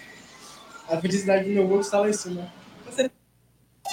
a 0.87 0.97
felicidade 0.97 1.45
do 1.45 1.49
meu 1.49 1.67
gol 1.67 1.79
que 1.79 1.85
está 1.85 1.99
lá 1.99 2.09
em 2.09 2.13
cima. 2.13 2.47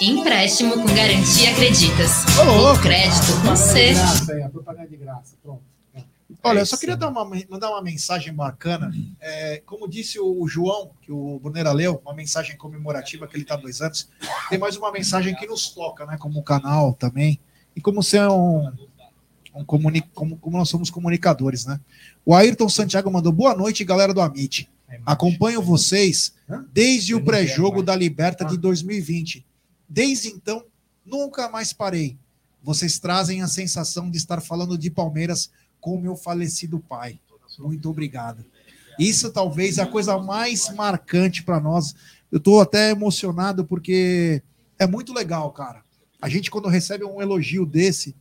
Empréstimo 0.01 0.73
com 0.73 0.85
garantia 0.93 1.51
acreditas. 1.51 2.25
O 2.37 2.81
crédito 2.81 3.41
com 3.41 3.55
C. 3.55 3.93
propaganda 4.51 4.89
de 4.89 4.97
graça, 4.97 5.37
pronto. 5.41 5.63
Olha, 6.43 6.59
eu 6.59 6.65
só 6.65 6.75
queria 6.75 6.97
dar 6.97 7.07
uma, 7.07 7.23
mandar 7.49 7.69
uma 7.69 7.81
mensagem 7.81 8.33
bacana. 8.33 8.93
É, 9.21 9.61
como 9.65 9.87
disse 9.87 10.19
o 10.19 10.45
João, 10.47 10.91
que 11.01 11.11
o 11.11 11.39
Brunera 11.39 11.71
leu, 11.71 12.01
uma 12.03 12.13
mensagem 12.13 12.57
comemorativa 12.57 13.25
que 13.25 13.37
ele 13.37 13.43
está 13.43 13.53
há 13.55 13.57
dois 13.57 13.81
anos. 13.81 14.09
Tem 14.49 14.59
mais 14.59 14.75
uma 14.75 14.91
mensagem 14.91 15.33
que 15.33 15.47
nos 15.47 15.69
toca, 15.69 16.05
né? 16.05 16.17
Como 16.17 16.43
canal 16.43 16.93
também. 16.93 17.39
E 17.73 17.79
como 17.79 18.03
ser 18.03 18.27
um. 18.29 18.69
um 19.55 19.63
comuni, 19.63 20.01
como, 20.13 20.37
como 20.37 20.57
nós 20.57 20.67
somos 20.67 20.89
comunicadores, 20.89 21.65
né? 21.65 21.79
O 22.25 22.35
Ayrton 22.35 22.67
Santiago 22.67 23.09
mandou 23.09 23.31
boa 23.31 23.55
noite, 23.55 23.85
galera 23.85 24.13
do 24.13 24.19
Amit. 24.19 24.69
Acompanho 25.05 25.61
vocês 25.61 26.35
desde 26.73 27.15
o 27.15 27.23
pré-jogo 27.23 27.81
da 27.81 27.95
Liberta 27.95 28.43
de 28.43 28.57
2020 28.57 29.45
Desde 29.87 30.29
então, 30.29 30.65
nunca 31.05 31.49
mais 31.49 31.71
parei. 31.71 32.17
Vocês 32.61 32.97
trazem 32.97 33.41
a 33.41 33.47
sensação 33.47 34.09
de 34.09 34.17
estar 34.17 34.41
falando 34.41 34.77
de 34.77 34.89
Palmeiras 34.89 35.51
com 35.79 35.99
meu 35.99 36.15
falecido 36.15 36.79
pai. 36.79 37.19
Muito 37.59 37.89
obrigado. 37.89 38.43
Isso 38.97 39.31
talvez 39.31 39.77
é 39.77 39.83
a 39.83 39.87
coisa 39.87 40.17
mais 40.17 40.73
marcante 40.73 41.43
para 41.43 41.59
nós. 41.59 41.93
Eu 42.31 42.37
estou 42.37 42.61
até 42.61 42.91
emocionado 42.91 43.65
porque 43.65 44.41
é 44.79 44.87
muito 44.87 45.13
legal, 45.13 45.51
cara. 45.51 45.83
A 46.21 46.27
gente, 46.27 46.49
quando 46.49 46.67
recebe 46.67 47.03
um 47.03 47.21
elogio 47.21 47.65
desse, 47.65 48.15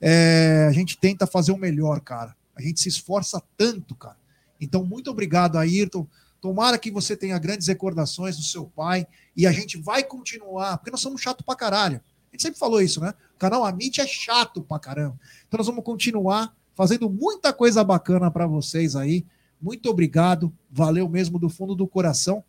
é, 0.00 0.66
a 0.68 0.72
gente 0.72 0.98
tenta 0.98 1.26
fazer 1.26 1.52
o 1.52 1.56
melhor, 1.56 2.00
cara. 2.00 2.36
A 2.54 2.60
gente 2.60 2.80
se 2.80 2.88
esforça 2.88 3.42
tanto, 3.56 3.94
cara. 3.94 4.16
Então, 4.60 4.84
muito 4.84 5.10
obrigado, 5.10 5.56
Ayrton. 5.56 6.06
Tomara 6.46 6.78
que 6.78 6.92
você 6.92 7.16
tenha 7.16 7.36
grandes 7.40 7.66
recordações 7.66 8.36
do 8.36 8.42
seu 8.44 8.66
pai 8.66 9.04
e 9.36 9.48
a 9.48 9.50
gente 9.50 9.76
vai 9.76 10.04
continuar, 10.04 10.78
porque 10.78 10.92
nós 10.92 11.00
somos 11.00 11.20
chato 11.20 11.42
pra 11.42 11.56
caralho. 11.56 11.96
A 11.96 12.36
gente 12.36 12.42
sempre 12.42 12.56
falou 12.56 12.80
isso, 12.80 13.00
né? 13.00 13.12
O 13.34 13.36
canal 13.36 13.64
Amit 13.64 14.00
é 14.00 14.06
chato 14.06 14.62
pra 14.62 14.78
caramba. 14.78 15.18
Então 15.48 15.58
nós 15.58 15.66
vamos 15.66 15.82
continuar 15.82 16.54
fazendo 16.72 17.10
muita 17.10 17.52
coisa 17.52 17.82
bacana 17.82 18.30
para 18.30 18.46
vocês 18.46 18.94
aí. 18.94 19.26
Muito 19.60 19.90
obrigado, 19.90 20.54
valeu 20.70 21.08
mesmo 21.08 21.36
do 21.36 21.48
fundo 21.48 21.74
do 21.74 21.84
coração. 21.84 22.44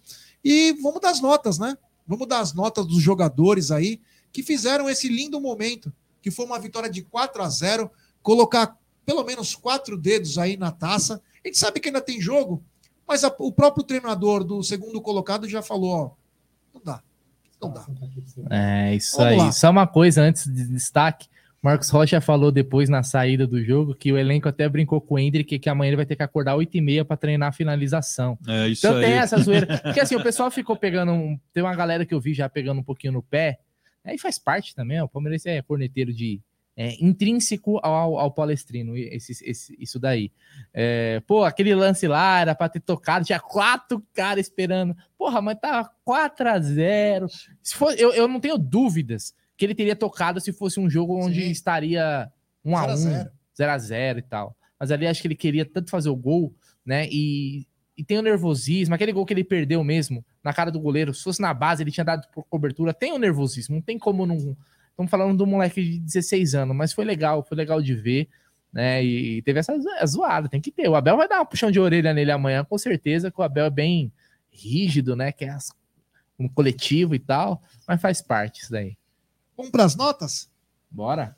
E 0.45 0.73
vamos 0.73 1.01
dar 1.01 1.09
as 1.09 1.19
notas, 1.19 1.57
né? 1.57 1.75
Vamos 2.05 2.27
dar 2.27 2.41
as 2.41 2.53
notas 2.53 2.85
dos 2.85 3.01
jogadores 3.01 3.71
aí 3.71 3.99
que 4.31 4.43
fizeram 4.43 4.87
esse 4.87 5.09
lindo 5.09 5.41
momento, 5.41 5.91
que 6.21 6.29
foi 6.29 6.45
uma 6.45 6.59
vitória 6.59 6.87
de 6.87 7.01
4 7.01 7.41
a 7.41 7.49
0, 7.49 7.89
colocar 8.21 8.77
pelo 9.03 9.23
menos 9.23 9.55
quatro 9.55 9.97
dedos 9.97 10.37
aí 10.37 10.55
na 10.55 10.71
taça. 10.71 11.19
A 11.43 11.47
gente 11.47 11.57
sabe 11.57 11.79
que 11.79 11.89
ainda 11.89 11.99
tem 11.99 12.21
jogo, 12.21 12.63
mas 13.07 13.23
a, 13.23 13.33
o 13.39 13.51
próprio 13.51 13.83
treinador 13.83 14.43
do 14.43 14.61
segundo 14.61 15.01
colocado 15.01 15.47
já 15.47 15.61
falou: 15.61 15.91
ó, 15.91 16.11
não 16.73 16.81
dá. 16.83 17.01
Não 17.61 17.71
dá. 17.71 17.85
É, 18.51 18.95
isso 18.95 19.17
Vamos 19.17 19.31
aí. 19.31 19.37
Lá. 19.37 19.51
Só 19.51 19.69
uma 19.69 19.87
coisa 19.87 20.21
antes 20.21 20.45
de 20.45 20.67
destaque. 20.67 21.27
O 21.61 21.65
Marcos 21.65 21.89
Rocha 21.89 22.21
falou 22.21 22.51
depois 22.51 22.87
na 22.87 23.01
saída 23.01 23.47
do 23.47 23.63
jogo 23.63 23.95
que 23.95 24.11
o 24.11 24.17
elenco 24.17 24.47
até 24.47 24.69
brincou 24.69 25.01
com 25.01 25.15
o 25.15 25.19
Hendrick 25.19 25.57
que 25.57 25.69
amanhã 25.69 25.89
ele 25.89 25.95
vai 25.95 26.05
ter 26.05 26.15
que 26.15 26.21
acordar 26.21 26.55
8h30 26.55 27.03
para 27.03 27.17
treinar 27.17 27.49
a 27.49 27.51
finalização. 27.51 28.37
É 28.47 28.67
isso 28.67 28.85
então 28.85 28.97
aí. 28.99 29.05
tem 29.05 29.13
essa 29.13 29.37
zoeira. 29.39 29.79
Porque 29.79 29.99
assim, 29.99 30.15
o 30.15 30.21
pessoal 30.23 30.51
ficou 30.51 30.75
pegando. 30.75 31.11
Um, 31.11 31.39
tem 31.51 31.63
uma 31.63 31.75
galera 31.75 32.05
que 32.05 32.13
eu 32.13 32.21
vi 32.21 32.33
já 32.33 32.47
pegando 32.47 32.79
um 32.79 32.83
pouquinho 32.83 33.13
no 33.13 33.23
pé. 33.23 33.59
Aí 34.05 34.17
faz 34.19 34.37
parte 34.37 34.75
também. 34.75 35.01
ó, 35.01 35.05
O 35.05 35.09
Palmeiras 35.09 35.45
é 35.45 35.61
corneteiro 35.61 36.13
de. 36.13 36.39
É, 36.79 36.93
intrínseco 37.03 37.79
ao, 37.81 38.19
ao 38.19 38.31
palestrino, 38.31 38.95
esse, 38.95 39.31
esse- 39.43 39.75
isso 39.79 39.99
daí. 39.99 40.31
É, 40.73 41.19
pô, 41.25 41.43
aquele 41.43 41.73
lance 41.73 42.07
lá 42.07 42.39
era 42.39 42.53
pra 42.53 42.69
ter 42.69 42.79
tocado, 42.81 43.25
tinha 43.25 43.39
quatro 43.39 43.99
caras 44.13 44.45
esperando. 44.45 44.95
Porra, 45.17 45.41
mas 45.41 45.57
tava 45.59 45.89
4 46.05 46.47
a 46.47 46.59
0 46.59 47.27
se 47.63 47.73
for, 47.75 47.91
eu, 47.97 48.13
eu 48.13 48.27
não 48.27 48.39
tenho 48.39 48.57
dúvidas 48.59 49.33
que 49.57 49.65
ele 49.65 49.73
teria 49.73 49.95
tocado 49.95 50.39
se 50.39 50.53
fosse 50.53 50.79
um 50.79 50.87
jogo 50.87 51.17
onde 51.19 51.49
estaria 51.51 52.31
1 52.63 52.77
a 52.77 52.85
1 52.85 52.87
0 52.87 52.91
a 52.91 52.95
0. 52.95 53.31
0 53.57 53.71
a 53.71 53.77
0 53.79 54.19
e 54.19 54.21
tal. 54.21 54.55
Mas 54.79 54.91
ali 54.91 55.07
acho 55.07 55.19
que 55.19 55.27
ele 55.27 55.35
queria 55.35 55.65
tanto 55.65 55.89
fazer 55.89 56.09
o 56.09 56.15
gol, 56.15 56.53
né? 56.85 57.07
E, 57.11 57.65
e 57.97 58.03
tem 58.03 58.19
o 58.19 58.21
nervosismo, 58.21 58.93
aquele 58.93 59.11
gol 59.11 59.25
que 59.25 59.33
ele 59.33 59.43
perdeu 59.43 59.83
mesmo 59.83 60.23
na 60.43 60.53
cara 60.53 60.69
do 60.71 60.79
goleiro. 60.79 61.11
Se 61.11 61.23
fosse 61.23 61.41
na 61.41 61.51
base, 61.55 61.81
ele 61.81 61.89
tinha 61.91 62.03
dado 62.05 62.27
por 62.31 62.43
cobertura. 62.43 62.93
Tem 62.93 63.11
o 63.11 63.17
nervosismo, 63.17 63.73
não 63.77 63.81
tem 63.81 63.97
como 63.97 64.27
não. 64.27 64.55
Estamos 64.97 65.11
falando 65.11 65.37
do 65.37 65.45
moleque 65.45 65.83
de 65.83 65.99
16 65.99 66.55
anos, 66.55 66.75
mas 66.75 66.91
foi 66.91 67.05
legal, 67.05 67.43
foi 67.43 67.55
legal 67.55 67.79
de 67.79 67.93
ver, 67.93 68.27
né? 68.73 69.03
E 69.03 69.43
teve 69.43 69.59
essa 69.59 69.77
zo- 69.79 69.87
zoada, 70.07 70.49
tem 70.49 70.59
que 70.59 70.71
ter. 70.71 70.89
O 70.89 70.95
Abel 70.95 71.15
vai 71.15 71.27
dar 71.27 71.39
um 71.39 71.45
puxão 71.45 71.69
de 71.69 71.79
orelha 71.79 72.15
nele 72.15 72.31
amanhã, 72.31 72.65
com 72.65 72.79
certeza, 72.79 73.29
que 73.29 73.39
o 73.39 73.43
Abel 73.43 73.65
é 73.65 73.69
bem 73.69 74.11
rígido, 74.49 75.15
né? 75.15 75.31
Que 75.31 75.45
é 75.45 75.49
as- 75.49 75.71
um 76.39 76.49
coletivo 76.49 77.13
e 77.13 77.19
tal, 77.19 77.61
mas 77.87 78.01
faz 78.01 78.23
parte 78.23 78.63
isso 78.63 78.71
daí. 78.71 78.97
Vamos 79.55 79.71
para 79.71 79.83
as 79.83 79.95
notas? 79.95 80.49
Bora. 80.89 81.37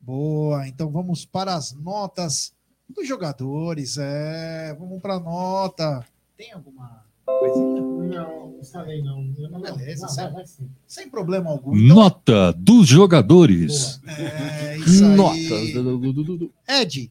Boa, 0.00 0.66
então 0.66 0.90
vamos 0.90 1.24
para 1.24 1.54
as 1.54 1.72
notas 1.72 2.52
dos 2.88 3.06
jogadores. 3.06 3.98
É, 3.98 4.74
vamos 4.76 5.00
para 5.00 5.14
a 5.14 5.20
nota. 5.20 6.04
Tem 6.36 6.50
alguma 6.52 7.04
coisinha? 7.38 7.80
Não, 7.80 8.50
não 8.50 8.60
instalei 8.60 9.02
não. 9.02 9.30
Beleza, 9.60 10.02
Não, 10.02 10.08
sem, 10.08 10.32
vai, 10.32 10.44
sem 10.86 11.08
problema 11.10 11.50
algum. 11.50 11.76
Então, 11.76 11.96
Nota 11.96 12.52
dos 12.52 12.86
jogadores. 12.88 14.00
é 14.06 14.76
isso 14.84 15.04
aí. 15.04 15.72
Do- 15.72 16.52
Ed, 16.68 17.10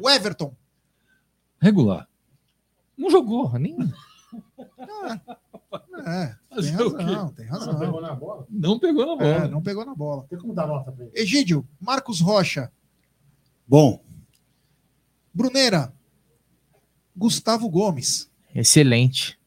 o 0.00 0.10
Everton. 0.10 0.54
Regular. 1.60 2.08
Não 2.96 3.10
jogou, 3.10 3.52
nem. 3.58 3.76
É, 6.06 6.34
tem 6.60 6.70
razão, 6.70 7.28
tem 7.34 7.46
razão. 7.46 7.72
Não 7.74 7.78
pegou 7.80 8.00
na 8.00 8.14
bola? 8.14 8.46
Não 8.48 8.78
pegou 8.78 9.04
na 9.06 9.16
bola. 9.16 9.28
É, 9.44 9.48
não 9.48 9.60
pegou 9.62 9.84
na 9.84 9.94
bola. 9.94 10.24
Tem 10.30 10.38
como 10.38 10.54
dar 10.54 10.66
nota 10.66 10.90
pra 10.92 11.04
ele? 11.04 11.12
Egídio, 11.14 11.66
Marcos 11.78 12.20
Rocha, 12.20 12.72
Bom, 13.66 14.02
Bruneira, 15.34 15.92
Gustavo 17.14 17.68
Gomes, 17.68 18.30
Excelente. 18.60 19.38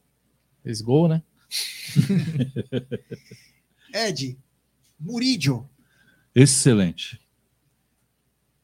Fez 0.64 0.82
gol, 0.82 1.08
né? 1.08 1.22
Ed, 3.94 4.38
Murídio, 5.00 5.70
Excelente. 6.34 7.20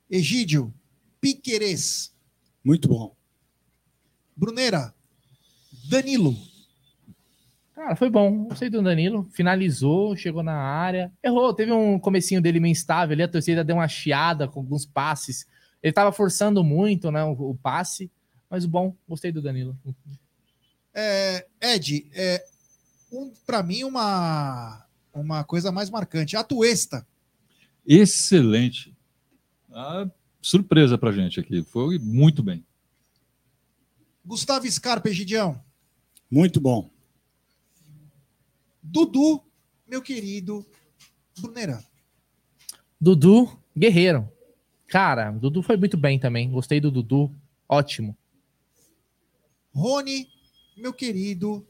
Egídio, 0.09 0.73
Piquerez, 1.19 2.15
muito 2.63 2.87
bom. 2.87 3.13
Bruneira, 4.35 4.95
Danilo, 5.89 6.35
Cara, 7.75 7.95
foi 7.95 8.09
bom. 8.09 8.45
Gostei 8.45 8.71
do 8.71 8.81
Danilo. 8.81 9.29
Finalizou, 9.31 10.15
chegou 10.15 10.41
na 10.41 10.55
área. 10.55 11.13
Errou. 11.23 11.53
Teve 11.53 11.71
um 11.71 11.99
comecinho 11.99 12.41
dele 12.41 12.59
meio 12.59 12.71
instável 12.71 13.13
ali. 13.13 13.21
A 13.21 13.27
torcida 13.27 13.63
deu 13.63 13.75
uma 13.75 13.87
chiada 13.87 14.47
com 14.47 14.61
alguns 14.61 14.83
passes. 14.83 15.45
Ele 15.83 15.93
tava 15.93 16.11
forçando 16.11 16.63
muito, 16.63 17.11
né? 17.11 17.23
O, 17.23 17.51
o 17.51 17.55
passe. 17.55 18.11
Mas 18.49 18.65
bom, 18.65 18.95
gostei 19.07 19.31
do 19.31 19.43
Danilo. 19.43 19.77
É, 20.99 21.45
Ed, 21.61 22.09
é, 22.11 22.43
um, 23.11 23.31
para 23.45 23.61
mim 23.61 23.83
uma, 23.83 24.83
uma 25.13 25.43
coisa 25.43 25.71
mais 25.71 25.91
marcante, 25.91 26.35
a 26.35 26.43
Tuesta. 26.43 27.05
Excelente. 27.85 28.97
Ah, 29.71 30.09
surpresa 30.41 30.97
pra 30.97 31.11
gente 31.11 31.39
aqui. 31.39 31.61
Foi 31.61 31.99
muito 31.99 32.41
bem. 32.41 32.65
Gustavo 34.25 34.69
Scarpa, 34.71 35.07
Egidião. 35.07 35.63
Muito 36.31 36.59
bom. 36.59 36.89
Dudu, 38.81 39.43
meu 39.87 40.01
querido 40.01 40.65
Bruneira. 41.39 41.85
Dudu, 42.99 43.55
guerreiro. 43.77 44.27
Cara, 44.87 45.29
Dudu 45.29 45.61
foi 45.61 45.77
muito 45.77 45.95
bem 45.95 46.17
também. 46.17 46.49
Gostei 46.49 46.81
do 46.81 46.89
Dudu. 46.89 47.31
Ótimo. 47.69 48.17
Rony, 49.71 50.27
meu 50.77 50.93
querido 50.93 51.65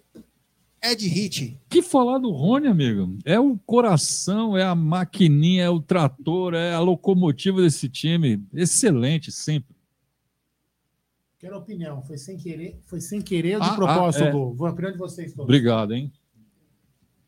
Ed 0.84 1.08
Hit. 1.08 1.60
Que 1.70 1.82
falar 1.82 2.18
do 2.20 2.32
Rony, 2.32 2.68
amigo? 2.68 3.18
É 3.26 3.40
o 3.40 3.58
coração, 3.66 4.58
é 4.58 4.64
a 4.64 4.76
maquininha, 4.76 5.64
é 5.64 5.70
o 5.70 5.82
trator, 5.82 6.54
é 6.54 6.74
a 6.74 6.80
locomotiva 6.80 7.62
desse 7.62 7.90
time. 7.90 8.44
Excelente, 8.54 9.32
sempre. 9.32 9.76
Quero 11.40 11.58
opinião. 11.58 12.02
Foi 12.02 12.18
sem 12.18 12.38
querer, 12.38 12.80
foi 12.86 13.00
sem 13.00 13.22
querer 13.22 13.56
ou 13.56 13.62
de 13.62 13.70
Ah, 13.70 13.76
propósito 13.76 14.24
ah, 14.24 14.28
é. 14.28 14.32
Vou 14.32 14.68
opinião 14.68 14.92
de 14.92 14.98
vocês 14.98 15.32
todos. 15.32 15.46
Obrigado, 15.46 15.94
hein? 15.94 16.12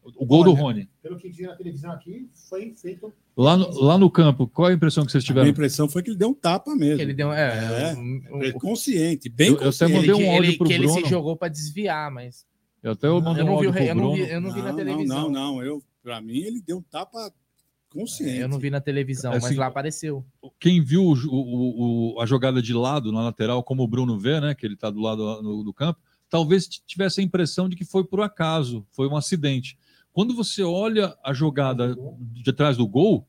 O 0.04 0.26
gol 0.26 0.44
do 0.44 0.52
Olha, 0.52 0.62
Rony. 0.62 0.90
Pelo 1.04 1.18
que 1.18 1.30
vi 1.30 1.44
na 1.44 1.56
televisão 1.56 1.92
aqui, 1.92 2.28
foi 2.50 2.74
feito. 2.76 3.14
Lá 3.38 3.56
no, 3.56 3.70
lá 3.82 3.98
no 3.98 4.10
campo, 4.10 4.48
qual 4.48 4.68
a 4.70 4.74
impressão 4.74 5.06
que 5.06 5.12
vocês 5.12 5.24
A 5.24 5.28
tiveram? 5.28 5.44
minha 5.46 5.52
impressão 5.52 5.88
foi 5.88 6.02
que 6.02 6.10
ele 6.10 6.18
deu 6.18 6.30
um 6.30 6.34
tapa 6.34 6.76
mesmo. 6.76 7.02
Ele 7.02 7.14
deu. 7.14 7.32
É, 7.32 7.94
É, 8.42 8.52
consciente, 8.54 9.30
bem 9.30 9.48
Eu- 9.50 9.54
eu 9.54 9.58
até 9.60 9.66
consciente. 9.68 9.94
mandei 9.94 10.14
um 10.14 10.20
ele, 10.20 10.30
áudio 10.36 10.58
pro 10.58 10.68
que 10.68 10.74
ele 10.74 10.88
se 10.88 10.94
Bruno. 10.96 11.10
jogou 11.10 11.36
pra 11.38 11.48
desviar, 11.48 12.10
mas. 12.12 12.46
Eu 12.82 12.94
até 12.94 13.08
mandei 13.10 13.44
eu 13.44 13.46
um 13.46 13.50
não 13.50 13.60
vi, 13.60 13.68
áudio 13.68 13.70
o 13.70 13.74
pro 13.74 13.84
eu 13.84 13.96
não 13.96 14.14
vi, 14.14 14.18
Bruno. 14.22 14.34
eu 14.34 14.42
não 14.42 14.52
vi 14.54 14.62
na 14.62 14.70
Não, 14.70 14.76
televisão. 14.76 15.22
Não, 15.24 15.30
não, 15.56 15.64
eu, 15.64 15.84
pra 16.02 16.22
mim 16.22 16.40
ele 16.40 16.62
deu 16.62 16.78
um 16.78 16.82
tapa 16.82 17.32
consciente. 17.90 18.40
Eu 18.40 18.48
não 18.48 18.60
vi 18.60 18.70
na 18.70 18.80
televisão, 18.82 19.32
Assim, 19.34 19.48
mas 19.48 19.58
lá 19.58 19.68
apareceu. 19.68 20.26
Quem 20.60 20.82
viu 20.84 21.04
o, 21.04 21.14
o- 21.14 22.14
o- 22.16 22.22
a 22.22 22.26
jogada 22.26 22.62
de 22.62 22.74
lado 22.74 23.12
na 23.12 23.22
lateral, 23.24 23.64
como 23.64 23.84
o 23.84 23.88
Bruno 23.88 24.18
vê, 24.18 24.40
né? 24.40 24.54
Que 24.56 24.66
ele 24.66 24.76
tá 24.76 24.90
do 24.90 25.00
lado 25.02 25.42
do 25.64 25.74
campo, 25.74 26.00
talvez 26.30 26.68
tivesse 26.68 27.20
a 27.20 27.24
impressão 27.24 27.68
de 27.68 27.76
que 27.76 27.84
foi 27.86 28.04
por 28.04 28.22
acaso, 28.22 28.86
foi 28.92 29.08
um 29.08 29.16
acidente. 29.18 29.78
Quando 30.20 30.36
você 30.36 30.62
olha 30.62 31.16
a 31.24 31.32
jogada 31.32 31.96
de 32.20 32.52
trás 32.52 32.76
do 32.76 32.86
gol, 32.86 33.26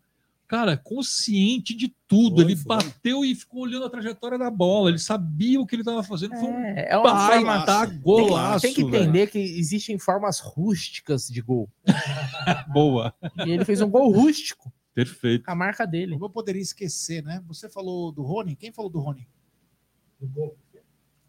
cara, 0.49 0.77
consciente 0.77 1.73
de 1.73 1.95
tudo. 2.09 2.43
Foi, 2.43 2.45
ele 2.45 2.57
foi. 2.57 2.77
bateu 2.77 3.25
e 3.25 3.33
ficou 3.33 3.63
olhando 3.63 3.85
a 3.85 3.91
trajetória 3.91 4.37
da 4.37 4.51
bola. 4.51 4.89
Ele 4.91 4.99
sabia 4.99 5.61
o 5.61 5.65
que 5.65 5.77
ele 5.77 5.83
estava 5.83 6.03
fazendo. 6.03 6.35
Foi 6.35 6.49
um 6.49 6.59
É 6.77 6.99
uma 6.99 7.29
forma. 7.29 7.59
baita 7.65 7.87
Tem 7.87 7.97
que- 7.97 8.03
golaço. 8.03 8.63
tem 8.63 8.75
que 8.75 8.83
velho. 8.85 9.05
entender 9.05 9.31
que 9.31 9.39
existem 9.39 10.01
formas 10.01 10.41
rústicas 10.41 11.29
de 11.29 11.41
gol. 11.41 11.71
Boa. 12.75 13.15
E 13.47 13.51
ele 13.53 13.65
fez 13.65 13.81
um 13.81 13.89
gol 13.89 14.11
rústico. 14.11 14.73
Perfeito. 14.93 15.49
A 15.49 15.55
marca 15.55 15.87
dele. 15.87 16.15
Como 16.15 16.25
eu 16.25 16.31
poderia 16.31 16.61
esquecer, 16.61 17.23
né? 17.23 17.41
Você 17.47 17.69
falou 17.69 18.11
do 18.11 18.23
Rony? 18.25 18.57
Quem 18.57 18.73
falou 18.73 18.91
do 18.91 18.99
Rony? 18.99 19.29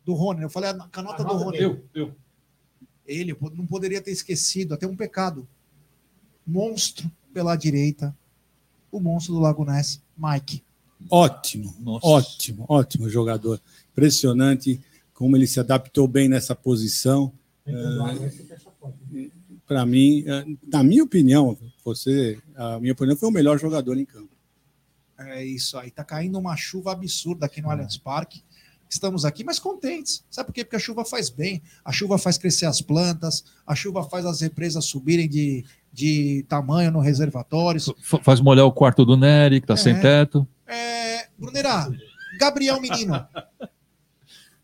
Do 0.03 0.13
Rony, 0.15 0.41
eu 0.41 0.49
falei 0.49 0.71
a 0.71 0.73
com 0.73 0.99
a 0.99 1.03
nota 1.03 1.23
do 1.23 1.33
Rony. 1.35 1.59
Eu, 1.59 1.85
eu. 1.93 2.15
Ele 3.05 3.31
eu 3.31 3.37
não 3.55 3.65
poderia 3.65 4.01
ter 4.01 4.11
esquecido, 4.11 4.73
até 4.73 4.87
um 4.87 4.95
pecado. 4.95 5.47
Monstro 6.45 7.11
pela 7.33 7.55
direita, 7.55 8.15
o 8.91 8.99
monstro 8.99 9.33
do 9.33 9.39
Lago 9.39 9.63
Ness, 9.63 10.01
Mike. 10.17 10.63
Ótimo, 11.09 11.73
Nossa. 11.79 12.05
ótimo, 12.05 12.65
ótimo 12.67 13.09
jogador. 13.09 13.59
Impressionante 13.91 14.79
como 15.13 15.35
ele 15.35 15.47
se 15.47 15.59
adaptou 15.59 16.07
bem 16.07 16.27
nessa 16.27 16.55
posição. 16.55 17.31
Para 19.67 19.85
mim, 19.85 20.23
eh, 20.27 20.45
na 20.67 20.83
minha 20.83 21.03
opinião, 21.03 21.57
você, 21.83 22.39
a 22.55 22.79
minha 22.79 22.93
opinião 22.93 23.15
foi 23.15 23.29
o 23.29 23.31
melhor 23.31 23.59
jogador 23.59 23.97
em 23.97 24.05
campo. 24.05 24.31
É 25.17 25.45
isso 25.45 25.77
aí. 25.77 25.91
Tá 25.91 26.03
caindo 26.03 26.37
uma 26.39 26.57
chuva 26.57 26.91
absurda 26.91 27.45
aqui 27.45 27.61
no 27.61 27.69
Allianz 27.69 27.97
Parque. 27.97 28.43
Estamos 28.91 29.23
aqui, 29.23 29.43
mas 29.43 29.57
contentes. 29.57 30.21
Sabe 30.29 30.47
por 30.47 30.53
quê? 30.53 30.65
Porque 30.65 30.75
a 30.75 30.79
chuva 30.79 31.05
faz 31.05 31.29
bem. 31.29 31.61
A 31.83 31.93
chuva 31.93 32.17
faz 32.17 32.37
crescer 32.37 32.65
as 32.65 32.81
plantas, 32.81 33.43
a 33.65 33.73
chuva 33.73 34.03
faz 34.03 34.25
as 34.25 34.41
represas 34.41 34.83
subirem 34.83 35.29
de, 35.29 35.63
de 35.93 36.45
tamanho 36.49 36.91
no 36.91 36.99
reservatórios. 36.99 37.89
Fa- 38.03 38.19
Faz 38.21 38.41
molhar 38.41 38.65
o 38.65 38.71
quarto 38.71 39.05
do 39.05 39.15
Nery, 39.15 39.61
que 39.61 39.67
tá 39.67 39.77
sem 39.77 39.93
É. 39.95 39.99
teto. 39.99 40.45
É, 40.67 41.27
Brunerá, 41.37 41.89
Gabriel 42.37 42.81
Menino. 42.81 43.25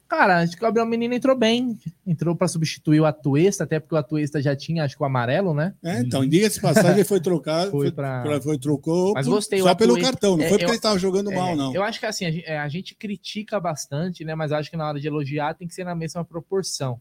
Cara, 0.07 0.39
acho 0.39 0.53
que 0.53 0.59
o 0.59 0.61
Gabriel 0.61 0.85
Menino 0.85 1.13
entrou 1.13 1.37
bem. 1.37 1.77
Entrou 2.05 2.35
para 2.35 2.47
substituir 2.47 3.01
o 3.01 3.05
Atuesta, 3.05 3.65
até 3.65 3.79
porque 3.79 3.93
o 3.93 3.97
Atuesta 3.97 4.41
já 4.41 4.55
tinha, 4.55 4.83
acho 4.85 4.95
que 4.95 5.03
o 5.03 5.05
amarelo, 5.05 5.53
né? 5.53 5.73
É, 5.83 5.99
então, 5.99 6.23
em 6.23 6.29
dias 6.29 6.57
passagem 6.57 6.91
ele 6.93 7.03
foi 7.03 7.19
trocado, 7.19 7.71
Foi 7.71 7.87
foi, 7.87 7.91
pra- 7.91 8.21
pra- 8.23 8.41
foi 8.41 8.57
trocou 8.57 9.13
Mas 9.13 9.25
por- 9.25 9.33
gostei. 9.35 9.59
só 9.61 9.75
pelo 9.75 9.99
cartão, 9.99 10.37
não 10.37 10.45
é, 10.45 10.47
foi 10.47 10.57
porque 10.57 10.65
eu- 10.65 10.69
ele 10.69 10.77
estava 10.77 10.97
jogando 10.97 11.31
mal, 11.31 11.49
é, 11.49 11.55
não. 11.55 11.73
Eu 11.75 11.83
acho 11.83 11.99
que 11.99 12.05
assim, 12.05 12.25
a 12.25 12.31
gente, 12.31 12.45
é, 12.45 12.57
a 12.57 12.69
gente 12.69 12.95
critica 12.95 13.59
bastante, 13.59 14.23
né? 14.23 14.33
Mas 14.33 14.51
acho 14.53 14.69
que 14.71 14.77
na 14.77 14.87
hora 14.87 14.99
de 14.99 15.07
elogiar 15.07 15.53
tem 15.55 15.67
que 15.67 15.73
ser 15.75 15.83
na 15.83 15.93
mesma 15.95 16.23
proporção. 16.23 16.99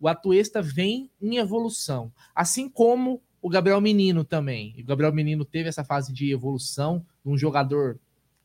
O 0.00 0.08
Atuesta 0.08 0.62
vem 0.62 1.10
em 1.20 1.36
evolução, 1.36 2.10
assim 2.34 2.68
como 2.68 3.20
o 3.42 3.48
Gabriel 3.50 3.80
Menino 3.80 4.24
também. 4.24 4.74
O 4.78 4.84
Gabriel 4.84 5.12
Menino 5.12 5.44
teve 5.44 5.68
essa 5.68 5.84
fase 5.84 6.12
de 6.12 6.32
evolução 6.32 7.04
um 7.24 7.36
jogador 7.36 7.98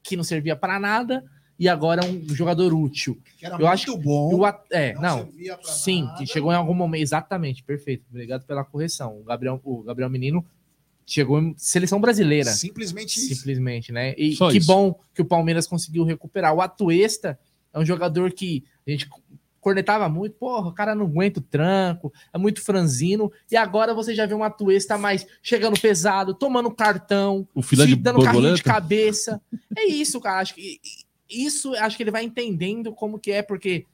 que 0.04 0.16
não 0.18 0.24
servia 0.24 0.56
para 0.56 0.80
nada 0.80 1.24
e 1.62 1.70
agora 1.70 2.04
é 2.04 2.10
um 2.10 2.28
jogador 2.36 2.74
útil. 2.74 3.18
Que 3.38 3.46
era 3.46 3.54
eu 3.56 3.60
muito 3.60 3.72
acho 3.72 3.86
que 3.94 3.98
bom, 4.04 4.34
o 4.34 4.46
at- 4.46 4.66
é, 4.72 4.94
não 4.96 5.02
não, 5.32 5.64
sim, 5.64 6.10
que 6.18 6.26
chegou 6.26 6.52
em 6.52 6.56
algum 6.56 6.74
momento 6.74 7.04
exatamente, 7.04 7.64
perfeito. 7.64 8.04
Obrigado 8.10 8.44
pela 8.46 8.66
correção. 8.66 9.20
O 9.20 9.24
Gabriel, 9.24 9.62
o 9.64 9.84
Gabriel 9.84 10.10
Menino 10.10 10.44
chegou 11.06 11.40
em 11.40 11.54
seleção 11.58 12.02
brasileira. 12.02 12.50
Simplesmente 12.52 13.18
isso. 13.20 13.36
Simplesmente, 13.36 13.92
né? 13.92 14.16
E 14.18 14.36
Só 14.36 14.50
que 14.50 14.58
isso. 14.58 14.68
bom 14.68 15.00
que 15.14 15.22
o 15.22 15.26
Palmeiras 15.26 15.68
conseguiu 15.68 16.04
recuperar. 16.04 16.54
O 16.54 16.62
Atuesta 16.62 17.38
é 17.74 17.80
um 17.80 17.86
jogador 17.86 18.32
que 18.32 18.64
a 18.88 18.92
gente 18.92 19.08
cornetava 19.60 20.10
muito, 20.10 20.34
porra, 20.38 20.70
o 20.70 20.74
cara 20.74 20.96
não 20.96 21.06
aguenta 21.06 21.40
o 21.40 21.44
tranco, 21.44 22.12
é 22.34 22.38
muito 22.40 22.60
franzino, 22.64 23.32
e 23.52 23.56
agora 23.56 23.94
você 23.94 24.16
já 24.16 24.26
vê 24.26 24.34
um 24.34 24.44
Atuesta 24.44 24.98
mais 24.98 25.28
chegando 25.44 25.80
pesado, 25.80 26.34
tomando 26.34 26.72
cartão, 26.72 27.48
O 27.54 27.62
filé 27.62 27.86
de 27.86 27.96
dando 27.96 28.24
carrinho 28.24 28.56
de 28.56 28.64
borboleta? 28.64 28.64
cabeça. 28.64 29.40
É 29.78 29.86
isso, 29.86 30.20
cara. 30.20 30.40
Acho 30.42 30.56
que 30.56 30.80
isso 31.32 31.74
acho 31.76 31.98
que 31.98 32.03
ele 32.03 32.12
vai 32.12 32.24
entendendo 32.24 32.94
como 32.94 33.18
que 33.20 33.32
é, 33.32 33.41
porque 33.41 33.86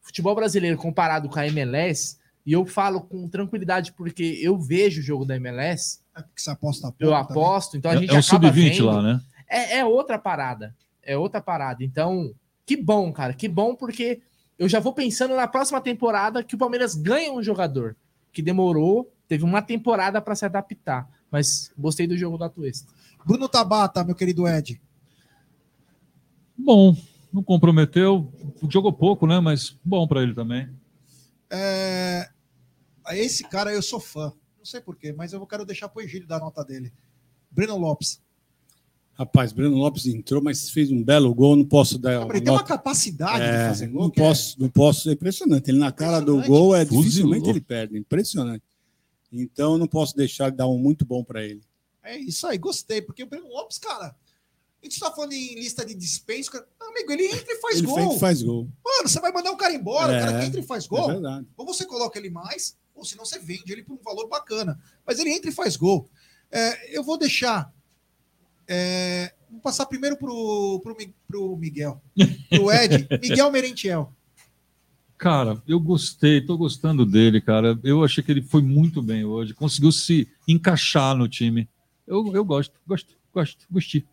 futebol 0.00 0.34
brasileiro 0.34 0.76
comparado 0.76 1.28
com 1.28 1.38
a 1.38 1.46
MLS, 1.46 2.18
e 2.46 2.52
eu 2.52 2.64
falo 2.64 3.00
com 3.02 3.28
tranquilidade 3.28 3.92
porque 3.92 4.38
eu 4.42 4.58
vejo 4.58 5.00
o 5.00 5.04
jogo 5.04 5.24
da 5.24 5.36
MLS, 5.36 6.00
É 6.16 6.22
porque 6.22 6.40
você 6.40 6.50
aposta 6.50 6.86
eu 6.98 7.10
também. 7.10 7.14
aposto, 7.22 7.76
então 7.76 7.90
a 7.90 7.94
É- 7.94 7.98
gente 7.98 8.10
é 8.10 8.14
um 8.14 8.18
acaba 8.18 8.48
sub-20 8.48 8.70
vendo. 8.72 8.86
lá, 8.86 9.02
né? 9.02 9.20
É, 9.48 9.78
é 9.78 9.84
outra 9.84 10.18
parada. 10.18 10.74
É 11.02 11.16
outra 11.16 11.40
parada. 11.40 11.82
Então, 11.84 12.34
que 12.66 12.76
bom, 12.76 13.10
cara. 13.12 13.32
Que 13.32 13.48
bom, 13.48 13.74
porque 13.74 14.20
eu 14.58 14.68
já 14.68 14.78
vou 14.80 14.92
pensando 14.92 15.34
na 15.34 15.46
próxima 15.48 15.80
temporada 15.80 16.42
que 16.44 16.54
o 16.54 16.58
Palmeiras 16.58 16.94
ganha 16.94 17.32
um 17.32 17.42
jogador 17.42 17.96
que 18.32 18.42
demorou, 18.42 19.10
teve 19.26 19.44
uma 19.44 19.62
temporada 19.62 20.20
para 20.20 20.34
se 20.34 20.44
adaptar. 20.44 21.08
Mas 21.30 21.70
gostei 21.78 22.06
do 22.06 22.16
jogo 22.16 22.36
do 22.38 22.44
Atuesta. 22.44 22.92
Bruno 23.26 23.48
Tabata, 23.48 24.02
meu 24.04 24.14
querido 24.14 24.46
Ed. 24.46 24.80
Bom, 26.58 26.96
não 27.32 27.42
comprometeu, 27.42 28.30
jogou 28.68 28.92
pouco, 28.92 29.26
né? 29.26 29.38
Mas 29.40 29.76
bom 29.84 30.06
pra 30.06 30.22
ele 30.22 30.34
também. 30.34 30.68
É... 31.50 32.28
Esse 33.12 33.44
cara 33.44 33.72
eu 33.72 33.80
sou 33.82 34.00
fã. 34.00 34.32
Não 34.58 34.64
sei 34.64 34.80
porquê, 34.80 35.12
mas 35.12 35.32
eu 35.32 35.46
quero 35.46 35.64
deixar 35.64 35.88
pro 35.88 36.02
Egílio 36.02 36.26
dar 36.26 36.36
a 36.36 36.40
nota 36.40 36.64
dele. 36.64 36.92
Breno 37.50 37.78
Lopes. 37.78 38.20
Rapaz, 39.14 39.52
Breno 39.52 39.76
Lopes 39.76 40.06
entrou, 40.06 40.42
mas 40.42 40.70
fez 40.70 40.92
um 40.92 41.02
belo 41.02 41.34
gol. 41.34 41.56
Não 41.56 41.64
posso 41.64 41.98
dar. 41.98 42.22
Ele 42.28 42.40
tem 42.40 42.52
uma 42.52 42.62
capacidade 42.62 43.42
de 43.44 43.50
É, 43.50 43.68
fazer 43.68 43.86
gol. 43.88 44.02
não 44.02 44.08
é- 44.08 44.12
posso, 44.12 44.60
não 44.60 44.68
posso. 44.68 45.08
É 45.10 45.12
impressionante. 45.14 45.70
Ele 45.70 45.78
na 45.78 45.90
cara 45.90 46.20
do 46.20 46.40
gol 46.42 46.74
é 46.76 46.84
Fuzilou. 46.84 47.02
dificilmente 47.04 47.48
ele 47.48 47.60
perde. 47.60 47.98
Impressionante. 47.98 48.62
Então 49.32 49.72
eu 49.72 49.78
não 49.78 49.86
posso 49.88 50.14
deixar 50.16 50.50
de 50.50 50.56
dar 50.56 50.68
um 50.68 50.78
muito 50.78 51.04
bom 51.04 51.24
para 51.24 51.42
ele. 51.44 51.62
É 52.02 52.16
isso 52.16 52.46
aí, 52.46 52.56
gostei, 52.58 53.02
porque 53.02 53.22
o 53.22 53.26
Breno 53.26 53.48
Lopes, 53.48 53.78
cara, 53.78 54.14
a 54.82 54.86
gente 54.86 55.00
tá 55.00 55.10
falando 55.12 55.32
em 55.32 55.54
lista 55.54 55.84
de 55.84 55.94
dispensa, 55.94 56.50
cara, 56.52 56.66
amigo, 56.80 57.12
ele 57.12 57.26
entra 57.26 57.52
e 57.52 57.60
faz 57.60 57.78
ele 57.78 57.86
gol. 57.86 57.96
fez 57.96 58.14
e 58.14 58.18
faz 58.20 58.42
gol. 58.42 58.68
Mano, 58.84 59.08
você 59.08 59.20
vai 59.20 59.32
mandar 59.32 59.50
o 59.50 59.56
cara 59.56 59.74
embora, 59.74 60.12
o 60.16 60.20
cara 60.20 60.32
É, 60.38 60.40
que 60.40 60.46
entra 60.46 60.60
e 60.60 60.62
faz 60.62 60.84
é 60.84 60.88
gol. 60.88 61.06
verdade. 61.08 61.46
ou 61.56 61.66
você 61.66 61.84
coloca 61.84 62.18
ele 62.18 62.30
mais, 62.30 62.76
ou 62.94 63.04
senão 63.04 63.24
você 63.24 63.38
vende 63.38 63.72
ele 63.72 63.82
por 63.82 63.94
um 63.94 64.02
valor 64.02 64.28
bacana. 64.28 64.78
Mas 65.06 65.18
ele 65.18 65.30
entra 65.30 65.50
e 65.50 65.54
faz 65.54 65.76
gol. 65.76 66.08
É, 66.50 66.96
eu 66.96 67.02
vou 67.02 67.18
deixar. 67.18 67.72
é, 68.66 69.32
vou 69.50 69.60
passar 69.60 69.86
primeiro 69.86 70.16
pro, 70.16 70.80
pro, 70.82 70.96
pro 71.26 71.56
Miguel. 71.56 72.00
Pro 72.48 72.70
Ed, 72.72 73.08
Miguel 73.20 73.50
Merentiel. 73.50 74.12
Cara, 75.16 75.60
eu 75.66 75.80
gostei, 75.80 76.40
tô 76.40 76.56
gostando 76.56 77.04
dele, 77.04 77.40
cara. 77.40 77.78
Eu 77.82 78.04
achei 78.04 78.22
que 78.22 78.30
ele 78.30 78.42
foi 78.42 78.62
muito 78.62 79.02
bem 79.02 79.24
hoje, 79.24 79.52
conseguiu 79.52 79.90
se 79.90 80.28
encaixar 80.46 81.16
no 81.16 81.28
time. 81.28 81.68
Eu, 82.06 82.32
eu 82.34 82.44
gosto, 82.44 82.74
gosto, 82.86 83.16
gosto, 83.34 83.66
gostei. 83.70 84.04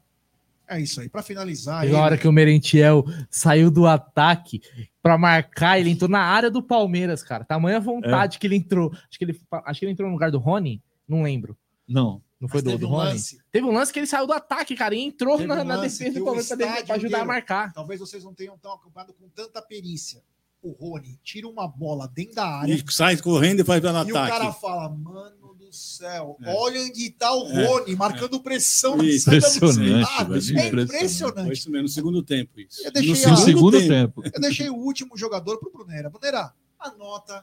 É 0.68 0.80
isso 0.80 1.02
aí, 1.02 1.10
para 1.10 1.22
finalizar. 1.22 1.82
Teve 1.82 1.94
uma 1.94 2.04
hora 2.04 2.18
que 2.18 2.28
o 2.28 2.32
Merentiel 2.32 3.06
saiu 3.30 3.70
do 3.70 3.86
ataque 3.86 4.62
pra 5.02 5.18
marcar, 5.18 5.80
ele 5.80 5.92
entrou 5.92 6.10
na 6.10 6.22
área 6.22 6.50
do 6.50 6.64
Palmeiras, 6.64 7.22
cara. 7.22 7.44
Tamanha 7.44 7.80
vontade 7.80 8.40
que 8.40 8.48
ele 8.48 8.56
entrou. 8.56 8.92
Acho 8.92 9.18
que 9.20 9.26
ele, 9.26 9.40
acho 9.66 9.80
que 9.80 9.86
ele 9.86 9.92
entrou 9.92 10.08
no 10.08 10.14
lugar 10.14 10.32
do 10.32 10.40
Rony, 10.40 10.82
não 11.08 11.22
lembro. 11.22 11.58
Não. 11.88 12.22
Não 12.40 12.50
foi 12.50 12.62
do, 12.62 12.72
teve 12.72 12.82
do 12.82 12.88
um 12.88 12.92
Rony? 12.92 13.10
lance. 13.12 13.38
Teve 13.52 13.66
um 13.66 13.72
lance 13.72 13.94
que 13.94 14.00
ele 14.00 14.08
saiu 14.08 14.28
do 14.28 14.34
ataque, 14.34 14.76
cara, 14.76 14.94
e 14.96 15.00
entrou 15.00 15.38
Teve 15.38 15.48
na, 15.48 15.64
na 15.64 15.78
defesa 15.78 16.14
do 16.20 16.22
o 16.22 16.26
Palmeiras 16.26 16.84
pra 16.86 16.96
ajudar 16.96 17.22
a 17.22 17.26
marcar. 17.26 17.74
Talvez 17.74 18.00
vocês 18.00 18.24
não 18.24 18.34
tenham 18.34 18.58
tão 18.58 18.74
acompanhado 18.74 19.14
com 19.14 19.30
tanta 19.30 19.62
perícia. 19.62 20.22
O 20.62 20.72
Rony 20.72 21.20
tira 21.24 21.48
uma 21.48 21.68
bola 21.68 22.08
dentro 22.08 22.36
da 22.36 22.48
área. 22.48 22.74
E 22.74 22.84
sai 22.92 23.18
correndo 23.18 23.60
e 23.62 23.64
faz 23.64 23.80
pelo 23.80 23.98
E 24.00 24.12
o 24.12 24.14
cara 24.14 24.36
ataque. 24.36 24.62
fala, 24.62 24.90
mano 24.90 25.55
do 25.66 25.74
céu, 25.74 26.38
É. 26.44 26.54
olha 26.54 26.82
onde 26.82 27.10
tá 27.12 27.34
o 27.36 27.48
É, 27.50 27.66
Rony, 27.66 27.96
marcando 27.96 28.40
pressão 28.42 29.02
Isso. 29.04 29.30
Impressionante, 29.30 29.78
velho, 29.80 30.00
É 30.00 30.28
impressionante. 30.28 30.84
impressionante. 30.86 31.46
Foi 31.46 31.54
isso 31.54 31.70
mesmo, 31.72 31.84
no 31.84 31.90
segundo 31.90 32.24
tempo. 32.24 32.60
Isso. 32.60 32.86
Eu 32.86 32.92
deixei, 32.92 33.26
no 33.28 33.34
a- 33.34 33.38
segundo 33.38 33.80
tempo. 33.88 34.22
eu 34.24 34.42
deixei 34.42 34.70
o 34.70 34.76
último 34.76 35.18
jogador 35.18 35.58
pro 35.60 35.72
Brunera. 35.72 36.10
Brunera, 36.10 36.54
anota 36.80 37.42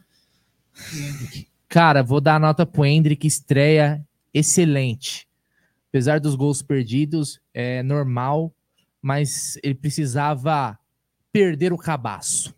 Hendrick. 0.93 1.49
Cara, 1.69 2.03
vou 2.03 2.21
dar 2.21 2.37
a 2.37 2.39
nota 2.39 2.65
pro 2.67 2.85
Hendrick, 2.85 3.27
estreia 3.27 4.05
excelente. 4.33 5.27
Apesar 5.89 6.21
dos 6.21 6.35
gols 6.35 6.63
perdidos, 6.63 7.41
é 7.53 7.83
normal, 7.83 8.55
mas 9.01 9.59
ele 9.63 9.75
precisava 9.75 10.79
perder 11.33 11.73
o 11.73 11.79
cabaço. 11.79 12.55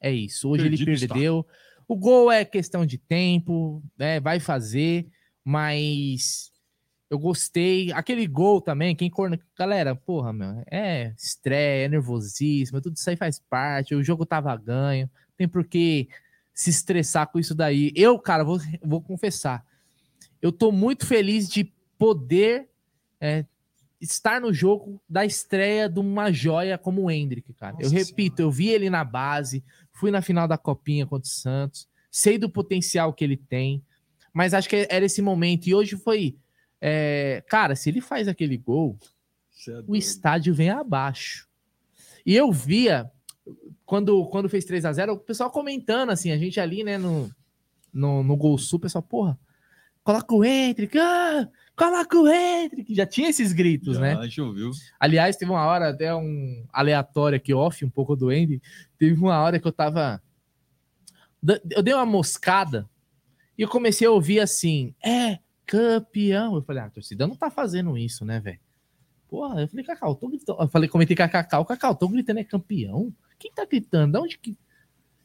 É 0.00 0.10
isso. 0.10 0.48
Hoje 0.48 0.62
Perdido 0.62 0.88
ele 0.90 0.94
está. 0.94 1.14
O 1.90 1.96
gol 1.96 2.30
é 2.30 2.44
questão 2.44 2.86
de 2.86 2.96
tempo, 2.96 3.82
né? 3.98 4.20
Vai 4.20 4.38
fazer, 4.38 5.08
mas 5.44 6.52
eu 7.10 7.18
gostei. 7.18 7.90
Aquele 7.90 8.28
gol 8.28 8.60
também, 8.60 8.94
quem 8.94 9.10
corna. 9.10 9.36
Galera, 9.58 9.96
porra, 9.96 10.32
meu, 10.32 10.62
é 10.70 11.12
estreia, 11.18 11.86
é 11.86 11.88
nervosismo, 11.88 12.80
tudo 12.80 12.96
isso 12.96 13.10
aí 13.10 13.16
faz 13.16 13.40
parte. 13.40 13.96
O 13.96 14.04
jogo 14.04 14.24
tava 14.24 14.56
ganho, 14.56 15.10
tem 15.36 15.48
por 15.48 15.64
que 15.64 16.08
se 16.54 16.70
estressar 16.70 17.26
com 17.26 17.40
isso 17.40 17.56
daí. 17.56 17.90
Eu, 17.96 18.16
cara, 18.20 18.44
vou, 18.44 18.60
vou 18.80 19.02
confessar, 19.02 19.66
eu 20.40 20.52
tô 20.52 20.70
muito 20.70 21.04
feliz 21.04 21.48
de 21.48 21.72
poder 21.98 22.68
é, 23.20 23.44
estar 24.00 24.40
no 24.40 24.52
jogo 24.52 25.02
da 25.08 25.26
estreia 25.26 25.88
de 25.88 25.98
uma 25.98 26.30
joia 26.30 26.78
como 26.78 27.02
o 27.02 27.10
Hendrick, 27.10 27.52
cara. 27.52 27.76
eu 27.80 27.90
repito, 27.90 28.40
eu 28.40 28.50
vi 28.50 28.68
ele 28.68 28.88
na 28.88 29.02
base, 29.02 29.64
fui 30.00 30.10
na 30.10 30.22
final 30.22 30.48
da 30.48 30.56
Copinha 30.56 31.06
contra 31.06 31.28
o 31.28 31.30
Santos, 31.30 31.86
sei 32.10 32.38
do 32.38 32.48
potencial 32.48 33.12
que 33.12 33.22
ele 33.22 33.36
tem, 33.36 33.84
mas 34.32 34.54
acho 34.54 34.68
que 34.68 34.88
era 34.88 35.04
esse 35.04 35.20
momento. 35.20 35.66
E 35.66 35.74
hoje 35.74 35.96
foi. 35.96 36.36
é, 36.80 37.44
cara, 37.46 37.76
se 37.76 37.90
ele 37.90 38.00
faz 38.00 38.26
aquele 38.26 38.56
gol, 38.56 38.98
o 39.86 39.94
estádio 39.94 40.54
vem 40.54 40.70
abaixo. 40.70 41.46
E 42.24 42.34
eu 42.34 42.50
via, 42.50 43.10
quando, 43.84 44.24
quando 44.26 44.48
fez 44.48 44.64
3 44.64 44.86
a 44.86 44.92
0 44.92 45.12
o 45.12 45.18
pessoal 45.18 45.50
comentando, 45.50 46.10
assim, 46.10 46.30
a 46.30 46.38
gente 46.38 46.58
ali, 46.58 46.82
né, 46.82 46.96
no, 46.96 47.30
no, 47.92 48.22
no 48.22 48.36
Gol 48.36 48.56
Sul, 48.56 48.78
o 48.78 48.80
pessoal, 48.80 49.02
porra, 49.02 49.38
coloca 50.02 50.34
o 50.34 50.44
Hendrick, 50.44 50.98
ah, 50.98 51.48
coloca 51.80 52.18
o 52.18 52.28
Hendrick. 52.28 52.94
Já 52.94 53.06
tinha 53.06 53.30
esses 53.30 53.54
gritos, 53.54 53.98
né? 53.98 54.12
Ah, 54.12 54.28
choveu. 54.28 54.70
Aliás, 54.98 55.36
teve 55.36 55.50
uma 55.50 55.64
hora, 55.64 55.88
até 55.88 56.14
um 56.14 56.66
aleatório 56.70 57.36
aqui, 57.36 57.54
off, 57.54 57.82
um 57.82 57.88
pouco 57.88 58.14
do 58.14 58.28
Andy. 58.28 58.60
Teve 58.98 59.18
uma 59.18 59.40
hora 59.40 59.58
que 59.58 59.66
eu 59.66 59.72
tava. 59.72 60.22
Eu 61.70 61.82
dei 61.82 61.94
uma 61.94 62.04
moscada 62.04 62.86
e 63.56 63.62
eu 63.62 63.68
comecei 63.68 64.06
a 64.06 64.10
ouvir 64.10 64.40
assim: 64.40 64.94
é 65.02 65.38
campeão. 65.64 66.54
Eu 66.54 66.62
falei, 66.62 66.82
ah, 66.82 66.86
a 66.86 66.90
torcida 66.90 67.26
não 67.26 67.34
tá 67.34 67.50
fazendo 67.50 67.96
isso, 67.96 68.26
né, 68.26 68.40
velho? 68.40 68.60
Porra, 69.26 69.62
eu 69.62 69.68
falei, 69.68 69.84
Cacau, 69.84 70.14
tô 70.14 70.28
gritando. 70.28 70.60
Eu 70.60 70.68
falei, 70.68 70.88
comentei 70.88 71.16
com 71.16 71.22
a 71.22 71.28
Cacau, 71.28 71.64
Cacau, 71.64 71.94
tô 71.94 72.08
gritando, 72.08 72.40
é 72.40 72.44
campeão? 72.44 73.10
Quem 73.38 73.50
tá 73.52 73.64
gritando? 73.64 74.12
De 74.12 74.18
onde 74.18 74.38
que. 74.38 74.54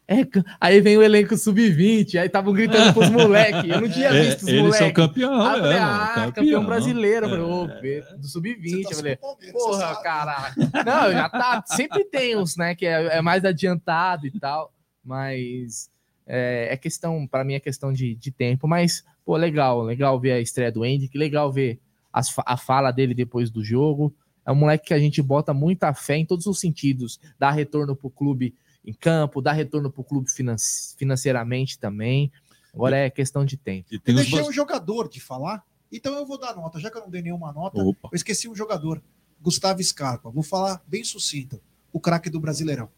É, 0.07 0.18
aí 0.61 0.82
vem 0.82 0.98
o 0.98 1.02
elenco 1.02 1.36
sub-20, 1.36 2.19
aí 2.19 2.27
estavam 2.27 2.53
gritando 2.53 2.94
pros 2.94 3.10
moleques. 3.11 3.68
Eu 3.69 3.82
não 3.82 3.90
tinha 3.90 4.10
É, 4.10 4.22
visto 4.23 4.44
os 4.44 4.48
eles 4.48 4.61
moleques. 4.61 4.77
são 4.80 4.94
campeão, 4.94 5.41
falei, 5.44 5.72
é, 5.73 5.80
ah, 5.80 6.11
campeão, 6.15 6.32
campeão. 6.34 6.65
brasileiro. 6.65 7.26
Eu 7.26 7.30
falei, 7.30 7.45
É. 7.45 7.48
ô, 7.77 7.82
Pedro, 7.82 8.18
do 8.19 8.27
sub-20. 8.27 8.84
Eu 8.91 8.95
falei, 8.98 9.15
porra, 9.52 9.95
caraca. 10.03 10.56
Não, 10.86 11.11
já 11.11 11.27
tá. 11.30 11.64
Sempre 11.65 12.06
tem 12.06 12.38
uns, 12.38 12.56
né, 12.56 12.76
que 12.76 12.86
é, 12.86 13.18
é 13.18 13.22
mais 13.22 13.44
adiantado 13.44 14.27
e 14.27 14.40
tal, 14.40 14.72
mas 15.03 15.90
é, 16.27 16.68
é 16.72 16.77
questão, 16.77 17.26
para 17.27 17.44
mim, 17.44 17.53
é 17.56 17.60
questão 17.60 17.91
de, 17.94 18.15
de 18.15 18.32
tempo. 18.32 18.68
Mas, 18.68 19.03
pô, 19.26 19.36
legal, 19.38 19.82
legal 19.82 20.19
ver 20.19 20.34
a 20.34 20.40
estreia 20.40 20.72
do 20.72 20.86
Hendrick, 20.86 21.18
legal 21.18 21.52
ver 21.52 21.80
as 22.14 22.34
a 22.45 22.57
fala 22.57 22.91
dele 22.91 23.14
depois 23.14 23.49
do 23.49 23.64
jogo. 23.64 24.14
É 24.45 24.52
um 24.52 24.56
moleque 24.56 24.88
que 24.88 24.94
a 24.94 24.99
gente 24.99 25.19
bota 25.22 25.52
muita 25.53 25.91
fé 25.95 26.18
em 26.18 26.26
todos 26.26 26.45
os 26.45 26.60
sentidos. 26.60 27.19
Dá 27.40 27.49
retorno 27.49 27.95
pro 27.95 28.10
clube 28.11 28.53
em 28.85 28.93
campo, 28.93 29.41
dá 29.41 29.51
retorno 29.51 29.89
pro 29.91 30.03
clube 30.03 30.29
finan- 30.29 30.55
financeiramente 30.97 31.77
também. 31.79 32.31
Agora 32.73 32.97
é 32.97 33.09
questão 33.09 33.45
de 33.45 33.55
tempo. 33.57 33.87
E 33.91 34.01
Eu 34.05 34.15
deixei 34.15 34.41
um 34.41 34.51
jogador 34.51 35.07
de 35.09 35.19
falar, 35.21 35.63
então 35.91 36.13
eu 36.15 36.25
vou 36.25 36.37
dar 36.37 36.55
nota. 36.55 36.79
Já 36.79 36.91
que 36.91 36.97
eu 36.97 37.01
não 37.01 37.09
dei 37.09 37.21
nenhuma 37.21 37.51
nota, 37.53 37.81
Opa. 37.81 38.09
eu 38.11 38.15
esqueci 38.15 38.49
um 38.49 38.55
jogador, 38.55 39.01
Gustavo 39.41 39.81
Scarpa. 39.83 40.29
Vou 40.29 40.43
falar 40.43 40.81
bem 40.87 41.03
sucinto. 41.03 41.59
O 41.93 41.99
craque 41.99 42.29
do 42.29 42.39
Brasileirão. 42.39 42.89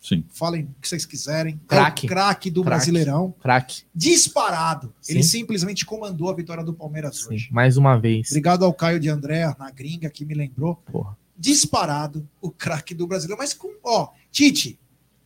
Sim. 0.00 0.24
Falem 0.30 0.64
o 0.64 0.80
que 0.80 0.88
vocês 0.88 1.04
quiserem. 1.04 1.60
Craque. 1.68 2.06
É 2.06 2.08
o 2.08 2.08
craque 2.08 2.50
do 2.50 2.62
Craque. 2.62 2.76
Brasileirão. 2.76 3.32
Craque. 3.40 3.82
Disparado. 3.94 4.92
Ele 5.06 5.22
Sim. 5.22 5.40
simplesmente 5.40 5.84
comandou 5.84 6.30
a 6.30 6.34
vitória 6.34 6.64
do 6.64 6.72
Palmeiras 6.72 7.26
hoje. 7.26 7.48
Mais 7.52 7.76
uma 7.76 7.98
vez. 7.98 8.28
Obrigado 8.30 8.64
ao 8.64 8.72
Caio 8.72 8.98
de 8.98 9.10
André, 9.10 9.54
na 9.58 9.70
gringa, 9.70 10.08
que 10.08 10.24
me 10.24 10.32
lembrou. 10.34 10.76
Porra. 10.90 11.16
Disparado 11.36 12.26
o 12.40 12.50
craque 12.50 12.94
do 12.94 13.06
Brasileirão. 13.06 13.38
Mas 13.42 13.52
com, 13.52 13.72
ó, 13.84 14.08
Tite, 14.32 14.78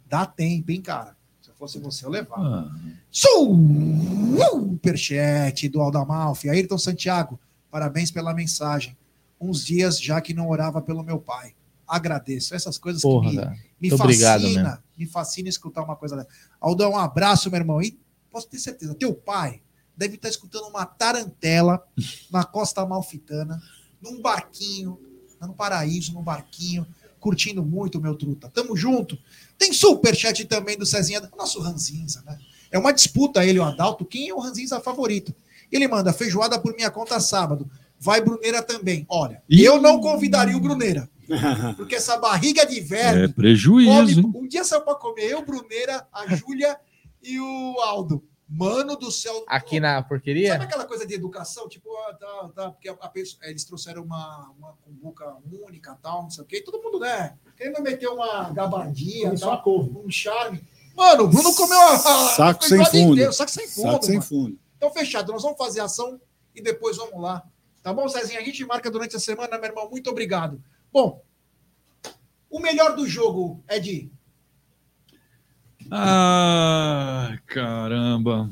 dá 0.08 0.26
tempo, 0.26 0.70
hein, 0.70 0.80
cara? 0.80 1.16
Se 1.40 1.50
eu 1.50 1.54
fosse 1.54 1.78
você, 1.78 2.04
eu 2.04 2.10
levava. 2.10 2.70
Superchat 4.34 5.68
do 5.68 5.80
Aldamalfi. 5.80 6.48
Ayrton 6.48 6.78
Santiago, 6.78 7.38
parabéns 7.70 8.10
pela 8.10 8.34
mensagem. 8.34 8.96
Uns 9.40 9.64
dias 9.64 10.00
já 10.00 10.20
que 10.20 10.32
não 10.32 10.48
orava 10.48 10.80
pelo 10.80 11.02
meu 11.02 11.18
pai. 11.18 11.54
Agradeço. 11.86 12.54
Essas 12.54 12.78
coisas 12.78 13.02
Porra, 13.02 13.30
que 13.30 13.36
me, 13.36 13.42
cara. 13.42 13.56
me 13.80 13.88
Muito 13.88 13.98
fascina. 13.98 14.84
Me 14.96 15.06
fascina 15.06 15.48
escutar 15.48 15.82
uma 15.82 15.96
coisa 15.96 16.16
dessa. 16.16 16.28
Aldão, 16.60 16.92
um 16.92 16.98
abraço, 16.98 17.50
meu 17.50 17.60
irmão. 17.60 17.82
E 17.82 17.98
posso 18.30 18.48
ter 18.48 18.58
certeza, 18.58 18.94
teu 18.94 19.14
pai 19.14 19.60
deve 19.96 20.16
estar 20.16 20.28
escutando 20.28 20.66
uma 20.66 20.84
tarantela 20.84 21.86
na 22.30 22.42
Costa 22.42 22.82
Amalfitana, 22.82 23.62
num 24.00 24.20
barquinho, 24.20 24.98
no 25.40 25.54
paraíso, 25.54 26.12
num 26.12 26.22
barquinho, 26.22 26.86
curtindo 27.20 27.64
muito, 27.64 28.00
meu 28.00 28.14
truta. 28.16 28.48
Tamo 28.48 28.76
junto. 28.76 29.18
Tem 29.58 29.72
superchat 29.72 30.44
também 30.46 30.76
do 30.76 30.84
Cezinha, 30.86 31.20
nosso 31.36 31.60
Ranzinza, 31.60 32.22
né? 32.26 32.38
É 32.70 32.78
uma 32.78 32.92
disputa 32.92 33.44
ele 33.44 33.58
e 33.58 33.60
o 33.60 33.64
Adalto, 33.64 34.04
quem 34.04 34.28
é 34.28 34.34
o 34.34 34.38
Ranzinza 34.40 34.80
favorito? 34.80 35.34
Ele 35.70 35.86
manda 35.88 36.12
feijoada 36.12 36.58
por 36.58 36.74
minha 36.74 36.90
conta 36.90 37.18
sábado. 37.20 37.70
Vai 37.98 38.20
Bruneira 38.20 38.60
também. 38.62 39.06
Olha, 39.08 39.42
eu 39.48 39.80
não 39.80 40.00
convidaria 40.00 40.56
o 40.56 40.60
Bruneira, 40.60 41.08
porque 41.76 41.94
essa 41.94 42.18
barriga 42.18 42.66
de 42.66 42.80
verme 42.80 43.22
É 43.24 43.28
prejuízo. 43.28 44.22
come- 44.22 44.38
um 44.44 44.48
dia 44.48 44.64
saiu 44.64 44.82
pra 44.82 44.94
comer 44.96 45.30
eu, 45.30 45.44
Bruneira, 45.44 46.06
a 46.12 46.26
Júlia 46.34 46.76
e 47.22 47.38
o 47.40 47.80
Aldo. 47.80 48.22
Mano 48.46 48.94
do 48.94 49.10
céu. 49.10 49.42
Aqui 49.48 49.80
na 49.80 50.02
porqueria? 50.02 50.52
Sabe 50.52 50.64
aquela 50.64 50.84
coisa 50.84 51.06
de 51.06 51.14
educação? 51.14 51.66
Tipo, 51.66 51.88
ah, 52.08 52.14
tá, 52.14 52.50
tá, 52.54 52.70
porque 52.70 52.88
a, 52.90 52.92
a 53.00 53.08
pessoa- 53.08 53.40
eles 53.46 53.64
trouxeram 53.64 54.02
uma, 54.02 54.50
uma 54.58 54.74
cumbuca 54.84 55.24
única 55.50 55.98
tal, 56.02 56.24
não 56.24 56.30
sei 56.30 56.44
o 56.44 56.46
quê. 56.46 56.56
e 56.58 56.62
Todo 56.62 56.82
mundo, 56.82 57.00
né? 57.00 57.34
Querendo 57.56 57.82
meter 57.82 58.08
uma 58.08 58.50
gabardinha, 58.50 59.34
tal, 59.38 59.62
um 60.04 60.10
charme. 60.10 60.60
Mano, 60.96 61.24
o 61.24 61.28
Bruno 61.28 61.54
comeu 61.54 61.78
a. 61.78 61.94
a 61.94 61.98
Saco 62.30 62.64
sem 62.64 62.84
fundo. 62.84 63.12
inteira, 63.12 63.32
Saco 63.32 63.50
sem 63.50 63.68
fundo. 63.68 63.92
Saco 63.92 64.04
sem 64.04 64.20
fundo. 64.20 64.58
Então, 64.76 64.90
fechado. 64.90 65.32
Nós 65.32 65.42
vamos 65.42 65.58
fazer 65.58 65.80
a 65.80 65.84
ação 65.84 66.20
e 66.54 66.62
depois 66.62 66.96
vamos 66.96 67.20
lá. 67.20 67.42
Tá 67.82 67.92
bom, 67.92 68.08
Cezinha? 68.08 68.40
A 68.40 68.42
gente 68.42 68.64
marca 68.64 68.90
durante 68.90 69.16
a 69.16 69.20
semana, 69.20 69.58
meu 69.58 69.68
irmão. 69.68 69.90
Muito 69.90 70.08
obrigado. 70.10 70.62
Bom, 70.92 71.22
o 72.48 72.60
melhor 72.60 72.94
do 72.94 73.06
jogo, 73.06 73.62
Ed. 73.68 74.10
Ah, 75.90 77.36
caramba. 77.46 78.48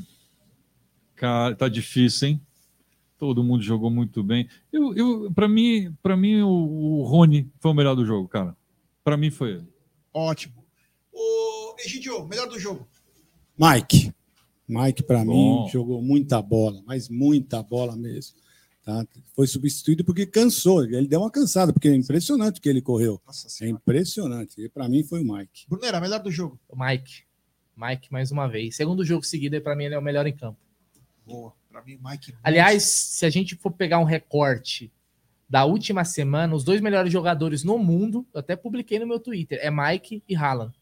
Cara, 1.15 1.55
tá 1.55 1.67
difícil, 1.69 2.27
hein? 2.27 2.41
Todo 3.17 3.43
mundo 3.43 3.63
jogou 3.63 3.89
muito 3.89 4.21
bem. 4.21 4.49
Eu, 4.71 4.93
eu, 4.93 5.31
para 5.33 5.47
mim, 5.47 5.95
para 6.03 6.17
mim 6.17 6.41
o, 6.41 6.49
o 6.49 7.03
Rony 7.03 7.49
foi 7.59 7.71
o 7.71 7.73
melhor 7.73 7.95
do 7.95 8.05
jogo, 8.05 8.27
cara. 8.27 8.55
Para 9.03 9.17
mim 9.17 9.29
foi 9.31 9.53
ele. 9.53 9.67
Ótimo. 10.13 10.63
O 11.11 11.75
Egidio, 11.79 12.25
melhor 12.27 12.47
do 12.47 12.59
jogo. 12.59 12.87
Mike. 13.57 14.13
Mike, 14.67 15.03
para 15.03 15.25
mim, 15.25 15.67
jogou 15.71 16.01
muita 16.01 16.41
bola, 16.41 16.81
mas 16.85 17.09
muita 17.09 17.61
bola 17.61 17.95
mesmo. 17.95 18.35
Tá? 18.83 19.05
Foi 19.35 19.47
substituído 19.47 20.03
porque 20.03 20.25
cansou. 20.25 20.83
Ele 20.83 21.07
deu 21.07 21.21
uma 21.21 21.31
cansada, 21.31 21.71
porque 21.71 21.87
é 21.87 21.95
impressionante 21.95 22.59
o 22.59 22.61
que 22.61 22.69
ele 22.69 22.81
correu. 22.81 23.21
é 23.61 23.67
impressionante. 23.67 24.59
E 24.61 24.69
para 24.69 24.89
mim 24.89 25.03
foi 25.03 25.21
o 25.21 25.33
Mike. 25.33 25.65
Bruneira, 25.69 26.01
melhor 26.01 26.19
do 26.19 26.31
jogo. 26.31 26.59
O 26.67 26.77
Mike. 26.77 27.23
Mike, 27.75 28.11
mais 28.11 28.31
uma 28.31 28.47
vez. 28.47 28.75
Segundo 28.75 29.05
jogo 29.05 29.23
seguido, 29.23 29.59
para 29.61 29.75
mim, 29.75 29.85
ele 29.85 29.95
é 29.95 29.99
o 29.99 30.01
melhor 30.01 30.27
em 30.27 30.35
campo. 30.35 30.59
Boa. 31.25 31.53
Pra 31.69 31.81
mim, 31.83 31.97
Mike. 32.03 32.35
Aliás, 32.43 32.83
se 32.83 33.25
a 33.25 33.29
gente 33.29 33.55
for 33.55 33.71
pegar 33.71 33.99
um 33.99 34.03
recorte 34.03 34.91
da 35.53 35.65
última 35.65 36.03
semana, 36.03 36.55
os 36.55 36.63
dois 36.63 36.81
melhores 36.81 37.13
jogadores 37.13 37.63
no 37.63 37.77
mundo, 37.77 38.25
eu 38.33 38.39
até 38.39 38.55
publiquei 38.55 38.97
no 38.97 39.05
meu 39.05 39.19
Twitter, 39.19 39.59
é 39.61 39.69
Mike 39.69 40.23
e 40.27 40.35
Haaland. 40.35 40.73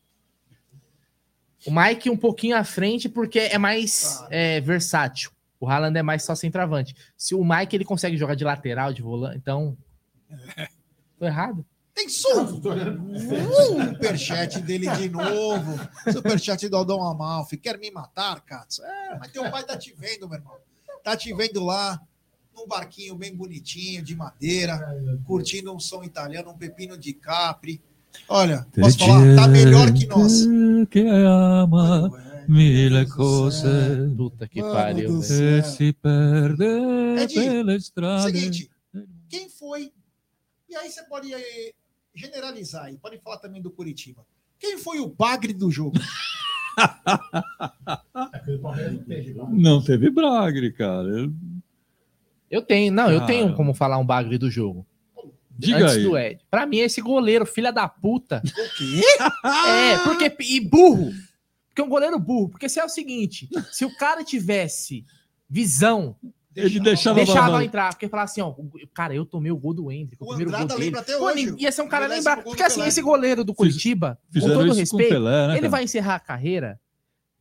O 1.67 1.71
Mike 1.71 2.09
um 2.09 2.15
pouquinho 2.15 2.55
à 2.55 2.63
frente 2.63 3.09
porque 3.09 3.39
é 3.39 3.57
mais 3.57 4.23
é, 4.29 4.61
versátil. 4.61 5.29
O 5.59 5.67
Haaland 5.69 5.99
é 5.99 6.01
mais 6.01 6.23
só 6.23 6.35
centroavante. 6.35 6.95
Se 7.17 7.35
o 7.35 7.43
Mike 7.43 7.75
ele 7.75 7.83
consegue 7.83 8.15
jogar 8.15 8.33
de 8.35 8.45
lateral, 8.45 8.93
de 8.93 9.01
volante, 9.01 9.35
então 9.35 9.77
tô 11.19 11.25
errado. 11.25 11.65
Tem. 11.93 12.07
Superchat 12.07 13.01
dele 14.61 14.89
de 14.91 15.09
novo. 15.09 15.85
Superchat 16.13 16.69
do 16.69 16.77
Aldão 16.77 17.03
Amalfi. 17.03 17.57
Quer 17.57 17.77
me 17.77 17.91
matar, 17.91 18.39
Katz? 18.45 18.79
É, 18.79 19.17
mas 19.19 19.33
teu 19.33 19.51
pai 19.51 19.65
tá 19.65 19.75
te 19.75 19.93
vendo, 19.93 20.29
meu 20.29 20.37
irmão. 20.39 20.55
Tá 21.03 21.17
te 21.17 21.33
vendo 21.33 21.61
lá, 21.61 22.01
num 22.55 22.67
barquinho 22.67 23.15
bem 23.15 23.35
bonitinho, 23.35 24.03
de 24.03 24.15
madeira, 24.15 24.79
curtindo 25.25 25.73
um 25.73 25.79
som 25.79 26.03
italiano, 26.03 26.51
um 26.51 26.57
pepino 26.57 26.97
de 26.97 27.13
capri. 27.13 27.81
Olha, 28.27 28.67
posso 28.73 28.99
falar? 28.99 29.35
Tá 29.35 29.47
melhor 29.47 29.91
que 29.93 30.05
nós. 30.05 30.45
Que 30.89 31.07
ama 31.07 32.11
mille 32.47 33.05
cose. 33.07 33.67
Puta 34.15 34.47
que 34.47 34.61
Mano 34.61 34.73
pariu. 34.73 35.21
se 35.21 35.93
perde 35.93 36.63
Ed, 37.21 37.33
pela 37.33 37.75
estrada. 37.75 38.23
Seguinte, 38.23 38.69
quem 39.29 39.49
foi? 39.49 39.91
E 40.69 40.75
aí 40.75 40.89
você 40.89 41.03
pode 41.03 41.33
eh, 41.33 41.73
generalizar 42.13 42.85
aí, 42.85 42.97
pode 42.97 43.17
falar 43.19 43.37
também 43.37 43.61
do 43.61 43.71
Curitiba. 43.71 44.25
Quem 44.59 44.77
foi 44.77 44.99
o 44.99 45.07
bagre 45.07 45.53
do 45.53 45.71
jogo? 45.71 45.97
Não 49.51 49.83
teve 49.83 50.09
Bragre, 50.09 50.71
cara. 50.71 51.29
Eu- 52.51 52.59
Eu 52.59 52.61
tenho, 52.61 52.91
não, 52.91 53.09
eu 53.09 53.19
Cara. 53.21 53.31
tenho 53.31 53.55
como 53.55 53.73
falar 53.73 53.97
um 53.97 54.05
bagre 54.05 54.37
do 54.37 54.51
jogo. 54.51 54.85
Diga 55.57 55.77
Antes 55.85 55.97
aí. 55.97 56.03
do 56.03 56.17
Ed. 56.17 56.39
Pra 56.49 56.65
mim, 56.65 56.77
esse 56.79 57.01
goleiro, 57.01 57.45
filha 57.45 57.71
da 57.71 57.87
puta. 57.87 58.41
O 58.45 58.77
quê? 58.77 59.01
É, 59.69 59.97
porque. 60.03 60.35
E 60.43 60.59
burro. 60.59 61.11
Porque 61.67 61.81
é 61.81 61.83
um 61.83 61.89
goleiro 61.89 62.19
burro. 62.19 62.49
Porque 62.49 62.67
se 62.67 62.79
é 62.79 62.83
o 62.83 62.89
seguinte: 62.89 63.47
se 63.71 63.85
o 63.85 63.95
cara 63.95 64.23
tivesse 64.23 65.05
visão. 65.49 66.15
Ele 66.53 66.81
deixava, 66.81 67.15
Deixava 67.15 67.63
entrar, 67.63 67.93
porque 67.93 68.09
falar 68.09 68.23
assim, 68.23 68.41
ó, 68.41 68.53
cara, 68.93 69.15
eu 69.15 69.25
tomei 69.25 69.49
o 69.53 69.57
gol 69.57 69.73
do 69.73 69.89
Hendrick, 69.89 70.21
o, 70.21 70.25
O 70.25 70.27
primeiro 70.29 70.49
Andrada 70.49 70.65
gol 70.67 70.77
dele. 70.79 70.85
lembra 70.89 70.99
até 70.99 71.17
Pô, 71.17 71.23
hoje, 71.27 71.55
ia 71.57 71.71
ser 71.71 71.81
um 71.81 71.87
cara 71.87 72.07
lembrar, 72.07 72.43
porque 72.43 72.61
assim, 72.61 72.83
esse 72.83 73.01
goleiro 73.01 73.41
do 73.45 73.53
Curitiba, 73.55 74.19
com 74.27 74.33
fizeram 74.33 74.55
todo 74.55 74.65
isso 74.65 74.73
com 74.91 74.97
respeito, 74.97 75.09
Pelé, 75.13 75.47
né, 75.47 75.57
ele 75.57 75.69
vai 75.69 75.85
encerrar 75.85 76.15
a 76.15 76.19
carreira, 76.19 76.77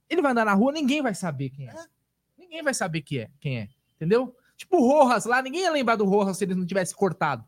ele 0.08 0.22
vai 0.22 0.30
andar 0.30 0.44
na 0.44 0.54
rua, 0.54 0.70
ninguém 0.70 1.02
vai 1.02 1.12
saber 1.12 1.50
quem 1.50 1.68
é. 1.68 1.74
Ninguém 2.38 2.62
vai 2.62 2.72
saber 2.72 3.00
quem 3.02 3.18
é, 3.18 3.28
quem 3.40 3.58
é, 3.58 3.68
entendeu? 3.96 4.32
Tipo 4.60 4.76
o 4.76 4.86
Rojas 4.86 5.24
lá, 5.24 5.40
ninguém 5.40 5.62
ia 5.62 5.70
lembrar 5.70 5.96
do 5.96 6.04
Rojas 6.04 6.36
se 6.36 6.44
ele 6.44 6.54
não 6.54 6.66
tivesse 6.66 6.94
cortado 6.94 7.42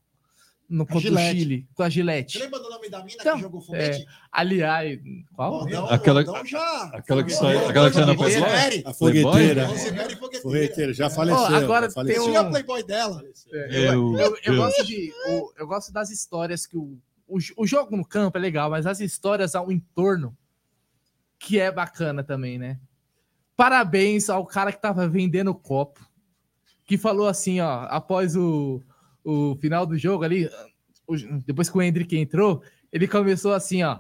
no 0.66 0.86
contra 0.86 1.10
o. 1.10 1.18
Chile, 1.18 1.68
com 1.74 1.82
a 1.82 1.89
Gillette. 1.90 2.39
Você 2.39 2.44
lembra 2.44 2.59
do 2.59 2.70
nome 2.70 2.89
da 2.89 3.01
mina 3.05 3.16
Então, 3.20 3.36
que 3.36 3.43
jogou 3.43 3.60
foguete? 3.60 4.01
É, 4.02 4.06
aliás, 4.32 4.98
qual? 5.34 5.66
Aquela- 5.90 6.24
já. 6.47 6.84
Aquela 6.94 7.22
que 7.22 7.30
sai, 7.34 7.66
aquela 7.66 7.90
que 7.90 7.97
sai 7.97 8.06
na 8.06 8.12
Rosemary. 8.14 8.82
Playboy? 8.82 8.90
A 8.90 8.94
fogueteira. 8.94 9.66
Rosemary 9.66 10.16
fogueteira. 10.40 10.94
Já 10.94 11.10
faleceu. 11.10 11.44
Agora 11.56 11.86
já 11.89 11.93
faleceu. 11.93 12.22
tem 12.22 12.30
Tinha 12.32 12.40
a 12.40 12.48
Playboy 12.48 12.82
dela. 12.82 13.22
Eu, 13.52 14.10
Meu 14.12 14.18
eu- 14.18 14.39
eu 14.44 14.56
gosto 14.56 14.84
de, 14.86 15.12
eu 15.59 15.66
gosto 15.66 15.93
das 15.93 16.09
histórias 16.10 16.64
que 16.64 16.78
o, 16.78 16.98
o, 17.28 17.36
o 17.59 17.66
jogo 17.66 17.94
no 17.94 18.06
campo 18.06 18.39
é 18.39 18.40
legal, 18.40 18.70
mas 18.70 18.86
as 18.86 19.01
histórias 19.01 19.55
ao 19.55 19.70
entorno 19.70 20.34
que 21.39 21.60
é 21.60 21.70
bacana 21.70 22.24
também, 22.24 22.56
né? 22.59 22.80
Parabéns 23.55 24.30
ao 24.30 24.47
cara 24.47 24.72
que 24.72 24.80
tava 24.80 25.06
vendendo 25.06 25.55
copo, 25.55 26.01
que 26.84 26.98
falou 26.98 27.26
assim, 27.26 27.60
ó, 27.60 27.86
após 27.88 28.36
o, 28.36 28.82
o 29.24 29.56
final 29.60 29.86
do 29.86 29.96
jogo 29.96 30.24
ali, 30.24 30.48
depois 31.46 31.70
que 31.70 31.76
o 31.76 31.82
Hendrick 31.82 32.16
entrou, 32.16 32.62
ele 32.92 33.09
começou 33.09 33.52
assim, 33.52 33.82
ó. 33.82 33.98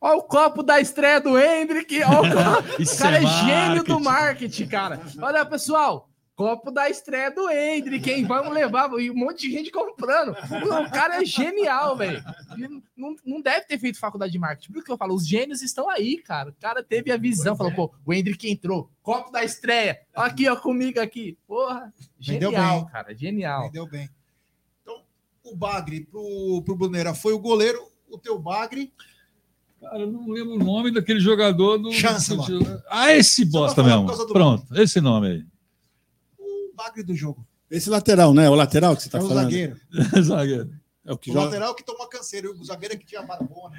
Ó 0.00 0.16
o 0.16 0.22
copo 0.22 0.62
da 0.62 0.80
estreia 0.80 1.20
do 1.20 1.38
Hendrick. 1.38 2.02
Ó, 2.02 2.22
o 2.22 2.82
o 2.82 2.98
cara 2.98 3.18
é 3.18 3.24
é, 3.24 3.26
gênio 3.26 3.84
do 3.84 4.00
marketing, 4.00 4.66
cara. 4.66 5.00
Olha, 5.20 5.46
pessoal, 5.46 6.08
copo 6.42 6.72
da 6.72 6.90
estreia 6.90 7.30
do 7.30 7.48
Hendrick, 7.48 8.10
hein? 8.10 8.24
Vamos 8.24 8.52
levar. 8.52 8.90
E 8.98 9.08
um 9.10 9.14
monte 9.14 9.42
de 9.42 9.52
gente 9.52 9.70
comprando. 9.70 10.30
O 10.30 10.90
cara 10.90 11.22
é 11.22 11.24
genial, 11.24 11.96
velho. 11.96 12.20
Não, 12.96 13.14
não 13.24 13.40
deve 13.40 13.64
ter 13.66 13.78
feito 13.78 14.00
faculdade 14.00 14.32
de 14.32 14.40
marketing. 14.40 14.72
Por 14.72 14.78
isso 14.78 14.86
que 14.86 14.92
eu 14.92 14.96
falo, 14.96 15.14
os 15.14 15.26
gênios 15.26 15.62
estão 15.62 15.88
aí, 15.88 16.18
cara. 16.18 16.50
O 16.50 16.54
cara 16.54 16.82
teve 16.82 17.12
a 17.12 17.16
visão, 17.16 17.56
falou, 17.56 17.72
pô, 17.72 17.94
o 18.04 18.12
Hendrick 18.12 18.50
entrou. 18.50 18.90
Copo 19.02 19.30
da 19.30 19.44
estreia. 19.44 20.00
Aqui, 20.12 20.48
ó, 20.48 20.56
comigo 20.56 20.98
aqui. 21.00 21.38
Porra, 21.46 21.92
genial, 22.18 22.82
bem. 22.82 22.92
cara. 22.92 23.14
Genial. 23.14 23.62
Entendeu 23.62 23.86
bem. 23.86 24.10
Então, 24.82 25.00
o 25.44 25.54
Bagre 25.54 26.04
pro, 26.06 26.62
pro 26.64 26.76
Bruneira 26.76 27.14
foi 27.14 27.32
o 27.32 27.38
goleiro, 27.38 27.78
o 28.10 28.18
teu 28.18 28.36
Bagre. 28.36 28.92
Cara, 29.80 30.00
eu 30.00 30.10
não 30.10 30.28
lembro 30.28 30.54
o 30.54 30.58
nome 30.58 30.92
daquele 30.92 31.20
jogador 31.20 31.78
do. 31.78 31.92
Chancellor. 31.92 32.82
Ah, 32.90 33.12
esse 33.12 33.44
bosta 33.44 33.82
mesmo. 33.82 34.06
Pronto, 34.26 34.66
esse 34.76 35.00
nome 35.00 35.28
aí. 35.28 35.51
O 36.82 36.84
Bagre 36.84 37.02
do 37.02 37.14
jogo. 37.14 37.46
Esse 37.70 37.88
lateral, 37.88 38.34
né? 38.34 38.50
O 38.50 38.54
lateral 38.54 38.96
que 38.96 39.02
você 39.02 39.08
tá 39.08 39.18
é 39.18 39.22
o 39.22 39.28
falando. 39.28 39.44
zagueiro. 39.44 39.76
Zagueiro. 40.22 40.70
É 41.04 41.12
o 41.12 41.18
que 41.18 41.30
o 41.30 41.32
joga- 41.34 41.46
lateral 41.46 41.74
que 41.74 41.82
tomou 41.84 42.04
a 42.04 42.08
canseira, 42.08 42.48
o 42.50 42.64
zagueiro 42.64 42.96
que 42.98 43.04
tinha 43.06 43.22
barbona. 43.22 43.74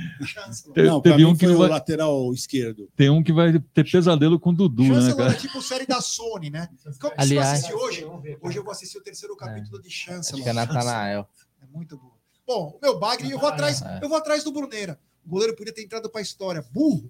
Te- 0.74 0.82
Não, 0.84 1.02
pra 1.02 1.12
teve 1.14 1.24
mim 1.24 1.32
um 1.32 1.36
que 1.38 1.46
foi 1.46 1.56
o 1.56 1.60
vai- 1.60 1.70
lateral 1.70 2.34
esquerdo. 2.34 2.90
Tem 2.98 3.10
um 3.10 3.24
que 3.24 3.32
vai 3.32 3.58
ter 3.74 3.90
pesadelo 3.90 4.38
com 4.40 4.50
o 4.50 4.54
Dudu, 4.54 4.84
né, 4.84 4.90
Chancellor 4.96 5.18
cara? 5.18 5.32
é 5.32 5.36
tipo 5.36 5.62
série 5.62 5.86
da 5.86 6.02
Sony, 6.02 6.50
né? 6.50 6.68
Como 7.00 7.14
Aliás- 7.18 7.28
você 7.30 7.36
vai 7.36 7.54
assistir 7.54 7.74
hoje? 7.74 8.38
Hoje 8.42 8.58
eu 8.58 8.64
vou 8.64 8.72
assistir 8.72 8.98
o 8.98 9.02
terceiro 9.02 9.36
capítulo 9.38 9.82
de 9.82 9.90
Chancellor. 9.90 10.36
Acho 10.42 10.44
que 10.44 10.50
é 10.50 10.54
Natanael. 10.54 11.28
É 11.62 11.66
muito 11.68 11.98
bom. 11.98 12.12
Bom, 12.46 12.78
o 12.78 12.80
meu 12.82 13.00
bagre, 13.00 13.32
eu 13.32 13.40
vou 13.40 13.48
atrás, 13.48 13.82
É. 13.82 14.00
eu 14.04 14.10
vou 14.10 14.18
atrás 14.18 14.44
do 14.44 14.52
Bruneira. 14.52 15.00
O 15.26 15.30
goleiro 15.30 15.56
podia 15.56 15.74
ter 15.74 15.82
entrado 15.84 16.10
para 16.10 16.20
a 16.20 16.22
história. 16.22 16.62
Burro. 16.74 17.10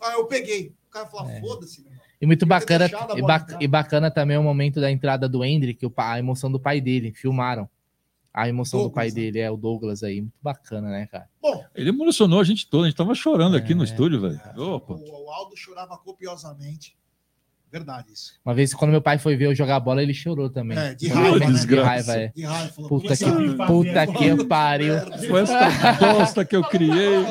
Ah, 0.00 0.12
eu 0.14 0.24
peguei. 0.26 0.74
O 0.88 0.90
cara 0.90 1.06
falou, 1.06 1.28
É. 1.30 1.40
foda-se, 1.40 1.82
meu 1.82 1.90
irmão. 1.92 2.01
E 2.22 2.26
muito 2.26 2.46
bacana, 2.46 2.86
e, 3.16 3.20
ba- 3.22 3.36
entrar. 3.36 3.62
e 3.62 3.66
bacana 3.66 4.10
também 4.10 4.36
o 4.38 4.42
momento 4.44 4.80
da 4.80 4.90
entrada 4.90 5.28
do 5.28 5.44
Hendrick, 5.44 5.84
o 5.84 5.92
a 5.96 6.18
emoção 6.20 6.50
do 6.52 6.60
pai 6.60 6.80
dele. 6.80 7.12
Filmaram 7.12 7.68
a 8.32 8.48
emoção 8.48 8.84
do 8.84 8.90
pai 8.90 9.10
dele, 9.10 9.40
é 9.40 9.50
o 9.50 9.56
Douglas 9.56 10.02
aí. 10.04 10.20
Muito 10.22 10.38
bacana, 10.40 10.88
né, 10.88 11.06
cara? 11.06 11.28
Bom, 11.42 11.64
Ele 11.74 11.90
emocionou 11.90 12.40
a 12.40 12.44
gente 12.44 12.70
toda, 12.70 12.84
a 12.84 12.88
gente 12.88 12.96
tava 12.96 13.14
chorando 13.14 13.56
aqui 13.56 13.72
É. 13.72 13.74
no 13.74 13.82
estúdio, 13.84 14.20
velho. 14.20 14.40
Opa. 14.56 14.94
o 14.94 15.30
Aldo 15.30 15.56
chorava 15.56 15.98
copiosamente. 15.98 16.96
Verdade 17.72 18.12
isso. 18.12 18.34
Uma 18.44 18.54
vez, 18.54 18.72
quando 18.74 18.90
meu 18.92 19.00
pai 19.02 19.18
foi 19.18 19.34
ver 19.34 19.46
eu 19.46 19.54
jogar 19.54 19.80
bola, 19.80 20.02
ele 20.02 20.12
chorou 20.14 20.48
também. 20.50 20.76
É, 20.78 20.94
de 20.94 21.08
raiva, 21.08 21.36
ele- 21.36 21.46
né? 21.46 21.52
De 21.66 21.74
raiva, 21.80 22.12
é. 22.14 22.28
De 22.28 22.44
raiva, 22.44 22.72
falou, 22.72 22.88
Puta 22.90 23.08
"Puta 23.08 23.16
que, 23.16 23.24
que 23.24 23.66
puta 23.66 24.06
que 24.06 24.44
pariu. 24.44 24.94
Foi 25.26 25.40
essa 25.40 25.92
bosta 25.98 26.44
que 26.44 26.54
eu 26.54 26.62
criei. 26.62 27.24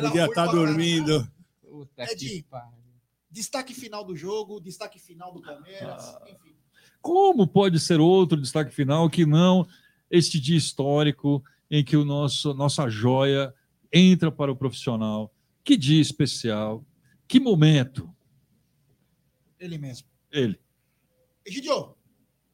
Podia 0.00 0.26
estar 0.26 0.46
dormindo. 0.46 1.26
É 1.96 2.14
de 2.14 2.44
destaque 3.34 3.74
final 3.74 4.04
do 4.04 4.14
jogo, 4.14 4.60
destaque 4.60 4.98
final 4.98 5.32
do 5.34 5.42
Palmeiras. 5.42 6.04
Ah. 6.04 6.22
enfim. 6.28 6.54
Como 7.02 7.46
pode 7.46 7.80
ser 7.80 8.00
outro 8.00 8.40
destaque 8.40 8.72
final 8.72 9.10
que 9.10 9.26
não 9.26 9.66
este 10.10 10.38
dia 10.40 10.56
histórico 10.56 11.42
em 11.68 11.84
que 11.84 11.96
o 11.96 12.04
nosso 12.04 12.54
nossa 12.54 12.88
joia 12.88 13.52
entra 13.92 14.30
para 14.30 14.52
o 14.52 14.56
profissional? 14.56 15.34
Que 15.64 15.76
dia 15.76 16.00
especial, 16.00 16.84
que 17.26 17.40
momento. 17.40 18.08
Ele 19.58 19.78
mesmo. 19.78 20.06
Ele. 20.30 20.58
Egidio, 21.44 21.94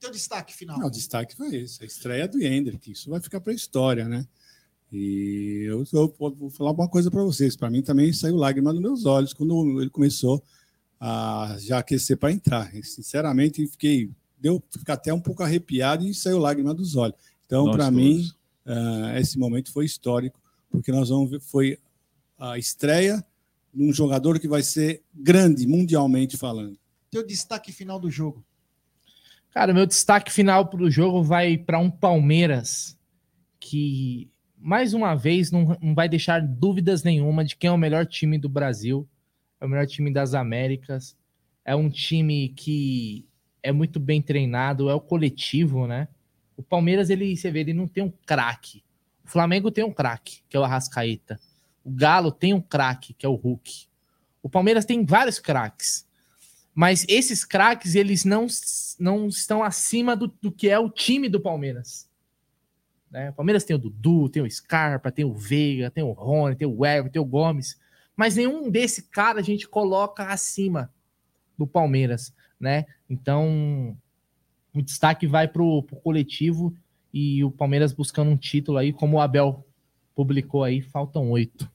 teu 0.01 0.11
destaque 0.11 0.55
final. 0.55 0.79
Não, 0.79 0.87
o 0.87 0.91
destaque 0.91 1.37
foi 1.37 1.55
esse, 1.57 1.83
a 1.83 1.87
estreia 1.87 2.27
do 2.27 2.43
Hendrick. 2.43 2.91
Isso 2.91 3.11
vai 3.11 3.21
ficar 3.21 3.41
para 3.41 3.53
a 3.53 3.57
história, 3.57 4.09
né? 4.09 4.27
E 4.93 5.67
eu, 5.69 5.85
eu 5.93 6.15
vou 6.19 6.51
falar 6.51 6.73
uma 6.73 6.89
coisa 6.89 7.11
para 7.11 7.23
vocês. 7.23 7.55
Para 7.55 7.71
mim 7.71 7.83
também 7.83 8.13
saiu 8.13 8.37
lágrima 8.37 8.73
nos 8.73 8.83
meus 8.83 9.05
olhos 9.05 9.33
quando 9.33 9.81
ele 9.81 9.91
começou 9.91 10.43
a 11.01 11.57
já 11.59 11.79
aquecer 11.79 12.17
para 12.17 12.31
entrar. 12.31 12.75
E, 12.75 12.85
sinceramente, 12.85 13.67
fiquei 13.67 14.11
deu 14.41 14.63
ficar 14.71 14.95
até 14.95 15.13
um 15.13 15.21
pouco 15.21 15.43
arrepiado 15.43 16.05
e 16.07 16.15
saiu 16.15 16.39
lágrima 16.39 16.75
dos 16.75 16.97
olhos. 16.97 17.17
Então, 17.45 17.71
para 17.71 17.91
mim, 17.91 18.29
ah, 18.65 19.19
esse 19.19 19.39
momento 19.39 19.71
foi 19.73 19.85
histórico, 19.85 20.41
porque 20.71 20.91
nós 20.91 21.11
vamos 21.11 21.31
ver 21.31 21.41
foi 21.41 21.79
a 22.39 22.57
estreia 22.57 23.25
de 23.73 23.85
um 23.85 23.93
jogador 23.93 24.41
que 24.41 24.49
vai 24.49 24.63
ser 24.63 25.03
grande 25.15 25.67
mundialmente 25.67 26.37
falando. 26.37 26.79
Teu 27.11 27.27
destaque 27.27 27.71
final 27.71 28.01
do 28.01 28.11
jogo. 28.11 28.45
Cara, 29.53 29.75
meu 29.75 29.85
destaque 29.85 30.33
final 30.33 30.69
pro 30.69 30.91
jogo 30.91 31.23
vai 31.23 31.59
para 31.59 31.79
um 31.79 31.91
Palmeiras 31.91 32.97
que, 33.59 34.31
mais 34.57 34.95
uma 34.95 35.15
vez, 35.15 35.51
não, 35.51 35.77
não 35.83 35.95
vai 35.95 36.09
deixar 36.09 36.41
dúvidas 36.41 37.03
nenhuma 37.03 37.45
de 37.45 37.57
quem 37.57 37.69
é 37.69 37.73
o 37.73 37.77
melhor 37.77 38.07
time 38.07 38.39
do 38.39 38.49
Brasil, 38.49 39.07
é 39.61 39.65
o 39.65 39.69
melhor 39.69 39.87
time 39.87 40.13
das 40.13 40.35
Américas, 40.35 41.17
é 41.65 41.77
um 41.77 41.91
time 41.91 42.49
que 42.51 43.27
é 43.63 43.71
muito 43.73 44.01
bem 44.01 44.23
treinado, 44.23 44.89
é 44.89 44.95
o 44.95 45.01
coletivo, 45.01 45.87
né? 45.87 46.09
O 46.57 46.63
Palmeiras, 46.63 47.11
ele, 47.11 47.37
você 47.37 47.51
vê, 47.51 47.61
ele 47.61 47.75
não 47.75 47.87
tem 47.87 48.03
um 48.03 48.13
craque. 48.27 48.83
O 49.25 49.29
Flamengo 49.29 49.71
tem 49.71 49.85
um 49.85 49.93
craque, 49.93 50.43
que 50.49 50.57
é 50.57 50.61
o 50.61 50.65
Arrascaeta. 50.65 51.39
O 51.85 51.91
Galo 51.91 52.33
tem 52.33 52.53
um 52.53 52.61
craque, 52.61 53.15
que 53.15 53.25
é 53.25 53.29
o 53.29 53.35
Hulk. 53.35 53.87
O 54.43 54.49
Palmeiras 54.49 54.85
tem 54.85 55.05
vários 55.05 55.39
craques. 55.39 56.07
Mas 56.75 57.05
esses 57.09 57.45
craques, 57.45 57.95
eles 57.95 58.25
não, 58.25 58.47
não 58.99 59.27
estão 59.27 59.63
acima 59.63 60.17
do, 60.17 60.29
do 60.41 60.51
que 60.51 60.69
é 60.69 60.79
o 60.79 60.89
time 60.89 61.29
do 61.29 61.41
Palmeiras. 61.41 62.09
Né? 63.11 63.31
O 63.31 63.35
Palmeiras 63.35 63.65
tem 63.65 63.75
o 63.75 63.79
Dudu, 63.79 64.29
tem 64.29 64.43
o 64.43 64.51
Scarpa, 64.51 65.11
tem 65.11 65.25
o 65.25 65.35
Veiga, 65.35 65.91
tem 65.91 66.05
o 66.05 66.13
Rony, 66.13 66.57
tem 66.57 66.69
o 66.69 66.87
Everton, 66.87 67.13
tem 67.13 67.23
o 67.23 67.25
Gomes. 67.25 67.79
Mas 68.21 68.37
nenhum 68.37 68.71
desse 68.71 69.05
cara 69.05 69.41
a 69.41 69.43
gente 69.43 69.67
coloca 69.67 70.27
acima 70.27 70.93
do 71.57 71.67
Palmeiras, 71.67 72.35
né? 72.61 72.85
Então, 73.09 73.97
o 74.75 74.83
destaque 74.83 75.27
vai 75.27 75.49
pro, 75.49 75.83
pro 75.85 75.97
coletivo 75.97 76.77
e 77.15 77.43
o 77.43 77.51
Palmeiras 77.51 77.95
buscando 77.95 78.31
um 78.31 78.37
título 78.37 78.77
aí, 78.77 78.93
como 78.93 79.17
o 79.17 79.21
Abel 79.23 79.67
publicou 80.15 80.63
aí, 80.63 80.83
faltam 80.83 81.31
oito. 81.31 81.67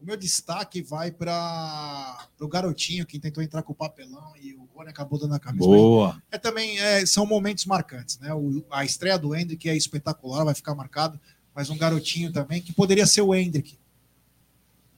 O 0.00 0.06
meu 0.06 0.16
destaque 0.16 0.80
vai 0.80 1.10
para 1.10 2.16
o 2.40 2.48
garotinho 2.48 3.04
que 3.04 3.18
tentou 3.18 3.42
entrar 3.42 3.62
com 3.62 3.74
o 3.74 3.76
papelão 3.76 4.32
e 4.40 4.54
o 4.54 4.66
Rony 4.74 4.88
acabou 4.88 5.18
dando 5.18 5.34
a 5.34 5.38
camisa. 5.38 5.66
Boa. 5.66 6.22
É 6.30 6.38
também 6.38 6.78
é, 6.78 7.04
são 7.04 7.26
momentos 7.26 7.66
marcantes, 7.66 8.18
né? 8.20 8.32
O- 8.32 8.64
a 8.70 8.86
estreia 8.86 9.18
do 9.18 9.34
Hendrick 9.36 9.68
é 9.68 9.76
espetacular, 9.76 10.44
vai 10.44 10.54
ficar 10.54 10.74
marcado, 10.74 11.20
mas 11.54 11.68
um 11.68 11.76
garotinho 11.76 12.32
também 12.32 12.62
que 12.62 12.72
poderia 12.72 13.06
ser 13.06 13.20
o 13.20 13.34
Hendrick. 13.34 13.78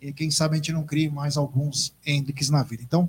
E 0.01 0.12
quem 0.12 0.31
sabe 0.31 0.55
a 0.55 0.56
gente 0.56 0.72
não 0.72 0.85
crie 0.85 1.10
mais 1.10 1.36
alguns 1.36 1.94
Hendricks 2.05 2.51
na 2.51 2.62
vida. 2.62 2.82
Então, 2.82 3.09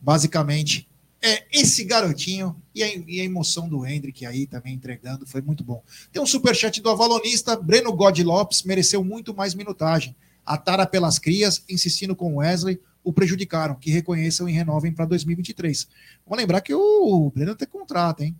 basicamente, 0.00 0.88
é 1.22 1.44
esse 1.52 1.84
garotinho 1.84 2.60
e 2.74 2.82
a, 2.82 2.88
e 2.88 3.20
a 3.20 3.24
emoção 3.24 3.68
do 3.68 3.86
Hendrick 3.86 4.26
aí 4.26 4.44
também 4.44 4.74
entregando 4.74 5.24
foi 5.24 5.40
muito 5.40 5.62
bom. 5.62 5.82
Tem 6.10 6.20
um 6.20 6.26
superchat 6.26 6.80
do 6.80 6.90
Avalonista, 6.90 7.54
Breno 7.54 7.92
God 7.92 8.18
Lopes 8.18 8.64
mereceu 8.64 9.04
muito 9.04 9.32
mais 9.32 9.54
minutagem. 9.54 10.16
A 10.44 10.58
tara 10.58 10.84
pelas 10.84 11.20
crias, 11.20 11.64
insistindo 11.68 12.16
com 12.16 12.38
Wesley, 12.38 12.80
o 13.04 13.12
prejudicaram. 13.12 13.76
Que 13.76 13.90
reconheçam 13.92 14.48
e 14.48 14.52
renovem 14.52 14.92
para 14.92 15.04
2023. 15.04 15.88
Vamos 16.26 16.40
lembrar 16.40 16.60
que 16.60 16.74
o 16.74 17.30
Breno 17.32 17.54
tem 17.54 17.68
contrato, 17.68 18.24
hein? 18.24 18.36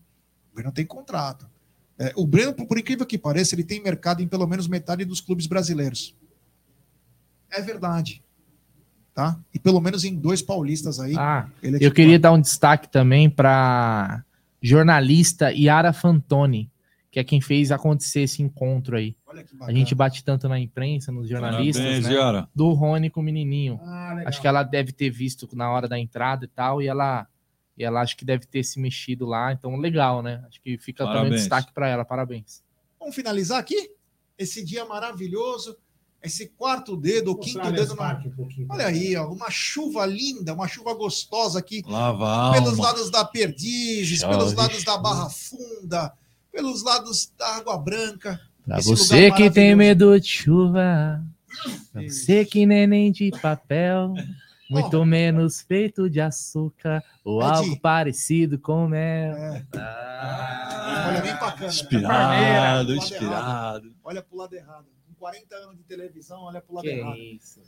O 0.50 0.56
Breno 0.56 0.72
tem 0.72 0.84
contrato. 0.84 1.46
É, 1.96 2.12
o 2.16 2.26
Breno, 2.26 2.52
por 2.52 2.76
incrível 2.76 3.06
que 3.06 3.16
pareça, 3.16 3.54
ele 3.54 3.62
tem 3.62 3.80
mercado 3.80 4.22
em 4.22 4.26
pelo 4.26 4.46
menos 4.46 4.66
metade 4.66 5.04
dos 5.04 5.20
clubes 5.20 5.46
brasileiros. 5.46 6.16
É 7.52 7.60
verdade. 7.60 8.22
Tá? 9.14 9.38
E 9.52 9.58
pelo 9.58 9.80
menos 9.80 10.04
em 10.04 10.14
dois 10.16 10.40
paulistas 10.40 10.98
aí. 10.98 11.14
Ah, 11.18 11.46
ele 11.62 11.74
é 11.74 11.76
eu 11.76 11.78
titular. 11.80 11.94
queria 11.94 12.18
dar 12.18 12.32
um 12.32 12.40
destaque 12.40 12.88
também 12.88 13.28
para 13.28 14.24
jornalista 14.60 15.52
Yara 15.52 15.92
Fantoni, 15.92 16.70
que 17.10 17.20
é 17.20 17.24
quem 17.24 17.38
fez 17.40 17.70
acontecer 17.70 18.22
esse 18.22 18.42
encontro 18.42 18.96
aí. 18.96 19.14
A 19.62 19.72
gente 19.72 19.94
bate 19.94 20.24
tanto 20.24 20.48
na 20.48 20.58
imprensa, 20.58 21.12
nos 21.12 21.28
jornalistas, 21.28 21.84
Parabéns, 21.84 22.06
né? 22.06 22.14
Yara. 22.14 22.48
do 22.54 22.72
Rony 22.72 23.10
com 23.10 23.20
o 23.20 23.22
menininho. 23.22 23.78
Ah, 23.82 24.22
acho 24.26 24.40
que 24.40 24.46
ela 24.46 24.62
deve 24.62 24.92
ter 24.92 25.10
visto 25.10 25.46
na 25.54 25.70
hora 25.70 25.86
da 25.86 25.98
entrada 25.98 26.46
e 26.46 26.48
tal, 26.48 26.80
e 26.80 26.86
ela, 26.88 27.26
e 27.76 27.84
ela 27.84 28.00
acho 28.00 28.16
que 28.16 28.24
deve 28.24 28.46
ter 28.46 28.62
se 28.64 28.80
mexido 28.80 29.26
lá, 29.26 29.52
então 29.52 29.76
legal, 29.76 30.22
né? 30.22 30.42
Acho 30.48 30.58
que 30.62 30.78
fica 30.78 31.04
também 31.04 31.12
um 31.12 31.22
Parabéns. 31.24 31.40
destaque 31.42 31.72
para 31.74 31.86
ela, 31.86 32.02
parabéns. 32.04 32.62
Vamos 32.98 33.14
finalizar 33.14 33.58
aqui? 33.58 33.90
Esse 34.38 34.64
dia 34.64 34.86
maravilhoso, 34.86 35.76
esse 36.23 36.47
quarto 36.57 36.97
dedo, 36.97 37.32
o 37.32 37.36
quinto 37.36 37.70
dedo 37.73 37.94
na. 37.97 38.23
Um. 38.39 38.66
Olha 38.70 38.86
aí, 38.86 39.16
ó, 39.16 39.27
uma 39.28 39.51
chuva 39.51 40.07
linda, 40.07 40.55
uma 40.55 40.69
chuva 40.69 40.94
gostosa 40.94 41.59
aqui. 41.59 41.82
Lava 41.86 42.53
pelos 42.53 42.70
alma. 42.78 42.85
lados 42.85 43.11
da 43.11 43.24
Perdizes, 43.24 44.20
Chove, 44.20 44.32
pelos 44.36 44.53
lados 44.55 44.85
da. 44.85 44.97
Barra 44.99 45.28
Funda, 45.28 46.12
pelos 46.53 46.82
lados 46.85 47.32
da 47.39 47.57
Água 47.57 47.77
Branca. 47.78 48.40
Pra 48.65 48.78
Esse 48.78 48.89
você 48.89 49.31
que 49.32 49.51
tem 49.51 49.74
medo 49.74 50.19
de 50.20 50.28
chuva, 50.28 51.20
pra 51.93 52.03
você 52.03 52.44
que 52.44 52.65
nem 52.65 52.86
nem 52.86 53.11
de 53.11 53.31
papel, 53.43 54.15
muito 54.70 55.05
menos 55.05 55.61
feito 55.61 56.09
de 56.09 56.20
açúcar 56.20 57.03
ou 57.24 57.43
É 57.43 57.47
de- 57.47 57.51
algo 57.57 57.81
parecido 57.81 58.59
com 58.61 58.86
mel. 58.86 59.35
Olha 59.36 61.23
nem 61.24 61.36
pra 61.36 61.51
câmera. 61.53 61.66
Inspirado, 61.66 62.93
Olha 62.93 62.94
pro 62.94 62.94
lado 62.94 62.94
inspirado. 62.94 63.35
errado. 63.35 63.93
Olha 64.05 64.23
pro 64.23 64.36
lado 64.36 64.55
errado. 64.55 64.86
Com 65.23 65.27
40 65.28 65.55
anos 65.55 65.77
de 65.77 65.85
televisão, 65.85 66.40
olha 66.40 66.61
pro 66.61 66.74
lado 66.74 66.82
Que 66.82 66.90
errado. 66.90 67.16
isso. 67.16 67.62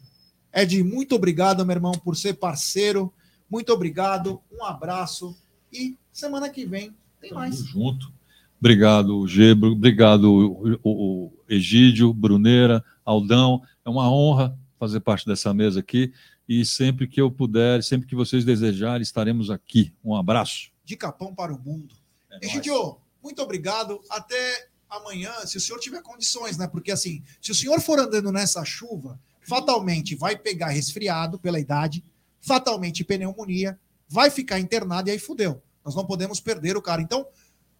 Ed, 0.52 0.82
muito 0.82 1.14
obrigado, 1.14 1.64
meu 1.64 1.76
irmão, 1.76 1.92
por 1.92 2.16
ser 2.16 2.34
parceiro. 2.34 3.14
Muito 3.48 3.72
obrigado, 3.72 4.42
um 4.50 4.64
abraço. 4.64 5.36
E 5.72 5.96
semana 6.12 6.50
que 6.50 6.66
vem 6.66 6.92
tem 7.20 7.32
mais. 7.32 7.58
junto. 7.58 8.12
Obrigado, 8.58 9.24
Gebro. 9.28 9.70
Obrigado, 9.70 10.80
o, 10.82 11.32
Egídio, 11.48 12.12
Bruneira, 12.12 12.84
Aldão. 13.04 13.62
É 13.84 13.88
uma 13.88 14.10
honra 14.10 14.58
fazer 14.76 14.98
parte 14.98 15.24
dessa 15.24 15.54
mesa 15.54 15.78
aqui. 15.78 16.12
E 16.48 16.64
sempre 16.64 17.06
que 17.06 17.20
eu 17.20 17.30
puder, 17.30 17.84
sempre 17.84 18.08
que 18.08 18.16
vocês 18.16 18.44
desejarem, 18.44 19.02
estaremos 19.02 19.48
aqui. 19.48 19.94
Um 20.04 20.16
abraço. 20.16 20.72
De 20.84 20.96
Capão 20.96 21.32
para 21.32 21.54
o 21.54 21.58
mundo. 21.58 21.94
É 22.32 22.46
Egidio, 22.46 22.98
muito 23.22 23.40
obrigado. 23.40 24.00
Até 24.10 24.73
amanhã, 24.96 25.32
se 25.46 25.56
o 25.56 25.60
senhor 25.60 25.78
tiver 25.78 26.02
condições, 26.02 26.56
né? 26.56 26.66
Porque 26.66 26.90
assim, 26.90 27.22
se 27.40 27.50
o 27.50 27.54
senhor 27.54 27.80
for 27.80 27.98
andando 27.98 28.30
nessa 28.32 28.64
chuva, 28.64 29.18
fatalmente 29.42 30.14
vai 30.14 30.36
pegar 30.36 30.68
resfriado 30.68 31.38
pela 31.38 31.60
idade, 31.60 32.04
fatalmente 32.40 33.04
pneumonia, 33.04 33.78
vai 34.08 34.30
ficar 34.30 34.58
internado 34.60 35.08
e 35.08 35.12
aí 35.12 35.18
fudeu. 35.18 35.62
Nós 35.84 35.94
não 35.94 36.06
podemos 36.06 36.40
perder 36.40 36.76
o 36.76 36.82
cara. 36.82 37.02
Então, 37.02 37.26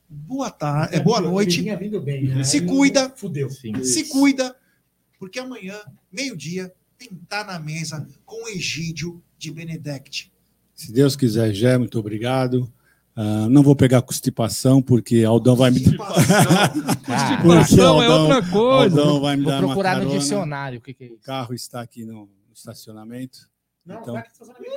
boa 0.09 0.51
tarde, 0.51 0.95
é 0.97 1.01
boa 1.01 1.19
Ele 1.19 1.29
noite. 1.29 1.63
bem, 2.01 2.25
né? 2.29 2.45
Se 2.45 2.61
cuida, 2.61 3.11
Fudeu. 3.17 3.49
se 3.51 4.05
cuida, 4.05 4.55
porque 5.19 5.39
amanhã, 5.39 5.81
meio-dia, 6.13 6.73
tem 6.99 7.09
que 7.09 7.15
estar 7.15 7.47
na 7.47 7.59
mesa 7.59 8.07
com 8.25 8.45
o 8.45 8.49
Egídio 8.49 9.23
de 9.39 9.51
Benedect. 9.51 10.33
Se 10.75 10.93
Deus 10.93 11.15
quiser, 11.17 11.53
Gé, 11.55 11.79
muito 11.79 11.99
obrigado. 11.99 12.73
Ah, 13.17 13.49
não 13.49 13.63
vou 13.63 13.77
pegar 13.77 14.03
constipação, 14.03 14.83
porque 14.83 15.23
Aldão 15.23 15.55
vai 15.55 15.71
me. 15.71 15.81
Porque 15.85 17.43
constipação 17.43 18.03
é 18.03 18.09
outra 18.09 18.51
coisa. 18.51 19.01
Aldão 19.01 19.21
vai 19.21 19.37
me 19.37 19.45
Vou 19.45 19.53
dar 19.53 19.59
uma 19.61 19.69
procurar 19.69 20.01
no 20.01 20.11
dicionário 20.11 20.79
o 20.79 20.83
que, 20.83 20.93
que 20.93 21.05
é 21.05 21.07
isso. 21.07 21.17
O 21.17 21.21
carro 21.21 21.55
está 21.55 21.81
aqui 21.81 22.05
no 22.05 22.29
estacionamento. 22.53 23.49
Não, 23.87 24.01
então, 24.01 24.21
que 24.21 24.29
estacionamento 24.29 24.75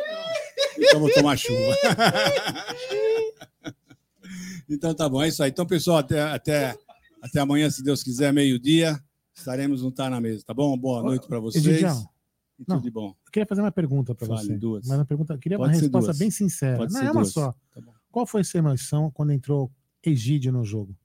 então 0.78 1.00
vou 1.00 1.12
tomar 1.12 1.36
chuva. 1.38 1.58
então 4.70 4.94
tá 4.94 5.10
bom, 5.10 5.24
é 5.24 5.30
isso 5.30 5.42
aí. 5.42 5.50
Então, 5.50 5.66
pessoal, 5.66 5.98
até, 5.98 6.22
até, 6.22 6.78
até 7.22 7.40
amanhã, 7.40 7.70
se 7.70 7.84
Deus 7.84 8.04
quiser, 8.04 8.32
meio-dia, 8.32 9.00
estaremos 9.34 9.82
no 9.82 9.92
Tá 9.92 10.10
na 10.10 10.22
Mesa, 10.22 10.44
tá 10.46 10.54
bom? 10.54 10.78
Boa 10.78 11.02
noite 11.02 11.28
para 11.28 11.40
vocês. 11.40 11.66
Egidião, 11.66 12.08
E 12.60 12.64
não, 12.68 12.76
tudo 12.78 12.84
de 12.84 12.92
bom. 12.92 13.16
Eu 13.26 13.32
queria 13.32 13.48
fazer 13.48 13.62
uma 13.62 13.72
pergunta 13.72 14.14
para 14.14 14.28
você. 14.28 14.56
duas. 14.58 14.86
Mas 14.88 14.98
uma 15.00 15.06
pergunta, 15.06 15.34
eu 15.34 15.40
queria 15.40 15.58
Pode 15.58 15.74
uma 15.74 15.82
resposta 15.82 16.08
duas. 16.08 16.18
bem 16.20 16.30
sincera. 16.30 16.78
Pode 16.78 16.94
não, 16.94 17.02
é 17.02 17.06
uma 17.06 17.14
duas. 17.14 17.32
só. 17.32 17.56
Tá 17.74 17.82
Qual 18.18 18.26
foi 18.26 18.42
a 18.42 18.44
sua 18.44 18.58
emoção 18.58 19.12
quando 19.12 19.32
entrou 19.32 19.72
Egídio 20.04 20.52
no 20.52 20.66
jogo? 20.66 20.98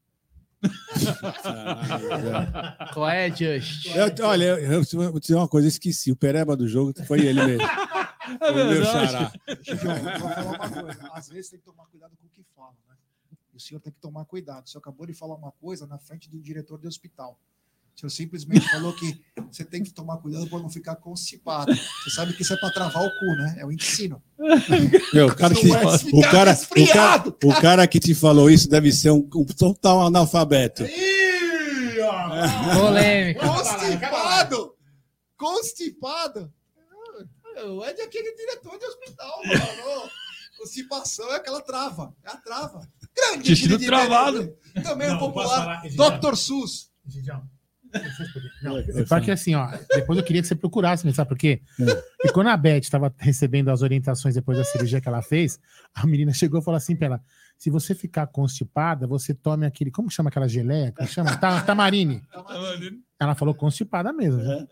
Qual 2.95 3.07
é, 3.07 3.29
Just? 3.29 3.85
Eu- 3.95 4.27
olha, 4.27 4.45
eu, 4.45 4.81
eu 4.81 4.83
vou 5.13 5.21
dizer 5.21 5.35
uma 5.35 5.47
coisa, 5.47 5.67
eu 5.67 5.69
esqueci. 5.69 6.11
O 6.11 6.17
pereba 6.17 6.57
do 6.57 6.67
jogo 6.67 6.95
foi 7.05 7.21
ele 7.21 7.45
mesmo. 7.45 7.69
É 8.41 8.51
Foi 8.51 8.63
o 8.63 8.67
meu 8.67 8.83
xará. 8.85 9.31
Egidio, 9.47 9.91
eu 9.91 9.97
vou 10.01 10.21
falar 10.21 10.43
uma 10.43 10.59
coisa. 10.71 11.11
Às 11.13 11.29
vezes 11.29 11.51
tem 11.51 11.59
que 11.59 11.67
tomar 11.67 11.85
cuidado 11.89 12.17
com 12.17 12.27
o 12.27 12.31
que 12.31 12.43
fala, 12.57 12.73
né? 12.89 12.97
O 13.53 13.61
senhor 13.61 13.79
tem 13.81 13.93
que 13.93 14.01
tomar 14.01 14.25
cuidado. 14.25 14.65
O 14.65 14.69
senhor 14.71 14.81
acabou 14.81 15.07
de 15.07 15.13
falar 15.13 15.35
uma 15.35 15.53
coisa 15.53 15.87
na 15.87 15.99
frente 15.99 16.31
do 16.31 16.41
diretor 16.41 16.79
do 16.79 16.89
hospital. 16.89 17.39
O 17.95 18.01
senhor 18.01 18.11
simplesmente 18.11 18.69
falou 18.69 18.93
que 18.95 19.21
você 19.51 19.65
tem 19.65 19.83
que 19.83 19.93
tomar 19.93 20.17
cuidado 20.17 20.49
para 20.49 20.59
não 20.59 20.71
ficar 20.71 20.97
constipado. 20.97 21.73
Você 21.75 22.11
sabe 22.11 22.33
que 22.33 22.43
isso 22.43 22.55
é 22.55 22.57
para 22.57 22.73
travar 22.73 23.05
o 23.05 23.11
cu, 23.19 23.27
né? 23.37 23.57
É 23.59 23.67
o 23.67 23.71
ensino. 23.71 24.23
Meu, 25.13 25.29
o, 25.29 25.35
cara 25.35 25.55
que, 25.55 25.71
é 25.71 25.77
o, 25.77 26.23
cara, 26.23 26.57
o, 26.57 26.89
cara, 26.89 27.35
o 27.45 27.61
cara 27.61 27.87
que 27.87 28.01
te 28.01 28.15
falou 28.15 28.51
isso 28.51 28.69
deve 28.69 28.91
ser 28.91 29.11
um, 29.11 29.29
um 29.35 29.45
total 29.45 30.07
analfabeto. 30.07 30.85
Polêmica. 32.75 33.47
Constipado! 33.47 34.75
Constipado! 35.37 36.53
É 37.85 37.93
de 37.93 38.03
aquele 38.03 38.35
diretor 38.35 38.79
de 38.79 38.87
hospital, 38.87 39.41
mano. 39.47 40.11
Constipação 40.59 41.33
é 41.33 41.37
aquela 41.37 41.61
trava. 41.61 42.15
É 42.25 42.31
a 42.31 42.37
trava. 42.37 42.89
Grande 43.15 43.41
Intestino 43.41 43.79
travado. 43.79 44.57
Também 44.83 45.09
Não, 45.09 45.17
o 45.17 45.19
popular? 45.19 45.83
Dr. 45.83 46.37
SUS. 46.37 46.91
Não, 48.63 48.79
é 48.79 48.83
porque 49.09 49.31
assim, 49.31 49.55
ó, 49.55 49.69
depois 49.95 50.19
eu 50.19 50.25
queria 50.25 50.41
que 50.43 50.49
você 50.49 50.55
procurasse, 50.55 51.05
mas 51.05 51.17
sabe 51.17 51.29
por 51.29 51.39
quê? 51.39 51.61
E 52.25 52.29
quando 52.33 52.49
a 52.49 52.57
Beth 52.57 52.79
estava 52.81 53.15
recebendo 53.19 53.71
as 53.71 53.83
orientações 53.83 54.35
depois 54.35 54.59
da 54.59 54.65
cirurgia 54.65 55.01
que 55.01 55.09
ela 55.09 55.23
fez, 55.23 55.59
a 55.95 56.07
menina 56.07 56.33
chegou 56.33 56.61
e 56.61 56.65
falou 56.65 56.77
assim 56.77 56.97
pra 56.97 57.07
ela: 57.07 57.21
se 57.59 57.71
você 57.71 57.95
ficar 57.95 58.27
constipada, 58.29 59.07
você 59.07 59.35
tome 59.35 59.67
aquele. 59.67 59.91
Como 59.91 60.09
que 60.09 60.15
chama 60.15 60.31
aquela 60.31 60.49
geleia? 60.49 60.93
Como 60.93 61.09
chama? 61.09 61.37
Ta- 61.37 61.61
Tamarine. 61.63 62.23
Ela 63.21 63.35
falou 63.35 63.55
constipada 63.55 64.13
mesmo. 64.13 64.41
viu? 64.43 64.69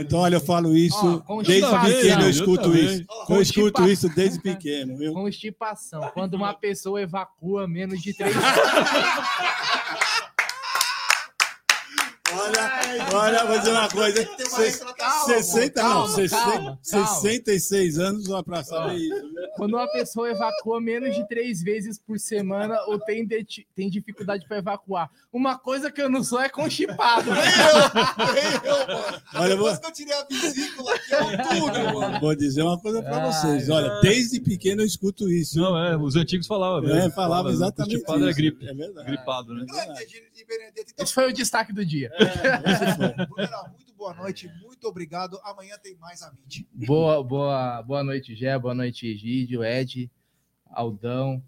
Então, 0.00 0.20
olha, 0.20 0.36
eu 0.36 0.40
falo 0.40 0.74
isso 0.74 1.22
Ó, 1.28 1.42
desde 1.42 1.68
pequeno, 1.70 2.22
eu 2.22 2.26
Eu 2.26 2.30
escuto 2.30 2.62
também. 2.64 2.84
isso. 2.84 3.04
Ó, 3.08 3.34
Eu 3.34 3.42
escuto 3.42 3.88
isso 3.88 4.08
desde 4.08 4.40
pequeno. 4.40 4.96
viu? 4.96 5.12
Constipação. 5.12 6.00
Quando 6.14 6.34
uma 6.34 6.54
pessoa 6.54 7.00
evacua 7.02 7.68
menos 7.68 8.00
de 8.00 8.16
três. 8.16 8.34
Olha, 12.30 13.08
olha, 13.14 13.44
vou 13.46 13.58
dizer 13.58 13.70
uma 13.70 13.88
coisa. 13.88 14.24
Calma, 14.24 15.24
60, 15.26 15.82
não, 15.82 15.88
calma, 15.88 16.08
60, 16.14 16.36
calma, 16.42 16.78
calma. 16.90 17.06
66 17.20 17.98
anos 17.98 18.24
só 18.26 18.42
pra 18.42 18.62
saber 18.62 18.96
isso. 18.96 19.28
Quando 19.56 19.74
uma 19.74 19.90
pessoa 19.90 20.30
evacua 20.30 20.80
menos 20.80 21.14
de 21.14 21.26
três 21.26 21.62
vezes 21.62 21.98
por 21.98 22.18
semana 22.18 22.78
ou 22.86 22.98
tem, 23.00 23.26
de- 23.26 23.66
tem 23.74 23.88
dificuldade 23.88 24.46
para 24.46 24.58
evacuar. 24.58 25.10
Uma 25.32 25.58
coisa 25.58 25.90
que 25.90 26.00
eu 26.00 26.08
não 26.08 26.22
sou 26.22 26.40
é 26.40 26.48
constipado. 26.48 27.30
Olha, 29.34 29.52
eu 29.52 29.58
vou, 29.58 29.70
Depois 29.70 29.78
que 29.78 29.86
eu 29.86 29.92
tirei 29.92 30.14
a 30.14 30.24
vesícula 30.24 30.94
aqui, 30.94 31.14
é 31.14 31.36
tudo, 31.42 31.94
mano. 31.98 32.20
vou 32.20 32.34
dizer 32.36 32.62
uma 32.62 32.78
coisa 32.78 33.02
pra 33.02 33.16
Ai, 33.24 33.32
vocês. 33.32 33.68
Olha, 33.70 34.00
desde 34.00 34.40
pequeno 34.40 34.82
eu 34.82 34.86
escuto 34.86 35.28
isso. 35.30 35.58
Não, 35.60 35.76
é, 35.78 35.96
os 35.96 36.14
antigos 36.16 36.46
falavam. 36.46 36.88
É, 36.90 36.94
mesmo. 36.94 37.10
falava 37.12 37.50
exatamente 37.50 37.92
Constipado 38.00 38.28
é 38.28 38.32
gripe. 38.32 38.66
É 38.68 38.74
verdade. 38.74 39.06
Gripado, 39.06 39.54
né? 39.54 39.66
Esse 40.98 41.12
foi 41.14 41.28
o 41.28 41.32
destaque 41.32 41.72
do 41.72 41.84
dia. 41.84 42.10
Brunerá, 42.18 43.68
muito 43.76 43.94
boa 43.96 44.14
noite, 44.14 44.50
muito 44.62 44.86
obrigado. 44.88 45.38
Amanhã 45.44 45.76
tem 45.82 45.96
mais 45.96 46.22
Amit. 46.22 46.66
Boa, 46.72 47.22
boa, 47.22 47.82
boa 47.82 48.02
noite, 48.04 48.34
Gé. 48.34 48.58
Boa 48.58 48.74
noite, 48.74 49.06
Egídio, 49.06 49.64
Ed, 49.64 50.10
Aldão. 50.70 51.42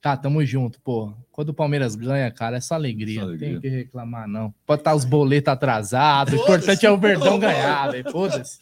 Tá, 0.00 0.14
tamo 0.18 0.44
junto, 0.44 0.78
pô. 0.82 1.14
Quando 1.32 1.48
o 1.48 1.54
Palmeiras 1.54 1.96
ganha, 1.96 2.30
cara, 2.30 2.58
é 2.58 2.60
só 2.60 2.74
alegria. 2.74 3.14
Só 3.14 3.20
Não 3.22 3.28
alegria. 3.28 3.48
tem 3.48 3.56
o 3.56 3.60
que 3.62 3.68
reclamar, 3.70 4.28
não. 4.28 4.54
Pode 4.66 4.82
estar 4.82 4.94
os 4.94 5.02
boletos 5.06 5.50
atrasados. 5.50 6.34
O 6.34 6.36
importante 6.36 6.84
é 6.84 6.90
o 6.90 6.98
Verdão 6.98 7.38
ganhar, 7.38 7.90
velho. 7.90 8.10
Foda-se. 8.10 8.58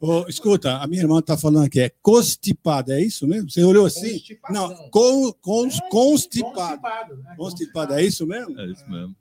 Ô, 0.00 0.26
escuta, 0.26 0.78
a 0.78 0.86
minha 0.86 1.02
irmã 1.02 1.20
tá 1.20 1.36
falando 1.36 1.66
aqui, 1.66 1.80
é 1.80 1.90
constipada, 2.00 2.98
é 2.98 3.02
isso 3.02 3.26
mesmo? 3.28 3.50
Você 3.50 3.62
olhou 3.62 3.84
assim? 3.84 4.22
Não, 4.48 4.88
con, 4.88 5.34
cons, 5.34 5.78
constipado. 5.90 6.80
Constipado, 7.36 7.92
é 7.92 8.02
isso 8.02 8.26
mesmo? 8.26 8.58
É 8.58 8.64
isso 8.64 8.88
mesmo. 8.90 9.14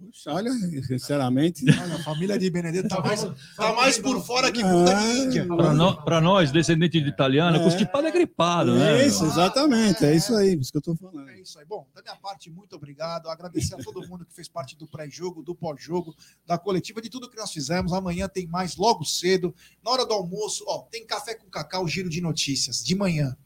Puxa, 0.00 0.32
olha, 0.32 0.50
sinceramente. 0.86 1.62
Olha, 1.68 1.96
a 1.96 2.02
família 2.02 2.38
de 2.38 2.48
Benedetto 2.50 2.88
tá 2.88 3.02
mais, 3.02 3.22
tá 3.54 3.72
mais 3.74 3.98
por 3.98 4.24
fora 4.24 4.50
que 4.50 4.62
Índia. 4.62 5.46
Para 5.46 5.74
no- 5.74 6.02
pra 6.02 6.20
nós, 6.22 6.50
descendentes 6.50 7.02
de 7.02 7.08
italiano, 7.10 7.58
É. 7.58 7.62
constipado 7.62 8.06
é 8.06 8.10
gripado, 8.10 8.74
né? 8.74 9.02
É 9.02 9.06
isso, 9.06 9.24
exatamente, 9.26 10.02
é 10.04 10.16
isso 10.16 10.34
aí, 10.34 10.54
isso 10.58 10.72
que 10.72 10.78
eu 10.78 10.82
tô 10.82 10.96
falando. 10.96 11.28
É 11.28 11.38
isso 11.40 11.58
aí. 11.58 11.66
Bom, 11.66 11.86
da 11.94 12.00
minha 12.00 12.16
parte, 12.16 12.50
muito 12.50 12.74
obrigado. 12.76 13.28
Agradecer 13.28 13.74
a 13.74 13.78
todo 13.78 14.06
mundo 14.08 14.24
que 14.24 14.34
fez 14.34 14.48
parte 14.48 14.74
do 14.74 14.86
pré-jogo, 14.86 15.42
do 15.42 15.54
pós-jogo, 15.54 16.16
da 16.46 16.56
coletiva, 16.56 17.02
de 17.02 17.10
tudo 17.10 17.28
que 17.28 17.36
nós 17.36 17.52
fizemos. 17.52 17.92
Amanhã 17.92 18.26
tem 18.26 18.46
mais 18.46 18.76
logo 18.76 19.04
cedo. 19.04 19.54
Na 19.84 19.90
hora 19.90 20.06
do 20.06 20.14
almoço, 20.14 20.64
ó, 20.66 20.78
tem 20.90 21.04
café 21.06 21.34
com 21.34 21.50
cacau, 21.50 21.86
giro 21.86 22.08
de 22.08 22.22
notícias, 22.22 22.82
de 22.82 22.94
manhã. 22.94 23.36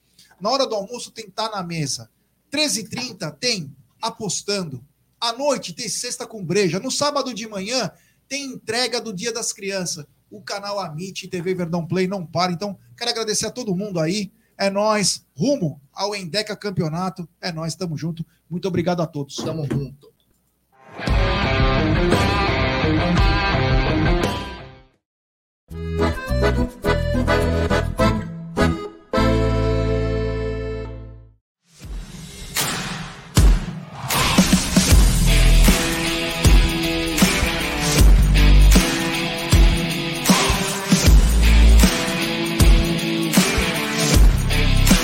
Na 0.40 0.50
hora 0.50 0.66
do 0.66 0.74
almoço 0.76 1.10
tem 1.10 1.28
Tá 1.28 1.50
na 1.50 1.62
Mesa. 1.64 2.08
13h30 2.50 3.32
tem 3.32 3.74
Apostando. 4.00 4.84
À 5.24 5.32
noite 5.32 5.72
tem 5.72 5.88
Sexta 5.88 6.26
com 6.26 6.44
Breja. 6.44 6.78
No 6.78 6.90
sábado 6.90 7.32
de 7.32 7.48
manhã 7.48 7.90
tem 8.28 8.44
entrega 8.44 9.00
do 9.00 9.10
Dia 9.10 9.32
das 9.32 9.54
Crianças. 9.54 10.04
O 10.30 10.42
canal 10.42 10.78
Amit 10.78 11.26
TV 11.28 11.54
Verdão 11.54 11.86
Play 11.86 12.06
não 12.06 12.26
para. 12.26 12.52
Então, 12.52 12.78
quero 12.94 13.10
agradecer 13.10 13.46
a 13.46 13.50
todo 13.50 13.74
mundo 13.74 13.98
aí. 13.98 14.30
É 14.58 14.68
nós, 14.68 15.24
rumo 15.34 15.80
ao 15.94 16.14
Endeca 16.14 16.54
Campeonato. 16.54 17.26
É 17.40 17.50
nós, 17.50 17.74
tamo 17.74 17.96
junto. 17.96 18.22
Muito 18.50 18.68
obrigado 18.68 19.00
a 19.00 19.06
todos. 19.06 19.36
Tamo 19.36 19.66
junto. 19.66 20.12